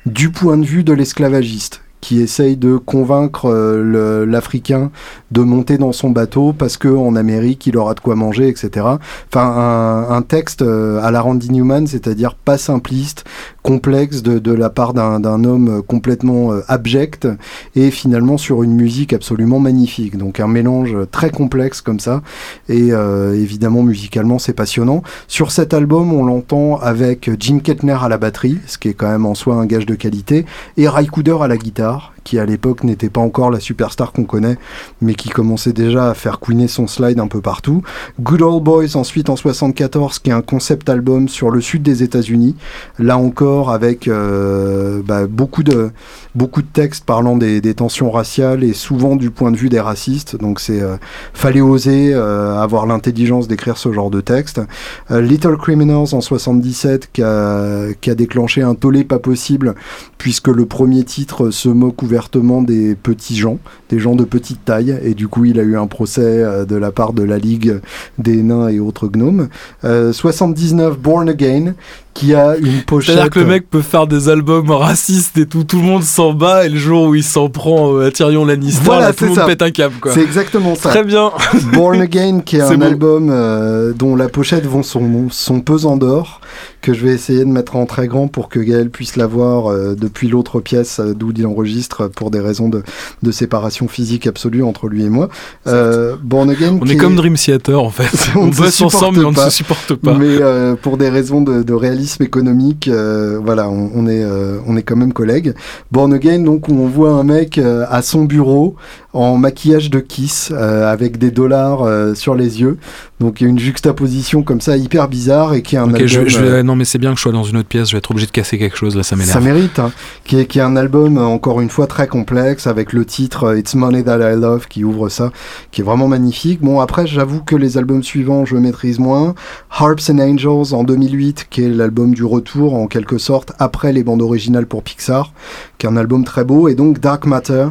du 0.06 0.32
point 0.32 0.58
de 0.58 0.66
vue 0.66 0.84
de 0.84 0.94
l'esclavagiste 0.94 1.82
qui 2.02 2.20
essaye 2.20 2.58
de 2.58 2.78
convaincre 2.78 3.46
euh, 3.46 4.26
l'Africain 4.26 4.90
de 5.30 5.42
monter 5.42 5.78
dans 5.78 5.92
son 5.92 6.10
bateau 6.10 6.52
parce 6.52 6.78
que 6.78 6.88
en 6.88 7.16
Amérique 7.16 7.68
il 7.68 7.78
aura 7.78 7.94
de 7.94 8.00
quoi 8.00 8.16
manger, 8.16 8.50
etc. 8.50 8.88
Enfin, 9.30 9.46
un, 9.46 10.10
un 10.10 10.22
texte 10.24 10.64
euh, 10.64 11.00
à 11.04 11.12
la 11.12 11.22
Randy 11.22 11.52
Newman, 11.52 11.86
c'est-à-dire 11.86 12.34
pas 12.34 12.58
simpliste, 12.58 13.24
complexe 13.64 14.22
de, 14.22 14.40
de 14.40 14.52
la 14.52 14.70
part 14.70 14.94
d'un 14.94 15.44
homme 15.44 15.82
complètement 15.88 16.52
euh, 16.52 16.62
abject 16.68 17.28
et 17.76 17.92
finalement 17.92 18.38
sur 18.38 18.64
une 18.64 18.74
musique 18.74 19.14
absolument 19.14 19.60
magnifique. 19.60 20.18
Donc 20.18 20.40
un 20.40 20.48
mélange 20.48 20.96
très 21.12 21.30
complexe 21.30 21.82
comme 21.82 22.00
ça 22.00 22.22
et 22.70 22.92
euh, 22.92 23.34
évidemment 23.36 23.84
musicalement 23.84 24.40
c'est 24.40 24.54
passionnant. 24.54 25.04
Sur 25.28 25.52
cet 25.52 25.74
album, 25.74 26.14
on 26.14 26.26
l'entend 26.26 26.78
avec 26.78 27.30
Jim 27.40 27.60
Kettner 27.60 27.98
à 28.02 28.10
la 28.10 28.18
batterie, 28.18 28.58
ce 28.68 28.78
qui 28.78 28.90
est 28.90 28.94
quand 28.94 29.10
même 29.10 29.26
en 29.26 29.36
soi 29.36 29.56
un 29.56 29.66
gage 29.66 29.86
de 29.86 29.96
qualité, 29.96 30.46
et 30.78 30.88
Ray 30.88 31.08
Cooder 31.08 31.38
à 31.42 31.48
la 31.48 31.58
guitare, 31.58 32.14
qui 32.24 32.40
à 32.40 32.46
l'époque 32.46 32.84
n'était 32.84 33.10
pas 33.10 33.22
encore 33.22 33.52
la 33.52 33.60
superstar 33.60 34.12
qu'on 34.12 34.26
connaît, 34.26 34.58
mais 35.02 35.16
qui 35.16 35.30
commençait 35.30 35.74
déjà 35.74 36.10
à 36.10 36.14
faire 36.14 36.40
couiner 36.40 36.68
son 36.68 36.88
slide 36.88 37.20
un 37.20 37.28
peu 37.28 37.42
partout. 37.42 37.82
Good 38.20 38.42
Old 38.42 38.64
Boys 38.64 38.96
ensuite 38.96 39.30
en 39.30 39.36
74, 39.36 40.20
qui 40.20 40.30
est 40.30 40.34
un 40.34 40.42
concept 40.42 40.90
album 40.90 41.28
sur 41.28 41.50
le 41.50 41.62
sud 41.62 41.82
des 41.84 42.04
États-Unis, 42.04 42.56
là 43.00 43.18
encore 43.18 43.72
avec 43.72 44.08
euh, 44.08 45.02
bah, 45.06 45.28
beaucoup 45.28 45.64
de 45.64 45.92
beaucoup 46.36 46.62
de 46.62 46.68
textes 46.68 47.06
parlant 47.06 47.38
des, 47.38 47.62
tensions 47.74 48.12
raciales 48.12 48.64
et 48.64 48.74
souvent 48.74 49.16
du 49.16 49.32
point 49.32 49.52
de 49.52 49.58
vue 49.58 49.70
des 49.70 49.80
racistes. 49.80 50.36
Donc 50.36 50.60
c'est 50.60 50.82
euh, 50.82 50.98
fallait 51.34 51.62
oser 51.62 52.14
euh, 52.14 52.58
avoir 52.60 52.86
l'intelligence 52.86 53.48
d'écrire 53.48 53.78
ce 53.78 53.92
genre 53.94 54.10
de 54.10 54.22
texte. 54.22 54.62
Little 55.10 55.58
Criminals 55.58 56.14
en 56.14 56.22
77 56.22 57.10
qui 57.12 57.24
a, 57.24 57.94
qui 58.00 58.10
a 58.10 58.16
déclenché 58.16 58.62
un 58.62 58.76
tollé 58.76 59.04
pas 59.04 59.20
possible 59.20 59.76
puisque 60.18 60.50
le 60.50 60.66
premier 60.66 61.04
titre 61.04 61.50
se 61.50 61.70
moque 61.70 62.04
ouvertement 62.12 62.62
des 62.62 62.96
petits 62.96 63.38
gens, 63.38 63.58
des 63.90 63.98
gens 63.98 64.16
de 64.16 64.26
petite 64.26 64.66
taille 64.66 65.00
et 65.02 65.14
du 65.14 65.30
coup 65.30 65.46
il 65.46 65.60
a 65.62 65.64
eu 65.64 65.78
un 65.78 65.88
procès 65.88 66.22
euh, 66.22 66.66
de 66.66 66.76
la 66.76 66.92
part 66.92 67.14
de 67.14 67.24
la 67.24 67.38
Ligue 67.38 67.80
des 68.18 68.44
nains 68.44 68.68
et 68.68 68.82
autres 68.82 69.08
gnomes. 69.08 69.48
Euh, 69.86 70.12
79 70.12 71.00
Born 71.00 71.30
Again 71.30 71.74
qui 72.14 72.34
a 72.34 72.56
une 72.58 72.82
pochette 72.84 73.16
C'est-à-dire 73.16 73.30
que 73.32 73.40
le 73.40 73.46
mec 73.46 73.70
peut 73.70 73.82
faire 73.82 74.08
des 74.08 74.30
albums 74.30 74.72
racistes 74.72 75.38
et 75.38 75.46
tout, 75.46 75.64
tout 75.64 75.78
le 75.78 75.84
monde 75.84 76.04
s'en 76.04 76.34
bat 76.34 76.66
et 76.66 76.70
le 76.70 76.78
jour 76.78 77.08
où 77.08 77.16
il 77.16 77.24
s'en 77.24 77.50
prend 77.50 77.96
euh, 77.96 78.08
à 78.08 78.12
Tyrion 78.12 78.46
Lannister, 78.46 78.82
Voilà, 78.84 79.08
là, 79.08 79.14
tout 79.14 79.24
le 79.26 79.30
monde 79.30 79.40
ça. 79.40 79.46
pète 79.46 79.62
un 79.62 79.72
câble 79.72 79.96
c'est 80.14 80.22
exactement 80.22 80.76
ça. 80.76 80.90
Très 80.90 81.04
bien. 81.04 81.32
Born 81.74 82.02
Again, 82.02 82.42
qui 82.42 82.58
est, 82.58 82.62
un 82.62 82.82
album 82.82 83.30
euh, 83.32 83.94
dont 83.94 84.16
la 84.16 84.30
pochette 84.30 84.66
vont 84.66 84.84
son, 84.84 85.28
son 85.30 85.62
pesant 85.62 85.98
d'or, 85.98 86.42
que 86.82 86.94
je 86.94 87.06
vais 87.06 87.14
essayer 87.14 87.40
de 87.40 87.50
mettre 87.50 87.76
en 87.76 87.86
très 87.86 88.08
grand 88.08 88.28
pour 88.28 88.50
que 88.50 88.60
Gaël 88.60 88.90
puisse 88.90 89.16
la 89.16 89.28
voir 89.28 89.72
euh, 89.72 89.96
depuis 89.96 90.28
l'autre 90.28 90.60
pièce 90.60 91.00
euh, 91.00 91.14
d'où 91.14 91.32
il 91.36 91.46
enregistre 91.46 92.08
pour 92.08 92.32
des 92.32 92.40
raisons 92.40 92.70
de, 92.70 92.84
de 93.24 93.32
séparation 93.32 93.88
physique 93.88 94.28
absolue 94.28 94.64
entre 94.64 94.88
lui 94.88 95.04
et 95.04 95.10
moi. 95.10 95.30
Euh, 95.68 96.16
Born 96.22 96.50
Again, 96.50 96.78
On 96.82 96.86
est 96.88 96.98
comme 96.98 97.16
Dream 97.16 97.36
Theater 97.36 97.82
en 97.82 97.90
fait. 97.90 98.32
On 98.36 98.42
On, 98.42 98.48
bosse 98.48 98.82
ensemble 98.82 99.20
mais 99.20 99.26
on 99.26 99.32
ne 99.32 99.38
se 99.38 99.50
supporte 99.50 99.96
pas. 99.96 100.14
mais 100.14 100.26
euh, 100.42 100.76
pour 100.76 100.98
des 100.98 101.10
raisons 101.10 101.42
de, 101.42 101.64
de 101.64 101.74
économique, 102.22 102.88
euh, 102.88 103.40
voilà, 103.44 103.70
on, 103.70 104.08
est 104.08 104.24
euh, 104.24 104.60
on 104.68 104.76
est 104.78 104.84
quand 104.84 104.96
même 104.96 105.14
collègues. 105.14 105.54
Born 105.92 106.14
Again, 106.14 106.40
donc 106.40 106.70
on 106.70 106.88
voit 106.88 107.12
un 107.12 107.24
mec 107.24 107.58
euh, 107.58 107.86
à 107.90 108.02
son 108.02 108.24
bureau 108.24 108.76
en 109.14 109.36
maquillage 109.38 109.90
de 109.90 110.00
Kiss 110.00 110.52
euh, 110.54 110.92
avec 110.92 111.18
des 111.18 111.32
dollars 111.32 111.84
euh, 111.84 112.14
sur 112.16 112.34
les 112.36 112.62
yeux. 112.62 112.78
Donc 113.20 113.40
il 113.40 113.44
y 113.44 113.48
a 113.48 113.50
une 113.50 113.60
juxtaposition 113.60 114.42
comme 114.42 114.62
ça 114.62 114.78
hyper 114.78 115.08
bizarre 115.08 115.54
et 115.54 115.62
qui 115.62 115.76
est 115.76 115.80
un 115.80 115.84
Ok, 115.90 115.96
album. 115.96 116.08
je, 116.08 116.28
je 116.28 116.40
vais- 116.40 116.48
euh, 116.48 116.64
non 116.64 116.76
mais 116.76 116.86
c'est 116.86 116.98
bien 116.98 117.12
que 117.12 117.18
je 117.18 117.22
sois 117.22 117.32
dans 117.32 117.44
une 117.44 117.58
autre 117.58 117.68
pièce, 117.68 117.90
je 117.90 117.94
vais 117.94 117.98
être 118.00 118.10
obligé 118.12 118.26
de 118.28 118.32
casser 118.32 118.58
quelque 118.58 118.78
chose 118.78 118.96
là, 118.96 119.04
ça 119.04 119.16
m'énerve. 119.16 119.34
ça 119.34 119.40
mérite, 119.42 119.80
hein, 119.80 119.92
qui, 120.24 120.40
est, 120.40 120.46
qui 120.46 120.60
est 120.60 120.64
un 120.64 120.76
album 120.76 121.18
encore 121.18 121.62
une 121.62 121.70
fois 121.70 121.88
très 121.88 122.08
complexe 122.08 122.68
avec 122.68 122.94
le 122.94 123.06
titre 123.06 123.56
It's 123.58 123.76
Money 123.76 124.04
That 124.04 124.18
I 124.34 124.36
Love 124.40 124.68
qui 124.68 124.84
ouvre 124.84 125.10
ça, 125.10 125.32
qui 125.72 125.82
est 125.82 125.84
vraiment 125.84 126.08
magnifique. 126.08 126.62
Bon 126.62 126.80
après 126.80 127.06
j'avoue 127.06 127.42
que 127.42 127.56
les 127.56 127.78
albums 127.78 128.04
suivants 128.04 128.46
je 128.46 128.56
maîtrise 128.56 128.98
moins. 129.00 129.36
Harps 129.70 130.10
and 130.10 130.20
Angels 130.20 130.74
en 130.74 130.84
2008 130.84 131.48
qui 131.50 131.64
est 131.64 131.70
l'album 131.70 132.14
du 132.14 132.24
retour 132.24 132.74
en 132.76 132.88
quelque 132.88 133.18
sorte 133.18 133.52
après 133.60 133.92
les 133.94 134.04
bandes 134.04 134.22
originales 134.22 134.66
pour 134.66 134.84
Pixar, 134.84 135.34
qui 135.78 135.86
est 135.86 135.90
un 135.90 135.98
album 135.98 136.24
très 136.24 136.44
beau 136.46 136.68
et 136.70 136.76
donc 136.76 137.00
Dark 137.00 137.26
Matter. 137.26 137.68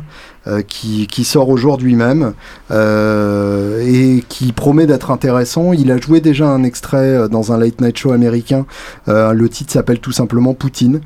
Euh, 0.47 0.63
qui, 0.63 1.07
sort 1.25 1.51
aujourd'hui 1.51 1.97
même 1.97 2.33
euh, 2.71 3.85
et 3.87 4.25
qui 4.27 4.53
promet 4.53 4.87
d'être 4.87 5.11
intéressant. 5.11 5.75
Il 5.75 5.91
a 5.93 6.01
joué 6.01 6.23
déjà 6.23 6.47
un 6.49 6.63
extrait 6.63 6.97
euh, 7.15 7.29
dans 7.29 7.53
un 7.53 7.59
late 7.59 7.83
night 7.83 7.99
show 7.99 8.13
américain. 8.13 8.65
Le 9.07 9.49
titre 9.49 9.71
s'appelle 9.71 9.99
tout 10.01 10.13
simplement 10.13 10.55
Poutine. 10.55 11.03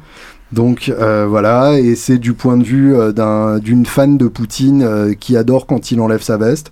Donc 0.52 0.88
euh, 0.88 1.26
voilà, 1.28 1.78
et 1.80 1.96
c'est 1.96 2.18
du 2.18 2.32
point 2.32 2.56
de 2.56 2.62
vue 2.62 2.94
euh, 2.94 3.10
d'un- 3.10 3.58
d'une 3.58 3.86
fan 3.86 4.16
de 4.18 4.28
Poutine 4.28 4.82
euh, 4.82 5.12
qui 5.18 5.36
adore 5.36 5.66
quand 5.66 5.90
il 5.90 6.00
enlève 6.00 6.22
sa 6.22 6.36
veste. 6.36 6.70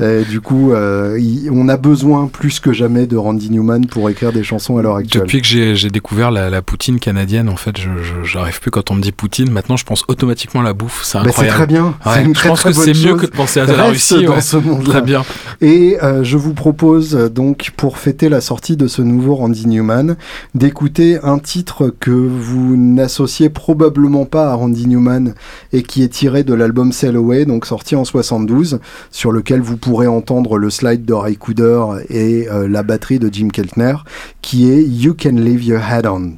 Et 0.00 0.22
du 0.28 0.40
coup, 0.40 0.72
euh, 0.72 1.16
il- 1.20 1.48
on 1.52 1.68
a 1.68 1.76
besoin 1.76 2.26
plus 2.26 2.58
que 2.58 2.72
jamais 2.72 3.06
de 3.06 3.16
Randy 3.16 3.50
Newman 3.50 3.86
pour 3.86 4.10
écrire 4.10 4.32
des 4.32 4.42
chansons 4.42 4.78
à 4.78 4.82
l'heure 4.82 4.96
actuelle. 4.96 5.22
Depuis 5.22 5.42
que 5.42 5.46
j'ai 5.46 5.90
découvert 5.90 6.32
la, 6.32 6.50
la 6.50 6.60
poutine 6.62 6.98
canadienne, 6.98 7.48
en 7.48 7.56
fait, 7.56 7.78
je 7.78 7.90
je- 8.02 8.24
j'arrive 8.28 8.60
plus 8.60 8.70
quand 8.72 8.90
on 8.90 8.94
me 8.94 9.00
dit 9.02 9.12
poutine. 9.12 9.50
Maintenant, 9.50 9.76
je 9.76 9.84
pense 9.84 10.02
automatiquement 10.08 10.62
à 10.62 10.64
la 10.64 10.72
bouffe. 10.72 11.02
C'est 11.04 11.18
Bah, 11.18 11.24
c'est 11.26 11.30
incroyable. 11.48 11.56
très 11.56 11.66
bien. 11.66 11.84
Ouais, 11.84 12.12
c'est 12.14 12.22
une 12.24 12.28
je 12.28 12.32
très, 12.34 12.48
pense 12.48 12.60
très 12.60 12.70
que 12.72 12.76
c'est 12.76 12.94
mieux 13.06 13.14
que 13.14 13.26
de 13.26 13.30
penser 13.30 13.60
à 13.60 13.66
la 13.66 13.84
Russie. 13.84 14.24
dans 14.24 14.34
ouais. 14.34 14.40
ce 14.40 14.56
monde-là. 14.56 14.90
Très 14.90 15.02
bien. 15.02 15.22
Et 15.60 15.98
euh, 16.02 16.24
je 16.24 16.36
vous 16.36 16.54
propose 16.54 17.14
euh, 17.14 17.28
donc, 17.28 17.70
pour 17.76 17.98
fêter 17.98 18.28
la 18.28 18.40
sortie 18.40 18.76
de 18.76 18.88
ce 18.88 19.02
nouveau 19.02 19.36
Randy 19.36 19.68
Newman, 19.68 20.16
d'écouter 20.56 21.18
un 21.22 21.38
titre 21.38 21.94
que 22.00 22.10
vous 22.10 22.74
n'associez 23.10 23.48
probablement 23.48 24.24
pas 24.24 24.52
à 24.52 24.54
Randy 24.54 24.86
Newman 24.86 25.34
et 25.72 25.82
qui 25.82 26.04
est 26.04 26.08
tiré 26.08 26.44
de 26.44 26.54
l'album 26.54 26.92
Sail 26.92 27.16
Away, 27.16 27.44
donc 27.44 27.66
sorti 27.66 27.96
en 27.96 28.04
72, 28.04 28.78
sur 29.10 29.32
lequel 29.32 29.60
vous 29.60 29.76
pourrez 29.76 30.06
entendre 30.06 30.58
le 30.58 30.70
slide 30.70 31.04
de 31.04 31.12
Ray 31.12 31.36
Cooder 31.36 31.82
et 32.08 32.48
euh, 32.48 32.68
la 32.68 32.84
batterie 32.84 33.18
de 33.18 33.28
Jim 33.32 33.48
Keltner, 33.48 33.96
qui 34.42 34.70
est 34.70 34.84
You 34.84 35.16
Can 35.20 35.34
Leave 35.34 35.64
Your 35.64 35.82
Head 35.82 36.06
On. 36.06 36.34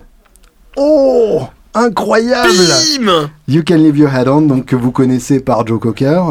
Oh 0.78 1.42
incroyable 1.74 2.50
Bim 2.98 3.30
You 3.48 3.62
Can 3.66 3.78
Leave 3.78 3.98
Your 3.98 4.14
Head 4.14 4.28
On, 4.28 4.40
donc 4.40 4.66
que 4.66 4.76
vous 4.76 4.92
connaissez 4.92 5.40
par 5.40 5.66
Joe 5.66 5.80
Cocker, 5.80 6.22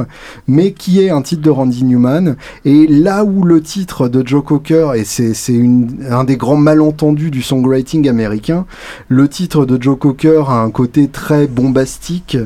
mais 0.47 0.71
qui 0.71 1.03
est 1.03 1.09
un 1.09 1.21
titre 1.21 1.41
de 1.41 1.49
Randy 1.49 1.83
Newman. 1.83 2.35
Et 2.63 2.87
là 2.87 3.25
où 3.25 3.43
le 3.43 3.61
titre 3.61 4.07
de 4.07 4.25
Joe 4.25 4.43
Cocker, 4.43 4.95
et 4.95 5.03
c'est 5.03 5.33
un 6.09 6.23
des 6.23 6.37
grands 6.37 6.55
malentendus 6.55 7.29
du 7.29 7.41
songwriting 7.41 8.07
américain, 8.07 8.65
le 9.07 9.27
titre 9.27 9.65
de 9.65 9.81
Joe 9.81 9.99
Cocker 9.99 10.45
a 10.47 10.61
un 10.61 10.71
côté 10.71 11.09
très 11.09 11.47
bombastique, 11.47 12.37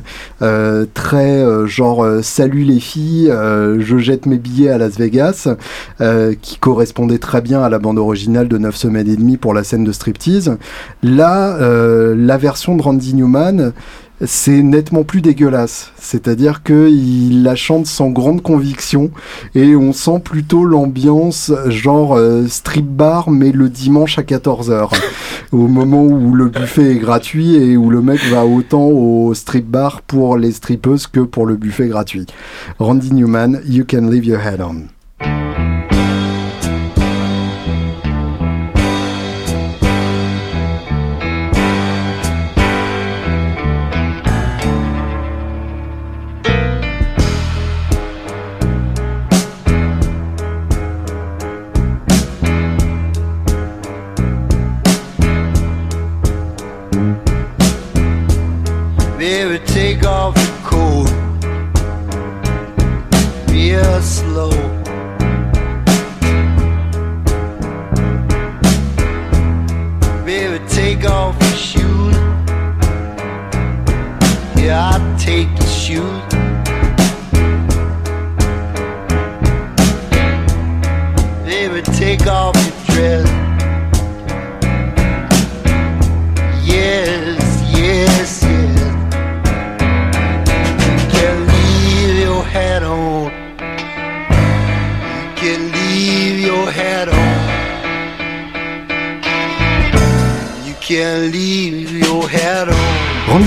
euh, 0.42 0.86
très 0.94 1.44
euh, 1.44 1.68
genre 1.68 2.04
euh, 2.04 2.22
salut 2.22 2.64
les 2.64 2.80
filles, 2.80 3.32
je 3.32 3.98
jette 4.00 4.26
mes 4.26 4.38
billets 4.38 4.70
à 4.70 4.78
Las 4.78 4.98
Vegas, 4.98 5.48
qui 6.42 6.58
correspondait 6.58 7.20
très 7.20 7.42
bien 7.42 7.62
à 7.62 7.70
la 7.70 7.80
bande 7.80 8.00
originale 8.00 8.48
de 8.48 8.58
9 8.58 8.76
semaines 8.76 9.08
et 9.08 9.16
demie 9.16 9.38
pour 9.38 9.54
la 9.54 9.64
scène 9.64 9.84
de 9.84 9.92
striptease. 9.92 10.58
Là, 11.04 11.58
la 12.16 12.38
version 12.38 12.76
de 12.76 12.82
Randy 12.86 13.16
Newman, 13.16 13.74
c'est 14.24 14.62
nettement 14.62 15.04
plus 15.04 15.22
dégueulasse. 15.22 15.92
C'est-à-dire 15.98 16.62
qu'il 16.62 17.42
la 17.42 17.56
chante 17.56 17.88
sans 17.88 18.12
grande 18.12 18.44
conviction 18.44 19.10
et 19.56 19.76
on 19.76 19.92
sent 19.92 20.20
plutôt 20.24 20.66
l'ambiance 20.66 21.52
genre 21.68 22.16
euh, 22.16 22.46
strip 22.48 22.86
bar 22.86 23.32
mais 23.32 23.52
le 23.52 23.70
dimanche 23.70 24.20
à 24.20 24.22
14h. 24.22 24.92
au 25.52 25.68
moment 25.68 26.04
où 26.04 26.36
le 26.36 26.50
buffet 26.50 26.92
est 26.92 27.00
gratuit 27.00 27.56
et 27.56 27.76
où 27.76 27.90
le 27.90 28.04
mec 28.04 28.24
va 28.30 28.46
autant 28.46 28.86
au 28.86 29.34
strip 29.34 29.66
bar 29.66 30.04
pour 30.04 30.38
les 30.38 30.52
strippeuses 30.52 31.08
que 31.08 31.22
pour 31.22 31.48
le 31.48 31.56
buffet 31.56 31.88
gratuit. 31.88 32.28
Randy 32.78 33.14
Newman, 33.14 33.62
You 33.68 33.84
Can 33.90 34.10
Leave 34.10 34.26
Your 34.26 34.42
Head 34.42 34.62
On. 34.62 35.45
Baby, 59.28 59.58
take 59.66 60.04
off 60.04 60.38
your 60.38 60.56
coat 60.70 61.10
real 63.50 64.00
slow. 64.04 64.52
Baby, 70.24 70.64
take 70.68 71.06
off 71.06 71.36
your 71.42 71.58
shoes. 71.58 72.16
Yeah, 74.62 74.92
I'll 74.94 75.18
take 75.18 75.50
your 75.58 75.68
shoes. 75.70 76.25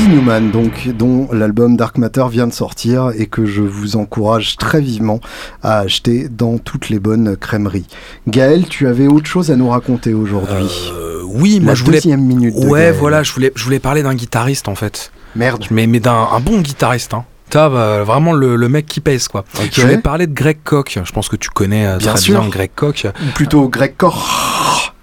Randy 0.08 0.20
Newman, 0.20 0.50
donc, 0.50 0.88
dont 0.96 1.28
l'album 1.32 1.76
Dark 1.76 1.98
Matter 1.98 2.24
vient 2.30 2.46
de 2.46 2.52
sortir 2.52 3.10
et 3.16 3.26
que 3.26 3.44
je 3.44 3.60
vous 3.62 3.96
encourage 3.96 4.56
très 4.56 4.80
vivement 4.80 5.20
à 5.62 5.80
acheter 5.80 6.28
dans 6.30 6.56
toutes 6.58 6.88
les 6.88 6.98
bonnes 6.98 7.36
crèmeries. 7.36 7.86
Gaël, 8.26 8.66
tu 8.68 8.86
avais 8.86 9.06
autre 9.06 9.26
chose 9.26 9.50
à 9.50 9.56
nous 9.56 9.68
raconter 9.68 10.14
aujourd'hui? 10.14 10.90
Euh, 10.94 11.20
oui, 11.26 11.58
La 11.58 11.64
moi 11.66 11.74
je 11.74 11.84
voulais. 11.84 11.98
deuxième 11.98 12.22
minute. 12.22 12.54
de 12.54 12.66
Ouais, 12.66 12.80
Gaël. 12.84 12.94
voilà, 12.98 13.22
je 13.22 13.32
voulais, 13.32 13.52
je 13.54 13.62
voulais 13.64 13.80
parler 13.80 14.02
d'un 14.02 14.14
guitariste 14.14 14.68
en 14.68 14.74
fait. 14.74 15.12
Merde. 15.36 15.64
Mais, 15.70 15.86
mais 15.86 16.00
d'un 16.00 16.28
un 16.32 16.40
bon 16.40 16.60
guitariste, 16.60 17.12
hein. 17.14 17.24
T'as 17.50 17.68
bah, 17.70 18.02
vraiment 18.04 18.32
le, 18.32 18.56
le 18.56 18.68
mec 18.68 18.86
qui 18.86 19.00
pèse 19.00 19.26
quoi. 19.28 19.44
Je 19.72 19.80
voulais 19.80 19.98
parler 19.98 20.26
de 20.26 20.34
Greg 20.34 20.58
Koch. 20.64 20.98
Je 21.02 21.12
pense 21.12 21.28
que 21.28 21.36
tu 21.36 21.48
connais 21.50 21.86
euh, 21.86 21.96
Bien 21.98 22.12
très 22.12 22.20
sûr. 22.22 22.40
bien 22.40 22.48
Greg 22.50 22.70
Koch. 22.74 23.06
Ou 23.06 23.32
plutôt 23.34 23.68
Greg 23.68 23.94
Corr. 23.96 24.94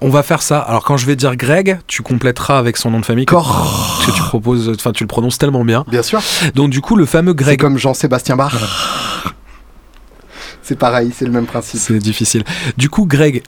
On 0.00 0.10
va 0.10 0.22
faire 0.22 0.42
ça. 0.42 0.60
Alors 0.60 0.84
quand 0.84 0.96
je 0.96 1.06
vais 1.06 1.16
dire 1.16 1.34
Greg, 1.36 1.80
tu 1.86 2.02
compléteras 2.02 2.58
avec 2.58 2.76
son 2.76 2.90
nom 2.90 3.00
de 3.00 3.04
famille 3.04 3.26
que, 3.26 3.34
Corr. 3.34 4.02
que 4.06 4.12
tu 4.12 4.22
proposes. 4.22 4.68
Enfin, 4.74 4.92
tu 4.92 5.02
le 5.04 5.08
prononces 5.08 5.38
tellement 5.38 5.64
bien. 5.64 5.84
Bien 5.88 6.02
sûr. 6.02 6.20
Donc 6.54 6.70
du 6.70 6.80
coup, 6.80 6.94
le 6.96 7.04
fameux 7.06 7.32
C'est 7.32 7.36
Greg. 7.44 7.60
comme 7.60 7.78
Jean-Sébastien 7.78 8.36
Bach. 8.36 8.52
C'est 10.62 10.76
pareil, 10.78 11.12
c'est 11.16 11.24
le 11.24 11.30
même 11.32 11.46
principe. 11.46 11.80
C'est 11.80 11.98
difficile. 11.98 12.44
Du 12.76 12.90
coup, 12.90 13.06
Greg. 13.06 13.42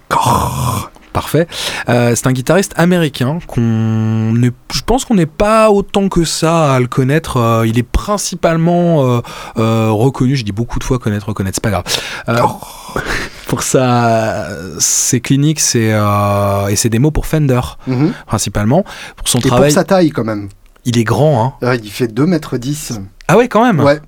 Parfait. 1.12 1.46
Euh, 1.88 2.14
c'est 2.14 2.26
un 2.28 2.32
guitariste 2.32 2.72
américain 2.76 3.38
qu'on 3.46 4.32
je 4.72 4.80
pense 4.86 5.04
qu'on 5.04 5.14
n'est 5.14 5.26
pas 5.26 5.70
autant 5.70 6.08
que 6.08 6.24
ça 6.24 6.74
à 6.74 6.80
le 6.80 6.86
connaître. 6.86 7.36
Euh, 7.36 7.66
il 7.66 7.78
est 7.78 7.82
principalement 7.84 9.20
euh, 9.58 9.90
reconnu. 9.90 10.36
Je 10.36 10.44
dis 10.44 10.52
beaucoup 10.52 10.78
de 10.78 10.84
fois 10.84 10.98
connaître, 10.98 11.26
reconnaître, 11.28 11.56
c'est 11.56 11.62
pas 11.62 11.70
grave. 11.70 11.84
Euh, 12.28 12.38
pour 13.48 13.62
sa, 13.64 14.48
ses 14.78 15.20
cliniques, 15.20 15.60
euh, 15.74 16.68
et 16.68 16.76
ses 16.76 16.88
démos 16.88 17.12
pour 17.12 17.26
Fender 17.26 17.60
Mhm. 17.86 18.12
principalement. 18.26 18.84
Pour 19.16 19.26
son 19.28 19.38
Et 19.38 19.42
pour 19.42 19.50
travail, 19.52 19.72
sa 19.72 19.82
taille 19.84 20.10
quand 20.10 20.24
même. 20.24 20.48
il 20.84 20.96
est 20.98 21.04
grand. 21.04 21.44
Hein. 21.62 21.66
Ouais, 21.66 21.78
il 21.82 21.90
fait 21.90 22.06
2m10. 22.06 23.00
Ah 23.28 23.36
ouais, 23.36 23.48
quand 23.48 23.64
même. 23.64 23.80
Ouais, 23.80 24.00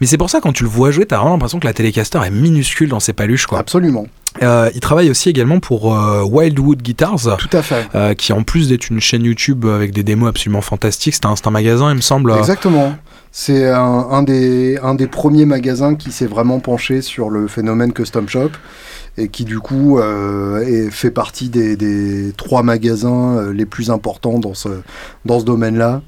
Mais 0.00 0.06
c'est 0.06 0.18
pour 0.18 0.30
ça 0.30 0.40
quand 0.40 0.52
tu 0.52 0.62
le 0.62 0.68
vois 0.68 0.90
jouer, 0.92 1.06
t'as 1.06 1.16
vraiment 1.18 1.32
l'impression 1.32 1.58
que 1.58 1.66
la 1.66 1.72
Telecaster 1.72 2.20
est 2.24 2.30
minuscule 2.30 2.88
dans 2.88 3.00
ses 3.00 3.12
paluches. 3.12 3.46
Quoi. 3.46 3.58
absolument. 3.58 4.06
Euh, 4.42 4.68
il 4.74 4.80
travaille 4.80 5.10
aussi 5.10 5.28
également 5.28 5.60
pour 5.60 5.94
euh, 5.96 6.22
Wildwood 6.24 6.82
Guitars. 6.82 7.36
Tout 7.38 7.56
à 7.56 7.62
fait. 7.62 7.86
euh, 7.94 8.14
qui 8.14 8.32
en 8.32 8.42
plus 8.42 8.68
d'être 8.68 8.90
une 8.90 9.00
chaîne 9.00 9.24
YouTube 9.24 9.64
avec 9.66 9.92
des 9.92 10.02
démos 10.02 10.28
absolument 10.28 10.60
fantastiques, 10.60 11.14
c'est 11.14 11.26
un, 11.26 11.34
un 11.44 11.50
magasin, 11.50 11.90
il 11.90 11.96
me 11.96 12.00
semble. 12.00 12.32
Exactement. 12.36 12.94
C'est 13.30 13.68
un, 13.68 13.80
un 14.10 14.22
des, 14.22 14.78
un 14.82 14.94
des 14.94 15.06
premiers 15.08 15.44
magasins 15.46 15.94
qui 15.96 16.12
s'est 16.12 16.26
vraiment 16.26 16.60
penché 16.60 17.00
sur 17.02 17.30
le 17.30 17.48
phénomène 17.48 17.92
custom 17.92 18.28
shop 18.28 18.50
et 19.16 19.28
qui 19.28 19.44
du 19.44 19.58
coup 19.60 19.98
est- 20.00 20.90
fait 20.90 21.10
partie 21.10 21.48
des, 21.48 21.76
des 21.76 22.32
trois 22.36 22.62
magasins 22.62 23.50
les 23.52 23.66
plus 23.66 23.90
importants 23.90 24.38
dans 24.38 24.54
ce, 24.54 24.68
dans 25.24 25.40
ce 25.40 25.44
domaine-là. 25.44 26.02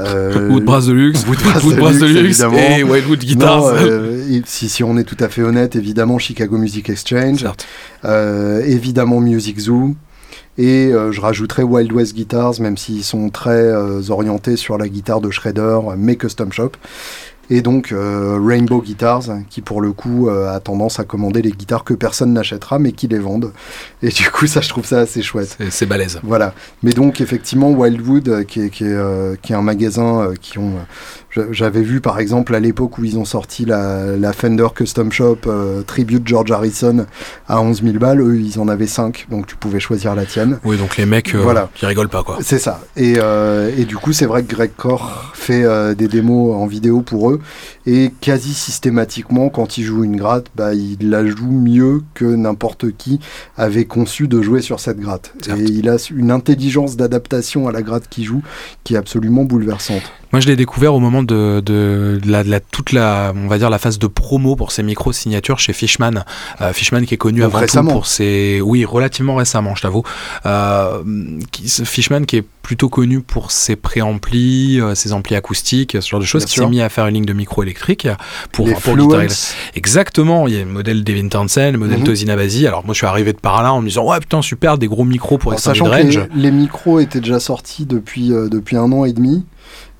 Euh, 0.00 0.48
Wood 0.48 0.64
Brass 0.64 0.86
Deluxe, 0.86 1.26
Wood 1.26 1.38
Brass 1.40 1.62
Wood 1.64 1.78
et 2.56 2.82
Wildwood 2.82 3.18
Guitars. 3.20 3.60
non, 3.60 3.72
euh, 3.74 4.40
si, 4.44 4.68
si 4.68 4.82
on 4.84 4.96
est 4.96 5.04
tout 5.04 5.16
à 5.20 5.28
fait 5.28 5.42
honnête, 5.42 5.76
évidemment 5.76 6.18
Chicago 6.18 6.58
Music 6.58 6.88
Exchange, 6.88 7.46
euh, 8.04 8.62
évidemment 8.64 9.20
Music 9.20 9.58
Zoo, 9.58 9.94
et 10.58 10.92
euh, 10.92 11.12
je 11.12 11.20
rajouterai 11.20 11.62
Wild 11.62 11.92
West 11.92 12.14
Guitars, 12.14 12.60
même 12.60 12.76
s'ils 12.76 13.04
sont 13.04 13.30
très 13.30 13.50
euh, 13.50 14.02
orientés 14.10 14.56
sur 14.56 14.78
la 14.78 14.88
guitare 14.88 15.20
de 15.20 15.30
Shredder, 15.30 15.78
mais 15.96 16.16
custom 16.16 16.52
shop. 16.52 16.72
Et 17.52 17.62
donc 17.62 17.90
euh, 17.90 18.38
Rainbow 18.40 18.80
Guitars, 18.80 19.24
qui 19.50 19.60
pour 19.60 19.80
le 19.80 19.92
coup 19.92 20.28
euh, 20.28 20.54
a 20.54 20.60
tendance 20.60 21.00
à 21.00 21.04
commander 21.04 21.42
les 21.42 21.50
guitares 21.50 21.82
que 21.84 21.94
personne 21.94 22.32
n'achètera, 22.32 22.78
mais 22.78 22.92
qui 22.92 23.08
les 23.08 23.18
vendent. 23.18 23.52
Et 24.02 24.08
du 24.08 24.30
coup, 24.30 24.46
ça, 24.46 24.60
je 24.60 24.68
trouve 24.68 24.86
ça 24.86 25.00
assez 25.00 25.20
chouette. 25.20 25.58
C'est- 25.70 25.86
balèze. 25.86 26.20
Voilà. 26.22 26.54
Mais 26.84 26.92
donc 26.92 27.20
effectivement 27.20 27.70
Wildwood, 27.72 28.28
euh, 28.28 28.44
qui 28.44 28.60
est, 28.62 28.70
qui 28.70 28.84
est, 28.84 28.88
euh, 28.92 29.34
qui 29.42 29.52
est 29.52 29.56
un 29.56 29.62
magasin 29.62 30.20
euh, 30.22 30.34
qui 30.40 30.58
ont. 30.58 30.74
J'a- 31.30 31.50
J'avais 31.52 31.82
vu 31.82 32.00
par 32.00 32.18
exemple 32.18 32.54
à 32.54 32.60
l'époque 32.60 32.98
où 32.98 33.04
ils 33.04 33.18
ont 33.18 33.24
sorti 33.24 33.64
la, 33.64 34.16
la 34.16 34.32
Fender 34.32 34.66
Custom 34.74 35.10
Shop 35.12 35.38
euh, 35.46 35.82
Tribute 35.82 36.26
George 36.26 36.50
Harrison 36.50 37.06
à 37.48 37.60
11 37.60 37.82
000 37.82 37.98
balles, 37.98 38.20
eux 38.20 38.38
ils 38.40 38.58
en 38.58 38.68
avaient 38.68 38.86
5, 38.86 39.26
donc 39.30 39.46
tu 39.46 39.56
pouvais 39.56 39.80
choisir 39.80 40.14
la 40.14 40.26
tienne. 40.26 40.58
Oui, 40.64 40.76
donc 40.76 40.96
les 40.96 41.06
mecs, 41.06 41.34
euh, 41.34 41.40
Voilà. 41.42 41.68
qui 41.74 41.86
rigolent 41.86 42.08
pas, 42.08 42.22
quoi. 42.22 42.38
C'est 42.42 42.58
ça. 42.58 42.80
Et, 42.96 43.14
euh, 43.18 43.70
et 43.76 43.84
du 43.84 43.96
coup, 43.96 44.12
c'est 44.12 44.26
vrai 44.26 44.42
que 44.42 44.54
Greg 44.54 44.70
Corr 44.76 45.30
fait 45.34 45.64
euh, 45.64 45.94
des 45.94 46.08
démos 46.08 46.54
en 46.54 46.66
vidéo 46.66 47.00
pour 47.00 47.30
eux. 47.30 47.40
Et 47.86 48.12
quasi 48.20 48.52
systématiquement, 48.54 49.48
quand 49.48 49.78
il 49.78 49.84
joue 49.84 50.04
une 50.04 50.16
gratte, 50.16 50.46
bah, 50.54 50.74
il 50.74 51.10
la 51.10 51.24
joue 51.26 51.50
mieux 51.50 52.02
que 52.14 52.24
n'importe 52.24 52.96
qui 52.96 53.20
avait 53.56 53.84
conçu 53.86 54.28
de 54.28 54.42
jouer 54.42 54.60
sur 54.60 54.80
cette 54.80 54.98
gratte. 55.00 55.32
Certes. 55.42 55.58
Et 55.58 55.64
il 55.64 55.88
a 55.88 55.96
une 56.14 56.30
intelligence 56.30 56.96
d'adaptation 56.96 57.68
à 57.68 57.72
la 57.72 57.82
gratte 57.82 58.08
qu'il 58.08 58.24
joue 58.24 58.42
qui 58.84 58.94
est 58.94 58.98
absolument 58.98 59.44
bouleversante. 59.44 60.02
Moi, 60.32 60.38
je 60.40 60.46
l'ai 60.46 60.54
découvert 60.56 60.94
au 60.94 61.00
moment 61.00 61.22
de, 61.24 61.60
de, 61.64 62.20
de 62.22 62.30
la, 62.30 62.44
de 62.44 62.50
la- 62.50 62.60
toute 62.60 62.92
la, 62.92 63.32
on 63.34 63.48
va 63.48 63.58
dire 63.58 63.68
la 63.68 63.78
phase 63.78 63.98
de 63.98 64.06
promo 64.06 64.54
pour 64.54 64.70
ses 64.70 64.82
micros 64.84 65.12
signatures 65.12 65.58
chez 65.58 65.72
Fishman. 65.72 66.24
Euh, 66.60 66.72
Fishman 66.72 67.04
qui 67.04 67.14
est 67.14 67.18
connu 67.18 67.40
Donc 67.40 67.48
avant 67.50 67.58
récemment. 67.58 67.88
tout 67.90 67.94
pour 67.96 68.06
ses, 68.06 68.60
oui, 68.60 68.84
relativement 68.84 69.34
récemment, 69.34 69.74
je 69.74 69.82
t'avoue. 69.82 70.04
Euh, 70.46 71.02
qui- 71.50 71.68
Fishman 71.68 72.26
qui 72.26 72.36
est 72.36 72.44
plutôt 72.62 72.88
connu 72.88 73.20
pour 73.20 73.50
ses 73.50 73.74
préamplis, 73.74 74.80
euh, 74.80 74.94
ses 74.94 75.12
amplis 75.12 75.34
acoustiques, 75.34 75.96
ce 76.00 76.08
genre 76.08 76.20
de 76.20 76.24
choses, 76.24 76.44
qui 76.44 76.54
s'est 76.54 76.66
mis 76.66 76.80
à 76.80 76.88
faire 76.88 77.06
une 77.08 77.14
ligne 77.14 77.24
de 77.24 77.32
micro 77.32 77.62
électrique 77.64 78.06
pour 78.52 78.66
les 78.68 78.74
pour 78.74 78.96
guitare. 78.96 79.22
Exactement, 79.74 80.46
il 80.46 80.54
y 80.54 80.56
a 80.56 80.60
le 80.60 80.66
modèle 80.70 81.02
Devin 81.04 81.28
Townsend, 81.28 81.72
le 81.72 81.78
modèle. 81.78 82.04
Tosin 82.04 82.28
Abasi. 82.28 82.66
Alors 82.66 82.84
moi 82.84 82.94
je 82.94 82.98
suis 82.98 83.06
arrivé 83.06 83.32
de 83.32 83.38
par 83.38 83.62
là 83.62 83.72
en 83.72 83.80
me 83.82 83.88
disant 83.88 84.04
ouais 84.06 84.20
putain 84.20 84.40
super 84.42 84.78
des 84.78 84.86
gros 84.86 85.04
micros 85.04 85.38
pour 85.38 85.50
En 85.50 85.54
extend 85.54 85.70
sachant 85.72 85.86
que 85.90 85.96
mid-range. 85.96 86.28
les, 86.34 86.42
les 86.42 86.50
micros 86.50 87.00
étaient 87.00 87.20
déjà 87.20 87.40
sortis 87.40 87.84
depuis, 87.84 88.32
euh, 88.32 88.48
depuis 88.48 88.76
un 88.76 88.90
an 88.92 89.04
et 89.04 89.12
demi, 89.12 89.44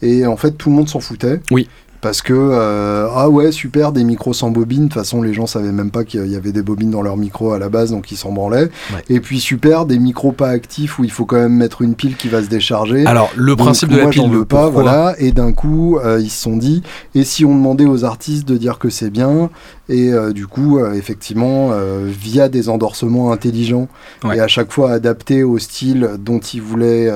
et 0.02 0.26
en 0.26 0.36
fait 0.36 0.52
tout 0.52 0.70
le 0.70 0.76
monde 0.76 0.88
s'en 0.88 1.00
foutait. 1.00 1.40
Oui. 1.50 1.68
Parce 2.02 2.22
que, 2.22 2.32
euh, 2.32 3.08
ah 3.14 3.28
ouais, 3.28 3.52
super, 3.52 3.92
des 3.92 4.04
micros 4.04 4.32
sans 4.32 4.48
bobine. 4.50 4.84
De 4.84 4.88
toute 4.88 4.94
façon, 4.94 5.20
les 5.20 5.34
gens 5.34 5.46
savaient 5.46 5.70
même 5.70 5.90
pas 5.90 6.02
qu'il 6.04 6.24
y 6.28 6.34
avait 6.34 6.50
des 6.50 6.62
bobines 6.62 6.90
dans 6.90 7.02
leur 7.02 7.18
micro 7.18 7.52
à 7.52 7.58
la 7.58 7.68
base, 7.68 7.90
donc 7.90 8.10
ils 8.10 8.16
s'en 8.16 8.32
branlaient. 8.32 8.70
Ouais. 8.94 9.04
Et 9.10 9.20
puis 9.20 9.38
super, 9.38 9.84
des 9.84 9.98
micros 9.98 10.32
pas 10.32 10.48
actifs 10.48 10.98
où 10.98 11.04
il 11.04 11.10
faut 11.10 11.26
quand 11.26 11.36
même 11.36 11.52
mettre 11.52 11.82
une 11.82 11.94
pile 11.94 12.16
qui 12.16 12.28
va 12.28 12.42
se 12.42 12.48
décharger. 12.48 13.04
Alors 13.04 13.30
le 13.36 13.54
Donc, 13.54 13.66
principe 13.66 13.90
de 13.90 13.96
la 13.98 14.04
moi, 14.04 14.12
pile, 14.12 14.22
j'en 14.22 14.30
le 14.30 14.46
pas, 14.46 14.62
pourquoi- 14.70 14.82
voilà. 14.82 15.14
Et 15.18 15.32
d'un 15.32 15.52
coup, 15.52 15.98
euh, 15.98 16.18
ils 16.22 16.30
se 16.30 16.40
sont 16.40 16.56
dit, 16.56 16.82
et 17.14 17.22
si 17.22 17.44
on 17.44 17.54
demandait 17.54 17.84
aux 17.84 18.02
artistes 18.06 18.48
de 18.48 18.56
dire 18.56 18.78
que 18.78 18.88
c'est 18.88 19.10
bien, 19.10 19.50
et 19.90 20.12
euh, 20.12 20.32
du 20.32 20.46
coup, 20.46 20.78
euh, 20.78 20.94
effectivement, 20.94 21.70
euh, 21.72 22.06
via 22.08 22.48
des 22.48 22.68
endorsements 22.70 23.32
intelligents 23.32 23.88
Ouais. 24.24 24.36
et 24.36 24.40
à 24.40 24.48
chaque 24.48 24.72
fois 24.72 24.92
adaptés 24.92 25.42
au 25.42 25.58
style 25.58 26.10
dont 26.18 26.38
ils 26.38 26.62
voulaient 26.62 27.10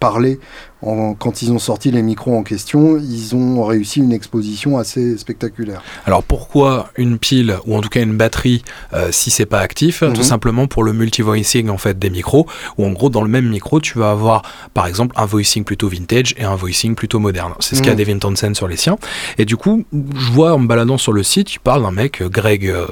parler, 0.00 0.38
en- 0.84 1.14
quand 1.14 1.42
ils 1.42 1.52
ont 1.52 1.58
sorti 1.60 1.90
les 1.90 2.02
micros 2.02 2.36
en 2.36 2.42
question, 2.42 2.98
ils 2.98 3.34
ont 3.36 3.62
réussi 3.64 4.00
une 4.00 4.12
exposition 4.12 4.78
assez 4.78 5.16
spectaculaire. 5.16 5.82
Alors 6.06 6.22
pourquoi 6.24 6.90
une 6.96 7.18
pile 7.18 7.56
ou 7.66 7.76
en 7.76 7.80
tout 7.80 7.88
cas 7.88 8.02
une 8.02 8.16
batterie 8.16 8.62
euh, 8.92 9.08
si 9.12 9.30
c'est 9.30 9.46
pas 9.46 9.60
actif? 9.60 10.02
Mhm. 10.02 10.12
Tout 10.12 10.22
simplement 10.24 10.66
pour 10.66 10.82
le 10.82 10.92
multi-voicing 10.92 11.68
en 11.68 11.78
fait 11.78 11.98
des 11.98 12.10
micros 12.10 12.46
où 12.78 12.84
en 12.84 12.90
gros 12.90 13.10
dans 13.10 13.22
le 13.22 13.28
même 13.28 13.48
micro 13.48 13.80
tu 13.80 13.98
vas 13.98 14.10
avoir 14.10 14.42
par 14.74 14.86
exemple 14.86 15.14
un 15.18 15.24
voicing 15.26 15.62
plutôt 15.64 15.88
vintage 15.88 16.34
et 16.36 16.42
un 16.44 16.56
voicing 16.56 16.94
plutôt 16.96 17.20
moderne. 17.20 17.52
C'est 17.60 17.76
ce 17.76 17.82
qu'a 17.82 17.92
Mhm. 17.92 17.96
Devin 17.98 18.18
Townsend 18.18 18.54
sur 18.54 18.66
les 18.68 18.76
siens. 18.76 18.96
Et 19.38 19.44
du 19.44 19.56
coup 19.56 19.84
je 19.92 20.32
vois 20.32 20.52
en 20.54 20.58
me 20.58 20.66
baladant 20.66 20.98
sur 20.98 21.12
le 21.12 21.22
site, 21.22 21.54
il 21.54 21.60
parle 21.60 21.82
d'un 21.82 21.92
mec 21.92 22.11
euh, 22.20 22.28
Greg 22.28 22.68
euh, 22.68 22.86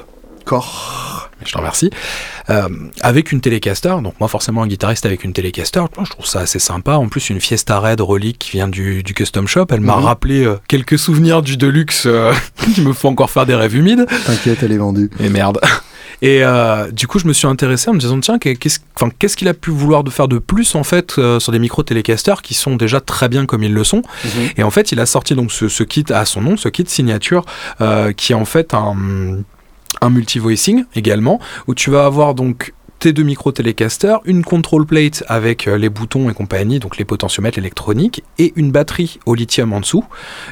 Corps. 0.45 1.29
je 1.45 1.51
te 1.51 1.57
remercie, 1.57 1.89
euh, 2.49 2.67
avec 3.01 3.31
une 3.31 3.41
Telecaster. 3.41 3.95
Donc 4.03 4.15
moi 4.19 4.27
forcément 4.27 4.63
un 4.63 4.67
guitariste 4.67 5.05
avec 5.05 5.23
une 5.23 5.33
Telecaster, 5.33 5.83
je 6.03 6.09
trouve 6.09 6.25
ça 6.25 6.39
assez 6.41 6.59
sympa. 6.59 6.93
En 6.93 7.07
plus 7.09 7.29
une 7.29 7.39
Fiesta 7.39 7.79
Red 7.79 8.01
Relic 8.01 8.39
qui 8.39 8.51
vient 8.51 8.67
du, 8.67 9.03
du 9.03 9.13
Custom 9.13 9.47
Shop, 9.47 9.65
elle 9.71 9.81
m'a 9.81 9.97
Mhm. 9.97 10.03
rappelé 10.03 10.43
euh, 10.45 10.57
quelques 10.67 10.97
souvenirs 10.99 11.41
du 11.41 11.57
Deluxe 11.57 12.03
euh, 12.07 12.33
qui 12.75 12.81
me 12.81 12.93
font 12.93 13.09
encore 13.09 13.29
faire 13.29 13.45
des 13.45 13.55
rêves 13.55 13.75
humides. 13.75 14.05
T'inquiète, 14.25 14.63
elle 14.63 14.71
est 14.71 14.77
vendue. 14.77 15.09
Et 15.19 15.29
merde. 15.29 15.59
Et 16.21 16.43
euh, 16.43 16.91
du 16.91 17.07
coup, 17.07 17.19
je 17.19 17.27
me 17.27 17.33
suis 17.33 17.47
intéressé 17.47 17.89
en 17.89 17.93
me 17.93 17.99
disant 17.99 18.19
tiens, 18.19 18.37
qu'est-ce 18.37 18.79
qu'est-ce 19.17 19.37
qu'il 19.37 19.47
a 19.47 19.53
pu 19.53 19.71
vouloir 19.71 20.03
de 20.03 20.11
faire 20.11 20.27
de 20.27 20.37
plus 20.37 20.75
en 20.75 20.83
fait 20.83 21.17
euh, 21.17 21.39
sur 21.39 21.51
des 21.51 21.59
micros 21.59 21.81
Telecaster 21.83 22.35
qui 22.43 22.53
sont 22.53 22.75
déjà 22.75 23.01
très 23.01 23.27
bien 23.27 23.45
comme 23.45 23.63
ils 23.63 23.73
le 23.73 23.83
sont. 23.83 24.03
Et 24.57 24.63
en 24.63 24.69
fait, 24.69 24.91
il 24.91 24.99
a 24.99 25.05
sorti 25.05 25.33
donc 25.33 25.51
ce, 25.51 25.67
ce 25.67 25.83
kit 25.83 26.05
à 26.09 26.25
son 26.25 26.41
nom, 26.41 26.57
ce 26.57 26.69
kit 26.69 26.85
signature, 26.87 27.45
euh, 27.81 28.13
qui 28.13 28.33
est 28.33 28.35
en 28.35 28.45
fait 28.45 28.73
un, 28.73 28.95
un 30.01 30.09
multi-voicing 30.09 30.85
également, 30.95 31.39
où 31.67 31.73
tu 31.73 31.89
vas 31.89 32.05
avoir 32.05 32.35
donc 32.35 32.73
tes 32.99 33.13
deux 33.13 33.23
micros 33.23 33.51
Telecaster, 33.51 34.17
une 34.25 34.43
control 34.43 34.85
plate 34.85 35.23
avec 35.27 35.65
les 35.65 35.89
boutons 35.89 36.29
et 36.29 36.35
compagnie, 36.35 36.77
donc 36.77 36.97
les 36.97 37.05
potentiomètres 37.05 37.57
électroniques, 37.57 38.23
et 38.37 38.53
une 38.55 38.71
batterie 38.71 39.17
au 39.25 39.33
lithium 39.33 39.73
en 39.73 39.79
dessous, 39.79 40.05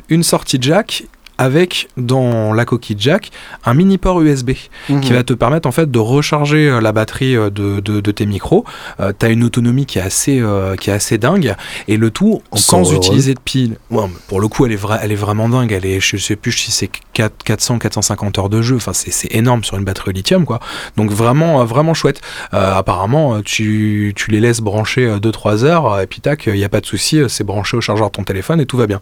une 0.10 0.24
sortie 0.24 0.58
jack 0.60 1.04
avec 1.40 1.88
dans 1.98 2.53
la 2.53 2.66
coquille 2.66 2.98
jack 2.99 3.32
un 3.66 3.74
mini 3.74 3.98
port 3.98 4.22
USB 4.22 4.52
Mhm. 4.90 5.02
qui 5.02 5.14
va 5.14 5.24
te 5.24 5.34
permettre 5.34 5.68
en 5.68 5.72
fait 5.72 5.90
de 5.90 5.98
recharger 5.99 6.70
euh, 6.70 6.82
la 6.82 6.91
batterie 6.91 7.36
euh, 7.36 7.49
de, 7.49 7.80
de- 7.80 8.02
de 8.02 8.11
tes 8.11 8.26
micros. 8.26 8.66
Euh, 8.99 9.14
tu 9.18 9.26
as 9.26 9.30
une 9.30 9.44
autonomie 9.44 9.86
qui 9.86 9.98
est 9.99 10.02
assez 10.02 10.40
euh, 10.40 10.76
qui 10.76 10.90
est 10.90 10.94
assez 10.94 11.18
dingue 11.18 11.56
et 11.88 11.98
le 11.98 12.11
tout 12.11 12.41
Encore 12.52 12.60
sans 12.60 12.82
heureux. 12.91 12.95
utiliser 12.98 13.34
de 13.34 13.40
pile. 13.40 13.78
Ouais, 13.90 14.06
pour 14.28 14.41
le 14.41 14.48
coup, 14.48 14.66
elle 14.66 14.72
est 14.74 14.82
vra- 14.84 14.99
elle 15.02 15.11
est 15.11 15.16
vraiment 15.16 15.48
dingue. 15.49 15.72
Elle 15.72 15.86
est 15.86 15.99
je 15.99 16.18
sais 16.18 16.36
plus 16.36 16.52
si 16.52 16.72
c'est 16.72 16.90
4 17.14 17.34
400 17.44 17.80
450 17.80 18.38
heures 18.38 18.49
de 18.49 18.61
jeu. 18.61 18.76
Enfin, 18.76 18.94
c'est 18.94 19.11
c'est 19.11 19.34
énorme 19.34 19.64
sur 19.64 19.78
une 19.78 19.86
batterie 19.86 20.10
au 20.10 20.14
lithium 20.14 20.45
quoi. 20.45 20.60
Donc 20.98 21.10
vraiment 21.11 21.64
vraiment 21.66 21.94
chouette. 21.94 22.22
Euh, 22.53 22.74
apparemment, 22.76 23.41
tu, 23.41 24.14
tu 24.16 24.32
les 24.32 24.40
laisses 24.41 24.60
brancher 24.61 25.18
2 25.22 25.32
3 25.32 25.64
heures 25.64 25.99
et 26.02 26.07
puis 26.07 26.20
tac, 26.22 26.48
il 26.48 26.57
y 26.57 26.64
a 26.66 26.70
pas 26.70 26.82
de 26.82 26.86
souci, 26.86 27.22
c'est 27.30 27.44
branché 27.45 27.78
au 27.78 27.82
chargeur 27.82 28.07
de 28.07 28.11
ton 28.11 28.24
téléphone 28.24 28.60
et 28.60 28.66
tout 28.66 28.78
va 28.78 28.88
bien. 28.88 28.99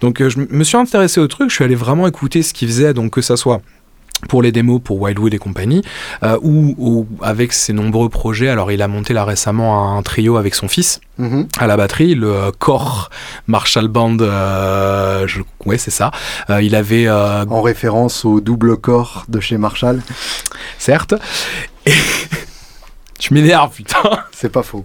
Donc 0.00 0.22
je 0.26 0.38
me 0.50 0.64
suis 0.64 0.76
intéressé 0.76 1.20
au 1.20 1.26
truc, 1.28 1.48
je 1.50 1.54
suis 1.54 1.64
allé 1.64 1.74
vraiment 1.78 2.06
écouter 2.06 2.42
ce 2.42 2.52
qu'il 2.52 2.68
faisait 2.68 2.92
donc 2.94 3.12
que 3.12 3.22
ça 3.22 3.36
soit 3.36 3.60
pour 4.28 4.42
les 4.42 4.50
démos 4.50 4.80
pour 4.82 5.00
Wildwood 5.00 5.32
et 5.32 5.38
compagnie, 5.38 5.80
euh, 6.24 6.36
ou, 6.42 6.74
ou 6.76 7.06
avec 7.22 7.52
ses 7.52 7.72
nombreux 7.72 8.08
projets. 8.08 8.48
Alors, 8.48 8.72
il 8.72 8.82
a 8.82 8.88
monté 8.88 9.14
là 9.14 9.24
récemment 9.24 9.96
un 9.96 10.02
trio 10.02 10.36
avec 10.36 10.56
son 10.56 10.66
fils 10.66 11.00
Mhm. 11.18 11.46
à 11.58 11.66
la 11.68 11.76
batterie, 11.76 12.16
le 12.16 12.32
euh, 12.32 12.50
Core 12.58 13.10
Marshall 13.46 13.86
Band. 13.86 14.16
euh, 14.20 15.24
je, 15.28 15.40
ouais, 15.66 15.78
c'est 15.78 15.92
ça. 15.92 16.10
Euh, 16.50 16.60
il 16.62 16.74
avait, 16.74 17.06
euh, 17.06 17.44
En 17.48 17.62
référence 17.62 18.24
au 18.24 18.40
double 18.40 18.76
corps 18.76 19.24
de 19.28 19.38
chez 19.38 19.56
Marshall. 19.56 20.00
certes, 20.78 21.14
et 21.86 21.92
je 23.20 23.34
m'énerve, 23.34 23.70
putain. 23.74 24.02
C'est 24.32 24.50
pas 24.52 24.62
faux. 24.62 24.84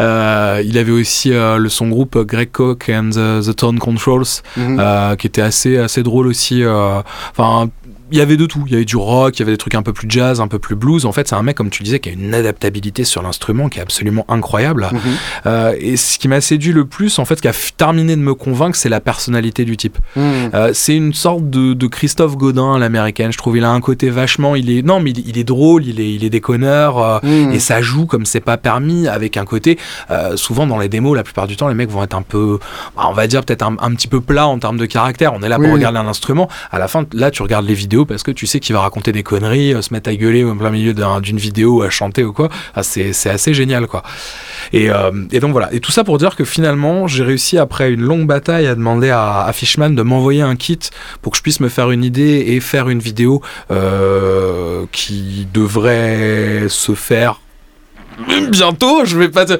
Euh, 0.00 0.62
il 0.64 0.76
avait 0.78 0.92
aussi 0.92 1.32
euh, 1.32 1.56
le 1.56 1.68
son 1.68 1.88
groupe 1.88 2.18
Greg 2.18 2.50
Koch 2.50 2.88
and 2.90 3.10
the, 3.10 3.42
the 3.46 3.56
Tone 3.56 3.78
Controls, 3.78 4.24
Mhm. 4.56 4.78
euh, 4.78 5.16
qui 5.16 5.26
était 5.26 5.42
assez 5.42 5.78
assez 5.78 6.02
drôle 6.02 6.26
aussi. 6.26 6.62
Enfin, 6.66 7.70
il 8.12 8.18
y 8.18 8.20
avait 8.20 8.36
de 8.36 8.46
tout. 8.46 8.62
Il 8.66 8.72
y 8.72 8.76
avait 8.76 8.84
du 8.84 8.96
rock, 8.96 9.36
il 9.36 9.40
y 9.40 9.42
avait 9.42 9.52
des 9.52 9.58
trucs 9.58 9.74
un 9.74 9.82
peu 9.82 9.92
plus 9.92 10.06
jazz, 10.10 10.40
un 10.40 10.48
peu 10.48 10.58
plus 10.58 10.74
blues. 10.76 11.06
En 11.06 11.12
fait, 11.12 11.28
c'est 11.28 11.34
un 11.34 11.42
mec 11.42 11.56
comme 11.56 11.70
tu 11.70 11.82
disais 11.82 11.98
qui 12.00 12.08
a 12.08 12.12
une 12.12 12.34
adaptabilité 12.34 13.04
sur 13.04 13.22
l'instrument 13.22 13.68
qui 13.68 13.78
est 13.78 13.82
absolument 13.82 14.24
incroyable. 14.28 14.88
Mhm. 14.92 15.00
Euh, 15.46 15.74
et 15.78 15.96
ce 15.96 16.18
qui 16.18 16.28
m'a 16.28 16.40
séduit 16.40 16.72
le 16.72 16.84
plus, 16.84 17.18
en 17.18 17.24
fait, 17.24 17.40
qui 17.40 17.48
a 17.48 17.52
terminé 17.76 18.14
de 18.16 18.20
me 18.20 18.34
convaincre, 18.34 18.76
c'est 18.76 18.88
la 18.88 19.00
personnalité 19.00 19.64
du 19.64 19.76
type. 19.76 19.98
Mhm. 20.16 20.50
Euh, 20.54 20.70
c'est 20.74 20.94
une 20.96 21.14
sorte 21.14 21.48
de, 21.50 21.74
de 21.74 21.86
Christophe 21.86 22.36
Godin 22.36 22.74
à 22.74 22.78
l'américaine. 22.78 23.32
Je 23.32 23.38
trouve 23.38 23.56
il 23.56 23.64
a 23.64 23.70
un 23.70 23.80
côté 23.80 24.10
vachement. 24.10 24.54
Il 24.56 24.70
est 24.70 24.82
non, 24.82 25.00
mais 25.00 25.10
il, 25.10 25.28
il 25.28 25.38
est 25.38 25.44
drôle, 25.44 25.84
il 25.86 26.00
est 26.00 26.12
il 26.12 26.24
est 26.24 26.30
déconneur. 26.30 26.98
euh, 26.98 27.18
Mhm. 27.22 27.52
et 27.52 27.58
ça 27.58 27.80
joue 27.82 28.06
comme 28.06 28.24
c'est 28.26 28.40
pas 28.40 28.56
permis 28.56 29.08
avec 29.08 29.36
un 29.36 29.44
côté 29.44 29.78
souvent 30.36 30.66
dans 30.66 30.78
les 30.78 30.88
démos 30.88 31.16
la 31.16 31.22
plupart 31.22 31.46
du 31.46 31.56
temps 31.56 31.68
les 31.68 31.74
mecs 31.74 31.90
vont 31.90 32.02
être 32.02 32.14
un 32.14 32.22
peu 32.22 32.58
bah, 32.96 33.04
on 33.08 33.12
va 33.12 33.26
dire 33.26 33.44
peut-être 33.44 33.62
un, 33.62 33.76
un 33.80 33.94
petit 33.94 34.06
peu 34.08 34.20
plat 34.20 34.46
en 34.46 34.58
termes 34.58 34.76
de 34.76 34.86
caractère 34.86 35.32
on 35.34 35.42
est 35.42 35.48
là 35.48 35.58
Oui, 35.58 35.64
pour 35.66 35.74
regarder 35.74 35.98
un 35.98 36.06
instrument 36.06 36.48
à 36.70 36.78
la 36.78 36.88
fin 36.88 37.04
là 37.12 37.30
tu 37.30 37.42
regardes 37.42 37.66
les 37.66 37.74
vidéos 37.74 37.95
parce 38.04 38.22
que 38.22 38.30
tu 38.30 38.46
sais 38.46 38.60
qu'il 38.60 38.74
va 38.74 38.80
raconter 38.80 39.12
des 39.12 39.22
conneries 39.22 39.72
euh, 39.74 39.80
se 39.82 39.92
mettre 39.94 40.10
à 40.10 40.14
gueuler 40.16 40.44
au 40.44 40.54
plein 40.54 40.70
milieu 40.70 40.92
d'un- 40.92 41.20
d'une 41.20 41.38
vidéo 41.38 41.82
à 41.82 41.90
chanter 41.90 42.24
ou 42.24 42.32
quoi 42.32 42.48
Ah, 42.74 42.82
c'est 42.82 43.10
assez 43.30 43.54
génial 43.54 43.86
quoi 43.86 44.02
et, 44.72 44.90
euh, 44.90 45.10
et 45.32 45.40
donc 45.40 45.52
voilà 45.52 45.72
et 45.72 45.80
tout 45.80 45.92
ça 45.92 46.02
pour 46.04 46.18
dire 46.18 46.34
que 46.36 46.44
finalement 46.44 47.06
j'ai 47.06 47.22
réussi 47.24 47.56
après 47.58 47.92
une 47.92 48.00
longue 48.02 48.26
bataille 48.26 48.66
à 48.66 48.74
demander 48.74 49.10
à, 49.10 49.42
à 49.44 49.52
Fishman 49.52 49.90
de 49.90 50.02
m'envoyer 50.02 50.42
un 50.42 50.56
kit 50.56 50.78
pour 51.22 51.32
que 51.32 51.38
je 51.38 51.42
puisse 51.42 51.60
me 51.60 51.68
faire 51.68 51.90
une 51.90 52.04
idée 52.04 52.44
et 52.48 52.60
faire 52.60 52.88
une 52.88 52.98
vidéo 53.00 53.40
euh, 53.70 54.84
qui 54.92 55.46
devrait 55.54 56.64
se 56.68 56.94
faire 56.94 57.40
bientôt. 58.50 59.04
Je 59.04 59.18
vais 59.18 59.28
pas 59.28 59.44
te... 59.44 59.54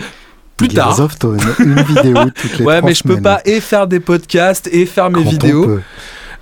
plus 0.56 0.70
Gears 0.70 0.96
tard. 0.96 1.00
of 1.06 1.18
Tone, 1.18 1.38
une 1.60 1.82
vidéo 1.82 2.14
toutes 2.40 2.58
les 2.58 2.64
Ouais, 2.64 2.80
mais 2.82 2.94
je 2.94 3.02
peux 3.02 3.10
semaines. 3.10 3.22
pas 3.22 3.40
et 3.44 3.60
faire 3.60 3.86
des 3.86 4.00
podcasts 4.00 4.68
et 4.72 4.86
faire 4.86 5.10
mes 5.10 5.22
Quand 5.22 5.30
vidéos. 5.30 5.80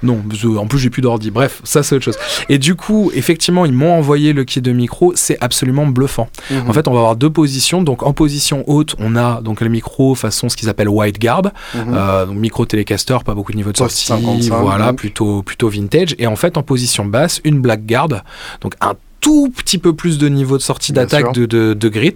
Non, 0.04 0.22
en 0.58 0.66
plus 0.66 0.78
j'ai 0.78 0.90
plus 0.90 1.02
d'ordi. 1.02 1.30
Bref, 1.30 1.60
ça 1.64 1.82
c'est 1.82 1.94
autre 1.96 2.04
chose. 2.04 2.18
Et 2.48 2.58
du 2.58 2.74
coup, 2.74 3.10
effectivement, 3.14 3.64
ils 3.64 3.72
m'ont 3.72 3.92
envoyé 3.92 4.32
le 4.32 4.44
kit 4.44 4.60
de 4.60 4.72
micro. 4.72 5.12
C'est 5.16 5.38
absolument 5.40 5.86
bluffant. 5.86 6.28
Mhm. 6.50 6.68
En 6.68 6.72
fait, 6.72 6.86
on 6.88 6.92
va 6.92 6.98
avoir 7.00 7.16
deux 7.16 7.30
positions. 7.30 7.82
Donc 7.82 8.02
en 8.02 8.12
position 8.12 8.62
haute, 8.66 8.94
on 8.98 9.16
a 9.16 9.40
donc 9.40 9.60
le 9.60 9.68
micro 9.68 10.14
façon 10.14 10.48
ce 10.48 10.56
qu'ils 10.56 10.68
appellent 10.68 10.88
wide 10.88 11.18
guard, 11.18 11.42
Mhm. 11.74 11.94
euh, 11.94 12.26
donc 12.26 12.36
micro 12.36 12.64
télécaster, 12.66 13.16
pas 13.24 13.34
beaucoup 13.34 13.52
de 13.52 13.56
niveau 13.56 13.72
de 13.72 13.76
sortie, 13.76 14.04
55, 14.06 14.54
voilà, 14.60 14.92
plutôt 14.92 15.42
plutôt 15.42 15.68
vintage. 15.68 16.14
Et 16.18 16.26
en 16.26 16.36
fait, 16.36 16.56
en 16.56 16.62
position 16.62 17.04
basse, 17.04 17.40
une 17.44 17.60
black 17.60 17.86
guard, 17.86 18.08
donc 18.60 18.74
un 18.80 18.94
tout 19.24 19.50
petit 19.56 19.78
peu 19.78 19.94
plus 19.94 20.18
de 20.18 20.28
niveau 20.28 20.56
de 20.58 20.62
sortie 20.62 20.92
d'attaque 20.92 21.32
de, 21.32 21.46
de, 21.46 21.74
de 21.74 21.88
grit 21.88 22.14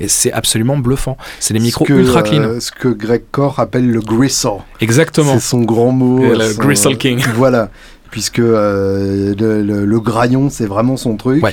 et 0.00 0.08
c'est 0.08 0.32
absolument 0.32 0.76
bluffant 0.78 1.16
c'est 1.38 1.54
des 1.54 1.60
micros 1.60 1.84
Ce 1.84 1.92
que, 1.92 1.98
ultra 1.98 2.22
clean 2.22 2.42
euh, 2.42 2.60
ce 2.60 2.72
que 2.72 2.88
Greg 2.88 3.22
Core 3.30 3.60
appelle 3.60 3.90
le 3.90 4.00
gristle. 4.00 4.60
exactement 4.80 5.34
C'est 5.34 5.40
son 5.40 5.62
grand 5.62 5.92
mot. 5.92 6.18
Le 6.18 6.52
son- 6.52 6.60
Gristle 6.60 6.96
King. 6.96 7.22
Voilà. 7.34 7.70
Puisque 8.10 8.38
euh, 8.38 9.34
le, 9.38 9.62
le- 9.62 9.84
le 9.84 10.00
graillon, 10.00 10.48
c'est 10.50 10.66
vraiment 10.66 10.96
son 10.96 11.16
truc. 11.16 11.42
Ouais. 11.42 11.52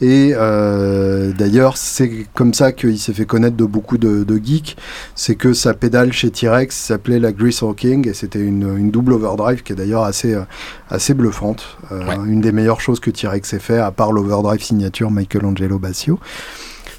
Et 0.00 0.32
euh, 0.34 1.32
d'ailleurs, 1.32 1.76
c'est 1.76 2.26
comme 2.34 2.54
ça 2.54 2.72
qu'il 2.72 2.98
s'est 2.98 3.12
fait 3.12 3.26
connaître 3.26 3.56
de 3.56 3.64
beaucoup 3.64 3.98
de, 3.98 4.24
de 4.24 4.40
geeks. 4.42 4.76
C'est 5.14 5.34
que 5.36 5.52
sa 5.52 5.74
pédale 5.74 6.12
chez 6.12 6.30
T-Rex 6.30 6.74
s'appelait 6.76 7.18
la 7.20 7.32
Gristle 7.32 7.74
King. 7.76 8.08
Et 8.08 8.14
c'était 8.14 8.40
une, 8.40 8.76
une 8.78 8.90
double 8.90 9.12
overdrive 9.12 9.62
qui 9.62 9.72
est 9.72 9.76
d'ailleurs 9.76 10.04
assez, 10.04 10.34
euh, 10.34 10.42
assez 10.90 11.14
bluffante. 11.14 11.78
Euh, 11.92 12.00
Ouais. 12.00 12.16
Une 12.26 12.40
des 12.40 12.50
meilleures 12.52 12.80
choses 12.80 12.98
que 12.98 13.10
T-Rex 13.10 13.52
ait 13.52 13.58
fait, 13.58 13.78
à 13.78 13.90
part 13.90 14.12
l'overdrive 14.12 14.62
signature 14.62 15.10
Michelangelo 15.10 15.78
Bassio. 15.78 16.18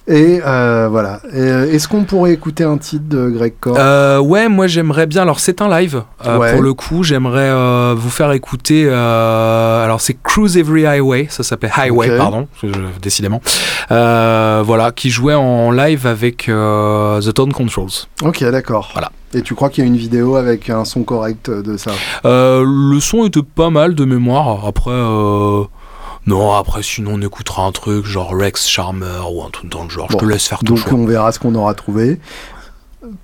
Et 0.08 0.42
euh, 0.46 0.88
voilà. 0.90 1.22
Euh, 1.34 1.72
Est-ce 1.72 1.88
qu'on 1.88 2.04
pourrait 2.04 2.34
écouter 2.34 2.64
un 2.64 2.78
titre 2.78 3.06
de 3.08 3.30
Greg 3.30 3.54
Core 3.60 3.78
Euh, 3.80 4.20
ouais, 4.20 4.50
moi 4.50 4.66
j'aimerais 4.68 5.06
bien. 5.06 5.22
Alors 5.22 5.40
c'est 5.40 5.62
un 5.62 5.70
live. 5.70 6.02
euh, 6.26 6.38
Ouais. 6.38 6.54
Pour 6.54 6.62
le 6.64 6.74
coup, 6.74 7.04
j'aimerais 7.04 7.94
vous 7.96 8.10
faire 8.10 8.32
écouter. 8.32 8.90
alors 8.90 10.02
c'est 10.02 10.18
Cruise 10.22 10.58
Every 10.58 10.86
Highway. 10.86 11.28
Ça 11.30 11.44
s'appelle 11.44 11.72
Highway, 11.76 12.18
pardon, 12.18 12.48
décidément. 13.02 13.42
Voilà, 13.90 14.92
qui 14.96 15.10
jouait 15.12 15.36
en 15.36 15.72
live 15.72 16.08
avec 16.08 16.46
The 16.48 17.34
Tone 17.34 17.54
Controls. 17.54 17.90
Ok, 18.24 18.44
d'accord. 18.46 18.90
Voilà. 18.94 19.12
Et 19.34 19.44
tu 19.44 19.56
crois 19.56 19.70
qu'il 19.70 19.84
y 19.84 19.88
a 19.88 19.88
une 19.88 19.96
vidéo 19.98 20.36
avec 20.36 20.70
un 20.70 20.84
son 20.84 21.04
correct 21.04 21.50
de 21.50 21.78
ça? 21.78 21.92
Le 22.24 23.00
son 23.00 23.26
était 23.26 23.42
pas 23.44 23.70
mal 23.70 23.96
de 23.96 24.04
mémoire. 24.04 24.66
Après, 24.68 24.92
non, 26.28 26.54
après 26.54 26.84
sinon 26.84 27.14
on 27.16 27.22
écoutera 27.22 27.64
un 27.66 27.72
truc 27.72 28.06
genre 28.06 28.32
Rex 28.36 28.68
Charmer 28.68 29.22
ou 29.34 29.44
un 29.44 29.50
truc 29.50 29.70
dans 29.72 29.84
le 29.84 29.90
genre. 29.90 30.08
Bon, 30.08 30.20
Je 30.20 30.26
te 30.26 30.30
laisse 30.32 30.48
faire 30.48 30.60
ton 30.60 30.76
Donc 30.76 30.78
choix. 30.78 30.94
on 30.94 31.06
verra 31.06 31.32
ce 31.32 31.40
qu'on 31.40 31.56
aura 31.56 31.74
trouvé. 31.74 32.20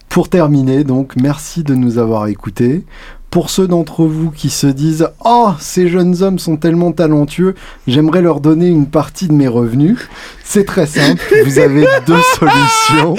Pour 0.10 0.30
terminer, 0.30 0.84
donc, 0.84 1.14
merci 1.16 1.64
de 1.64 1.76
nous 1.76 1.98
avoir 2.00 2.28
écoutés. 2.28 2.84
Pour 3.30 3.50
ceux 3.50 3.68
d'entre 3.68 4.06
vous 4.06 4.32
qui 4.32 4.50
se 4.50 4.66
disent 4.68 5.10
Oh, 5.24 5.52
ces 5.60 5.90
jeunes 5.90 6.24
hommes 6.24 6.40
sont 6.40 6.58
tellement 6.58 6.92
talentueux, 6.92 7.54
j'aimerais 7.88 8.22
leur 8.22 8.40
donner 8.40 8.68
une 8.68 8.88
partie 8.88 9.28
de 9.28 9.34
mes 9.34 9.48
revenus, 9.50 10.00
c'est 10.44 10.66
très 10.66 10.88
simple. 10.88 11.22
Vous 11.46 11.60
avez 11.60 11.86
deux 12.08 12.22
solutions. 12.40 13.16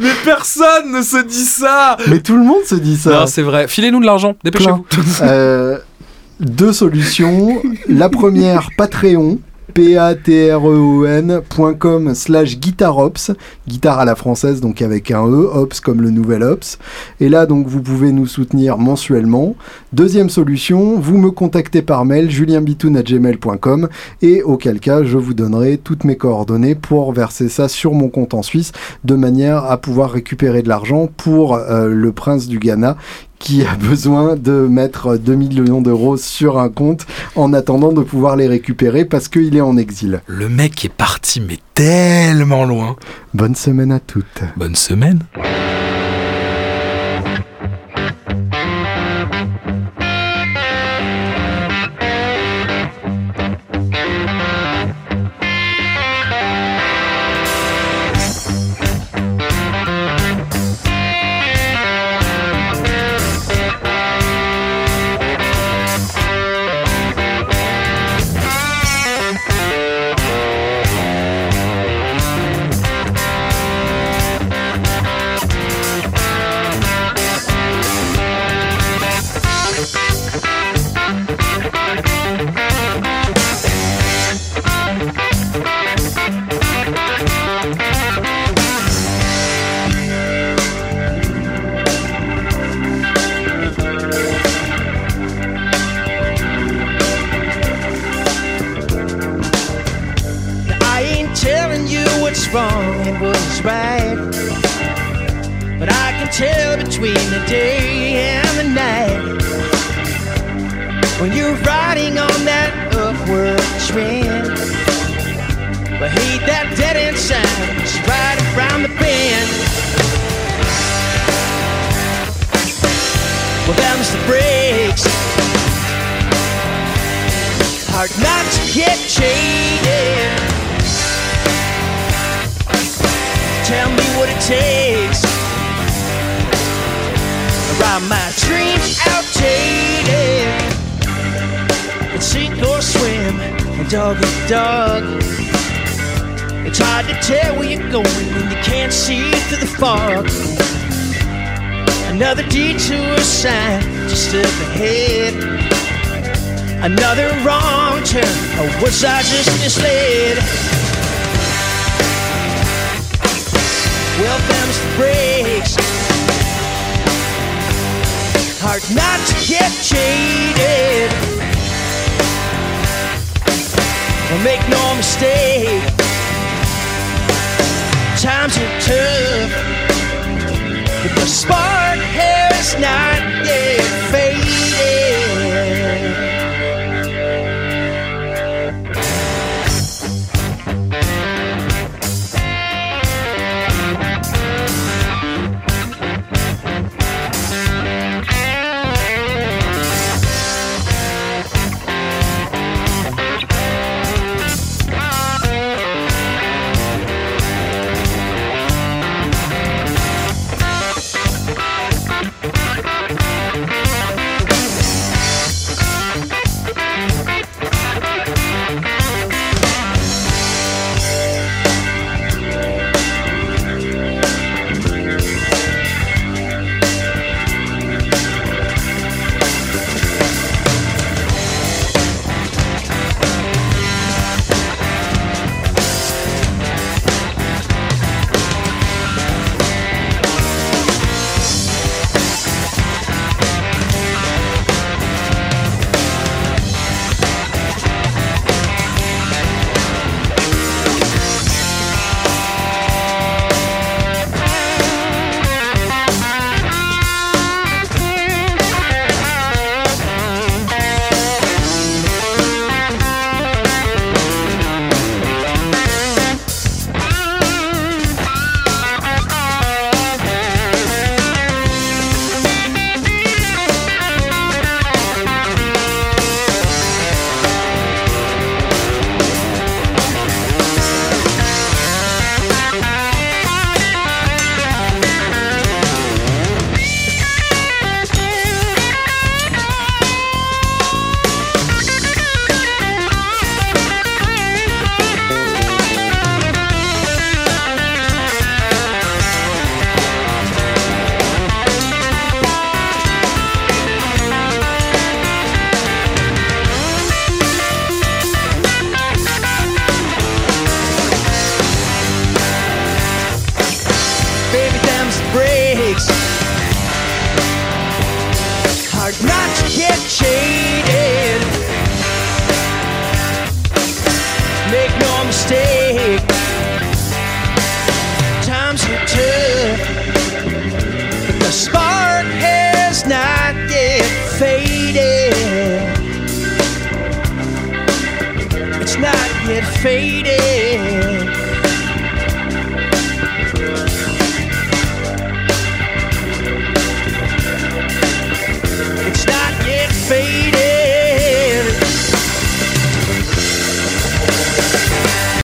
Mais 0.00 0.10
personne 0.24 0.90
ne 0.90 1.02
se 1.02 1.22
dit 1.22 1.44
ça. 1.44 1.98
Mais 2.08 2.20
tout 2.20 2.36
le 2.36 2.42
monde 2.44 2.64
se 2.64 2.74
dit 2.74 2.96
ça. 2.96 3.10
Non, 3.20 3.26
c'est 3.26 3.42
vrai. 3.42 3.68
Filez-nous 3.68 4.00
de 4.00 4.06
l'argent. 4.06 4.34
Dépêchez-vous. 4.42 4.86
Euh, 5.22 5.78
deux 6.40 6.72
solutions. 6.72 7.62
La 7.88 8.08
première, 8.08 8.70
Patreon. 8.76 9.38
p-a-t-r-e-o-n.com 9.76 12.14
slash 12.14 12.58
guitarops, 12.58 13.32
guitare 13.68 13.98
à 13.98 14.06
la 14.06 14.14
française 14.14 14.62
donc 14.62 14.80
avec 14.80 15.10
un 15.10 15.26
E, 15.26 15.50
ops 15.52 15.80
comme 15.80 16.00
le 16.00 16.08
nouvel 16.08 16.42
ops. 16.42 16.78
Et 17.20 17.28
là 17.28 17.44
donc 17.44 17.66
vous 17.66 17.82
pouvez 17.82 18.10
nous 18.10 18.26
soutenir 18.26 18.78
mensuellement. 18.78 19.54
Deuxième 19.92 20.30
solution, 20.30 20.98
vous 20.98 21.18
me 21.18 21.30
contactez 21.30 21.82
par 21.82 22.06
mail 22.06 22.30
julienbitoun@gmail.com 22.30 23.90
et 24.22 24.42
auquel 24.42 24.80
cas 24.80 25.04
je 25.04 25.18
vous 25.18 25.34
donnerai 25.34 25.76
toutes 25.76 26.04
mes 26.04 26.16
coordonnées 26.16 26.74
pour 26.74 27.12
verser 27.12 27.50
ça 27.50 27.68
sur 27.68 27.92
mon 27.92 28.08
compte 28.08 28.32
en 28.32 28.42
Suisse 28.42 28.72
de 29.04 29.14
manière 29.14 29.64
à 29.64 29.76
pouvoir 29.76 30.10
récupérer 30.10 30.62
de 30.62 30.70
l'argent 30.70 31.10
pour 31.14 31.54
euh, 31.54 31.88
le 31.88 32.12
prince 32.12 32.46
du 32.46 32.58
Ghana 32.58 32.96
qui 33.38 33.64
a 33.64 33.74
besoin 33.80 34.36
de 34.36 34.52
mettre 34.52 35.16
2 35.16 35.34
millions 35.34 35.82
d'euros 35.82 36.16
sur 36.16 36.58
un 36.58 36.68
compte 36.68 37.06
en 37.34 37.52
attendant 37.52 37.92
de 37.92 38.02
pouvoir 38.02 38.36
les 38.36 38.46
récupérer 38.46 39.04
parce 39.04 39.28
qu'il 39.28 39.56
est 39.56 39.60
en 39.60 39.76
exil. 39.76 40.22
Le 40.26 40.48
mec 40.48 40.84
est 40.84 40.92
parti, 40.92 41.40
mais 41.40 41.58
tellement 41.74 42.64
loin. 42.64 42.96
Bonne 43.34 43.54
semaine 43.54 43.92
à 43.92 44.00
toutes. 44.00 44.42
Bonne 44.56 44.74
semaine. 44.74 45.20